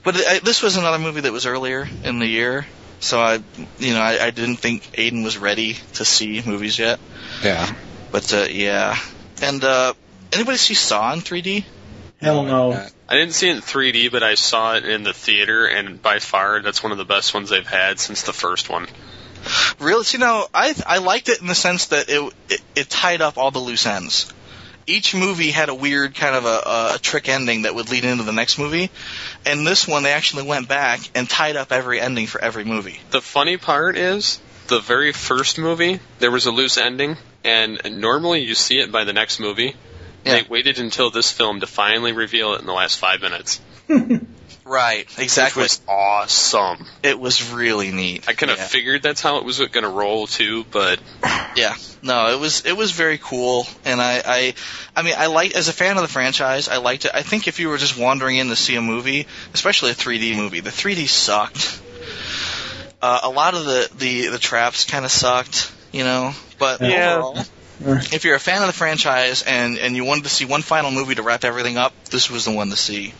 But 0.03 0.17
I, 0.17 0.39
this 0.39 0.61
was 0.61 0.75
another 0.75 0.99
movie 0.99 1.21
that 1.21 1.31
was 1.31 1.45
earlier 1.45 1.87
in 2.03 2.19
the 2.19 2.27
year, 2.27 2.65
so 2.99 3.21
I, 3.21 3.41
you 3.79 3.93
know, 3.93 4.01
I, 4.01 4.25
I 4.25 4.31
didn't 4.31 4.57
think 4.57 4.83
Aiden 4.93 5.23
was 5.23 5.37
ready 5.37 5.77
to 5.93 6.03
see 6.03 6.43
movies 6.45 6.77
yet. 6.77 6.99
Yeah. 7.41 7.73
But 8.11 8.33
uh, 8.33 8.47
yeah, 8.49 8.97
and 9.41 9.63
uh, 9.63 9.93
anybody 10.33 10.57
see 10.57 10.73
Saw 10.73 11.13
in 11.13 11.19
3D? 11.19 11.63
Hell 12.19 12.43
no. 12.43 12.73
I 13.07 13.15
didn't 13.15 13.33
see 13.33 13.49
it 13.49 13.55
in 13.55 13.61
3D, 13.61 14.11
but 14.11 14.23
I 14.23 14.35
saw 14.35 14.75
it 14.75 14.85
in 14.85 15.03
the 15.03 15.13
theater, 15.13 15.67
and 15.67 16.01
by 16.01 16.19
far, 16.19 16.61
that's 16.61 16.81
one 16.81 16.91
of 16.91 16.97
the 16.97 17.05
best 17.05 17.33
ones 17.33 17.49
they've 17.49 17.65
had 17.65 17.99
since 17.99 18.23
the 18.23 18.33
first 18.33 18.69
one. 18.69 18.87
Really, 19.79 20.05
you 20.09 20.19
know, 20.19 20.47
I 20.53 20.73
I 20.85 20.97
liked 20.99 21.29
it 21.29 21.41
in 21.41 21.47
the 21.47 21.55
sense 21.55 21.87
that 21.87 22.09
it 22.09 22.33
it, 22.49 22.61
it 22.75 22.89
tied 22.89 23.21
up 23.21 23.37
all 23.37 23.51
the 23.51 23.59
loose 23.59 23.85
ends. 23.85 24.31
Each 24.87 25.15
movie 25.15 25.49
had 25.49 25.69
a 25.69 25.73
weird 25.73 26.13
kind 26.13 26.35
of 26.35 26.45
a, 26.45 26.93
a 26.95 26.99
trick 27.01 27.27
ending 27.27 27.63
that 27.63 27.73
would 27.73 27.89
lead 27.89 28.05
into 28.05 28.23
the 28.23 28.31
next 28.31 28.59
movie, 28.59 28.91
and 29.45 29.65
this 29.65 29.87
one 29.87 30.03
they 30.03 30.13
actually 30.13 30.43
went 30.43 30.67
back 30.67 30.99
and 31.15 31.27
tied 31.27 31.55
up 31.55 31.71
every 31.71 31.99
ending 31.99 32.27
for 32.27 32.39
every 32.39 32.65
movie. 32.65 32.99
The 33.09 33.21
funny 33.21 33.57
part 33.57 33.97
is, 33.97 34.39
the 34.67 34.79
very 34.79 35.11
first 35.11 35.57
movie, 35.57 35.99
there 36.19 36.29
was 36.29 36.45
a 36.45 36.51
loose 36.51 36.77
ending, 36.77 37.17
and 37.43 37.79
normally 37.99 38.41
you 38.41 38.53
see 38.53 38.79
it 38.79 38.91
by 38.91 39.05
the 39.05 39.13
next 39.13 39.39
movie. 39.39 39.75
Yeah. 40.23 40.41
They 40.41 40.47
waited 40.47 40.79
until 40.79 41.11
this 41.11 41.31
film 41.31 41.61
to 41.61 41.67
finally 41.67 42.11
reveal 42.11 42.53
it 42.53 42.61
in 42.61 42.67
the 42.67 42.73
last 42.73 42.97
five 42.97 43.21
minutes. 43.21 43.59
Right, 44.65 45.07
exactly. 45.19 45.61
Which 45.61 45.71
was 45.71 45.81
awesome. 45.87 46.87
It 47.03 47.19
was 47.19 47.51
really 47.51 47.91
neat. 47.91 48.25
I 48.27 48.33
kind 48.33 48.51
of 48.51 48.57
Yeah. 48.57 48.65
figured 48.65 49.03
that's 49.03 49.21
how 49.21 49.37
it 49.37 49.45
was 49.45 49.59
going 49.59 49.83
to 49.83 49.89
roll 49.89 50.25
too, 50.25 50.65
but 50.71 50.99
Yeah, 51.55 51.75
no, 52.01 52.33
it 52.33 52.39
was 52.39 52.65
it 52.65 52.75
was 52.75 52.91
very 52.91 53.17
cool, 53.17 53.67
and 53.85 54.01
I 54.01 54.21
I 54.25 54.53
I 54.95 55.01
mean 55.03 55.13
I 55.17 55.27
like 55.27 55.55
as 55.55 55.67
a 55.67 55.73
fan 55.73 55.95
of 55.97 56.01
the 56.01 56.07
franchise, 56.09 56.67
I 56.67 56.77
liked 56.77 57.05
it. 57.05 57.11
I 57.13 57.21
think 57.21 57.47
if 57.47 57.59
you 57.59 57.69
were 57.69 57.77
just 57.77 57.97
wandering 57.97 58.37
in 58.37 58.49
to 58.49 58.55
see 58.55 58.75
a 58.75 58.81
movie, 58.81 59.27
especially 59.53 59.91
a 59.91 59.95
3D 59.95 60.35
movie, 60.35 60.59
the 60.59 60.71
3D 60.71 61.07
sucked. 61.07 61.81
Uh, 63.01 63.19
a 63.23 63.29
lot 63.29 63.53
of 63.53 63.65
the 63.65 63.89
the 63.95 64.27
the 64.27 64.39
traps 64.39 64.85
kind 64.85 65.05
of 65.05 65.11
sucked, 65.11 65.71
you 65.91 66.03
know. 66.03 66.33
But 66.57 66.81
Yeah. 66.81 67.17
overall, 67.17 67.45
if 68.11 68.25
you're 68.25 68.35
a 68.35 68.39
fan 68.39 68.61
of 68.61 68.67
the 68.67 68.73
franchise 68.73 69.43
and 69.43 69.77
and 69.77 69.95
you 69.95 70.03
wanted 70.05 70.23
to 70.23 70.29
see 70.29 70.45
one 70.45 70.63
final 70.63 70.91
movie 70.91 71.15
to 71.15 71.21
wrap 71.21 71.43
everything 71.45 71.77
up, 71.77 71.93
this 72.09 72.29
was 72.31 72.45
the 72.45 72.51
one 72.51 72.71
to 72.71 72.77
see. 72.77 73.13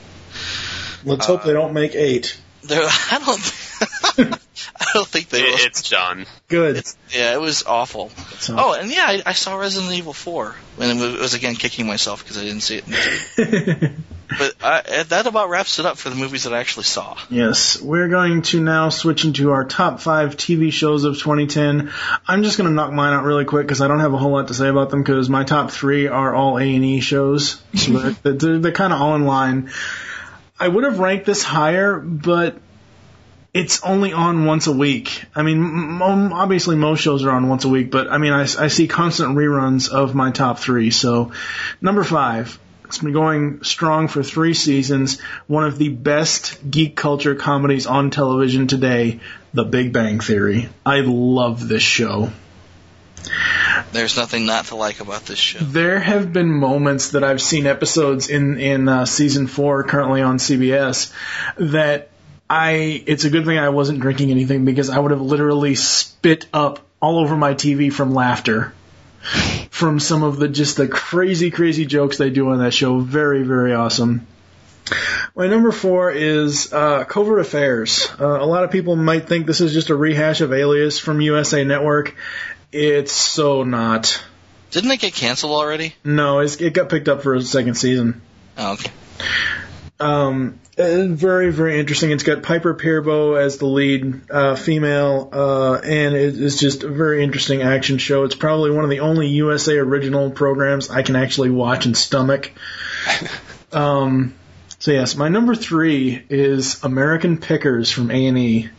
Let's 1.05 1.25
hope 1.25 1.43
they 1.43 1.53
don't 1.53 1.73
make 1.73 1.95
eight. 1.95 2.37
I 2.69 3.21
don't. 3.23 4.37
I 4.77 4.85
don't 4.93 5.07
think 5.07 5.29
they 5.29 5.41
will. 5.43 5.53
it, 5.55 5.65
it's 5.65 5.89
done. 5.89 6.25
Good. 6.47 6.83
Yeah, 7.13 7.33
it 7.33 7.41
was 7.41 7.63
awful. 7.63 8.09
So- 8.39 8.55
Oh, 8.57 8.73
and 8.73 8.89
yeah, 8.89 9.05
I, 9.07 9.21
I 9.25 9.33
saw 9.33 9.57
Resident 9.57 9.93
Evil 9.93 10.13
4, 10.13 10.55
and 10.79 10.99
it 10.99 11.19
was 11.19 11.33
again 11.33 11.55
kicking 11.55 11.85
myself 11.85 12.23
because 12.23 12.37
I 12.37 12.43
didn't 12.43 12.61
see 12.61 12.77
it. 12.77 12.85
In 12.87 12.91
the 12.91 13.91
but 14.39 14.55
I, 14.63 15.03
that 15.03 15.27
about 15.27 15.49
wraps 15.49 15.77
it 15.79 15.85
up 15.85 15.97
for 15.97 16.09
the 16.09 16.15
movies 16.15 16.45
that 16.45 16.53
I 16.53 16.59
actually 16.59 16.85
saw. 16.85 17.17
Yes, 17.29 17.79
we're 17.81 18.07
going 18.09 18.41
to 18.43 18.61
now 18.61 18.89
switch 18.89 19.23
into 19.25 19.51
our 19.51 19.65
top 19.65 19.99
five 19.99 20.35
TV 20.37 20.71
shows 20.73 21.03
of 21.03 21.15
2010. 21.15 21.91
I'm 22.27 22.41
just 22.43 22.57
going 22.57 22.69
to 22.69 22.73
knock 22.73 22.91
mine 22.91 23.13
out 23.13 23.25
really 23.25 23.45
quick 23.45 23.67
because 23.67 23.81
I 23.81 23.87
don't 23.87 23.99
have 23.99 24.13
a 24.13 24.17
whole 24.17 24.31
lot 24.31 24.47
to 24.47 24.53
say 24.53 24.67
about 24.69 24.89
them 24.89 25.03
because 25.03 25.29
my 25.29 25.43
top 25.43 25.69
three 25.71 26.07
are 26.07 26.33
all 26.33 26.57
A 26.57 26.63
and 26.75 26.83
E 26.83 26.99
shows, 27.01 27.61
so 27.75 27.91
they're, 27.91 28.33
they're, 28.33 28.59
they're 28.59 28.71
kind 28.71 28.93
of 28.93 29.01
all 29.01 29.15
in 29.15 29.25
line. 29.25 29.69
I 30.59 30.67
would 30.67 30.83
have 30.85 30.99
ranked 30.99 31.25
this 31.25 31.43
higher, 31.43 31.99
but 31.99 32.57
it's 33.53 33.83
only 33.83 34.13
on 34.13 34.45
once 34.45 34.67
a 34.67 34.71
week. 34.71 35.23
I 35.35 35.43
mean, 35.43 36.01
obviously 36.01 36.75
most 36.75 36.99
shows 36.99 37.23
are 37.23 37.31
on 37.31 37.49
once 37.49 37.65
a 37.65 37.69
week, 37.69 37.91
but 37.91 38.09
I 38.09 38.17
mean, 38.17 38.33
I, 38.33 38.41
I 38.41 38.67
see 38.67 38.87
constant 38.87 39.37
reruns 39.37 39.89
of 39.89 40.15
my 40.15 40.31
top 40.31 40.59
three. 40.59 40.91
So, 40.91 41.31
number 41.81 42.03
five, 42.03 42.59
it's 42.85 42.99
been 42.99 43.13
going 43.13 43.63
strong 43.63 44.07
for 44.07 44.23
three 44.23 44.53
seasons. 44.53 45.19
One 45.47 45.65
of 45.65 45.77
the 45.77 45.89
best 45.89 46.69
geek 46.69 46.95
culture 46.95 47.35
comedies 47.35 47.87
on 47.87 48.09
television 48.09 48.67
today, 48.67 49.19
The 49.53 49.63
Big 49.63 49.91
Bang 49.91 50.19
Theory. 50.19 50.69
I 50.85 51.01
love 51.01 51.67
this 51.67 51.83
show. 51.83 52.31
There's 53.91 54.17
nothing 54.17 54.45
not 54.45 54.65
to 54.65 54.75
like 54.75 54.99
about 54.99 55.25
this 55.25 55.39
show. 55.39 55.59
There 55.59 55.99
have 55.99 56.33
been 56.33 56.51
moments 56.51 57.11
that 57.11 57.23
I've 57.23 57.41
seen 57.41 57.65
episodes 57.65 58.29
in 58.29 58.57
in 58.59 58.87
uh, 58.87 59.05
season 59.05 59.47
four, 59.47 59.83
currently 59.83 60.21
on 60.21 60.37
CBS, 60.37 61.11
that 61.57 62.09
I. 62.49 63.03
It's 63.05 63.25
a 63.25 63.29
good 63.29 63.45
thing 63.45 63.57
I 63.57 63.69
wasn't 63.69 63.99
drinking 63.99 64.31
anything 64.31 64.65
because 64.65 64.89
I 64.89 64.99
would 64.99 65.11
have 65.11 65.21
literally 65.21 65.75
spit 65.75 66.47
up 66.53 66.79
all 67.01 67.19
over 67.19 67.35
my 67.35 67.53
TV 67.53 67.91
from 67.91 68.13
laughter. 68.13 68.73
From 69.71 69.99
some 69.99 70.21
of 70.21 70.37
the 70.37 70.47
just 70.47 70.77
the 70.77 70.87
crazy, 70.87 71.49
crazy 71.49 71.85
jokes 71.85 72.17
they 72.17 72.29
do 72.29 72.49
on 72.49 72.59
that 72.59 72.73
show. 72.73 72.99
Very, 72.99 73.43
very 73.43 73.73
awesome. 73.73 74.27
My 75.35 75.47
number 75.47 75.71
four 75.71 76.11
is 76.11 76.71
uh, 76.71 77.03
Covert 77.05 77.39
Affairs. 77.39 78.07
Uh, 78.19 78.39
a 78.39 78.45
lot 78.45 78.63
of 78.63 78.71
people 78.71 78.95
might 78.95 79.27
think 79.27 79.47
this 79.47 79.61
is 79.61 79.73
just 79.73 79.89
a 79.89 79.95
rehash 79.95 80.41
of 80.41 80.53
Alias 80.53 80.99
from 80.99 81.21
USA 81.21 81.63
Network. 81.63 82.15
It's 82.75 83.13
so 83.13 83.63
not. 83.63 84.21
Didn't 84.71 84.91
it 84.91 84.99
get 84.99 85.13
canceled 85.13 85.53
already? 85.53 85.95
No, 86.03 86.39
it's, 86.39 86.59
it 86.59 86.73
got 86.73 86.89
picked 86.89 87.07
up 87.07 87.23
for 87.23 87.33
a 87.33 87.41
second 87.41 87.75
season. 87.75 88.21
Oh, 88.57 88.73
okay. 88.73 88.91
Um, 89.97 90.59
uh, 90.77 91.07
very, 91.07 91.53
very 91.53 91.79
interesting. 91.79 92.11
It's 92.11 92.23
got 92.23 92.43
Piper 92.43 92.75
Perabo 92.75 93.41
as 93.41 93.59
the 93.59 93.65
lead 93.65 94.29
uh, 94.29 94.55
female, 94.55 95.29
uh, 95.31 95.75
and 95.75 96.15
it 96.15 96.35
is 96.35 96.59
just 96.59 96.83
a 96.83 96.89
very 96.89 97.23
interesting 97.23 97.61
action 97.61 97.97
show. 97.97 98.25
It's 98.25 98.35
probably 98.35 98.71
one 98.71 98.83
of 98.83 98.89
the 98.89 98.99
only 98.99 99.27
USA 99.27 99.77
original 99.77 100.31
programs 100.31 100.89
I 100.89 101.01
can 101.01 101.15
actually 101.15 101.51
watch 101.51 101.85
and 101.85 101.95
stomach. 101.95 102.51
um, 103.71 104.35
so 104.79 104.91
yes, 104.91 105.15
my 105.15 105.29
number 105.29 105.55
three 105.55 106.21
is 106.27 106.83
American 106.83 107.37
Pickers 107.37 107.89
from 107.89 108.11
A 108.11 108.27
and 108.27 108.37
E. 108.37 108.69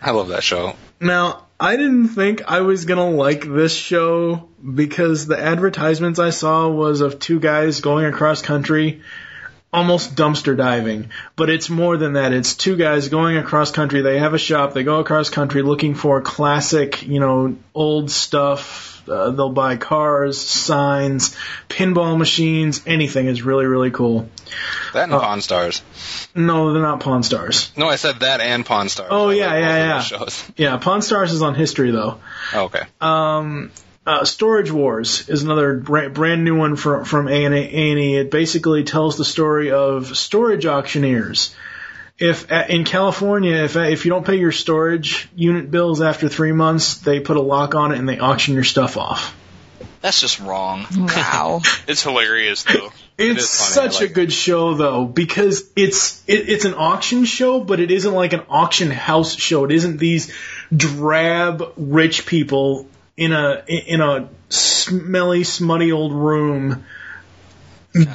I 0.00 0.12
love 0.12 0.28
that 0.28 0.42
show. 0.42 0.74
Now, 1.00 1.45
I 1.58 1.76
didn't 1.76 2.08
think 2.08 2.42
I 2.46 2.60
was 2.60 2.84
gonna 2.84 3.08
like 3.08 3.42
this 3.42 3.74
show 3.74 4.48
because 4.62 5.26
the 5.26 5.38
advertisements 5.38 6.18
I 6.18 6.30
saw 6.30 6.68
was 6.68 7.00
of 7.00 7.18
two 7.18 7.40
guys 7.40 7.80
going 7.80 8.04
across 8.04 8.42
country, 8.42 9.00
almost 9.72 10.16
dumpster 10.16 10.54
diving. 10.54 11.10
But 11.34 11.48
it's 11.48 11.70
more 11.70 11.96
than 11.96 12.12
that. 12.12 12.34
It's 12.34 12.54
two 12.54 12.76
guys 12.76 13.08
going 13.08 13.38
across 13.38 13.70
country. 13.70 14.02
They 14.02 14.18
have 14.18 14.34
a 14.34 14.38
shop. 14.38 14.74
They 14.74 14.84
go 14.84 15.00
across 15.00 15.30
country 15.30 15.62
looking 15.62 15.94
for 15.94 16.20
classic, 16.20 17.06
you 17.06 17.20
know, 17.20 17.56
old 17.74 18.10
stuff. 18.10 18.95
Uh, 19.08 19.30
they'll 19.30 19.50
buy 19.50 19.76
cars, 19.76 20.40
signs, 20.40 21.36
pinball 21.68 22.18
machines, 22.18 22.82
anything 22.86 23.26
is 23.26 23.42
really, 23.42 23.66
really 23.66 23.90
cool. 23.90 24.28
That 24.92 25.04
and 25.04 25.12
Pawn 25.12 25.40
Stars. 25.40 25.82
No, 26.34 26.72
they're 26.72 26.82
not 26.82 27.00
Pawn 27.00 27.22
Stars. 27.22 27.70
No, 27.76 27.88
I 27.88 27.96
said 27.96 28.20
that 28.20 28.40
and 28.40 28.64
Pawn 28.64 28.88
Stars. 28.88 29.08
Oh 29.12 29.30
yeah, 29.30 29.58
yeah, 29.58 29.76
yeah. 29.76 30.00
Shows. 30.00 30.44
Yeah, 30.56 30.76
Pawn 30.78 31.02
Stars 31.02 31.32
is 31.32 31.42
on 31.42 31.54
history 31.54 31.90
though. 31.90 32.20
Oh, 32.54 32.64
okay. 32.64 32.82
Um, 33.00 33.70
uh, 34.06 34.24
Storage 34.24 34.70
Wars 34.70 35.28
is 35.28 35.42
another 35.42 35.78
brand, 35.78 36.14
brand 36.14 36.44
new 36.44 36.56
one 36.56 36.76
from 36.76 37.04
from 37.04 37.28
A 37.28 37.44
and 37.44 37.54
E. 37.54 38.16
It 38.16 38.30
basically 38.30 38.84
tells 38.84 39.16
the 39.16 39.24
story 39.24 39.72
of 39.72 40.16
storage 40.16 40.64
auctioneers. 40.64 41.54
If 42.18 42.50
uh, 42.50 42.64
in 42.68 42.84
California, 42.84 43.56
if 43.64 43.76
uh, 43.76 43.80
if 43.80 44.04
you 44.06 44.10
don't 44.10 44.26
pay 44.26 44.36
your 44.36 44.52
storage 44.52 45.28
unit 45.36 45.70
bills 45.70 46.00
after 46.00 46.28
three 46.28 46.52
months, 46.52 46.98
they 46.98 47.20
put 47.20 47.36
a 47.36 47.42
lock 47.42 47.74
on 47.74 47.92
it 47.92 47.98
and 47.98 48.08
they 48.08 48.18
auction 48.18 48.54
your 48.54 48.64
stuff 48.64 48.96
off. 48.96 49.36
That's 50.00 50.20
just 50.20 50.40
wrong. 50.40 50.86
Wow. 50.96 51.62
It's 51.86 52.02
hilarious 52.02 52.64
though. 52.64 52.90
It's 53.18 53.42
is 53.42 53.74
funny, 53.74 53.86
I 53.86 53.90
such 53.90 54.00
like 54.00 54.10
a 54.10 54.12
good 54.12 54.32
show 54.32 54.74
though 54.74 55.04
because 55.04 55.64
it's 55.76 56.22
it, 56.26 56.48
it's 56.48 56.64
an 56.64 56.74
auction 56.74 57.24
show, 57.24 57.60
but 57.60 57.80
it 57.80 57.90
isn't 57.90 58.12
like 58.12 58.32
an 58.32 58.42
auction 58.48 58.90
house 58.90 59.34
show. 59.34 59.64
It 59.64 59.72
isn't 59.72 59.98
these 59.98 60.32
drab 60.74 61.72
rich 61.76 62.26
people 62.26 62.88
in 63.16 63.32
a 63.32 63.62
in 63.66 64.00
a 64.00 64.28
smelly, 64.48 65.44
smutty 65.44 65.92
old 65.92 66.12
room 66.12 66.84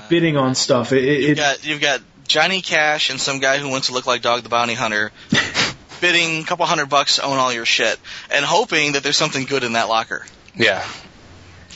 bidding 0.09 0.37
on 0.37 0.55
stuff. 0.55 0.91
It, 0.91 1.03
it, 1.03 1.27
You've 1.27 1.37
got 1.37 1.65
you've 1.65 1.81
got 1.81 2.01
Johnny 2.31 2.61
Cash 2.61 3.09
and 3.09 3.19
some 3.19 3.39
guy 3.39 3.57
who 3.57 3.67
wants 3.67 3.87
to 3.87 3.93
look 3.93 4.07
like 4.07 4.21
Dog 4.21 4.43
the 4.43 4.47
Bounty 4.47 4.73
Hunter 4.73 5.11
bidding 6.01 6.39
a 6.39 6.45
couple 6.45 6.65
hundred 6.65 6.85
bucks 6.85 7.17
to 7.17 7.23
own 7.23 7.37
all 7.37 7.51
your 7.51 7.65
shit 7.65 7.99
and 8.33 8.45
hoping 8.45 8.93
that 8.93 9.03
there's 9.03 9.17
something 9.17 9.43
good 9.43 9.65
in 9.65 9.73
that 9.73 9.89
locker. 9.89 10.25
Yeah. 10.55 10.81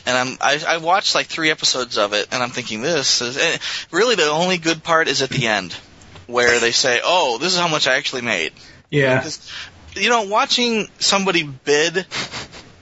And 0.06 0.18
I'm 0.18 0.38
I, 0.40 0.64
I 0.66 0.78
watched 0.78 1.14
like 1.14 1.26
three 1.26 1.52
episodes 1.52 1.98
of 1.98 2.14
it 2.14 2.30
and 2.32 2.42
I'm 2.42 2.52
thinking 2.52 2.82
this 2.82 3.22
is 3.22 3.38
and 3.38 3.60
really 3.92 4.16
the 4.16 4.30
only 4.30 4.58
good 4.58 4.82
part 4.82 5.10
is 5.10 5.22
at 5.22 5.30
the 5.30 5.46
end 5.46 5.74
where 6.26 6.62
they 6.62 6.72
say, 6.72 7.02
"Oh, 7.04 7.38
this 7.38 7.52
is 7.52 7.60
how 7.60 7.68
much 7.68 7.86
I 7.86 7.98
actually 7.98 8.22
made." 8.22 8.54
yeah. 8.90 9.28
You 9.94 10.10
know, 10.10 10.24
watching 10.24 10.88
somebody 11.00 11.44
bid 11.44 12.06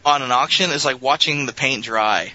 on 0.06 0.22
an 0.22 0.32
auction 0.32 0.70
is 0.70 0.86
like 0.86 1.02
watching 1.02 1.48
the 1.48 1.54
paint 1.54 1.86
dry. 1.86 2.34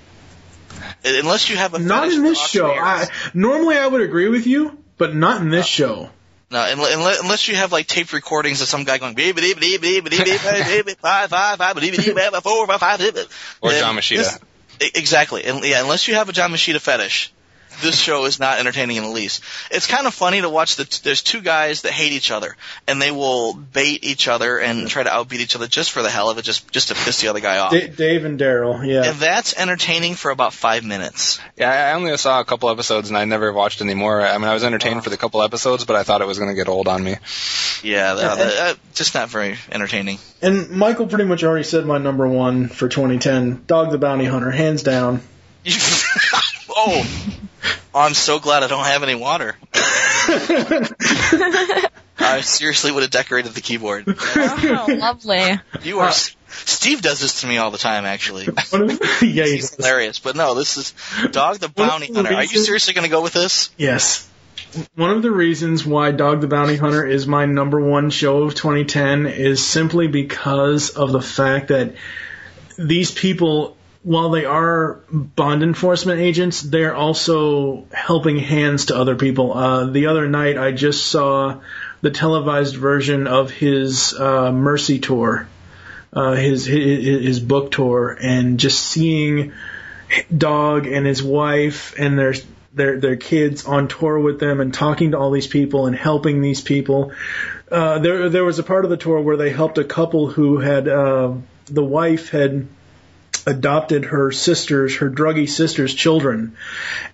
Unless 1.04 1.48
you 1.48 1.56
have 1.56 1.74
a 1.74 1.78
Not 1.78 2.08
in 2.12 2.24
this 2.24 2.38
show. 2.38 2.72
I, 2.72 3.06
normally, 3.34 3.76
I 3.76 3.86
would 3.86 4.00
agree 4.00 4.28
with 4.28 4.46
you, 4.46 4.78
but 4.98 5.14
not 5.14 5.40
in 5.40 5.48
this 5.48 5.66
show. 5.66 6.10
No, 6.50 6.64
unless, 6.66 7.20
unless 7.20 7.48
you 7.48 7.56
have 7.56 7.72
like 7.72 7.86
taped 7.86 8.12
recordings 8.12 8.62
of 8.62 8.68
some 8.68 8.84
guy 8.84 8.98
going 8.98 9.14
beep. 9.14 9.36
Or 13.60 13.70
John 13.70 13.96
Moschitta. 13.96 14.40
Exactly, 14.80 15.44
and 15.44 15.64
yeah, 15.64 15.82
unless 15.82 16.06
you 16.08 16.14
have 16.14 16.28
a 16.28 16.32
John 16.32 16.52
Moschitta 16.52 16.80
fetish, 16.80 17.32
this 17.80 17.98
show 17.98 18.24
is 18.24 18.38
not 18.38 18.58
entertaining 18.58 18.96
in 18.96 19.04
the 19.04 19.10
least. 19.10 19.42
It's 19.70 19.86
kind 19.86 20.06
of 20.06 20.14
funny 20.14 20.40
to 20.40 20.48
watch. 20.48 20.76
The 20.76 20.84
t- 20.84 21.00
there's 21.02 21.22
two 21.22 21.40
guys 21.40 21.82
that 21.82 21.92
hate 21.92 22.12
each 22.12 22.30
other, 22.30 22.56
and 22.86 23.00
they 23.00 23.10
will 23.10 23.54
bait 23.54 24.04
each 24.04 24.28
other 24.28 24.58
and 24.58 24.88
try 24.88 25.02
to 25.02 25.10
outbeat 25.10 25.40
each 25.40 25.56
other 25.56 25.66
just 25.66 25.90
for 25.90 26.02
the 26.02 26.10
hell 26.10 26.30
of 26.30 26.38
it, 26.38 26.42
just 26.42 26.70
just 26.72 26.88
to 26.88 26.94
piss 26.94 27.20
the 27.20 27.28
other 27.28 27.40
guy 27.40 27.58
off. 27.58 27.72
D- 27.72 27.88
Dave 27.88 28.24
and 28.24 28.38
Darrell, 28.38 28.84
yeah. 28.84 29.10
And 29.10 29.18
that's 29.18 29.56
entertaining 29.56 30.14
for 30.14 30.30
about 30.30 30.52
five 30.52 30.84
minutes. 30.84 31.40
Yeah, 31.56 31.70
I 31.70 31.92
only 31.94 32.16
saw 32.16 32.40
a 32.40 32.44
couple 32.44 32.68
episodes 32.70 33.08
and 33.08 33.18
I 33.18 33.24
never 33.24 33.52
watched 33.52 33.80
anymore. 33.80 34.22
I 34.22 34.36
mean, 34.38 34.48
I 34.48 34.54
was 34.54 34.64
entertained 34.64 34.98
oh. 34.98 35.02
for 35.02 35.10
the 35.10 35.16
couple 35.16 35.42
episodes, 35.42 35.84
but 35.84 35.96
I 35.96 36.02
thought 36.02 36.20
it 36.20 36.26
was 36.26 36.38
going 36.38 36.50
to 36.50 36.56
get 36.56 36.68
old 36.68 36.88
on 36.88 37.02
me. 37.02 37.16
Yeah, 37.82 38.14
that, 38.14 38.38
that- 38.38 38.54
that- 38.54 38.78
just 38.94 39.14
not 39.14 39.28
very 39.28 39.56
entertaining. 39.70 40.18
And 40.42 40.70
Michael 40.70 41.06
pretty 41.06 41.24
much 41.24 41.44
already 41.44 41.64
said 41.64 41.86
my 41.86 41.98
number 41.98 42.26
one 42.26 42.68
for 42.68 42.88
2010, 42.88 43.64
Dog 43.66 43.90
the 43.92 43.98
Bounty 43.98 44.24
Hunter, 44.24 44.50
hands 44.50 44.82
down. 44.82 45.20
oh, 46.78 47.04
I'm 47.94 48.14
so 48.14 48.38
glad 48.38 48.62
I 48.62 48.68
don't 48.68 48.84
have 48.84 49.02
any 49.02 49.14
water. 49.14 49.56
I 52.20 52.40
seriously 52.42 52.92
would 52.92 53.02
have 53.02 53.10
decorated 53.10 53.52
the 53.52 53.60
keyboard. 53.60 54.04
Oh, 54.06 54.86
lovely. 54.88 55.60
You 55.82 56.00
are. 56.00 56.12
Steve 56.48 57.02
does 57.02 57.20
this 57.20 57.42
to 57.42 57.46
me 57.46 57.58
all 57.58 57.70
the 57.70 57.78
time, 57.78 58.04
actually. 58.04 58.44
yeah, 59.22 59.44
He's 59.44 59.74
hilarious. 59.74 60.18
But 60.18 60.36
no, 60.36 60.54
this 60.54 60.76
is 60.76 60.94
Dog 61.30 61.58
the 61.58 61.68
Bounty 61.68 62.08
the 62.08 62.14
Hunter. 62.14 62.34
Are 62.34 62.42
you 62.42 62.58
seriously 62.58 62.94
going 62.94 63.04
to 63.04 63.10
go 63.10 63.22
with 63.22 63.32
this? 63.32 63.70
Yes. 63.76 64.28
One 64.96 65.10
of 65.10 65.22
the 65.22 65.30
reasons 65.30 65.86
why 65.86 66.10
Dog 66.10 66.40
the 66.40 66.48
Bounty 66.48 66.76
Hunter 66.76 67.06
is 67.06 67.26
my 67.26 67.46
number 67.46 67.80
one 67.80 68.10
show 68.10 68.42
of 68.42 68.54
2010 68.54 69.26
is 69.26 69.64
simply 69.64 70.08
because 70.08 70.90
of 70.90 71.12
the 71.12 71.22
fact 71.22 71.68
that 71.68 71.94
these 72.76 73.10
people, 73.10 73.77
while 74.02 74.30
they 74.30 74.44
are 74.44 75.00
bond 75.10 75.62
enforcement 75.62 76.20
agents, 76.20 76.62
they're 76.62 76.94
also 76.94 77.86
helping 77.92 78.38
hands 78.38 78.86
to 78.86 78.96
other 78.96 79.16
people. 79.16 79.52
Uh, 79.52 79.86
the 79.86 80.06
other 80.06 80.28
night, 80.28 80.56
I 80.56 80.72
just 80.72 81.06
saw 81.06 81.60
the 82.00 82.10
televised 82.10 82.76
version 82.76 83.26
of 83.26 83.50
his 83.50 84.14
uh, 84.14 84.52
Mercy 84.52 84.98
tour, 84.98 85.48
uh, 86.12 86.32
his, 86.32 86.64
his 86.64 87.24
his 87.24 87.40
book 87.40 87.72
tour, 87.72 88.16
and 88.20 88.58
just 88.58 88.80
seeing 88.80 89.52
Dog 90.34 90.86
and 90.86 91.04
his 91.04 91.22
wife 91.22 91.94
and 91.98 92.18
their 92.18 92.34
their 92.72 92.98
their 92.98 93.16
kids 93.16 93.66
on 93.66 93.88
tour 93.88 94.18
with 94.18 94.40
them 94.40 94.60
and 94.60 94.72
talking 94.72 95.10
to 95.10 95.18
all 95.18 95.30
these 95.30 95.46
people 95.46 95.86
and 95.86 95.94
helping 95.94 96.40
these 96.40 96.60
people. 96.60 97.12
Uh, 97.70 97.98
there 97.98 98.28
there 98.30 98.44
was 98.44 98.58
a 98.58 98.62
part 98.62 98.84
of 98.84 98.90
the 98.90 98.96
tour 98.96 99.20
where 99.20 99.36
they 99.36 99.50
helped 99.50 99.76
a 99.76 99.84
couple 99.84 100.28
who 100.28 100.58
had 100.58 100.88
uh, 100.88 101.34
the 101.66 101.84
wife 101.84 102.30
had 102.30 102.68
adopted 103.48 104.04
her 104.04 104.30
sister's 104.30 104.96
her 104.96 105.08
druggy 105.08 105.48
sister's 105.48 105.94
children 105.94 106.54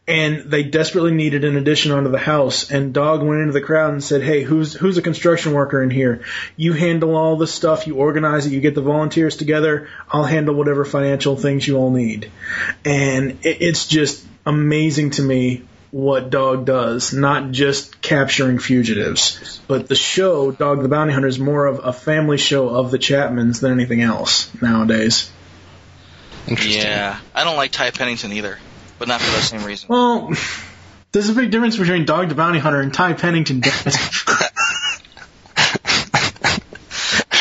and 0.09 0.51
they 0.51 0.65
desperately 0.65 1.13
needed 1.13 1.45
an 1.45 1.57
addition 1.57 1.93
onto 1.93 2.11
the 2.11 2.19
house. 2.19 2.73
And 2.73 2.93
dog 2.93 3.23
went 3.23 3.41
into 3.41 3.53
the 3.53 3.61
crowd 3.61 3.93
and 3.93 4.03
said 4.03 4.21
hey 4.21 4.43
who's 4.43 4.75
who's 4.75 4.99
a 4.99 5.03
construction 5.03 5.53
worker 5.53 5.81
in 5.81 5.91
here? 5.91 6.25
You 6.57 6.73
handle 6.73 7.15
all 7.15 7.37
the 7.37 7.47
stuff 7.47 7.87
you 7.87 7.97
organize 7.97 8.47
it 8.47 8.53
you 8.53 8.61
get 8.61 8.75
the 8.75 8.83
volunteers 8.83 9.37
together 9.37 9.89
i'll 10.11 10.25
handle 10.25 10.57
whatever 10.57 10.85
financial 10.85 11.37
things 11.37 11.69
you 11.69 11.77
all 11.77 11.91
need. 11.91 12.33
And 12.85 13.39
it, 13.43 13.63
it's 13.63 13.87
just 13.87 14.27
amazing 14.45 15.11
to 15.11 15.23
me 15.23 15.63
what 15.93 16.31
dog 16.31 16.67
does 16.67 17.13
not 17.13 17.53
just 17.53 18.03
capturing 18.03 18.59
fugitives 18.59 19.61
but 19.69 19.89
the 19.89 19.95
show 19.95 20.51
dog 20.51 20.83
the 20.83 20.89
bounty 20.89 21.13
hunter 21.13 21.29
is 21.29 21.39
more 21.39 21.67
of 21.67 21.81
a 21.85 21.93
family 21.93 22.37
show 22.37 22.69
of 22.69 22.91
the 22.91 22.99
chapmans 22.99 23.61
than 23.61 23.71
anything 23.71 24.03
else 24.03 24.51
nowadays 24.61 25.31
Yeah, 26.49 27.19
I 27.35 27.45
don't 27.45 27.57
like 27.57 27.73
Ty 27.73 27.91
Pennington 27.91 28.33
either, 28.33 28.59
but 28.99 29.09
not 29.09 29.21
for 29.21 29.31
the 29.31 29.43
same 29.43 29.65
reason. 29.65 29.89
Well, 29.89 30.33
there's 31.13 31.29
a 31.29 31.35
big 31.35 31.51
difference 31.51 31.77
between 31.77 32.05
Dog 32.05 32.29
the 32.29 32.35
Bounty 32.35 32.59
Hunter 32.59 32.81
and 32.81 32.93
Ty 32.93 33.15
Pennington. 33.15 33.63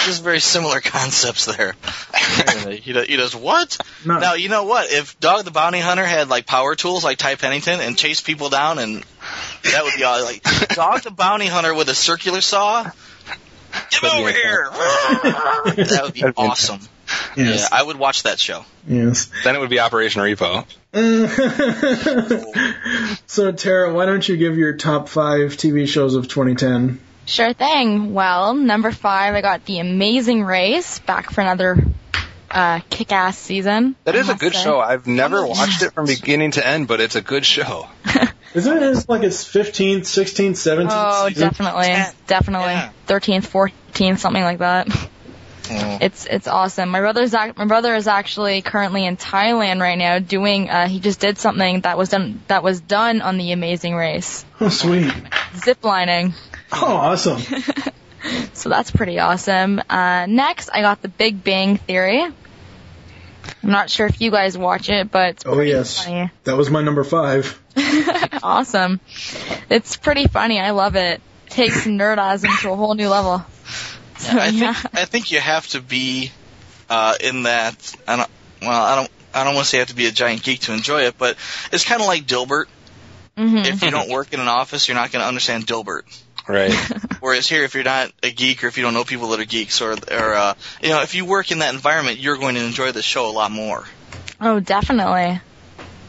Just 0.06 0.22
very 0.22 0.40
similar 0.40 0.82
concepts 0.82 1.46
there. 1.46 1.76
he, 2.70 2.94
does, 2.94 3.08
he 3.08 3.16
does 3.16 3.36
what? 3.36 3.78
Now 4.06 4.34
you 4.34 4.50
know 4.50 4.66
what? 4.66 4.92
If 4.92 5.20
Dog 5.20 5.46
the 5.46 5.52
Bounty 5.52 5.80
Hunter 5.80 6.06
had 6.06 6.30
like 6.30 6.46
power 6.46 6.76
tools 6.76 7.04
like 7.04 7.18
Ty 7.18 7.36
Pennington 7.36 7.80
and 7.80 7.98
chased 7.98 8.26
people 8.26 8.50
down, 8.50 8.80
and 8.80 9.04
that 9.64 9.84
would 9.84 9.96
be 9.96 10.04
all, 10.04 10.22
like 10.24 10.44
Dog 10.70 11.04
the 11.04 11.12
Bounty 11.12 11.48
Hunter 11.48 11.74
with 11.74 11.90
a 11.90 11.96
circular 11.96 12.42
saw. 12.42 12.84
Get 13.90 14.04
over 14.04 14.32
here! 14.32 14.70
that 14.72 16.02
would 16.04 16.14
be 16.14 16.24
awesome. 16.24 16.80
Yes. 17.36 17.68
Yeah, 17.72 17.78
I 17.78 17.84
would 17.84 17.98
watch 17.98 18.24
that 18.24 18.40
show. 18.40 18.66
Yes. 18.88 19.30
Then 19.44 19.56
it 19.56 19.60
would 19.60 19.70
be 19.70 19.80
Operation 19.80 20.22
Repo. 20.22 20.66
so 23.28 23.52
Tara, 23.52 23.94
why 23.94 24.06
don't 24.06 24.28
you 24.28 24.38
give 24.38 24.58
your 24.58 24.74
top 24.74 25.10
five 25.10 25.58
TV 25.58 25.88
shows 25.88 26.16
of 26.16 26.28
2010? 26.28 27.00
Sure 27.26 27.54
thing. 27.54 28.14
Well, 28.14 28.54
number 28.54 28.92
five, 28.92 29.34
I 29.34 29.42
got 29.42 29.66
The 29.66 29.80
Amazing 29.80 30.44
Race 30.44 31.00
back 31.00 31.32
for 31.32 31.42
another 31.42 31.78
uh, 32.52 32.82
kick-ass 32.90 33.38
season. 33.38 33.96
That 34.04 34.16
is 34.16 34.30
a 34.30 34.36
good 34.36 34.54
say. 34.54 34.64
show. 34.64 34.80
I've 34.80 35.08
never 35.08 35.46
watched 35.46 35.82
it 35.82 35.94
from 35.94 36.06
beginning 36.06 36.52
to 36.52 36.66
end, 36.66 36.88
but 36.88 37.02
it's 37.02 37.16
a 37.16 37.22
good 37.22 37.46
show. 37.46 37.88
Isn't 38.54 38.84
it 38.84 39.10
like 39.10 39.24
its 39.24 39.44
15th, 39.46 40.02
16th, 40.02 40.52
17th 40.52 40.88
Oh, 40.92 41.28
season? 41.30 41.50
definitely, 41.50 41.96
definitely, 42.28 42.92
thirteenth, 43.08 43.48
fourteenth, 43.48 44.20
something 44.20 44.44
like 44.44 44.60
that. 44.60 44.88
It's 45.70 46.26
it's 46.26 46.48
awesome. 46.48 46.90
My 46.90 47.00
brother's 47.00 47.34
ac- 47.34 47.54
my 47.56 47.66
brother 47.66 47.96
is 47.96 48.08
actually 48.08 48.62
currently 48.62 49.06
in 49.06 49.16
Thailand 49.18 49.80
right 49.80 49.98
now 49.98 50.20
doing. 50.20 50.70
Uh, 50.70 50.88
he 50.88 51.00
just 51.00 51.20
did 51.20 51.38
something 51.38 51.82
that 51.82 51.98
was 51.98 52.10
done 52.10 52.42
that 52.48 52.64
was 52.64 52.82
done 52.82 53.22
on 53.22 53.38
the 53.38 53.52
Amazing 53.54 53.96
Race, 53.96 54.46
Oh, 54.60 54.70
sweet. 54.70 55.12
zip 55.56 55.84
lining. 55.84 56.34
Oh, 56.72 56.86
awesome. 56.96 57.42
So 58.54 58.70
that's 58.70 58.90
pretty 58.90 59.20
awesome. 59.20 59.82
Uh, 59.90 60.28
next, 60.28 60.70
I 60.72 60.80
got 60.80 61.02
The 61.02 61.10
Big 61.10 61.44
Bang 61.44 61.76
Theory. 61.76 62.22
I'm 62.24 62.34
not 63.62 63.90
sure 63.90 64.06
if 64.08 64.22
you 64.22 64.32
guys 64.32 64.58
watch 64.58 64.90
it, 64.90 65.12
but 65.12 65.30
it's 65.32 65.46
Oh, 65.46 65.60
yes. 65.60 66.06
funny. 66.06 66.32
That 66.46 66.56
was 66.56 66.70
my 66.70 66.82
number 66.82 67.04
five. 67.04 67.60
awesome. 68.44 69.02
It's 69.70 69.98
pretty 69.98 70.28
funny. 70.28 70.58
I 70.62 70.72
love 70.72 70.96
it. 70.96 71.22
Takes 71.50 71.86
nerdism 71.86 72.62
to 72.62 72.72
a 72.72 72.76
whole 72.78 72.96
new 72.96 73.10
level. 73.10 73.44
So, 74.18 74.38
I 74.38 74.48
yeah. 74.48 74.74
think 74.74 74.96
I 75.02 75.06
think 75.06 75.32
you 75.32 75.40
have 75.40 75.68
to 75.70 75.82
be 75.82 76.32
uh, 76.90 77.16
in 77.20 77.44
that. 77.44 77.96
I 78.08 78.18
don't. 78.18 78.30
Well, 78.62 78.84
I 78.84 78.96
don't. 78.96 79.12
I 79.34 79.44
don't 79.44 79.56
want 79.56 79.66
to 79.66 79.70
say 79.70 79.78
you 79.78 79.82
have 79.82 79.90
to 79.90 79.96
be 79.96 80.06
a 80.06 80.12
giant 80.12 80.44
geek 80.44 80.62
to 80.62 80.74
enjoy 80.74 81.04
it, 81.04 81.18
but 81.18 81.38
it's 81.72 81.84
kind 81.84 82.02
of 82.02 82.08
like 82.08 82.26
Dilbert. 82.26 82.66
Mhm. 83.38 83.66
If 83.66 83.82
you 83.82 83.90
don't 83.90 84.10
work 84.10 84.32
in 84.32 84.40
an 84.40 84.48
office, 84.48 84.88
you're 84.88 84.96
not 84.96 85.12
going 85.12 85.24
to 85.24 85.28
understand 85.28 85.66
Dilbert. 85.66 86.04
Right. 86.48 86.74
Whereas 87.20 87.48
here, 87.48 87.64
if 87.64 87.74
you're 87.74 87.84
not 87.84 88.12
a 88.22 88.30
geek 88.32 88.64
or 88.64 88.68
if 88.68 88.78
you 88.78 88.84
don't 88.84 88.94
know 88.94 89.04
people 89.04 89.30
that 89.30 89.40
are 89.40 89.46
geeks, 89.46 89.82
or 89.82 89.94
or 89.94 90.34
uh, 90.34 90.54
you 90.82 90.90
know, 90.90 91.02
if 91.02 91.16
you 91.16 91.26
work 91.26 91.52
in 91.52 91.60
that 91.60 91.74
environment, 91.74 92.20
you're 92.20 92.38
going 92.38 92.56
to 92.56 92.64
enjoy 92.64 92.92
the 92.92 93.02
show 93.02 93.30
a 93.30 93.32
lot 93.32 93.52
more. 93.52 93.86
Oh, 94.40 94.60
definitely. 94.60 95.42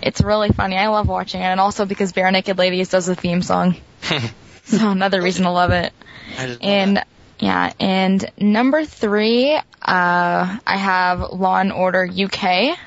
It's 0.02 0.20
really 0.20 0.50
funny. 0.50 0.76
I 0.76 0.88
love 0.88 1.08
watching 1.08 1.40
it, 1.40 1.44
and 1.44 1.60
also 1.60 1.86
because 1.86 2.12
Barenaked 2.12 2.58
Ladies 2.58 2.90
does 2.90 3.06
the 3.06 3.14
theme 3.14 3.40
song. 3.40 3.76
so 4.64 4.90
another 4.90 5.22
reason 5.22 5.44
to 5.44 5.50
love 5.50 5.70
it. 5.70 5.92
I 6.36 6.46
didn't 6.46 6.62
And 6.62 7.04
yeah, 7.44 7.74
and 7.78 8.30
number 8.38 8.86
three, 8.86 9.54
uh, 9.54 9.60
I 9.82 10.76
have 10.78 11.20
Law 11.30 11.60
and 11.60 11.72
Order 11.72 12.08
UK, 12.10 12.78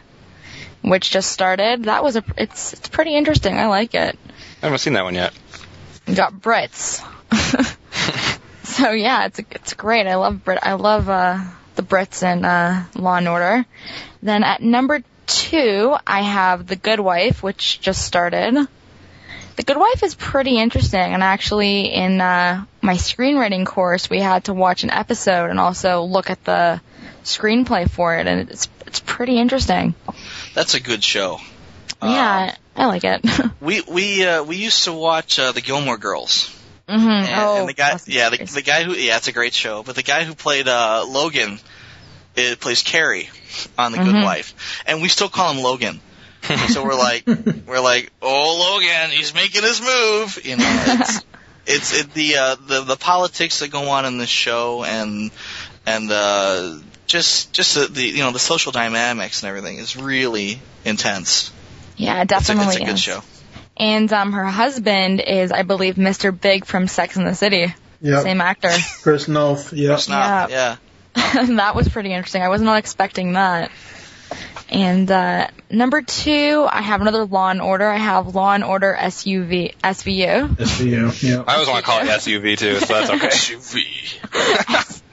which 0.82 1.12
just 1.12 1.32
started. 1.32 1.84
That 1.84 2.04
was 2.04 2.16
a, 2.16 2.24
it's 2.38 2.74
it's 2.74 2.88
pretty 2.88 3.16
interesting. 3.16 3.56
I 3.56 3.68
like 3.68 3.94
it. 3.94 4.18
I 4.64 4.66
haven't 4.66 4.80
seen 4.80 4.94
that 4.94 5.04
one 5.04 5.14
yet. 5.14 5.32
Got 6.12 6.34
Brits. 6.34 7.06
so 8.64 8.90
yeah, 8.94 9.28
it's 9.28 9.38
it's 9.38 9.76
great. 9.76 10.08
I 10.08 10.16
love 10.16 10.44
Brit. 10.44 10.58
I 10.64 10.74
love 10.74 11.08
uh, 11.08 11.38
the 11.76 11.84
Brits 11.84 12.24
and 12.24 12.44
uh, 12.44 12.82
Law 12.96 13.18
and 13.18 13.28
Order. 13.28 13.64
Then 14.24 14.44
at 14.44 14.60
number 14.60 15.04
two, 15.28 15.96
I 16.08 16.22
have 16.22 16.66
The 16.66 16.78
Good 16.78 17.00
Wife, 17.00 17.44
which 17.44 17.80
just 17.80 18.04
started. 18.04 18.68
The 19.58 19.64
Good 19.64 19.78
Wife 19.78 20.04
is 20.04 20.14
pretty 20.14 20.58
interesting, 20.60 21.00
and 21.14 21.24
actually, 21.24 21.92
in 21.92 22.22
uh, 22.22 22.64
my 22.82 22.94
screenwriting 22.94 23.66
course, 23.66 24.08
we 24.08 24.20
had 24.20 24.46
to 24.46 24.54
watch 24.54 24.84
an 24.84 24.92
episode 24.92 25.50
and 25.50 25.60
also 25.60 26.04
look 26.04 26.30
at 26.30 26.44
the 26.46 26.80
screenplay 27.24 27.90
for 27.90 28.16
it, 28.18 28.28
and 28.28 28.50
it's 28.52 28.70
it's 28.86 29.00
pretty 29.00 29.40
interesting. 29.40 29.96
That's 30.54 30.76
a 30.76 30.80
good 30.80 31.04
show. 31.04 31.40
yeah, 32.04 32.56
I 32.76 32.86
like 32.86 33.04
it. 33.04 33.26
We 33.60 33.82
we 33.82 34.24
uh, 34.26 34.44
we 34.44 34.58
used 34.58 34.84
to 34.84 34.94
watch 34.94 35.40
uh, 35.40 35.52
the 35.52 35.62
Gilmore 35.62 35.98
Girls. 35.98 36.56
hmm 36.88 36.94
And, 37.10 37.28
oh, 37.42 37.60
and 37.62 37.68
the 37.70 37.74
guy, 37.74 37.98
yeah, 38.06 38.30
the, 38.30 38.38
the 38.38 38.62
guy 38.62 38.84
who, 38.84 38.94
yeah, 38.94 39.18
it's 39.18 39.28
a 39.28 39.32
great 39.34 39.56
show. 39.56 39.82
But 39.82 39.96
the 39.96 40.04
guy 40.04 40.24
who 40.24 40.36
played 40.36 40.68
uh, 40.68 41.04
Logan, 41.08 41.60
it 42.36 42.60
plays 42.60 42.84
Cary 42.84 43.30
on 43.76 43.92
The 43.92 43.98
Good 43.98 44.14
Mhm. 44.16 44.24
Wife, 44.24 44.54
and 44.86 45.02
we 45.02 45.10
still 45.10 45.30
call 45.30 45.52
him 45.52 45.64
Logan. 45.64 46.00
So 46.70 46.84
we're 46.84 46.96
like, 46.96 47.26
we're 47.68 47.80
like, 47.80 48.12
oh 48.22 48.78
Logan, 48.80 49.12
he's 49.12 49.34
making 49.34 49.64
his 49.64 49.82
move. 49.82 50.40
You 50.44 50.58
know, 50.58 50.84
it's 50.88 51.26
it's 51.66 51.94
it, 52.00 52.14
the 52.14 52.38
uh, 52.38 52.56
the 52.56 52.82
the 52.82 52.96
politics 52.96 53.60
that 53.60 53.72
go 53.72 53.90
on 53.90 54.06
in 54.06 54.18
this 54.18 54.30
show, 54.30 54.84
and 54.84 55.32
and 55.86 56.12
uh, 56.12 56.78
just 57.06 57.54
just 57.54 57.76
the, 57.76 57.88
the 57.88 58.04
you 58.04 58.20
know 58.20 58.32
the 58.32 58.40
social 58.40 58.72
dynamics 58.72 59.44
and 59.44 59.50
everything 59.50 59.78
is 59.78 59.98
really 59.98 60.60
intense. 60.86 61.52
yeah, 61.96 62.20
it 62.20 62.24
It's 62.24 62.32
a, 62.32 62.36
definitely 62.36 62.76
it's 62.76 62.84
a 62.84 62.86
good 62.86 62.94
is. 62.96 63.02
show. 63.02 63.22
And 63.80 64.12
um, 64.12 64.34
her 64.34 64.46
husband 64.46 65.22
is, 65.22 65.52
I 65.52 65.62
believe, 65.62 65.96
Mr. 65.96 66.38
Big 66.38 66.66
from 66.66 66.88
Sex 66.88 67.16
and 67.16 67.28
the 67.28 67.36
City. 67.36 67.74
Yep. 68.02 68.24
Same 68.24 68.42
actor. 68.42 68.72
Chris 69.04 69.28
Noth. 69.28 69.72
Yep. 69.72 70.00
Yeah. 70.08 70.48
yeah. 70.50 70.76
that 71.58 71.76
was 71.76 71.88
pretty 71.88 72.12
interesting. 72.14 72.42
I 72.42 72.50
was 72.50 72.62
not 72.62 72.78
expecting 72.78 73.34
that. 73.34 73.72
And 74.70 75.10
uh, 75.10 75.48
number 75.70 76.02
two, 76.02 76.68
I 76.70 76.82
have 76.82 77.02
another 77.02 77.26
Law 77.26 77.50
and 77.50 77.62
Order. 77.62 77.88
I 77.88 77.98
have 77.98 78.36
Law 78.36 78.54
and 78.54 78.64
Order 78.64 78.96
SUV 79.00 79.76
SVU. 79.78 80.56
SVU. 80.56 81.24
Yeah. 81.24 81.44
I 81.48 81.54
always 81.54 81.70
want 81.70 81.86
to 81.86 81.90
call 81.90 82.02
it 82.02 82.08
SUV 82.08 82.58
too, 82.58 82.80
so 82.80 82.94
that's 82.94 83.10
okay. 83.10 83.28
SUV. 83.28 83.84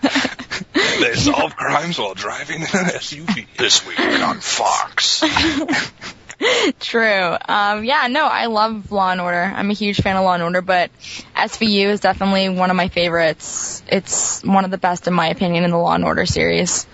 they 1.01 1.15
solve 1.15 1.57
crimes 1.57 1.99
while 1.99 2.15
driving 2.15 2.63
in 2.63 2.63
an 2.63 2.87
SUV. 2.97 3.47
This 3.57 3.87
week 3.87 4.01
on 4.01 4.41
Fox. 4.41 5.23
True. 6.81 7.37
Um, 7.49 7.85
yeah, 7.85 8.09
no, 8.09 8.27
I 8.27 8.47
love 8.47 8.91
Law 8.91 9.13
and 9.13 9.21
Order. 9.21 9.53
I'm 9.55 9.71
a 9.71 9.75
huge 9.75 10.01
fan 10.01 10.17
of 10.17 10.25
Law 10.25 10.35
and 10.35 10.43
Order, 10.43 10.63
but 10.63 10.91
SVU 11.37 11.87
is 11.87 12.01
definitely 12.01 12.49
one 12.49 12.71
of 12.71 12.77
my 12.77 12.89
favorites. 12.89 13.83
It's 13.89 14.43
one 14.43 14.65
of 14.65 14.73
the 14.73 14.79
best, 14.79 15.07
in 15.07 15.15
my 15.15 15.29
opinion, 15.29 15.65
in 15.65 15.71
the 15.71 15.79
Law 15.79 15.95
and 15.95 16.05
Order 16.05 16.27
series. 16.27 16.87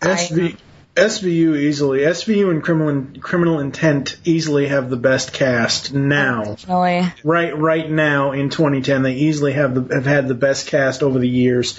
SV, 0.00 0.56
SVU 0.96 1.56
easily. 1.56 2.00
SVU 2.00 2.50
and 2.50 2.62
criminal 2.62 3.20
criminal 3.20 3.60
intent 3.60 4.16
easily 4.24 4.66
have 4.66 4.90
the 4.90 4.96
best 4.96 5.32
cast 5.32 5.94
now. 5.94 6.56
Really. 6.68 7.12
Right, 7.22 7.56
right 7.56 7.88
now 7.88 8.32
in 8.32 8.50
2010, 8.50 9.02
they 9.02 9.14
easily 9.14 9.52
have 9.52 9.74
the, 9.74 9.94
have 9.94 10.04
had 10.04 10.26
the 10.26 10.34
best 10.34 10.66
cast 10.66 11.02
over 11.02 11.18
the 11.18 11.28
years. 11.28 11.78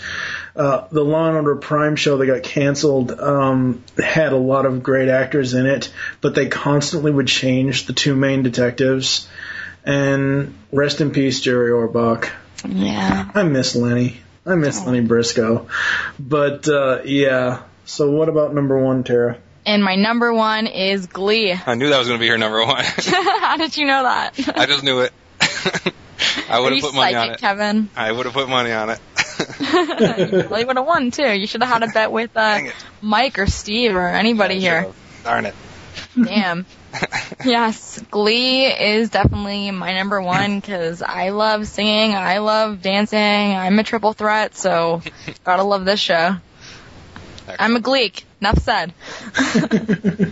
Uh, 0.55 0.87
the 0.91 1.03
Law 1.03 1.27
and 1.27 1.35
Order 1.35 1.57
Prime 1.57 1.97
show 1.97 2.17
that 2.17 2.25
got 2.25 2.43
canceled 2.43 3.11
um, 3.11 3.83
had 3.97 4.31
a 4.31 4.37
lot 4.37 4.65
of 4.65 4.81
great 4.81 5.09
actors 5.09 5.53
in 5.53 5.65
it, 5.65 5.91
but 6.21 6.33
they 6.33 6.47
constantly 6.47 7.11
would 7.11 7.27
change 7.27 7.87
the 7.87 7.93
two 7.93 8.15
main 8.15 8.43
detectives. 8.43 9.27
And 9.83 10.55
rest 10.71 11.01
in 11.01 11.11
peace, 11.11 11.41
Jerry 11.41 11.71
Orbach. 11.71 12.29
Yeah. 12.65 13.29
I 13.33 13.43
miss 13.43 13.75
Lenny. 13.75 14.21
I 14.45 14.55
miss 14.55 14.85
Lenny 14.85 15.01
Briscoe. 15.01 15.67
But 16.19 16.67
uh, 16.69 17.01
yeah. 17.03 17.63
So 17.85 18.11
what 18.11 18.29
about 18.29 18.53
number 18.53 18.77
one, 18.77 19.03
Tara? 19.03 19.37
And 19.65 19.83
my 19.83 19.95
number 19.95 20.33
one 20.33 20.67
is 20.67 21.07
Glee. 21.07 21.53
I 21.65 21.75
knew 21.75 21.89
that 21.89 21.99
was 21.99 22.07
going 22.07 22.19
to 22.19 22.23
be 22.23 22.29
her 22.29 22.37
number 22.37 22.65
one. 22.65 22.83
How 22.83 23.57
did 23.57 23.77
you 23.77 23.85
know 23.85 24.03
that? 24.03 24.39
I 24.55 24.65
just 24.65 24.83
knew 24.83 25.01
it. 25.01 25.13
I 26.49 26.59
would 26.59 26.73
have 26.73 26.81
put 26.81 26.93
money 26.93 27.15
on 27.15 27.31
it. 27.31 27.39
Kevin? 27.39 27.89
I 27.95 28.11
would 28.11 28.25
have 28.25 28.33
put 28.33 28.49
money 28.49 28.71
on 28.71 28.89
it. 28.89 28.99
well, 30.49 30.59
you 30.59 30.67
would 30.67 30.77
have 30.77 30.85
won 30.85 31.11
too. 31.11 31.31
You 31.31 31.47
should 31.47 31.63
have 31.63 31.81
had 31.81 31.89
a 31.89 31.91
bet 31.91 32.11
with 32.11 32.35
uh, 32.35 32.59
Mike 33.01 33.39
or 33.39 33.47
Steve 33.47 33.95
or 33.95 34.07
anybody 34.07 34.59
here. 34.59 34.91
Darn 35.23 35.45
it. 35.45 35.55
Damn. 36.15 36.65
yes, 37.45 38.01
Glee 38.11 38.65
is 38.65 39.09
definitely 39.09 39.71
my 39.71 39.93
number 39.93 40.21
one 40.21 40.59
because 40.59 41.01
I 41.01 41.29
love 41.29 41.67
singing, 41.67 42.13
I 42.15 42.39
love 42.39 42.81
dancing, 42.81 43.19
I'm 43.19 43.79
a 43.79 43.83
triple 43.83 44.13
threat, 44.13 44.55
so 44.55 45.01
gotta 45.45 45.63
love 45.63 45.85
this 45.85 45.99
show. 45.99 46.35
I'm 47.59 47.75
a 47.75 47.79
Gleek. 47.79 48.23
Enough 48.39 48.59
said. 48.59 48.93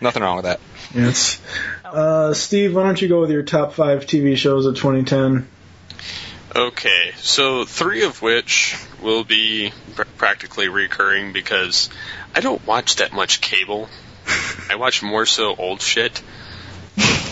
Nothing 0.00 0.22
wrong 0.22 0.36
with 0.36 0.44
that. 0.44 0.60
Yes. 0.94 1.40
Uh, 1.84 2.32
Steve, 2.34 2.74
why 2.74 2.84
don't 2.84 3.00
you 3.00 3.08
go 3.08 3.20
with 3.20 3.30
your 3.30 3.42
top 3.42 3.72
five 3.72 4.06
TV 4.06 4.36
shows 4.36 4.66
of 4.66 4.76
2010? 4.76 5.48
Okay, 6.54 7.12
so 7.16 7.64
three 7.64 8.04
of 8.04 8.22
which 8.22 8.76
will 9.02 9.22
be 9.22 9.72
pr- 9.94 10.04
practically 10.16 10.68
recurring 10.68 11.32
because 11.32 11.90
I 12.34 12.40
don't 12.40 12.64
watch 12.66 12.96
that 12.96 13.12
much 13.12 13.40
cable. 13.40 13.88
I 14.70 14.76
watch 14.76 15.02
more 15.02 15.26
so 15.26 15.54
old 15.54 15.80
shit. 15.80 16.22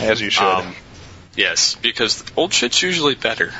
As 0.01 0.20
you 0.20 0.30
should. 0.30 0.44
Um, 0.44 0.74
yes, 1.34 1.74
because 1.76 2.24
old 2.36 2.52
shit's 2.52 2.82
usually 2.82 3.14
better. 3.14 3.52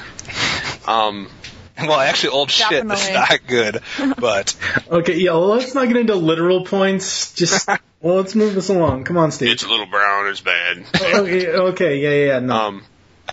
Um, 0.87 1.29
Well, 1.87 2.01
actually, 2.01 2.31
old 2.31 2.51
shit 2.51 2.85
is 2.87 3.11
not 3.11 3.47
good, 3.47 3.81
but 4.19 4.57
Okay, 4.91 5.17
yeah, 5.19 5.33
well, 5.33 5.49
let's 5.49 5.75
not 5.75 5.87
get 5.89 5.97
into 5.99 6.15
literal 6.15 6.65
points. 6.65 7.35
Just, 7.35 7.69
well, 8.01 8.17
let's 8.17 8.35
move 8.35 8.55
this 8.55 8.71
along. 8.71 9.05
Come 9.05 9.19
on, 9.19 9.31
Steve. 9.31 9.51
It's 9.51 9.63
a 9.63 9.69
little 9.69 9.87
brown. 9.87 10.27
It's 10.29 10.41
bad. 10.41 10.85
Okay, 10.95 11.49
okay, 11.49 11.99
yeah, 11.99 12.09
yeah, 12.09 12.27
yeah, 12.27 12.39
no. 12.41 12.57
Um, 12.57 12.85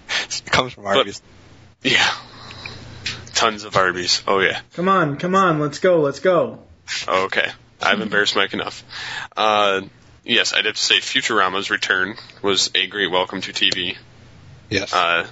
it 0.10 0.44
comes 0.48 0.74
from 0.74 0.86
Arby's. 0.86 1.22
yeah. 1.84 2.10
Tons 3.34 3.64
of 3.64 3.76
Arby's. 3.76 4.22
Oh 4.28 4.40
yeah. 4.40 4.60
Come 4.74 4.90
on, 4.90 5.18
come 5.18 5.36
on, 5.36 5.60
let's 5.60 5.80
go, 5.80 6.02
let's 6.02 6.20
go. 6.20 6.60
Okay. 7.08 7.50
I've 7.82 8.00
embarrassed 8.00 8.36
Mike 8.36 8.54
enough. 8.54 8.84
Uh, 9.36 9.82
yes, 10.24 10.54
I'd 10.54 10.66
have 10.66 10.76
to 10.76 10.82
say 10.82 10.96
Futurama's 11.00 11.70
return 11.70 12.16
was 12.42 12.72
a 12.76 12.88
great 12.88 13.12
welcome 13.12 13.42
to 13.42 13.52
TV. 13.52 13.98
Yes. 14.70 14.94
Uh, 14.94 15.28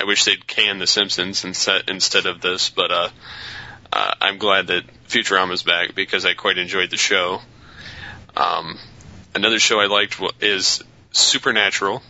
I 0.00 0.04
wish 0.04 0.24
they'd 0.24 0.46
can 0.46 0.78
The 0.78 0.86
Simpsons 0.86 1.44
instead 1.44 1.88
instead 1.88 2.26
of 2.26 2.40
this, 2.40 2.70
but 2.70 2.90
uh, 2.90 3.08
uh, 3.92 4.14
I'm 4.20 4.38
glad 4.38 4.68
that 4.68 4.84
Futurama's 5.08 5.62
back 5.62 5.94
because 5.94 6.24
I 6.24 6.34
quite 6.34 6.58
enjoyed 6.58 6.90
the 6.90 6.96
show. 6.96 7.40
Um, 8.36 8.78
another 9.34 9.58
show 9.60 9.80
I 9.80 9.86
liked 9.86 10.20
is 10.40 10.82
Supernatural, 11.12 12.02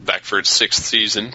back 0.00 0.24
for 0.24 0.38
its 0.40 0.50
sixth 0.50 0.84
season. 0.84 1.32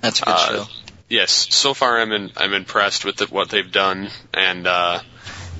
That's 0.00 0.20
a 0.20 0.24
good 0.24 0.30
Uh, 0.34 0.46
show. 0.64 0.66
Yes, 1.08 1.32
so 1.54 1.74
far 1.74 2.00
I'm 2.00 2.12
in, 2.12 2.30
I'm 2.36 2.52
impressed 2.52 3.04
with 3.04 3.16
the, 3.16 3.26
what 3.26 3.48
they've 3.48 3.70
done, 3.70 4.08
and 4.34 4.66
uh, 4.66 5.00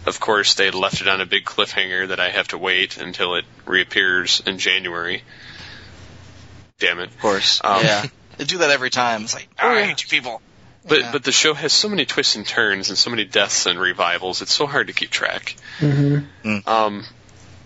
of 0.06 0.20
course 0.20 0.54
they 0.54 0.70
left 0.70 1.00
it 1.00 1.08
on 1.08 1.20
a 1.20 1.26
big 1.26 1.44
cliffhanger 1.44 2.08
that 2.08 2.20
I 2.20 2.30
have 2.30 2.48
to 2.48 2.58
wait 2.58 2.96
until 2.96 3.34
it 3.36 3.44
reappears 3.64 4.42
in 4.46 4.58
January. 4.58 5.22
Damn 6.78 6.98
it! 7.00 7.10
Of 7.10 7.18
course, 7.20 7.60
um, 7.64 7.82
yeah. 7.84 8.06
They 8.36 8.44
do 8.44 8.58
that 8.58 8.70
every 8.70 8.90
time. 8.90 9.22
It's 9.22 9.34
like, 9.34 9.48
oh, 9.60 9.68
I 9.68 9.82
hate 9.84 10.02
you 10.02 10.08
people. 10.08 10.40
But 10.86 11.00
Yeah. 11.00 11.12
but 11.12 11.24
the 11.24 11.32
show 11.32 11.54
has 11.54 11.72
so 11.72 11.88
many 11.88 12.04
twists 12.06 12.36
and 12.36 12.46
turns 12.46 12.90
and 12.90 12.98
so 12.98 13.10
many 13.10 13.24
deaths 13.24 13.66
and 13.66 13.78
revivals. 13.78 14.42
It's 14.42 14.52
so 14.52 14.66
hard 14.66 14.86
to 14.86 14.92
keep 14.92 15.10
track. 15.10 15.56
Mm-hmm. 15.80 16.68
Um, 16.68 17.04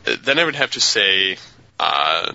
then 0.05 0.39
I 0.39 0.45
would 0.45 0.55
have 0.55 0.71
to 0.73 0.81
say, 0.81 1.37
uh, 1.79 2.33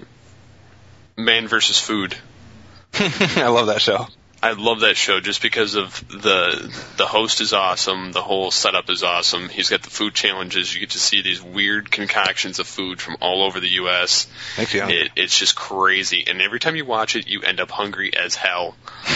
Man 1.17 1.47
versus 1.47 1.79
Food. 1.79 2.15
I 2.93 3.47
love 3.47 3.67
that 3.67 3.81
show. 3.81 4.07
I 4.45 4.51
love 4.51 4.81
that 4.81 4.95
show 4.95 5.19
just 5.22 5.41
because 5.41 5.73
of 5.73 6.07
the 6.07 6.72
the 6.97 7.07
host 7.07 7.41
is 7.41 7.51
awesome, 7.51 8.11
the 8.11 8.22
whole 8.22 8.51
setup 8.51 8.91
is 8.91 9.01
awesome. 9.01 9.49
He's 9.49 9.72
got 9.72 9.81
the 9.81 9.89
food 9.89 10.13
challenges. 10.13 10.72
You 10.72 10.81
get 10.81 10.91
to 10.91 10.99
see 10.99 11.23
these 11.23 11.41
weird 11.41 11.89
concoctions 11.89 12.59
of 12.59 12.67
food 12.67 13.01
from 13.01 13.17
all 13.22 13.41
over 13.43 13.59
the 13.59 13.69
U.S. 13.69 14.27
Makes 14.55 14.76
you 14.76 14.81
hungry. 14.81 14.99
It, 14.99 15.11
it's 15.15 15.39
just 15.39 15.55
crazy, 15.55 16.26
and 16.27 16.43
every 16.43 16.59
time 16.59 16.76
you 16.76 16.85
watch 16.85 17.15
it, 17.15 17.27
you 17.27 17.41
end 17.41 17.59
up 17.59 17.72
hungry 17.72 18.15
as 18.15 18.35
hell. 18.35 18.76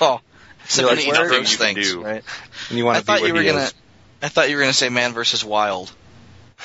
oh, 0.00 0.20
so 0.68 0.82
You're 0.82 0.94
many 0.94 1.06
like, 1.06 1.14
nothing 1.14 1.28
gross 1.30 1.50
you 1.50 1.58
can 1.58 1.74
things, 1.74 1.92
do. 1.92 2.04
right? 2.04 2.22
And 2.68 2.78
you 2.78 2.84
want 2.84 2.98
I 2.98 3.00
to 3.00 3.06
be 3.06 3.12
thought 3.12 3.20
where 3.22 3.28
you 3.30 3.34
were 3.34 3.42
he 3.42 3.48
gonna. 3.48 3.62
is. 3.64 3.74
I 4.22 4.28
thought 4.28 4.48
you 4.48 4.54
were 4.54 4.62
gonna 4.62 4.72
say 4.72 4.90
Man 4.90 5.12
versus 5.12 5.44
Wild. 5.44 5.92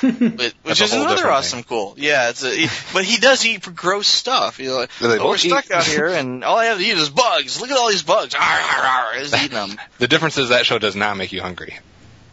But, 0.01 0.53
which 0.63 0.81
is 0.81 0.93
another 0.93 1.15
different 1.15 1.35
awesome 1.37 1.63
cool. 1.63 1.95
Yeah, 1.97 2.29
it's 2.29 2.43
a, 2.43 2.49
he- 2.53 2.67
but 2.93 3.05
he 3.05 3.17
does 3.17 3.45
eat 3.45 3.61
gross 3.75 4.07
stuff. 4.07 4.59
You 4.59 4.69
know, 4.69 4.75
like, 4.77 4.91
Do 4.99 5.07
they 5.07 5.13
oh, 5.17 5.25
we're 5.25 5.31
both 5.33 5.39
stuck 5.39 5.71
out 5.71 5.83
here, 5.85 6.07
and 6.07 6.43
all 6.43 6.57
I 6.57 6.65
have 6.65 6.77
to 6.79 6.83
eat 6.83 6.97
is 6.97 7.09
bugs. 7.09 7.61
Look 7.61 7.71
at 7.71 7.77
all 7.77 7.89
these 7.89 8.03
bugs. 8.03 8.35
Arr, 8.35 8.41
arr, 8.41 8.85
arr, 8.85 9.19
He's 9.19 9.33
eating 9.33 9.49
them. 9.51 9.77
The 9.99 10.07
difference 10.07 10.37
is 10.37 10.49
that 10.49 10.65
show 10.65 10.79
does 10.79 10.95
not 10.95 11.17
make 11.17 11.31
you 11.31 11.41
hungry. 11.41 11.79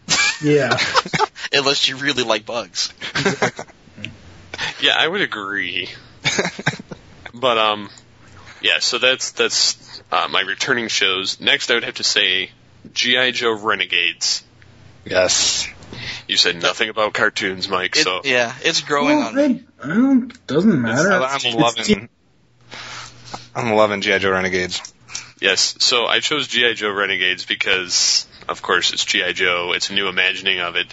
Yeah. 0.42 0.76
Unless 1.52 1.88
you 1.88 1.96
really 1.98 2.24
like 2.24 2.44
bugs. 2.44 2.92
Yeah, 4.80 4.94
I 4.98 5.06
would 5.06 5.20
agree. 5.20 5.88
but 7.32 7.58
um, 7.58 7.88
yeah. 8.60 8.80
So 8.80 8.98
that's 8.98 9.30
that's 9.32 10.02
uh, 10.10 10.26
my 10.30 10.40
returning 10.40 10.88
shows. 10.88 11.40
Next, 11.40 11.70
I 11.70 11.74
would 11.74 11.84
have 11.84 11.94
to 11.94 12.04
say 12.04 12.50
GI 12.92 13.32
Joe 13.32 13.52
Renegades. 13.56 14.42
Yes. 15.04 15.68
You 16.32 16.38
said 16.38 16.62
nothing 16.62 16.88
about 16.88 17.12
cartoons, 17.12 17.68
Mike. 17.68 17.94
It- 17.94 18.04
so 18.04 18.22
yeah, 18.24 18.54
it's 18.64 18.80
growing 18.80 19.18
Well, 19.18 19.28
on 19.28 19.34
me. 19.34 19.64
I, 19.82 19.84
I 19.84 19.88
don't, 19.88 20.46
doesn't 20.46 20.80
matter. 20.80 21.12
I'm 21.12 21.36
It's- 21.36 21.54
loving. 21.54 22.08
I'm 23.54 23.74
loving 23.74 24.00
GI 24.00 24.18
Joe 24.20 24.30
Renegades. 24.30 24.80
yes. 25.42 25.74
So 25.80 26.06
I 26.06 26.20
chose 26.20 26.48
GI 26.48 26.72
Joe 26.72 26.90
Renegades 26.90 27.44
because, 27.44 28.26
of 28.48 28.62
course, 28.62 28.94
it's 28.94 29.04
GI 29.04 29.34
Joe. 29.34 29.72
It's 29.76 29.90
a 29.90 29.92
new 29.92 30.08
imagining 30.08 30.60
of 30.60 30.76
it. 30.76 30.86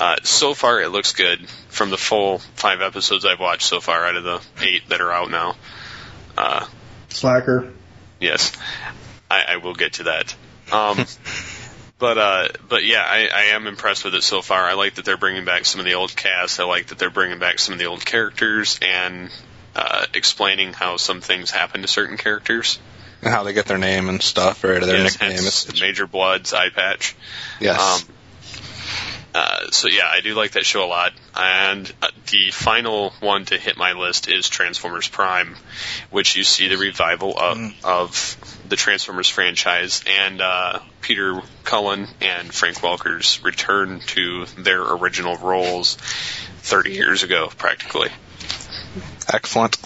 Uh, 0.00 0.16
so 0.24 0.54
far, 0.54 0.80
it 0.80 0.88
looks 0.88 1.12
good. 1.12 1.48
From 1.68 1.90
the 1.90 1.96
full 1.96 2.38
five 2.56 2.80
episodes 2.82 3.24
I've 3.24 3.38
watched 3.38 3.62
so 3.62 3.80
far, 3.80 4.04
out 4.04 4.16
of 4.16 4.24
the 4.24 4.40
eight 4.60 4.88
that 4.88 5.00
are 5.00 5.12
out 5.12 5.30
now. 5.30 5.54
Uh, 6.36 6.66
Slacker. 7.10 7.72
Yes, 8.18 8.50
I, 9.30 9.42
I 9.50 9.56
will 9.58 9.74
get 9.74 9.92
to 9.94 10.02
that. 10.04 10.34
Um, 10.72 10.98
but 12.00 12.18
uh, 12.18 12.48
but 12.68 12.84
yeah, 12.84 13.02
I, 13.06 13.28
I 13.32 13.42
am 13.54 13.66
impressed 13.68 14.04
with 14.04 14.14
it 14.16 14.22
so 14.22 14.42
far. 14.42 14.64
I 14.64 14.72
like 14.72 14.94
that 14.94 15.04
they're 15.04 15.16
bringing 15.18 15.44
back 15.44 15.66
some 15.66 15.78
of 15.78 15.84
the 15.84 15.94
old 15.94 16.16
cast. 16.16 16.58
I 16.58 16.64
like 16.64 16.88
that 16.88 16.98
they're 16.98 17.10
bringing 17.10 17.38
back 17.38 17.58
some 17.60 17.74
of 17.74 17.78
the 17.78 17.84
old 17.86 18.04
characters 18.04 18.80
and 18.82 19.30
uh, 19.76 20.06
explaining 20.14 20.72
how 20.72 20.96
some 20.96 21.20
things 21.20 21.50
happen 21.50 21.82
to 21.82 21.88
certain 21.88 22.16
characters. 22.16 22.78
And 23.22 23.30
how 23.30 23.42
they 23.42 23.52
get 23.52 23.66
their 23.66 23.78
name 23.78 24.08
and 24.08 24.22
stuff, 24.22 24.64
or 24.64 24.80
their 24.80 24.96
Yes, 24.96 25.12
nickname. 25.12 25.32
hence 25.32 25.68
It's, 25.68 25.80
Major 25.80 26.06
Bludd's 26.06 26.52
eye 26.54 26.70
patch. 26.70 27.14
yes. 27.60 27.78
Um, 28.08 28.14
uh, 29.32 29.70
so 29.70 29.88
yeah, 29.88 30.08
I 30.10 30.22
do 30.22 30.34
like 30.34 30.52
that 30.52 30.64
show 30.64 30.84
a 30.84 30.88
lot. 30.88 31.12
And 31.36 31.92
uh, 32.02 32.08
the 32.30 32.50
final 32.50 33.10
one 33.20 33.44
to 33.44 33.58
hit 33.58 33.76
my 33.76 33.92
list 33.92 34.28
is 34.28 34.48
Transformers 34.48 35.06
Prime, 35.06 35.54
which 36.10 36.34
you 36.34 36.42
see 36.44 36.68
the 36.68 36.78
revival 36.78 37.38
of, 37.38 37.58
of 37.84 38.59
the 38.70 38.76
Transformers 38.76 39.28
franchise 39.28 40.02
and 40.06 40.40
uh, 40.40 40.78
Peter 41.02 41.42
Cullen 41.64 42.06
and 42.20 42.54
Frank 42.54 42.82
Welker's 42.82 43.42
return 43.42 44.00
to 44.06 44.46
their 44.56 44.80
original 44.80 45.36
roles 45.36 45.96
30 46.62 46.92
years 46.92 47.24
ago, 47.24 47.50
practically. 47.58 48.08
Excellent. 49.30 49.76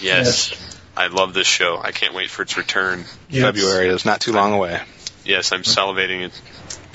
Yes. 0.00 0.52
I 0.96 1.06
love 1.06 1.34
this 1.34 1.46
show. 1.46 1.80
I 1.82 1.92
can't 1.92 2.12
wait 2.12 2.30
for 2.30 2.42
its 2.42 2.56
return. 2.56 3.04
Yes. 3.28 3.44
February 3.44 3.88
is 3.88 4.04
not 4.04 4.20
too 4.20 4.32
long 4.32 4.52
away. 4.52 4.80
Yes, 5.24 5.52
I'm 5.52 5.62
salivating 5.62 6.22
it. 6.22 6.32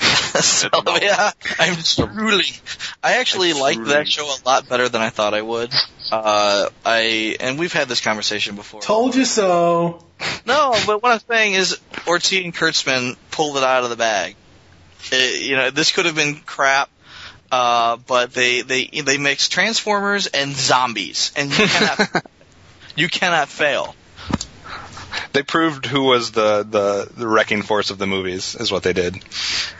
so 0.00 0.68
yeah, 1.00 1.30
I'm 1.58 1.76
truly. 1.82 2.44
I 3.02 3.14
actually 3.18 3.52
liked 3.52 3.84
that 3.86 4.08
show 4.08 4.24
a 4.26 4.36
lot 4.44 4.68
better 4.68 4.88
than 4.88 5.00
I 5.02 5.10
thought 5.10 5.34
I 5.34 5.42
would. 5.42 5.72
Uh, 6.12 6.68
I 6.84 7.36
and 7.40 7.58
we've 7.58 7.72
had 7.72 7.88
this 7.88 8.00
conversation 8.00 8.56
before. 8.56 8.80
Told 8.80 9.14
you 9.14 9.24
so. 9.24 10.02
No, 10.46 10.74
but 10.86 11.02
what 11.02 11.12
I'm 11.12 11.20
saying 11.28 11.52
is 11.54 11.78
Orci 12.06 12.42
and 12.42 12.54
Kurtzman 12.54 13.16
pulled 13.30 13.58
it 13.58 13.62
out 13.62 13.84
of 13.84 13.90
the 13.90 13.96
bag. 13.96 14.34
It- 15.12 15.42
you 15.42 15.56
know, 15.56 15.70
this 15.70 15.92
could 15.92 16.06
have 16.06 16.14
been 16.14 16.36
crap, 16.36 16.88
uh, 17.52 17.96
but 18.06 18.32
they 18.32 18.62
they 18.62 18.86
they 18.86 19.18
mix 19.18 19.48
Transformers 19.48 20.26
and 20.26 20.54
zombies, 20.56 21.32
and 21.36 21.50
you 21.50 21.66
cannot 21.66 22.26
you 22.96 23.08
cannot 23.08 23.48
fail. 23.48 23.94
They 25.36 25.42
proved 25.42 25.84
who 25.84 26.04
was 26.04 26.30
the, 26.32 26.62
the, 26.62 27.10
the 27.14 27.28
wrecking 27.28 27.60
force 27.60 27.90
of 27.90 27.98
the 27.98 28.06
movies, 28.06 28.54
is 28.54 28.72
what 28.72 28.82
they 28.82 28.94
did. 28.94 29.16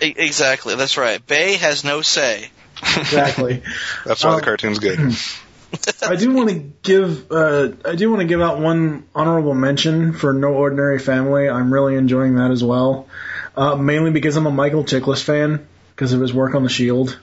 E- 0.03 0.15
exactly, 0.15 0.74
that's 0.74 0.99
right. 0.99 1.27
Bay 1.27 1.55
has 1.55 1.83
no 1.83 2.03
say. 2.03 2.51
Exactly. 2.83 3.62
That's 4.05 4.23
why 4.23 4.33
Um, 4.33 4.37
the 4.37 4.43
cartoon's 4.43 4.81
good. 4.81 4.99
I 6.03 6.16
do 6.16 6.31
want 6.35 6.51
to 6.51 6.57
give 6.83 7.33
uh, 7.33 7.70
I 7.87 7.95
do 7.95 8.11
want 8.11 8.20
to 8.20 8.27
give 8.27 8.43
out 8.43 8.61
one 8.61 9.05
honorable 9.15 9.55
mention 9.55 10.12
for 10.12 10.35
No 10.35 10.49
Ordinary 10.49 10.99
Family. 10.99 11.49
I'm 11.49 11.73
really 11.73 11.97
enjoying 11.97 12.35
that 12.35 12.51
as 12.51 12.62
well, 12.62 13.09
uh, 13.57 13.77
mainly 13.77 14.11
because 14.11 14.37
I'm 14.37 14.45
a 14.45 14.51
Michael 14.51 14.85
Chiklis 14.85 15.23
fan 15.23 15.66
because 15.95 16.12
of 16.12 16.20
his 16.20 16.35
work 16.35 16.55
on 16.55 16.65
The 16.65 16.69
Shield. 16.69 17.19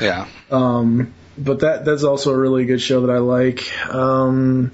Yeah. 0.00 0.26
Um, 0.50 1.12
but 1.36 1.60
that 1.60 1.84
that's 1.84 2.04
also 2.04 2.30
a 2.32 2.36
really 2.36 2.64
good 2.64 2.80
show 2.80 3.02
that 3.02 3.12
I 3.12 3.18
like. 3.18 3.70
Um, 3.94 4.72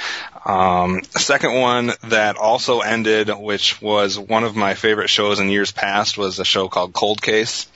Um, 0.45 1.03
second 1.11 1.53
one 1.59 1.91
that 2.05 2.37
also 2.37 2.79
ended, 2.79 3.29
which 3.29 3.81
was 3.81 4.17
one 4.17 4.43
of 4.43 4.55
my 4.55 4.73
favorite 4.73 5.09
shows 5.09 5.39
in 5.39 5.49
years 5.49 5.71
past, 5.71 6.17
was 6.17 6.39
a 6.39 6.45
show 6.45 6.69
called 6.69 6.93
Cold 6.93 7.21
Case. 7.21 7.67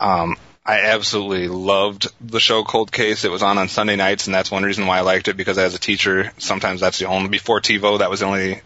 Um, 0.00 0.36
I 0.64 0.80
absolutely 0.80 1.48
loved 1.48 2.08
the 2.20 2.40
show 2.40 2.62
Cold 2.62 2.92
Case. 2.92 3.24
It 3.24 3.30
was 3.30 3.42
on 3.42 3.58
on 3.58 3.68
Sunday 3.68 3.96
nights, 3.96 4.26
and 4.26 4.34
that's 4.34 4.50
one 4.50 4.62
reason 4.62 4.86
why 4.86 4.98
I 4.98 5.00
liked 5.00 5.28
it 5.28 5.36
because 5.36 5.58
as 5.58 5.74
a 5.74 5.78
teacher, 5.78 6.30
sometimes 6.38 6.80
that's 6.80 6.98
the 6.98 7.06
only 7.06 7.28
before 7.28 7.60
TiVo 7.60 7.98
that 7.98 8.10
was 8.10 8.20
the 8.20 8.26
only 8.26 8.60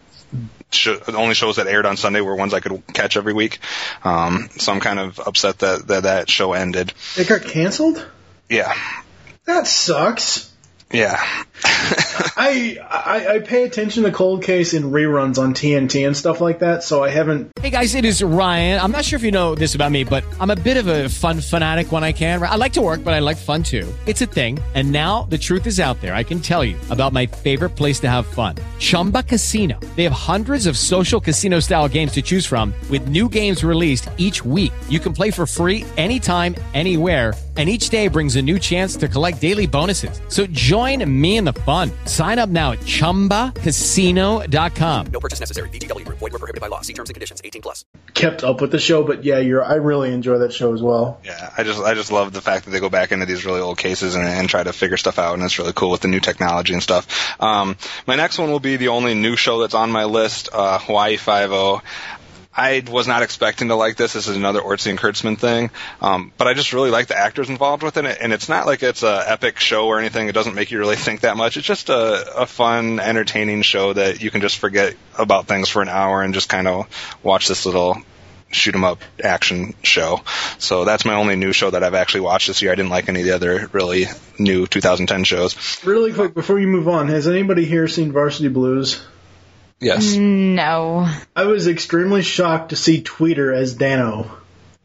the 0.71 1.15
only 1.15 1.35
shows 1.35 1.55
that 1.57 1.67
aired 1.67 1.85
on 1.85 1.97
Sunday 1.97 2.21
were 2.21 2.35
ones 2.35 2.53
I 2.53 2.59
could 2.59 2.83
catch 2.93 3.17
every 3.17 3.33
week. 3.33 3.59
Um, 4.03 4.49
so 4.57 4.73
I'm 4.73 4.79
kind 4.79 4.99
of 4.99 5.19
upset 5.19 5.59
that 5.59 5.87
that, 5.87 6.03
that 6.03 6.29
show 6.29 6.53
ended. 6.53 6.93
It 7.17 7.27
got 7.27 7.43
canceled? 7.43 8.05
Yeah, 8.49 8.73
That 9.45 9.67
sucks. 9.67 10.51
yeah. 10.91 11.19
I, 12.35 12.77
I 12.89 13.27
I 13.35 13.39
pay 13.39 13.63
attention 13.63 14.03
to 14.03 14.11
Cold 14.11 14.43
Case 14.43 14.73
in 14.73 14.83
reruns 14.91 15.37
on 15.37 15.53
TNT 15.53 16.05
and 16.05 16.15
stuff 16.15 16.39
like 16.41 16.59
that, 16.59 16.83
so 16.83 17.03
I 17.03 17.09
haven't. 17.09 17.51
Hey 17.59 17.69
guys, 17.69 17.95
it 17.95 18.05
is 18.05 18.21
Ryan. 18.23 18.79
I'm 18.79 18.91
not 18.91 19.05
sure 19.05 19.17
if 19.17 19.23
you 19.23 19.31
know 19.31 19.55
this 19.55 19.75
about 19.75 19.91
me, 19.91 20.03
but 20.03 20.23
I'm 20.39 20.49
a 20.49 20.55
bit 20.55 20.77
of 20.77 20.87
a 20.87 21.09
fun 21.09 21.41
fanatic 21.41 21.91
when 21.91 22.03
I 22.03 22.11
can. 22.11 22.41
I 22.41 22.55
like 22.55 22.73
to 22.73 22.81
work, 22.81 23.03
but 23.03 23.13
I 23.13 23.19
like 23.19 23.37
fun 23.37 23.63
too. 23.63 23.91
It's 24.05 24.21
a 24.21 24.25
thing. 24.25 24.59
And 24.75 24.91
now 24.91 25.23
the 25.23 25.37
truth 25.37 25.67
is 25.67 25.79
out 25.79 25.99
there. 26.01 26.13
I 26.15 26.23
can 26.23 26.39
tell 26.39 26.63
you 26.63 26.77
about 26.89 27.13
my 27.13 27.25
favorite 27.25 27.71
place 27.71 27.99
to 28.01 28.09
have 28.09 28.25
fun 28.25 28.55
Chumba 28.79 29.23
Casino. 29.23 29.79
They 29.95 30.03
have 30.03 30.13
hundreds 30.13 30.67
of 30.67 30.77
social 30.77 31.19
casino 31.21 31.59
style 31.59 31.87
games 31.87 32.11
to 32.13 32.21
choose 32.21 32.45
from, 32.45 32.73
with 32.89 33.07
new 33.07 33.29
games 33.29 33.63
released 33.63 34.09
each 34.17 34.43
week. 34.45 34.73
You 34.89 34.99
can 34.99 35.13
play 35.13 35.31
for 35.31 35.45
free 35.45 35.85
anytime, 35.97 36.55
anywhere. 36.73 37.33
And 37.55 37.69
each 37.69 37.89
day 37.89 38.07
brings 38.07 38.35
a 38.35 38.41
new 38.41 38.57
chance 38.57 38.95
to 38.95 39.07
collect 39.07 39.39
daily 39.39 39.67
bonuses. 39.67 40.19
So 40.27 40.47
join 40.47 41.07
me 41.21 41.37
in 41.37 41.43
the 41.43 41.53
fun. 41.53 41.91
Sign 42.05 42.39
up 42.39 42.49
now 42.49 42.71
at 42.71 42.79
chumbacasino.com. 42.79 45.05
No 45.11 45.19
purchase 45.19 45.39
necessary. 45.39 45.69
VGW 45.69 46.03
Group. 46.05 46.17
Void 46.17 46.33
were 46.33 46.39
prohibited 46.39 46.61
by 46.61 46.67
law. 46.67 46.81
See 46.81 46.93
terms 46.93 47.11
and 47.11 47.13
conditions. 47.13 47.43
18 47.45 47.61
plus. 47.61 47.85
kept 48.15 48.43
up 48.43 48.59
with 48.59 48.71
the 48.71 48.79
show, 48.79 49.03
but 49.03 49.23
yeah, 49.23 49.37
you're. 49.37 49.63
I 49.63 49.75
really 49.75 50.11
enjoy 50.11 50.39
that 50.39 50.51
show 50.51 50.73
as 50.73 50.81
well. 50.81 51.19
Yeah, 51.23 51.53
I 51.55 51.61
just 51.63 51.79
I 51.79 51.93
just 51.93 52.11
love 52.11 52.33
the 52.33 52.41
fact 52.41 52.65
that 52.65 52.71
they 52.71 52.79
go 52.79 52.89
back 52.89 53.11
into 53.11 53.27
these 53.27 53.45
really 53.45 53.61
old 53.61 53.77
cases 53.77 54.15
and, 54.15 54.27
and 54.27 54.49
try 54.49 54.63
to 54.63 54.73
figure 54.73 54.97
stuff 54.97 55.19
out, 55.19 55.35
and 55.35 55.43
it's 55.43 55.59
really 55.59 55.73
cool 55.73 55.91
with 55.91 56.01
the 56.01 56.07
new 56.07 56.19
technology 56.19 56.73
and 56.73 56.81
stuff. 56.81 57.39
Um, 57.39 57.77
my 58.07 58.15
next 58.15 58.39
one 58.39 58.49
will 58.49 58.59
be 58.59 58.77
the 58.77 58.87
only 58.87 59.13
new 59.13 59.35
show 59.35 59.59
that's 59.59 59.75
on 59.75 59.91
my 59.91 60.05
list, 60.05 60.49
uh, 60.51 60.79
Hawaii 60.79 61.17
Five 61.17 61.51
O. 61.51 61.83
I 62.55 62.83
was 62.89 63.07
not 63.07 63.23
expecting 63.23 63.69
to 63.69 63.75
like 63.75 63.95
this. 63.95 64.13
This 64.13 64.27
is 64.27 64.35
another 64.35 64.61
Orci 64.61 64.89
and 64.89 64.99
Kurtzman 64.99 65.37
thing, 65.37 65.71
um, 66.01 66.31
but 66.37 66.47
I 66.47 66.53
just 66.53 66.73
really 66.73 66.91
like 66.91 67.07
the 67.07 67.17
actors 67.17 67.49
involved 67.49 67.83
within 67.83 68.05
it, 68.05 68.19
and 68.21 68.31
it's 68.31 68.47
not 68.47 68.65
like 68.65 68.83
it's 68.83 69.03
a 69.03 69.23
epic 69.27 69.59
show 69.59 69.87
or 69.87 69.99
anything. 69.99 70.27
It 70.27 70.33
doesn't 70.33 70.53
make 70.53 70.71
you 70.71 70.79
really 70.79 70.95
think 70.95 71.21
that 71.21 71.35
much. 71.35 71.57
It's 71.57 71.65
just 71.67 71.89
a, 71.89 72.41
a 72.41 72.45
fun, 72.45 72.99
entertaining 72.99 73.63
show 73.63 73.93
that 73.93 74.21
you 74.21 74.29
can 74.29 74.41
just 74.41 74.59
forget 74.59 74.95
about 75.17 75.47
things 75.47 75.69
for 75.69 75.81
an 75.81 75.89
hour 75.89 76.21
and 76.21 76.33
just 76.33 76.49
kind 76.49 76.67
of 76.67 77.17
watch 77.23 77.47
this 77.47 77.65
little 77.65 77.97
shoot 78.51 78.75
'em 78.75 78.83
up 78.83 79.01
action 79.23 79.73
show. 79.81 80.21
So 80.59 80.85
that's 80.85 81.05
my 81.05 81.15
only 81.15 81.35
new 81.35 81.53
show 81.53 81.71
that 81.71 81.83
I've 81.83 81.95
actually 81.95 82.21
watched 82.21 82.47
this 82.47 82.61
year. 82.61 82.71
I 82.71 82.75
didn't 82.75 82.91
like 82.91 83.09
any 83.09 83.21
of 83.21 83.25
the 83.25 83.33
other 83.33 83.69
really 83.71 84.05
new 84.37 84.67
2010 84.67 85.23
shows. 85.23 85.55
Really 85.83 86.13
quick 86.13 86.33
before 86.33 86.59
you 86.59 86.67
move 86.67 86.87
on, 86.87 87.07
has 87.07 87.27
anybody 87.27 87.65
here 87.65 87.87
seen 87.87 88.11
Varsity 88.11 88.49
Blues? 88.49 89.03
Yes. 89.83 90.15
No. 90.15 91.07
I 91.35 91.43
was 91.45 91.67
extremely 91.67 92.21
shocked 92.21 92.69
to 92.69 92.75
see 92.75 93.01
Tweeter 93.01 93.55
as 93.55 93.75
Danno. 93.75 94.29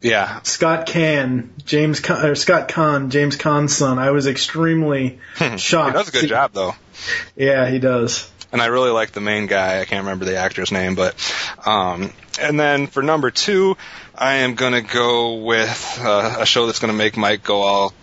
Yeah. 0.01 0.41
Scott 0.43 0.87
Caan, 0.87 1.49
James 1.65 1.99
Caan, 1.99 2.23
or 2.23 2.35
Scott 2.35 2.69
Caan, 2.69 3.09
James 3.09 3.35
Caan's 3.35 3.75
son. 3.75 3.99
I 3.99 4.11
was 4.11 4.27
extremely 4.27 5.19
shocked. 5.57 5.61
he 5.91 5.93
does 5.93 6.09
a 6.09 6.11
good 6.11 6.21
See- 6.21 6.27
job 6.27 6.51
though. 6.53 6.73
Yeah, 7.35 7.69
he 7.69 7.79
does. 7.79 8.29
and 8.51 8.61
I 8.61 8.67
really 8.67 8.91
like 8.91 9.11
the 9.11 9.21
main 9.21 9.47
guy. 9.47 9.79
I 9.81 9.85
can't 9.85 10.03
remember 10.03 10.25
the 10.25 10.37
actor's 10.37 10.71
name, 10.71 10.95
but 10.95 11.15
um, 11.65 12.11
and 12.39 12.59
then 12.59 12.87
for 12.87 13.01
number 13.03 13.31
two, 13.31 13.77
I 14.15 14.35
am 14.35 14.55
gonna 14.55 14.81
go 14.81 15.35
with 15.35 15.99
uh, 16.01 16.37
a 16.39 16.45
show 16.45 16.65
that's 16.65 16.79
gonna 16.79 16.93
make 16.93 17.15
Mike 17.17 17.43
go 17.43 17.61
all 17.61 17.93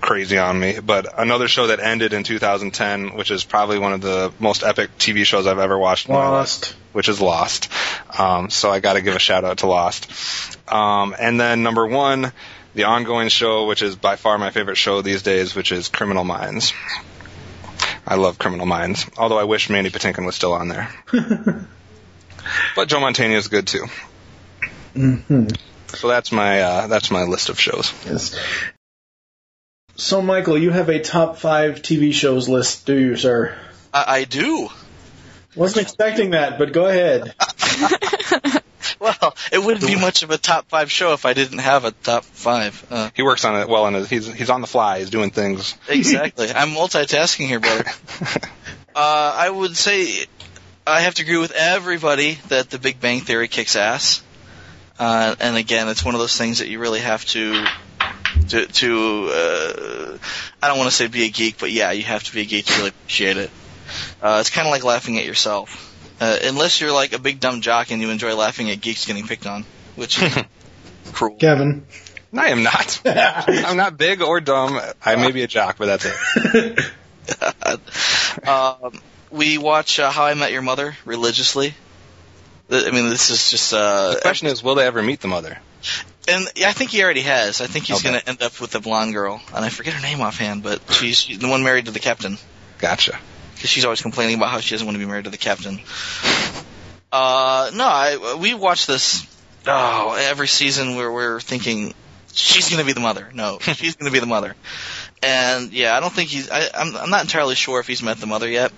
crazy 0.00 0.38
on 0.38 0.58
me. 0.58 0.78
But 0.80 1.18
another 1.18 1.48
show 1.48 1.68
that 1.68 1.80
ended 1.80 2.12
in 2.12 2.24
2010, 2.24 3.14
which 3.16 3.30
is 3.30 3.44
probably 3.44 3.78
one 3.78 3.92
of 3.92 4.00
the 4.00 4.32
most 4.38 4.62
epic 4.62 4.96
TV 4.98 5.24
shows 5.24 5.46
I've 5.46 5.58
ever 5.58 5.78
watched. 5.78 6.08
my 6.08 6.14
life, 6.16 6.30
Lost. 6.30 6.74
which 6.92 7.08
is 7.08 7.20
Lost. 7.20 7.70
Um, 8.18 8.50
so 8.50 8.70
I 8.70 8.80
got 8.80 8.94
to 8.94 9.02
give 9.02 9.14
a 9.14 9.18
shout 9.18 9.44
out 9.44 9.58
to 9.58 9.66
Lost. 9.66 10.58
Um, 10.70 11.14
and 11.18 11.40
then 11.40 11.62
number 11.62 11.86
one, 11.86 12.32
the 12.74 12.84
ongoing 12.84 13.28
show, 13.28 13.66
which 13.66 13.82
is 13.82 13.96
by 13.96 14.16
far 14.16 14.38
my 14.38 14.50
favorite 14.50 14.76
show 14.76 15.02
these 15.02 15.22
days, 15.22 15.54
which 15.54 15.72
is 15.72 15.88
Criminal 15.88 16.24
Minds. 16.24 16.72
I 18.06 18.14
love 18.14 18.38
Criminal 18.38 18.66
Minds, 18.66 19.06
although 19.18 19.38
I 19.38 19.44
wish 19.44 19.68
Mandy 19.68 19.90
Patinkin 19.90 20.24
was 20.24 20.34
still 20.34 20.52
on 20.54 20.68
there. 20.68 20.88
but 22.76 22.88
Joe 22.88 23.00
Mantegna 23.00 23.36
is 23.36 23.48
good 23.48 23.66
too. 23.66 23.84
hmm 24.94 25.46
So 25.88 26.08
that's 26.08 26.32
my 26.32 26.60
uh, 26.62 26.86
that's 26.86 27.10
my 27.10 27.24
list 27.24 27.48
of 27.50 27.60
shows. 27.60 27.92
Yes. 28.06 28.34
So, 29.98 30.22
Michael, 30.22 30.56
you 30.56 30.70
have 30.70 30.88
a 30.88 31.00
top 31.00 31.38
five 31.38 31.82
TV 31.82 32.14
shows 32.14 32.48
list, 32.48 32.86
do 32.86 32.96
you, 32.96 33.16
sir? 33.16 33.58
I, 33.92 34.04
I 34.20 34.24
do. 34.24 34.68
Wasn't 35.56 35.82
expecting 35.82 36.30
that, 36.30 36.56
but 36.58 36.72
go 36.72 36.86
ahead. 36.86 37.34
Well, 39.00 39.36
it 39.52 39.58
wouldn't 39.62 39.86
be 39.86 39.94
much 39.94 40.24
of 40.24 40.30
a 40.30 40.38
top 40.38 40.68
five 40.68 40.90
show 40.90 41.12
if 41.12 41.24
I 41.24 41.32
didn't 41.32 41.58
have 41.58 41.84
a 41.84 41.92
top 41.92 42.24
five. 42.24 42.84
Uh, 42.90 43.10
He 43.14 43.22
works 43.22 43.44
on 43.44 43.60
it 43.60 43.68
well, 43.68 43.86
and 43.86 44.04
he's 44.06 44.26
he's 44.32 44.50
on 44.50 44.60
the 44.60 44.66
fly. 44.66 44.98
He's 44.98 45.10
doing 45.10 45.30
things. 45.30 45.76
exactly. 45.88 46.50
I'm 46.54 46.70
multitasking 46.70 47.46
here, 47.46 47.60
brother. 47.60 47.84
Uh, 48.96 49.32
I 49.36 49.48
would 49.48 49.76
say 49.76 50.26
I 50.84 51.02
have 51.02 51.14
to 51.16 51.22
agree 51.22 51.36
with 51.36 51.52
everybody 51.52 52.36
that 52.48 52.70
The 52.70 52.80
Big 52.80 53.00
Bang 53.00 53.20
Theory 53.20 53.46
kicks 53.46 53.76
ass. 53.76 54.22
Uh, 54.98 55.36
and 55.38 55.56
again, 55.56 55.86
it's 55.88 56.04
one 56.04 56.16
of 56.16 56.20
those 56.20 56.36
things 56.36 56.58
that 56.58 56.66
you 56.66 56.80
really 56.80 56.98
have 56.98 57.24
to 57.26 57.64
to, 58.48 58.66
to 58.66 59.30
uh, 59.32 60.18
I 60.62 60.68
don't 60.68 60.78
want 60.78 60.90
to 60.90 60.96
say 60.96 61.06
be 61.06 61.24
a 61.24 61.30
geek, 61.30 61.58
but 61.58 61.70
yeah, 61.70 61.92
you 61.92 62.02
have 62.02 62.24
to 62.24 62.32
be 62.32 62.42
a 62.42 62.44
geek 62.44 62.66
to 62.66 62.72
really 62.74 62.88
appreciate 62.88 63.36
it. 63.36 63.50
Uh, 64.22 64.38
it's 64.40 64.50
kind 64.50 64.66
of 64.66 64.72
like 64.72 64.84
laughing 64.84 65.18
at 65.18 65.24
yourself. 65.24 65.84
Uh, 66.20 66.36
unless 66.42 66.80
you're 66.80 66.92
like 66.92 67.12
a 67.12 67.18
big 67.18 67.38
dumb 67.40 67.60
jock 67.60 67.90
and 67.90 68.02
you 68.02 68.10
enjoy 68.10 68.34
laughing 68.34 68.70
at 68.70 68.80
geeks 68.80 69.06
getting 69.06 69.26
picked 69.26 69.46
on, 69.46 69.64
which 69.94 70.20
is 70.20 70.36
cruel. 71.12 71.36
Kevin. 71.36 71.86
I 72.36 72.48
am 72.48 72.62
not. 72.62 73.00
I'm 73.06 73.76
not 73.76 73.96
big 73.96 74.20
or 74.20 74.40
dumb. 74.40 74.80
I 75.04 75.16
may 75.16 75.30
be 75.30 75.42
a 75.42 75.46
jock, 75.46 75.78
but 75.78 75.86
that's 75.86 76.06
it. 76.44 77.78
um, 78.48 79.00
we 79.30 79.58
watch 79.58 79.98
uh, 79.98 80.10
How 80.10 80.24
I 80.24 80.34
Met 80.34 80.52
Your 80.52 80.62
Mother 80.62 80.96
religiously. 81.04 81.74
I 82.70 82.90
mean, 82.90 83.08
this 83.08 83.30
is 83.30 83.50
just. 83.50 83.72
Uh, 83.72 84.14
The 84.14 84.20
question 84.20 84.48
is, 84.48 84.62
will 84.62 84.74
they 84.74 84.86
ever 84.86 85.02
meet 85.02 85.20
the 85.20 85.28
mother? 85.28 85.58
And 86.28 86.46
I 86.64 86.72
think 86.72 86.90
he 86.90 87.02
already 87.02 87.22
has. 87.22 87.60
I 87.60 87.66
think 87.66 87.86
he's 87.86 87.96
Okay. 87.98 88.10
going 88.10 88.20
to 88.20 88.28
end 88.28 88.42
up 88.42 88.60
with 88.60 88.70
the 88.70 88.80
blonde 88.80 89.12
girl, 89.14 89.40
and 89.54 89.64
I 89.64 89.68
forget 89.70 89.94
her 89.94 90.00
name 90.02 90.20
offhand, 90.20 90.62
but 90.62 90.80
she's, 90.92 91.18
she's 91.20 91.38
the 91.38 91.48
one 91.48 91.62
married 91.62 91.86
to 91.86 91.90
the 91.90 91.98
captain. 92.00 92.38
Gotcha. 92.78 93.18
Because 93.54 93.70
she's 93.70 93.84
always 93.84 94.00
complaining 94.02 94.36
about 94.36 94.50
how 94.50 94.60
she 94.60 94.74
doesn't 94.74 94.86
want 94.86 94.94
to 94.94 95.00
be 95.00 95.06
married 95.06 95.24
to 95.24 95.30
the 95.30 95.36
captain. 95.38 95.80
Uh, 97.10 97.70
no, 97.74 97.84
I 97.86 98.36
we 98.40 98.54
watch 98.54 98.86
this. 98.86 99.26
Oh, 99.66 100.14
every 100.18 100.48
season 100.48 100.94
where 100.96 101.10
we're 101.10 101.40
thinking 101.40 101.92
she's 102.32 102.68
going 102.70 102.80
to 102.80 102.86
be 102.86 102.92
the 102.92 103.00
mother. 103.00 103.28
No, 103.34 103.58
she's 103.60 103.96
going 103.96 104.06
to 104.10 104.12
be 104.12 104.20
the 104.20 104.26
mother. 104.26 104.54
And 105.22 105.72
yeah, 105.72 105.96
I 105.96 106.00
don't 106.00 106.12
think 106.12 106.28
he's. 106.30 106.50
I, 106.50 106.68
I'm 106.74 106.96
I'm 106.96 107.10
not 107.10 107.22
entirely 107.22 107.54
sure 107.54 107.80
if 107.80 107.86
he's 107.86 108.02
met 108.02 108.18
the 108.18 108.26
mother 108.26 108.48
yet. 108.48 108.72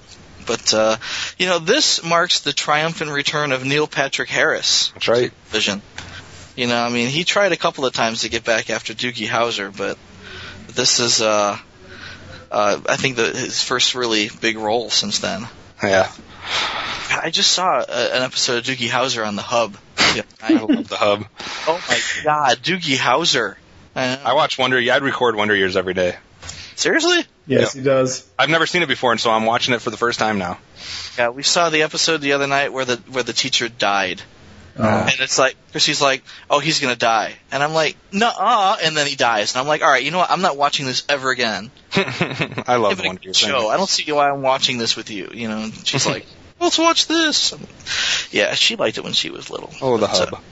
But 0.46 0.72
uh, 0.72 0.96
you 1.38 1.46
know, 1.46 1.58
this 1.58 2.02
marks 2.02 2.40
the 2.40 2.52
triumphant 2.52 3.10
return 3.10 3.52
of 3.52 3.64
Neil 3.64 3.86
Patrick 3.86 4.28
Harris. 4.30 4.88
That's 4.94 5.08
right. 5.08 5.32
Vision. 5.48 5.82
You 6.60 6.66
know, 6.66 6.78
I 6.78 6.90
mean, 6.90 7.08
he 7.08 7.24
tried 7.24 7.52
a 7.52 7.56
couple 7.56 7.86
of 7.86 7.94
times 7.94 8.20
to 8.20 8.28
get 8.28 8.44
back 8.44 8.68
after 8.68 8.92
Doogie 8.92 9.26
Howser, 9.26 9.74
but 9.74 9.96
this 10.68 11.00
is, 11.00 11.22
uh, 11.22 11.56
uh, 12.50 12.80
I 12.86 12.96
think, 12.96 13.16
the, 13.16 13.28
his 13.28 13.62
first 13.62 13.94
really 13.94 14.28
big 14.42 14.58
role 14.58 14.90
since 14.90 15.20
then. 15.20 15.48
Yeah. 15.82 16.12
I 17.10 17.30
just 17.32 17.50
saw 17.50 17.78
a, 17.78 18.14
an 18.14 18.22
episode 18.24 18.58
of 18.58 18.64
Doogie 18.64 18.90
Howser 18.90 19.26
on 19.26 19.36
the 19.36 19.42
Hub. 19.42 19.74
Yeah, 20.14 20.22
I 20.42 20.52
love 20.52 20.86
the 20.86 20.96
hub. 20.96 21.24
Oh 21.66 21.82
my 21.88 21.98
God, 22.24 22.58
Doogie 22.58 22.98
Howser! 22.98 23.56
I 23.96 24.34
watch 24.34 24.58
Wonder. 24.58 24.78
Yeah, 24.78 24.96
I'd 24.96 25.02
record 25.02 25.36
Wonder 25.36 25.54
Years 25.54 25.78
every 25.78 25.94
day. 25.94 26.14
Seriously? 26.76 27.24
Yes, 27.46 27.72
he 27.72 27.80
does. 27.80 28.30
I've 28.38 28.50
never 28.50 28.66
seen 28.66 28.82
it 28.82 28.88
before, 28.88 29.12
and 29.12 29.20
so 29.20 29.30
I'm 29.30 29.46
watching 29.46 29.72
it 29.72 29.80
for 29.80 29.88
the 29.88 29.96
first 29.96 30.18
time 30.18 30.36
now. 30.36 30.58
Yeah, 31.16 31.30
we 31.30 31.42
saw 31.42 31.70
the 31.70 31.84
episode 31.84 32.18
the 32.18 32.34
other 32.34 32.46
night 32.46 32.70
where 32.70 32.84
the 32.84 32.96
where 33.08 33.22
the 33.24 33.32
teacher 33.32 33.70
died. 33.70 34.20
And 34.86 35.20
it's 35.20 35.38
like, 35.38 35.56
Chrissy's 35.72 36.00
like, 36.00 36.22
oh, 36.48 36.58
he's 36.58 36.80
gonna 36.80 36.96
die. 36.96 37.34
And 37.52 37.62
I'm 37.62 37.72
like, 37.72 37.96
nuh-uh, 38.12 38.76
and 38.82 38.96
then 38.96 39.06
he 39.06 39.16
dies. 39.16 39.54
And 39.54 39.60
I'm 39.60 39.66
like, 39.66 39.82
alright, 39.82 40.02
you 40.04 40.10
know 40.10 40.18
what, 40.18 40.30
I'm 40.30 40.42
not 40.42 40.56
watching 40.56 40.86
this 40.86 41.04
ever 41.08 41.30
again. 41.30 41.70
I 41.94 42.76
love 42.76 42.96
Give 42.96 43.06
Wonder. 43.06 43.30
I 43.34 43.76
don't 43.76 43.88
see 43.88 44.10
why 44.12 44.30
I'm 44.30 44.42
watching 44.42 44.78
this 44.78 44.96
with 44.96 45.10
you, 45.10 45.30
you 45.32 45.48
know, 45.48 45.58
and 45.58 45.86
she's 45.86 46.06
like, 46.06 46.26
let's 46.60 46.78
watch 46.78 47.06
this. 47.06 47.54
Yeah, 48.32 48.54
she 48.54 48.76
liked 48.76 48.98
it 48.98 49.04
when 49.04 49.12
she 49.12 49.30
was 49.30 49.50
little. 49.50 49.70
Oh, 49.82 49.96
the 49.98 50.08
So- 50.12 50.26
hub. 50.26 50.42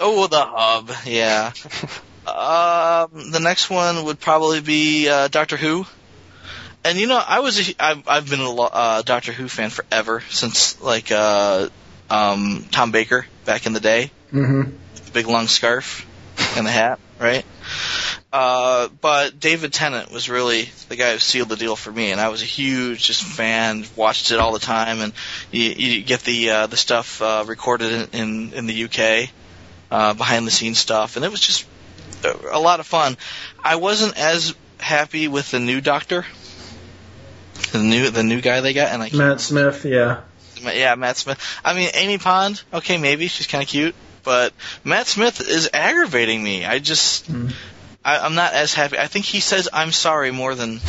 Oh, 0.00 0.26
the 0.28 0.40
hub, 0.40 0.90
yeah. 1.04 1.52
um, 2.26 3.30
the 3.32 3.40
next 3.40 3.68
one 3.68 4.04
would 4.04 4.18
probably 4.20 4.60
be 4.60 5.08
uh, 5.08 5.28
Doctor 5.28 5.56
Who. 5.56 5.84
And 6.84 6.98
you 6.98 7.06
know, 7.06 7.20
I 7.26 7.40
was 7.40 7.68
a, 7.70 7.74
I've, 7.78 8.08
I've 8.08 8.30
been 8.30 8.40
a 8.40 8.54
uh, 8.54 9.02
Doctor 9.02 9.32
Who 9.32 9.48
fan 9.48 9.70
forever 9.70 10.22
since 10.30 10.80
like 10.80 11.10
uh, 11.10 11.68
um, 12.10 12.66
Tom 12.70 12.92
Baker 12.92 13.26
back 13.44 13.66
in 13.66 13.72
the 13.72 13.80
day, 13.80 14.10
Mm-hmm. 14.32 14.70
the 15.04 15.10
big 15.12 15.26
long 15.26 15.46
scarf 15.46 16.06
and 16.56 16.66
the 16.66 16.70
hat, 16.70 16.98
right? 17.20 17.44
Uh, 18.32 18.88
but 19.00 19.38
David 19.38 19.72
Tennant 19.72 20.10
was 20.10 20.28
really 20.28 20.68
the 20.88 20.96
guy 20.96 21.12
who 21.12 21.18
sealed 21.18 21.48
the 21.48 21.56
deal 21.56 21.76
for 21.76 21.92
me, 21.92 22.10
and 22.10 22.20
I 22.20 22.28
was 22.28 22.42
a 22.42 22.46
huge 22.46 23.04
just 23.04 23.22
fan. 23.22 23.84
Watched 23.94 24.32
it 24.32 24.40
all 24.40 24.52
the 24.52 24.58
time, 24.58 25.00
and 25.00 25.12
you, 25.52 25.70
you 25.70 26.02
get 26.02 26.20
the 26.20 26.50
uh, 26.50 26.66
the 26.66 26.76
stuff 26.76 27.22
uh, 27.22 27.44
recorded 27.46 28.10
in, 28.12 28.20
in 28.20 28.52
in 28.54 28.66
the 28.66 28.84
UK, 28.84 29.30
uh, 29.90 30.14
behind 30.14 30.46
the 30.46 30.50
scenes 30.50 30.78
stuff, 30.78 31.14
and 31.16 31.24
it 31.24 31.30
was 31.30 31.40
just 31.40 31.64
a, 32.24 32.56
a 32.56 32.58
lot 32.58 32.80
of 32.80 32.86
fun. 32.86 33.16
I 33.62 33.76
wasn't 33.76 34.18
as 34.18 34.54
happy 34.78 35.28
with 35.28 35.52
the 35.52 35.60
new 35.60 35.80
Doctor, 35.80 36.26
the 37.72 37.78
new 37.78 38.10
the 38.10 38.24
new 38.24 38.40
guy 38.40 38.60
they 38.60 38.72
got, 38.72 38.88
and 38.88 39.00
I 39.00 39.10
Matt 39.12 39.40
Smith, 39.40 39.84
yeah. 39.84 40.22
Yeah, 40.66 40.94
Matt 40.94 41.16
Smith. 41.16 41.40
I 41.64 41.74
mean, 41.74 41.90
Amy 41.94 42.18
Pond, 42.18 42.62
okay, 42.72 42.98
maybe 42.98 43.28
she's 43.28 43.46
kind 43.46 43.62
of 43.62 43.68
cute, 43.68 43.94
but 44.22 44.52
Matt 44.84 45.06
Smith 45.06 45.40
is 45.40 45.70
aggravating 45.72 46.42
me. 46.42 46.64
I 46.64 46.78
just, 46.78 47.30
mm. 47.30 47.52
I, 48.04 48.18
I'm 48.18 48.34
not 48.34 48.52
as 48.52 48.74
happy. 48.74 48.98
I 48.98 49.06
think 49.06 49.24
he 49.24 49.40
says 49.40 49.68
"I'm 49.72 49.92
sorry" 49.92 50.30
more 50.30 50.54
than 50.54 50.80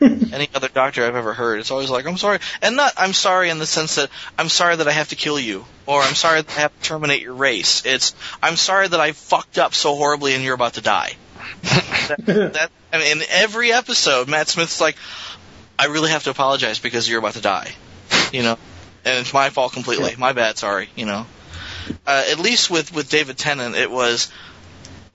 any 0.00 0.48
other 0.54 0.68
doctor 0.68 1.04
I've 1.04 1.16
ever 1.16 1.32
heard. 1.32 1.60
It's 1.60 1.70
always 1.70 1.90
like 1.90 2.06
"I'm 2.06 2.16
sorry," 2.16 2.40
and 2.60 2.76
not 2.76 2.92
"I'm 2.96 3.12
sorry" 3.12 3.50
in 3.50 3.58
the 3.58 3.66
sense 3.66 3.96
that 3.96 4.10
I'm 4.38 4.48
sorry 4.48 4.76
that 4.76 4.88
I 4.88 4.92
have 4.92 5.08
to 5.10 5.16
kill 5.16 5.38
you, 5.38 5.64
or 5.86 6.00
I'm 6.00 6.14
sorry 6.14 6.42
that 6.42 6.56
I 6.56 6.60
have 6.62 6.76
to 6.76 6.88
terminate 6.88 7.22
your 7.22 7.34
race. 7.34 7.84
It's 7.84 8.14
I'm 8.42 8.56
sorry 8.56 8.88
that 8.88 9.00
I 9.00 9.12
fucked 9.12 9.58
up 9.58 9.74
so 9.74 9.94
horribly 9.94 10.34
and 10.34 10.42
you're 10.42 10.54
about 10.54 10.74
to 10.74 10.80
die. 10.80 11.12
that, 11.62 12.26
that, 12.26 12.70
I 12.92 12.98
mean, 12.98 13.18
in 13.18 13.22
every 13.30 13.72
episode, 13.72 14.28
Matt 14.28 14.48
Smith's 14.48 14.80
like, 14.80 14.96
I 15.78 15.86
really 15.86 16.10
have 16.10 16.24
to 16.24 16.30
apologize 16.30 16.78
because 16.78 17.08
you're 17.08 17.18
about 17.18 17.34
to 17.34 17.40
die. 17.40 17.72
You 18.32 18.42
know, 18.42 18.58
and 19.04 19.18
it's 19.18 19.32
my 19.32 19.50
fault 19.50 19.72
completely. 19.72 20.14
My 20.16 20.32
bad. 20.32 20.58
Sorry. 20.58 20.88
You 20.96 21.06
know. 21.06 21.26
Uh, 22.06 22.24
at 22.30 22.38
least 22.38 22.70
with 22.70 22.94
with 22.94 23.10
David 23.10 23.38
Tennant, 23.38 23.74
it 23.74 23.90
was. 23.90 24.30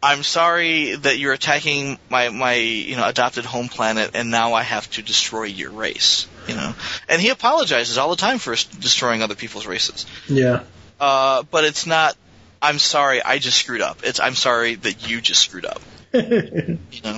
I'm 0.02 0.22
sorry 0.22 0.96
that 0.96 1.18
you're 1.18 1.34
attacking 1.34 1.98
my 2.10 2.30
my 2.30 2.54
you 2.54 2.96
know 2.96 3.08
adopted 3.08 3.46
home 3.46 3.68
planet, 3.68 4.12
and 4.14 4.30
now 4.30 4.54
I 4.54 4.62
have 4.62 4.90
to 4.92 5.02
destroy 5.02 5.44
your 5.44 5.72
race. 5.72 6.28
You 6.48 6.56
know, 6.56 6.74
and 7.10 7.22
he 7.22 7.30
apologizes 7.30 7.98
all 7.98 8.10
the 8.10 8.16
time 8.16 8.38
for 8.38 8.54
destroying 8.54 9.22
other 9.22 9.36
people's 9.36 9.66
races. 9.66 10.06
Yeah. 10.28 10.64
Uh, 11.00 11.44
but 11.50 11.64
it's 11.64 11.86
not. 11.86 12.16
I'm 12.62 12.80
sorry, 12.80 13.22
I 13.22 13.40
just 13.40 13.58
screwed 13.58 13.82
up. 13.82 14.00
It's 14.04 14.20
I'm 14.20 14.36
sorry 14.36 14.76
that 14.76 15.10
you 15.10 15.22
just 15.22 15.42
screwed 15.42 15.66
up. 15.66 15.82
you 16.14 16.80
know. 17.04 17.18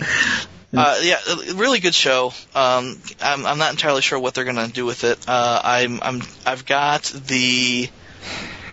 Uh, 0.76 1.00
yeah, 1.02 1.18
really 1.56 1.80
good 1.80 1.96
show. 1.96 2.28
Um, 2.54 3.00
I'm, 3.22 3.46
I'm 3.46 3.58
not 3.58 3.72
entirely 3.72 4.02
sure 4.02 4.20
what 4.20 4.34
they're 4.36 4.46
gonna 4.46 4.68
do 4.68 4.86
with 4.86 5.04
it. 5.04 5.28
Uh, 5.28 5.62
I'm, 5.64 6.00
I'm, 6.02 6.22
I've 6.46 6.66
got 6.66 7.04
the 7.04 7.90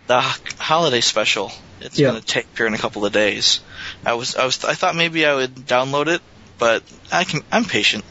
the 0.06 0.20
holiday 0.58 1.00
special. 1.00 1.50
It's 1.80 1.98
Yeah. 1.98 2.08
gonna 2.08 2.20
take 2.20 2.46
here 2.56 2.66
in 2.66 2.74
a 2.74 2.78
couple 2.78 3.04
of 3.06 3.12
days. 3.12 3.60
I 4.04 4.14
was, 4.14 4.36
I 4.36 4.44
was, 4.44 4.62
I 4.64 4.74
thought 4.74 4.94
maybe 4.94 5.24
I 5.26 5.34
would 5.34 5.54
download 5.54 6.08
it, 6.08 6.20
but 6.58 6.82
I 7.10 7.24
can, 7.24 7.40
I'm 7.50 7.64
patient. 7.64 8.04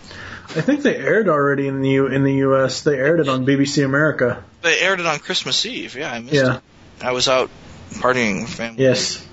I 0.49 0.61
think 0.61 0.81
they 0.83 0.95
aired 0.95 1.27
already 1.27 1.67
in 1.67 1.81
the 1.81 1.89
U- 1.89 2.07
in 2.07 2.23
the 2.23 2.33
U.S. 2.35 2.81
They 2.81 2.95
aired 2.97 3.19
it 3.19 3.27
on 3.27 3.45
BBC 3.45 3.83
America. 3.83 4.43
They 4.61 4.79
aired 4.79 4.99
it 4.99 5.05
on 5.05 5.19
Christmas 5.19 5.65
Eve. 5.65 5.95
Yeah, 5.95 6.11
I 6.11 6.19
missed 6.19 6.33
Yeah. 6.35 6.57
it. 6.57 6.61
I 7.01 7.11
was 7.11 7.27
out 7.27 7.49
partying 7.93 8.41
with 8.41 8.51
family. 8.53 8.83
Yes. 8.83 9.25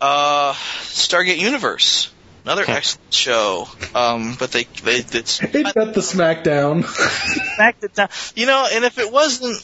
Uh, 0.00 0.52
Stargate 0.52 1.38
Universe, 1.38 2.10
another 2.44 2.64
excellent 2.66 3.12
show. 3.12 3.68
Um, 3.94 4.36
but 4.38 4.52
they 4.52 4.64
they 4.84 4.98
it's 4.98 5.38
They 5.52 5.62
got 5.62 5.74
the 5.74 6.00
SmackDown. 6.00 6.84
smacked 6.84 7.84
it 7.84 7.94
down. 7.94 8.08
You 8.36 8.46
know, 8.46 8.68
and 8.70 8.84
if 8.84 8.98
it 8.98 9.10
wasn't, 9.12 9.56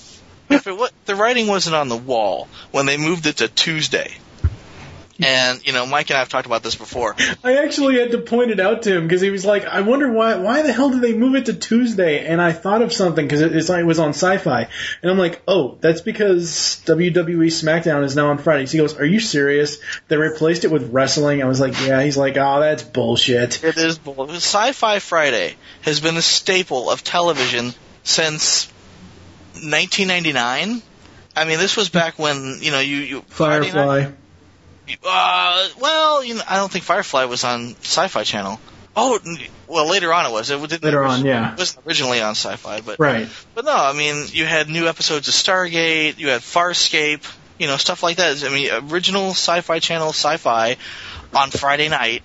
if 0.51 0.67
it 0.67 0.77
was, 0.77 0.91
the 1.05 1.15
writing 1.15 1.47
wasn't 1.47 1.77
on 1.77 1.89
the 1.89 1.97
wall 1.97 2.49
when 2.73 2.87
they 2.87 2.97
moved 2.97 3.27
it 3.27 3.39
to 3.39 3.49
Tuesday. 3.49 4.13
And 5.23 5.67
you 5.67 5.73
know, 5.73 5.87
Mike 5.87 6.11
and 6.11 6.17
I 6.17 6.21
have 6.21 6.29
talked 6.29 6.47
about 6.47 6.63
this 6.63 6.77
before. 6.77 7.15
I 7.45 7.57
actually 7.65 7.99
had 7.99 8.13
to 8.13 8.19
point 8.19 8.51
it 8.51 8.61
out 8.61 8.83
to 8.83 8.97
him 8.97 9.05
because 9.05 9.21
he 9.21 9.31
was 9.31 9.45
like, 9.45 9.65
"I 9.67 9.83
wonder 9.83 10.11
why. 10.11 10.37
Why 10.37 10.63
the 10.63 10.73
hell 10.73 10.91
did 10.91 11.01
they 11.01 11.15
move 11.15 11.35
it 11.35 11.47
to 11.47 11.55
Tuesday?" 11.55 12.27
And 12.27 12.41
I 12.41 12.53
thought 12.53 12.83
of 12.83 12.93
something 12.93 13.27
because 13.27 13.41
it, 13.41 13.53
it 13.53 13.87
was 13.87 13.99
on 13.99 14.11
Sci-Fi, 14.11 14.69
and 15.03 15.11
I'm 15.11 15.19
like, 15.19 15.43
"Oh, 15.47 15.77
that's 15.81 16.01
because 16.01 16.83
WWE 16.87 17.47
SmackDown 17.47 18.05
is 18.05 18.17
now 18.17 18.31
on 18.31 18.39
Fridays." 18.39 18.73
He 18.73 18.79
goes, 18.79 18.97
"Are 18.97 19.05
you 19.05 19.21
serious? 19.21 19.79
They 20.09 20.17
replaced 20.17 20.65
it 20.65 20.71
with 20.71 20.93
wrestling?" 20.93 21.43
I 21.43 21.47
was 21.47 21.61
like, 21.61 21.79
"Yeah." 21.81 22.03
He's 22.03 22.17
like, 22.17 22.37
"Oh, 22.37 22.61
that's 22.61 22.83
bullshit." 22.83 23.63
It 23.63 23.77
is 23.77 23.99
bull- 23.99 24.31
Sci-Fi 24.31 24.99
Friday 24.99 25.57
has 25.83 26.01
been 26.01 26.17
a 26.17 26.23
staple 26.23 26.91
of 26.91 27.05
television 27.05 27.75
since 28.03 28.67
1999. 29.55 30.83
I 31.37 31.45
mean, 31.45 31.59
this 31.59 31.77
was 31.77 31.89
back 31.89 32.19
when 32.19 32.59
you 32.61 32.71
know 32.71 32.81
you, 32.81 32.97
you 32.97 33.21
Firefly. 33.29 34.11
Uh, 35.05 35.69
well, 35.81 36.25
you 36.25 36.35
know, 36.35 36.43
I 36.49 36.57
don't 36.57 36.71
think 36.71 36.85
Firefly 36.85 37.25
was 37.25 37.45
on 37.45 37.75
Sci-Fi 37.81 38.25
Channel. 38.25 38.61
Oh, 38.97 39.19
well, 39.69 39.89
later 39.89 40.13
on 40.13 40.27
it 40.27 40.33
was. 40.33 40.51
It 40.51 40.61
didn't. 40.61 40.83
Later 40.83 41.03
it 41.03 41.07
was, 41.07 41.21
on, 41.21 41.27
yeah. 41.27 41.53
It 41.53 41.59
wasn't 41.59 41.87
originally 41.87 42.21
on 42.21 42.33
Sci-Fi, 42.33 42.81
but 42.81 42.99
Right. 42.99 43.29
But 43.55 43.65
no, 43.65 43.75
I 43.75 43.93
mean, 43.93 44.27
you 44.33 44.45
had 44.45 44.69
new 44.69 44.89
episodes 44.89 45.29
of 45.29 45.35
Stargate. 45.35 46.19
You 46.19 46.29
had 46.29 46.41
Farscape. 46.41 47.25
You 47.59 47.67
know, 47.67 47.77
stuff 47.77 48.03
like 48.03 48.17
that. 48.17 48.43
I 48.43 48.49
mean, 48.49 48.71
original 48.91 49.31
Sci-Fi 49.31 49.79
Channel 49.81 50.09
Sci-Fi 50.09 50.77
on 51.35 51.51
Friday 51.51 51.89
night, 51.89 52.23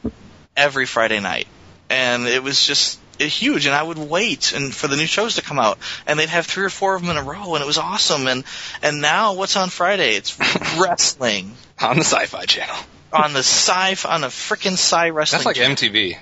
every 0.56 0.86
Friday 0.86 1.20
night, 1.20 1.48
and 1.90 2.26
it 2.26 2.42
was 2.42 2.66
just 2.66 3.00
uh, 3.20 3.26
huge. 3.26 3.66
And 3.66 3.76
I 3.76 3.84
would 3.84 3.98
wait 3.98 4.54
and 4.54 4.74
for 4.74 4.88
the 4.88 4.96
new 4.96 5.06
shows 5.06 5.36
to 5.36 5.42
come 5.42 5.60
out, 5.60 5.78
and 6.08 6.18
they'd 6.18 6.30
have 6.30 6.46
three 6.46 6.64
or 6.64 6.70
four 6.70 6.96
of 6.96 7.02
them 7.02 7.12
in 7.12 7.18
a 7.18 7.24
row, 7.24 7.54
and 7.54 7.62
it 7.62 7.68
was 7.68 7.78
awesome. 7.78 8.28
And 8.28 8.46
and 8.82 9.02
now 9.02 9.34
what's 9.34 9.58
on 9.58 9.70
Friday? 9.70 10.16
It's 10.16 10.40
wrestling 10.80 11.54
on 11.82 11.98
the 11.98 12.04
Sci-Fi 12.04 12.46
Channel. 12.46 12.76
on 13.16 13.34
the 13.34 13.40
sci 13.40 13.96
fi 13.96 14.14
on 14.14 14.22
the 14.22 14.28
frickin' 14.28 14.74
sci 14.74 15.10
wrestling. 15.10 15.40
That's 15.40 15.46
like 15.46 15.56
channel. 15.56 15.76
MTV. 15.76 16.18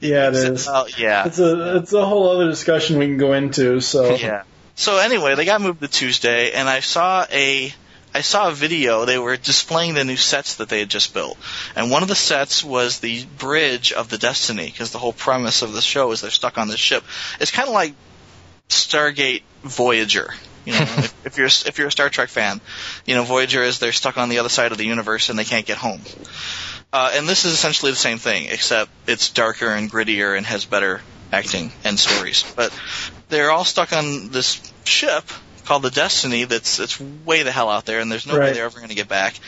Yeah, 0.00 0.28
it 0.28 0.34
is. 0.34 0.66
Oh 0.68 0.86
yeah. 0.96 1.26
It's 1.26 1.38
a 1.38 1.76
it's 1.76 1.92
a 1.92 2.04
whole 2.04 2.30
other 2.30 2.48
discussion 2.48 2.98
we 2.98 3.06
can 3.06 3.18
go 3.18 3.32
into. 3.32 3.80
So 3.80 4.14
Yeah. 4.14 4.42
So 4.74 4.98
anyway, 4.98 5.34
they 5.34 5.44
got 5.44 5.60
moved 5.60 5.80
to 5.80 5.88
Tuesday, 5.88 6.52
and 6.52 6.68
I 6.68 6.80
saw 6.80 7.26
a 7.30 7.72
I 8.14 8.20
saw 8.22 8.48
a 8.48 8.52
video. 8.52 9.04
They 9.04 9.18
were 9.18 9.36
displaying 9.36 9.94
the 9.94 10.04
new 10.04 10.16
sets 10.16 10.56
that 10.56 10.68
they 10.68 10.78
had 10.78 10.88
just 10.88 11.12
built, 11.12 11.36
and 11.76 11.90
one 11.90 12.02
of 12.02 12.08
the 12.08 12.14
sets 12.14 12.64
was 12.64 13.00
the 13.00 13.24
bridge 13.38 13.92
of 13.92 14.08
the 14.08 14.18
Destiny, 14.18 14.66
because 14.66 14.92
the 14.92 14.98
whole 14.98 15.12
premise 15.12 15.62
of 15.62 15.72
the 15.72 15.82
show 15.82 16.10
is 16.12 16.20
they're 16.22 16.30
stuck 16.30 16.56
on 16.56 16.68
this 16.68 16.80
ship. 16.80 17.04
It's 17.40 17.50
kind 17.50 17.68
of 17.68 17.74
like 17.74 17.94
Stargate 18.68 19.42
Voyager. 19.62 20.32
You 20.68 20.74
know, 20.74 20.80
if, 20.80 21.26
if 21.26 21.38
you're 21.38 21.46
if 21.46 21.78
you're 21.78 21.88
a 21.88 21.92
Star 21.92 22.10
Trek 22.10 22.28
fan, 22.28 22.60
you 23.06 23.14
know 23.14 23.24
Voyager 23.24 23.62
is 23.62 23.78
they're 23.78 23.92
stuck 23.92 24.18
on 24.18 24.28
the 24.28 24.38
other 24.38 24.50
side 24.50 24.70
of 24.72 24.78
the 24.78 24.84
universe 24.84 25.30
and 25.30 25.38
they 25.38 25.44
can't 25.44 25.66
get 25.66 25.78
home. 25.78 26.02
Uh, 26.92 27.12
and 27.14 27.28
this 27.28 27.44
is 27.44 27.52
essentially 27.52 27.90
the 27.90 27.96
same 27.96 28.18
thing, 28.18 28.46
except 28.50 28.90
it's 29.06 29.30
darker 29.30 29.68
and 29.68 29.90
grittier 29.90 30.36
and 30.36 30.46
has 30.46 30.64
better 30.64 31.00
acting 31.32 31.72
and 31.84 31.98
stories. 31.98 32.44
But 32.56 32.78
they're 33.28 33.50
all 33.50 33.64
stuck 33.64 33.92
on 33.92 34.28
this 34.28 34.60
ship 34.84 35.24
called 35.64 35.82
the 35.82 35.90
Destiny 35.90 36.44
that's 36.44 36.78
it's 36.78 36.98
way 37.00 37.42
the 37.42 37.52
hell 37.52 37.68
out 37.68 37.84
there, 37.84 38.00
and 38.00 38.10
there's 38.10 38.26
no 38.26 38.38
way 38.38 38.52
they're 38.52 38.64
ever 38.64 38.78
going 38.78 38.88
to 38.88 38.94
get 38.94 39.08
back. 39.08 39.38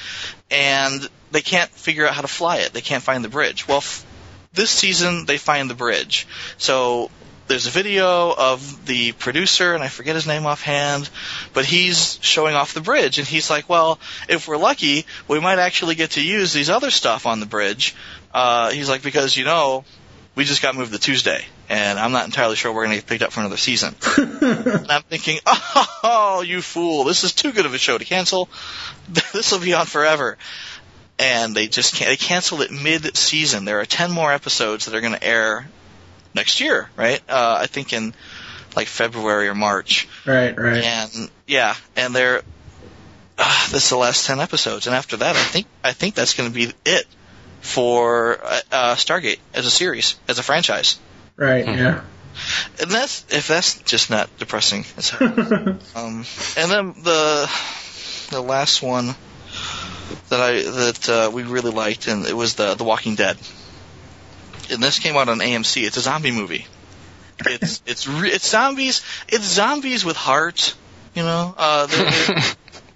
And 0.51 1.07
they 1.31 1.41
can't 1.41 1.71
figure 1.71 2.07
out 2.07 2.15
how 2.15 2.23
to 2.23 2.29
fly 2.29 2.59
it. 2.59 2.73
They 2.73 2.83
can't 2.83 3.03
find 3.03 3.25
the 3.25 3.29
bridge. 3.29 3.69
Well, 3.69 3.79
f- 3.79 4.05
this 4.53 4.71
season 4.71 5.27
they 5.27 5.39
find 5.39 5.71
the 5.71 5.75
bridge. 5.75 6.27
So 6.59 7.11
there's 7.51 7.67
a 7.67 7.71
video 7.71 8.33
of 8.33 8.87
the 8.87 9.11
producer, 9.11 9.75
and 9.75 9.83
I 9.83 9.89
forget 9.89 10.15
his 10.15 10.27
name 10.27 10.47
offhand, 10.47 11.11
but 11.53 11.65
he's 11.65 12.17
showing 12.23 12.55
off 12.55 12.75
the 12.75 12.81
bridge, 12.81 13.19
and 13.19 13.27
he's 13.27 13.51
like, 13.51 13.69
"Well, 13.69 13.99
if 14.29 14.47
we're 14.47 14.57
lucky, 14.57 15.05
we 15.27 15.41
might 15.41 15.59
actually 15.59 15.97
get 15.97 16.13
to 16.13 16.23
use 16.23 16.53
these 16.53 16.71
other 16.71 16.93
stuff 16.93 17.27
on 17.27 17.41
the 17.41 17.47
bridge." 17.47 17.97
Uh, 18.33 18.71
he's 18.71 18.89
like, 18.89 19.03
"Because 19.03 19.37
you 19.37 19.45
know, 19.45 19.85
we 20.37 20.45
just 20.45 20.63
got 20.63 20.77
moved 20.77 20.93
to 20.93 21.01
Tuesday, 21.01 21.45
and 21.69 21.99
I'm 21.99 22.13
not 22.13 22.25
entirely 22.25 22.55
sure 22.55 22.73
we're 22.73 22.85
going 22.85 22.97
to 22.97 23.03
get 23.03 23.09
picked 23.09 23.23
up 23.23 23.33
for 23.33 23.41
another 23.41 23.57
season." 23.57 23.97
and 24.17 24.87
I'm 24.89 25.03
thinking, 25.03 25.41
"Oh, 25.45 26.45
you 26.47 26.63
fool! 26.63 27.03
This 27.03 27.25
is 27.25 27.33
too 27.33 27.51
good 27.51 27.67
of 27.67 27.75
a 27.75 27.79
show 27.79 27.99
to 27.99 28.05
cancel. 28.05 28.49
this 29.09 29.51
will 29.51 29.61
be 29.61 29.75
on 29.75 29.87
forever." 29.87 30.39
And 31.19 31.55
they 31.55 31.67
just 31.67 31.97
can 31.97 32.09
they 32.09 32.17
canceled 32.17 32.63
it 32.63 32.71
mid-season. 32.71 33.65
There 33.65 33.81
are 33.81 33.87
ten 33.87 34.13
more 34.13 34.33
episodes 34.33 34.85
that 34.85 34.95
are 34.95 35.01
going 35.01 35.15
to 35.15 35.23
air 35.23 35.69
next 36.35 36.61
year, 36.61 36.89
right? 36.97 37.21
Uh, 37.29 37.59
I 37.63 37.67
think 37.67 37.93
in 37.93 38.15
like 38.77 38.87
February 38.87 39.49
or 39.49 39.55
March. 39.55 40.09
right, 40.27 40.57
right. 40.57 40.85
And 40.85 41.31
yeah, 41.47 41.75
and 41.97 42.15
they're 42.15 42.43
uh, 43.39 43.69
this 43.71 43.85
is 43.85 43.91
the 43.91 43.97
last 43.97 44.27
ten 44.27 44.41
episodes, 44.41 44.87
and 44.87 44.95
after 44.95 45.17
that, 45.19 45.37
I 45.37 45.43
think 45.43 45.67
I 45.83 45.93
think 45.93 46.15
that's 46.15 46.35
going 46.35 46.51
to 46.51 46.55
be 46.55 46.73
it 46.85 47.07
for 47.61 48.39
uh, 48.43 48.61
uh, 48.71 48.95
Stargate 48.95 49.39
as 49.55 49.67
a 49.67 49.71
series, 49.71 50.19
as 50.29 50.39
a 50.39 50.43
franchise. 50.43 50.99
Right. 51.37 51.67
Yeah. 51.67 52.03
And 52.81 52.91
that's 52.91 53.25
if 53.31 53.49
that's 53.49 53.81
just 53.83 54.11
not 54.11 54.31
depressing 54.39 54.85
as 54.97 55.13
um, 55.21 56.25
and 56.57 56.71
then 56.71 56.95
the 57.03 57.51
the 58.31 58.41
last 58.41 58.83
one 58.83 59.15
that 60.29 60.41
I 60.41 60.63
that 60.63 61.09
uh, 61.09 61.31
we 61.33 61.43
really 61.43 61.73
liked, 61.73 62.07
and 62.07 62.27
it 62.27 62.37
was 62.37 62.55
the 62.55 62.75
The 62.75 62.85
Walking 62.85 63.15
Dead. 63.15 63.37
And 64.71 64.83
this 64.83 64.99
came 64.99 65.17
out 65.17 65.29
on 65.29 65.39
AMC. 65.39 65.87
It's 65.87 65.97
a 65.97 66.01
zombie 66.01 66.31
movie. 66.31 66.67
It's 67.47 67.83
it's 67.87 68.07
re- 68.07 68.31
it's 68.31 68.49
zombies. 68.49 69.03
It's 69.29 69.45
zombies 69.45 70.05
with 70.05 70.17
heart. 70.17 70.75
You 71.15 71.23
know, 71.23 71.55
uh, 71.57 71.87
they 71.87 72.05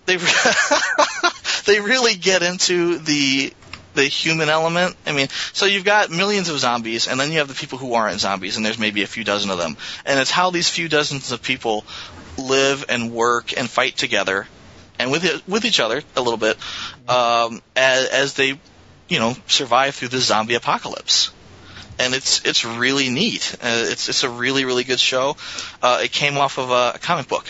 they, 0.06 0.16
they, 0.16 0.24
they 1.66 1.80
really 1.80 2.14
get 2.14 2.42
into 2.42 2.98
the 2.98 3.52
the 3.94 4.04
human 4.04 4.48
element. 4.48 4.96
I 5.06 5.12
mean, 5.12 5.28
so 5.52 5.66
you've 5.66 5.84
got 5.84 6.10
millions 6.10 6.48
of 6.48 6.58
zombies, 6.58 7.08
and 7.08 7.18
then 7.18 7.32
you 7.32 7.38
have 7.38 7.48
the 7.48 7.54
people 7.54 7.78
who 7.78 7.94
aren't 7.94 8.20
zombies, 8.20 8.56
and 8.56 8.66
there's 8.66 8.78
maybe 8.78 9.02
a 9.02 9.06
few 9.06 9.24
dozen 9.24 9.50
of 9.50 9.58
them. 9.58 9.76
And 10.04 10.18
it's 10.20 10.30
how 10.30 10.50
these 10.50 10.68
few 10.68 10.88
dozens 10.88 11.32
of 11.32 11.42
people 11.42 11.84
live 12.36 12.84
and 12.88 13.12
work 13.12 13.56
and 13.56 13.70
fight 13.70 13.96
together, 13.96 14.46
and 14.98 15.10
with 15.10 15.24
it, 15.24 15.48
with 15.48 15.64
each 15.64 15.80
other 15.80 16.02
a 16.16 16.20
little 16.20 16.36
bit, 16.36 16.56
um, 17.08 17.62
as, 17.76 18.08
as 18.08 18.34
they, 18.34 18.58
you 19.08 19.18
know, 19.18 19.34
survive 19.46 19.94
through 19.94 20.08
the 20.08 20.18
zombie 20.18 20.54
apocalypse. 20.54 21.30
And 21.98 22.14
it's 22.14 22.44
it's 22.44 22.64
really 22.64 23.08
neat. 23.08 23.56
Uh, 23.62 23.86
it's 23.88 24.08
it's 24.08 24.24
a 24.24 24.30
really 24.30 24.64
really 24.64 24.84
good 24.84 25.00
show. 25.00 25.36
Uh, 25.82 26.00
it 26.02 26.12
came 26.12 26.36
off 26.36 26.58
of 26.58 26.70
a 26.70 26.98
comic 26.98 27.28
book. 27.28 27.46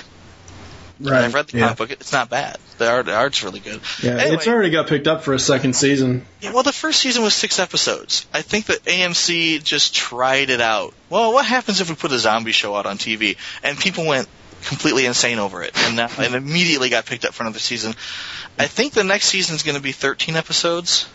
Right. 1.01 1.25
I've 1.25 1.35
read 1.35 1.49
the 1.49 1.59
yeah. 1.59 1.65
comic 1.65 1.79
book. 1.79 1.91
It's 1.91 2.13
not 2.13 2.31
bad. 2.31 2.59
The 2.79 2.89
art 2.89 3.07
the 3.07 3.15
art's 3.15 3.43
really 3.43 3.61
good. 3.61 3.81
Yeah, 4.03 4.13
Anyway. 4.13 4.37
it's 4.37 4.47
already 4.47 4.71
got 4.71 4.87
picked 4.87 5.09
up 5.09 5.23
for 5.23 5.35
a 5.35 5.39
second 5.39 5.75
season. 5.75 6.25
Yeah, 6.41 6.53
well, 6.53 6.63
the 6.63 6.73
first 6.73 7.01
season 7.01 7.23
was 7.23 7.35
six 7.35 7.59
episodes. 7.59 8.27
I 8.33 8.43
think 8.43 8.67
that 8.67 8.85
AMC 8.85 9.63
just 9.63 9.95
tried 9.95 10.51
it 10.51 10.61
out. 10.61 10.95
Well, 11.11 11.33
what 11.33 11.47
happens 11.47 11.81
if 11.81 11.89
we 11.89 11.97
put 11.97 12.13
a 12.13 12.19
zombie 12.19 12.53
show 12.53 12.75
out 12.75 12.87
on 12.87 12.99
TV? 12.99 13.37
And 13.63 13.79
people 13.79 14.07
went 14.07 14.29
completely 14.65 15.07
insane 15.07 15.39
over 15.39 15.63
it, 15.63 15.73
and, 15.77 15.97
now, 15.97 16.09
and 16.19 16.35
immediately 16.35 16.89
got 16.89 17.07
picked 17.07 17.25
up 17.25 17.35
for 17.35 17.43
another 17.43 17.59
season. 17.59 17.95
I 18.59 18.67
think 18.67 18.93
the 18.93 19.05
next 19.05 19.27
season 19.27 19.57
is 19.57 19.63
going 19.63 19.77
to 19.77 19.83
be 19.83 19.93
13 19.93 20.37
episodes, 20.37 21.09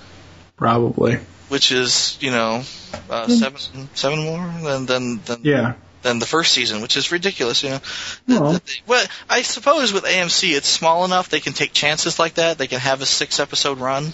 Probably. 0.60 1.18
which 1.48 1.72
is 1.72 2.18
you 2.22 2.30
know 2.32 2.62
uh, 3.10 3.28
seven 3.28 3.90
seven 3.96 4.20
more 4.20 4.54
than 4.62 4.86
than 4.86 5.20
than 5.26 5.40
Yeah. 5.44 5.74
than 6.04 6.20
the 6.20 6.26
first 6.28 6.52
season, 6.52 6.82
which 6.82 6.96
is 6.98 7.12
ridiculous. 7.12 7.64
You 7.64 7.70
know. 7.72 7.80
Well, 8.28 8.60
Well, 8.86 9.06
I 9.30 9.42
suppose 9.42 9.92
with 9.94 10.04
AMC, 10.04 10.56
it's 10.56 10.68
small 10.68 11.06
enough 11.06 11.30
they 11.30 11.40
can 11.40 11.54
take 11.54 11.74
chances 11.74 12.20
like 12.20 12.36
that. 12.36 12.58
They 12.58 12.68
can 12.68 12.80
have 12.80 13.02
a 13.02 13.06
six 13.06 13.40
episode 13.40 13.80
run. 13.80 14.14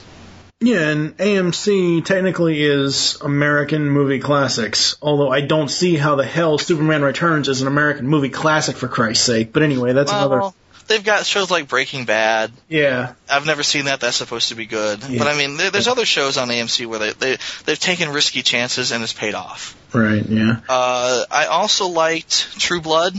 yeah, 0.62 0.90
and 0.90 1.18
AMC 1.18 2.06
technically 2.06 2.62
is 2.64 3.20
American 3.22 3.90
movie 3.90 4.20
classics. 4.20 4.96
Although 5.02 5.30
I 5.32 5.42
don't 5.42 5.70
see 5.70 5.96
how 5.98 6.16
the 6.16 6.26
hell 6.26 6.58
Superman 6.58 7.02
Returns 7.02 7.50
is 7.50 7.62
an 7.62 7.68
American 7.68 8.08
movie 8.08 8.30
classic 8.30 8.78
for 8.78 8.88
Christ's 8.88 9.26
sake. 9.26 9.52
But 9.52 9.64
anyway, 9.64 9.94
that's 9.94 10.12
well, 10.12 10.32
another. 10.32 10.56
They've 10.88 11.04
got 11.04 11.26
shows 11.26 11.52
like 11.52 11.68
Breaking 11.68 12.06
Bad. 12.06 12.52
Yeah. 12.68 13.14
I've 13.30 13.46
never 13.46 13.64
seen 13.64 13.86
that. 13.86 14.00
That's 14.00 14.18
supposed 14.18 14.50
to 14.50 14.56
be 14.56 14.66
good. 14.66 15.04
Yeah. 15.08 15.20
But 15.20 15.28
I 15.28 15.38
mean, 15.38 15.58
there, 15.58 15.72
there's 15.72 15.88
other 15.88 16.06
shows 16.06 16.38
on 16.38 16.50
AMC 16.50 16.86
where 16.88 17.00
they, 17.00 17.12
they 17.12 17.38
they've 17.66 17.80
taken 17.80 18.10
risky 18.10 18.42
chances 18.42 18.92
and 18.92 19.04
it's 19.04 19.14
paid 19.14 19.34
off. 19.34 19.76
Right. 19.94 20.26
Yeah. 20.26 20.60
Uh, 20.68 21.26
I 21.30 21.46
also 21.46 21.88
liked 21.88 22.60
True 22.60 22.82
Blood. 22.82 23.16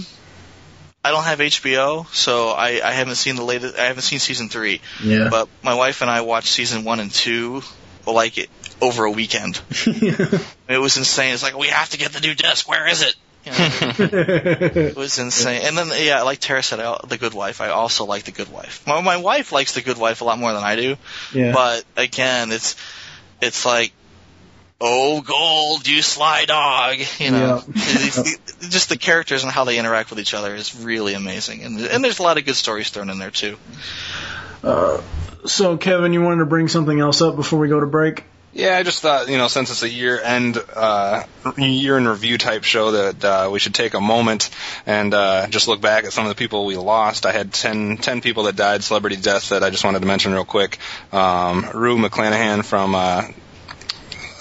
I 1.04 1.10
don't 1.10 1.22
have 1.22 1.38
HBO, 1.38 2.12
so 2.12 2.48
I, 2.48 2.80
I 2.84 2.90
haven't 2.90 3.14
seen 3.14 3.36
the 3.36 3.44
latest. 3.44 3.78
I 3.78 3.84
haven't 3.84 4.02
seen 4.02 4.18
season 4.18 4.48
three. 4.48 4.80
Yeah. 5.02 5.28
But 5.30 5.48
my 5.62 5.74
wife 5.74 6.02
and 6.02 6.10
I 6.10 6.22
watched 6.22 6.48
season 6.48 6.82
one 6.82 6.98
and 6.98 7.12
two, 7.12 7.62
like 8.06 8.38
it 8.38 8.50
over 8.80 9.04
a 9.04 9.10
weekend. 9.10 9.60
it 9.70 10.80
was 10.80 10.96
insane. 10.96 11.32
It's 11.32 11.44
like 11.44 11.56
we 11.56 11.68
have 11.68 11.90
to 11.90 11.98
get 11.98 12.12
the 12.12 12.20
new 12.20 12.34
disc. 12.34 12.68
Where 12.68 12.88
is 12.88 13.02
it? 13.02 13.14
You 13.46 13.52
know, 13.52 13.58
it 13.98 14.96
was 14.96 15.18
insane. 15.18 15.62
And 15.64 15.78
then, 15.78 15.88
yeah, 16.04 16.22
like 16.22 16.40
Tara 16.40 16.62
said, 16.62 16.80
I, 16.80 16.98
The 17.06 17.16
Good 17.16 17.32
Wife. 17.32 17.60
I 17.60 17.68
also 17.68 18.04
like 18.04 18.24
The 18.24 18.32
Good 18.32 18.50
Wife. 18.52 18.86
My, 18.86 19.00
my 19.00 19.16
wife 19.18 19.52
likes 19.52 19.72
The 19.74 19.82
Good 19.82 19.98
Wife 19.98 20.20
a 20.20 20.24
lot 20.24 20.38
more 20.38 20.52
than 20.52 20.64
I 20.64 20.76
do. 20.76 20.96
Yeah. 21.32 21.52
But 21.52 21.84
again, 21.96 22.50
it's 22.52 22.76
it's 23.40 23.64
like, 23.64 23.92
oh, 24.80 25.20
gold, 25.22 25.86
you 25.86 26.02
sly 26.02 26.44
dog. 26.46 26.96
You 27.18 27.30
know, 27.30 27.62
It's- 27.68 28.18
it's- 28.18 28.68
just 28.68 28.88
the 28.88 28.96
characters 28.98 29.44
and 29.44 29.52
how 29.52 29.64
they 29.64 29.78
interact 29.78 30.10
with 30.10 30.18
each 30.18 30.34
other 30.34 30.54
is 30.54 30.74
really 30.82 31.14
amazing. 31.14 31.62
And 31.62 31.78
and 31.80 32.02
there's 32.04 32.18
a 32.18 32.22
lot 32.22 32.38
of 32.38 32.44
good 32.44 32.56
stories 32.56 32.90
thrown 32.90 33.10
in 33.10 33.18
there 33.18 33.30
too. 33.30 33.56
Uh, 34.64 35.00
so, 35.44 35.76
Kevin, 35.76 36.12
you 36.12 36.20
wanted 36.22 36.38
to 36.38 36.46
bring 36.46 36.66
something 36.68 36.98
else 36.98 37.22
up 37.22 37.36
before 37.36 37.58
we 37.60 37.68
go 37.68 37.78
to 37.78 37.86
break? 37.86 38.24
Yeah, 38.56 38.74
I 38.78 38.84
just 38.84 39.02
thought, 39.02 39.28
you 39.28 39.36
know, 39.36 39.48
since 39.48 39.70
it's 39.70 39.82
a 39.82 39.88
year 39.88 40.18
end, 40.18 40.56
uh, 40.74 41.24
year 41.58 41.98
in 41.98 42.08
review 42.08 42.38
type 42.38 42.64
show, 42.64 42.92
that 42.92 43.22
uh, 43.22 43.50
we 43.52 43.58
should 43.58 43.74
take 43.74 43.92
a 43.92 44.00
moment 44.00 44.48
and 44.86 45.12
uh, 45.12 45.46
just 45.48 45.68
look 45.68 45.82
back 45.82 46.04
at 46.04 46.14
some 46.14 46.24
of 46.24 46.30
the 46.30 46.34
people 46.36 46.64
we 46.64 46.78
lost. 46.78 47.26
I 47.26 47.32
had 47.32 47.52
10, 47.52 47.98
10 47.98 48.22
people 48.22 48.44
that 48.44 48.56
died, 48.56 48.82
celebrity 48.82 49.16
deaths, 49.16 49.50
that 49.50 49.62
I 49.62 49.68
just 49.68 49.84
wanted 49.84 50.00
to 50.00 50.06
mention 50.06 50.32
real 50.32 50.46
quick. 50.46 50.78
Um, 51.12 51.68
Rue 51.74 51.98
McClanahan 51.98 52.64
from 52.64 52.94
uh, 52.94 53.28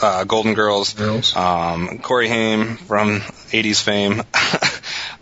uh, 0.02 0.24
Golden 0.24 0.54
Girls, 0.54 0.94
Um, 1.36 2.00
Corey 2.00 2.30
Haim 2.30 2.78
from 2.78 3.20
80s 3.20 3.84
fame. 3.84 4.24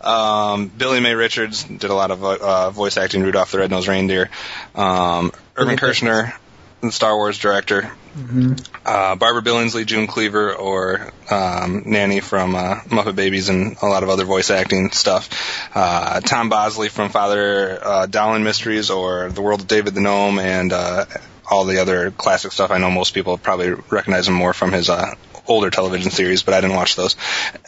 um, 0.08 0.68
Billie 0.68 1.00
Mae 1.00 1.14
Richards 1.14 1.64
did 1.64 1.90
a 1.90 1.94
lot 1.94 2.12
of 2.12 2.22
uh, 2.22 2.70
voice 2.70 2.96
acting, 2.96 3.24
Rudolph 3.24 3.50
the 3.50 3.58
Red-Nosed 3.58 3.88
Reindeer. 3.88 4.30
Um, 4.76 5.32
Irvin 5.56 5.78
Kershner, 5.78 6.32
the 6.80 6.92
Star 6.92 7.16
Wars 7.16 7.38
director 7.38 7.90
Mm-hmm. 8.16 8.73
Uh, 8.84 9.16
Barbara 9.16 9.42
Billingsley, 9.42 9.86
June 9.86 10.06
Cleaver, 10.06 10.54
or 10.54 11.10
um, 11.30 11.84
Nanny 11.86 12.20
from 12.20 12.54
uh, 12.54 12.76
Muppet 12.86 13.16
Babies 13.16 13.48
and 13.48 13.76
a 13.80 13.86
lot 13.86 14.02
of 14.02 14.08
other 14.08 14.24
voice 14.24 14.50
acting 14.50 14.90
stuff. 14.90 15.30
Uh, 15.74 16.20
Tom 16.20 16.48
Bosley 16.48 16.88
from 16.88 17.08
Father 17.10 17.78
uh, 17.82 18.38
Mysteries 18.38 18.90
or 18.90 19.30
The 19.30 19.42
World 19.42 19.62
of 19.62 19.66
David 19.66 19.94
the 19.94 20.00
Gnome 20.00 20.38
and 20.38 20.72
uh, 20.72 21.06
all 21.50 21.64
the 21.64 21.80
other 21.80 22.10
classic 22.10 22.52
stuff. 22.52 22.70
I 22.70 22.78
know 22.78 22.90
most 22.90 23.14
people 23.14 23.38
probably 23.38 23.70
recognize 23.70 24.28
him 24.28 24.34
more 24.34 24.52
from 24.52 24.72
his 24.72 24.90
uh, 24.90 25.14
older 25.46 25.70
television 25.70 26.10
series, 26.10 26.42
but 26.42 26.54
I 26.54 26.60
didn't 26.60 26.76
watch 26.76 26.96
those. 26.96 27.16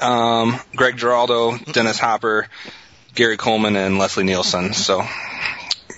Um, 0.00 0.58
Greg 0.74 0.96
Giraldo, 0.96 1.56
Dennis 1.58 1.98
Hopper, 1.98 2.48
Gary 3.14 3.36
Coleman, 3.36 3.76
and 3.76 3.98
Leslie 3.98 4.24
Nielsen. 4.24 4.74
So 4.74 5.02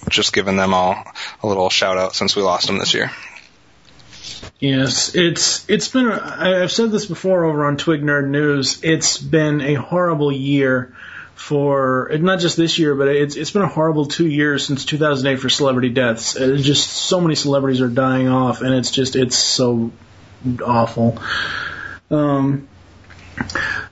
just 0.08 0.32
giving 0.32 0.56
them 0.56 0.74
all 0.74 1.02
a 1.42 1.46
little 1.46 1.70
shout 1.70 1.98
out 1.98 2.14
since 2.14 2.36
we 2.36 2.42
lost 2.42 2.66
them 2.66 2.78
this 2.78 2.94
year. 2.94 3.10
Yes, 4.60 5.14
it's 5.14 5.68
it's 5.68 5.88
been. 5.88 6.08
I've 6.08 6.72
said 6.72 6.90
this 6.90 7.06
before 7.06 7.44
over 7.44 7.66
on 7.66 7.76
Twig 7.76 8.02
Nerd 8.02 8.28
News. 8.28 8.80
It's 8.82 9.18
been 9.18 9.60
a 9.60 9.74
horrible 9.74 10.32
year 10.32 10.94
for 11.34 12.10
not 12.18 12.40
just 12.40 12.56
this 12.56 12.78
year, 12.78 12.94
but 12.94 13.08
it's 13.08 13.36
it's 13.36 13.52
been 13.52 13.62
a 13.62 13.68
horrible 13.68 14.06
two 14.06 14.26
years 14.26 14.66
since 14.66 14.84
2008 14.84 15.40
for 15.40 15.48
celebrity 15.48 15.90
deaths. 15.90 16.34
It's 16.34 16.64
just 16.64 16.90
so 16.90 17.20
many 17.20 17.36
celebrities 17.36 17.80
are 17.80 17.88
dying 17.88 18.28
off, 18.28 18.60
and 18.60 18.74
it's 18.74 18.90
just 18.90 19.14
it's 19.14 19.36
so 19.36 19.92
awful. 20.64 21.18
Um. 22.10 22.68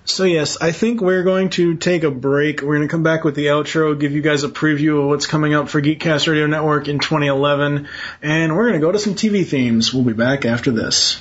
So 0.05 0.25
yes, 0.25 0.57
I 0.61 0.73
think 0.73 1.01
we're 1.01 1.25
going 1.25 1.51
to 1.51 1.77
take 1.77 2.05
a 2.05 2.11
break. 2.11 2.63
We're 2.63 2.77
going 2.77 2.89
to 2.89 2.93
come 2.93 3.03
back 3.03 3.25
with 3.25 3.35
the 3.35 3.47
outro, 3.47 3.99
give 3.99 4.13
you 4.13 4.23
guys 4.23 4.45
a 4.45 4.49
preview 4.49 5.03
of 5.03 5.09
what's 5.09 5.27
coming 5.27 5.55
up 5.55 5.69
for 5.69 5.83
Geekcast 5.83 6.29
Radio 6.29 6.47
Network 6.47 6.89
in 6.89 6.99
2011, 6.99 7.89
and 8.23 8.57
we're 8.57 8.69
going 8.69 8.81
to 8.81 8.87
go 8.87 8.93
to 8.93 8.99
some 8.99 9.15
TV 9.15 9.47
themes. 9.47 9.93
We'll 9.93 10.05
be 10.05 10.13
back 10.13 10.45
after 10.45 10.71
this. 10.71 11.21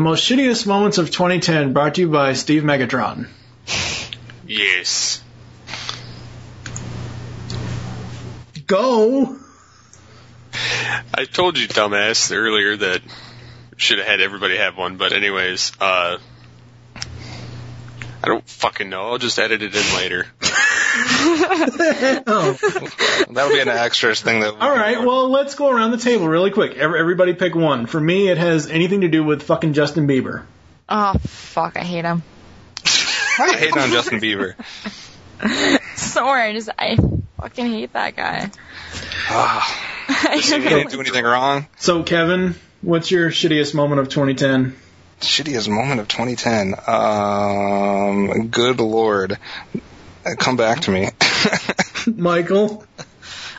The 0.00 0.04
most 0.04 0.24
shittiest 0.24 0.66
moments 0.66 0.96
of 0.96 1.10
2010 1.10 1.74
brought 1.74 1.96
to 1.96 2.00
you 2.00 2.08
by 2.08 2.32
Steve 2.32 2.62
Megatron. 2.62 3.28
Yes. 4.46 5.22
Go. 8.66 9.36
I 11.12 11.26
told 11.26 11.58
you, 11.58 11.68
dumbass, 11.68 12.34
earlier 12.34 12.78
that 12.78 13.02
should 13.76 13.98
have 13.98 14.06
had 14.06 14.22
everybody 14.22 14.56
have 14.56 14.74
one, 14.74 14.96
but 14.96 15.12
anyways, 15.12 15.72
uh, 15.82 16.16
I 16.94 18.26
don't 18.26 18.48
fucking 18.48 18.88
know. 18.88 19.02
I'll 19.02 19.18
just 19.18 19.38
edit 19.38 19.60
it 19.60 19.74
in 19.74 19.96
later. 19.98 20.26
Oh. 22.26 22.56
That'll 23.30 23.50
be 23.52 23.60
an 23.60 23.68
extra 23.68 24.14
thing 24.14 24.40
that. 24.40 24.54
All 24.54 24.70
right, 24.74 25.00
well, 25.04 25.28
let's 25.30 25.54
go 25.54 25.68
around 25.70 25.90
the 25.92 25.98
table 25.98 26.28
really 26.28 26.50
quick. 26.50 26.76
Every- 26.76 26.98
Everybody 27.00 27.34
pick 27.34 27.54
one. 27.54 27.86
For 27.86 28.00
me, 28.00 28.28
it 28.28 28.38
has 28.38 28.68
anything 28.68 29.00
to 29.02 29.08
do 29.08 29.24
with 29.24 29.42
fucking 29.42 29.72
Justin 29.72 30.06
Bieber. 30.06 30.44
Oh 30.88 31.14
fuck, 31.20 31.76
I 31.76 31.82
hate 31.84 32.04
him. 32.04 32.22
I 33.38 33.56
hate 33.56 33.76
on 33.76 33.90
Justin 33.90 34.20
Bieber. 34.20 34.54
Sorry, 35.96 36.50
I 36.50 36.52
just 36.52 36.68
I 36.78 36.96
fucking 37.40 37.66
hate 37.66 37.92
that 37.94 38.16
guy. 38.16 38.50
Ah, 39.28 40.32
he 40.34 40.40
didn't 40.60 40.90
do 40.90 41.00
anything 41.00 41.24
wrong. 41.24 41.66
So, 41.78 42.02
Kevin, 42.02 42.54
what's 42.82 43.10
your 43.10 43.30
shittiest 43.30 43.74
moment 43.74 44.00
of 44.00 44.08
2010? 44.08 44.76
Shittiest 45.20 45.68
moment 45.68 46.00
of 46.00 46.08
2010. 46.08 46.74
Um, 46.86 48.48
good 48.48 48.80
lord, 48.80 49.38
come 50.38 50.56
back 50.56 50.80
to 50.80 50.90
me. 50.90 51.08
Michael? 52.16 52.84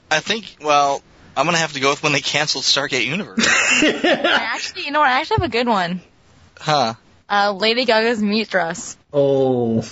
I 0.10 0.20
think, 0.20 0.58
well, 0.62 1.02
I'm 1.36 1.46
going 1.46 1.56
to 1.56 1.62
have 1.62 1.74
to 1.74 1.80
go 1.80 1.92
with 1.92 2.04
when 2.04 2.14
they 2.14 2.22
canceled 2.22 2.64
Stargate 2.64 3.06
Universe. 3.06 3.48
I 3.48 4.50
actually, 4.54 4.86
you 4.86 4.92
know 4.92 5.00
what? 5.00 5.10
I 5.10 5.20
actually 5.20 5.38
have 5.42 5.50
a 5.50 5.52
good 5.52 5.68
one. 5.68 6.02
huh. 6.58 6.96
Uh, 7.30 7.54
Lady 7.54 7.86
Gaga's 7.86 8.22
meat 8.22 8.50
dress. 8.50 8.98
Oh. 9.14 9.86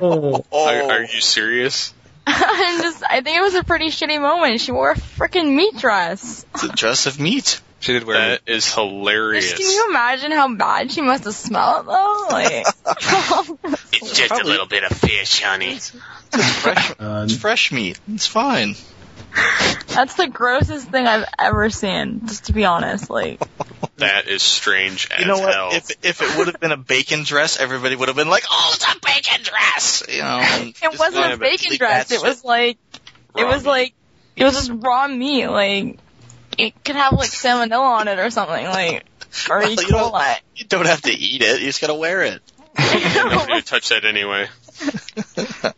oh. 0.00 0.44
Are, 0.52 0.82
are 0.92 1.02
you 1.02 1.20
serious? 1.22 1.94
I'm 2.26 2.82
just, 2.82 3.02
I 3.02 3.22
think 3.22 3.38
it 3.38 3.40
was 3.40 3.54
a 3.54 3.64
pretty 3.64 3.86
shitty 3.86 4.20
moment. 4.20 4.60
She 4.60 4.72
wore 4.72 4.90
a 4.90 4.96
freaking 4.96 5.54
meat 5.54 5.78
dress. 5.78 6.44
It's 6.54 6.64
a 6.64 6.68
dress 6.68 7.06
of 7.06 7.18
meat. 7.18 7.62
She 7.80 7.92
did 7.92 8.04
wear 8.04 8.16
That 8.16 8.40
is 8.46 8.72
hilarious. 8.72 9.52
Can 9.54 9.70
you 9.70 9.86
imagine 9.90 10.32
how 10.32 10.54
bad 10.54 10.90
she 10.90 11.02
must 11.02 11.24
have 11.24 11.34
smelled 11.34 11.86
though? 11.86 12.26
Like, 12.30 12.66
It's 13.92 14.12
just 14.18 14.32
a 14.32 14.44
little 14.44 14.66
bit 14.66 14.82
of 14.84 14.96
fish, 14.96 15.42
honey. 15.42 15.78
Fresh, 15.78 16.90
uh, 16.98 17.22
it's 17.24 17.36
fresh 17.36 17.72
meat. 17.72 17.98
It's 18.08 18.26
fine. 18.26 18.74
that's 19.88 20.14
the 20.14 20.26
grossest 20.28 20.88
thing 20.88 21.06
I've 21.06 21.26
ever 21.38 21.68
seen. 21.70 22.22
Just 22.26 22.46
to 22.46 22.52
be 22.52 22.64
honest, 22.64 23.10
like, 23.10 23.40
That 23.98 24.28
is 24.28 24.42
strange 24.42 25.08
as 25.10 25.20
You 25.20 25.26
know 25.26 25.38
what? 25.38 25.54
hell. 25.54 25.68
If 25.72 25.90
if 26.04 26.20
it 26.22 26.36
would 26.36 26.48
have 26.48 26.60
been 26.60 26.72
a 26.72 26.76
bacon 26.76 27.22
dress, 27.24 27.58
everybody 27.58 27.96
would 27.96 28.08
have 28.08 28.16
been 28.16 28.28
like, 28.28 28.44
"Oh, 28.50 28.72
it's 28.74 28.84
a 28.84 28.98
bacon 29.00 29.42
dress!" 29.42 30.02
You 30.08 30.20
know. 30.20 30.38
and 30.42 30.68
it 30.68 30.76
just 30.76 30.98
wasn't 30.98 31.22
kind 31.22 31.30
a 31.30 31.34
of 31.34 31.40
bacon 31.40 31.70
leave 31.70 31.78
dress. 31.78 32.08
that 32.08 32.16
It 32.16 32.22
was 32.22 32.44
like, 32.44 32.76
it 33.36 33.42
Raw 33.42 33.48
was 33.50 33.62
meat. 33.62 33.68
like, 33.70 33.94
it 34.36 34.44
was 34.44 34.54
just 34.54 34.70
raw 34.70 35.08
meat. 35.08 35.46
Like, 35.46 35.98
it 36.58 36.84
could 36.84 36.96
have 36.96 37.12
like 37.12 37.30
salmonella 37.30 38.00
on 38.00 38.08
it 38.08 38.18
or 38.18 38.30
something. 38.30 38.64
Like, 38.66 39.04
or 39.50 39.58
Well, 39.60 39.68
E. 39.70 39.76
you 39.80 39.88
don't- 39.88 40.14
You 40.56 40.64
don't 40.66 40.86
have 40.86 41.02
to 41.02 41.12
eat 41.12 41.42
it. 41.42 41.60
You 41.60 41.66
just 41.66 41.80
gotta 41.80 41.94
wear 41.94 42.22
it. 42.22 42.40
Nobody 42.78 43.52
would 43.54 43.66
touch 43.66 43.90
that 43.90 44.04
anyway. 44.04 44.48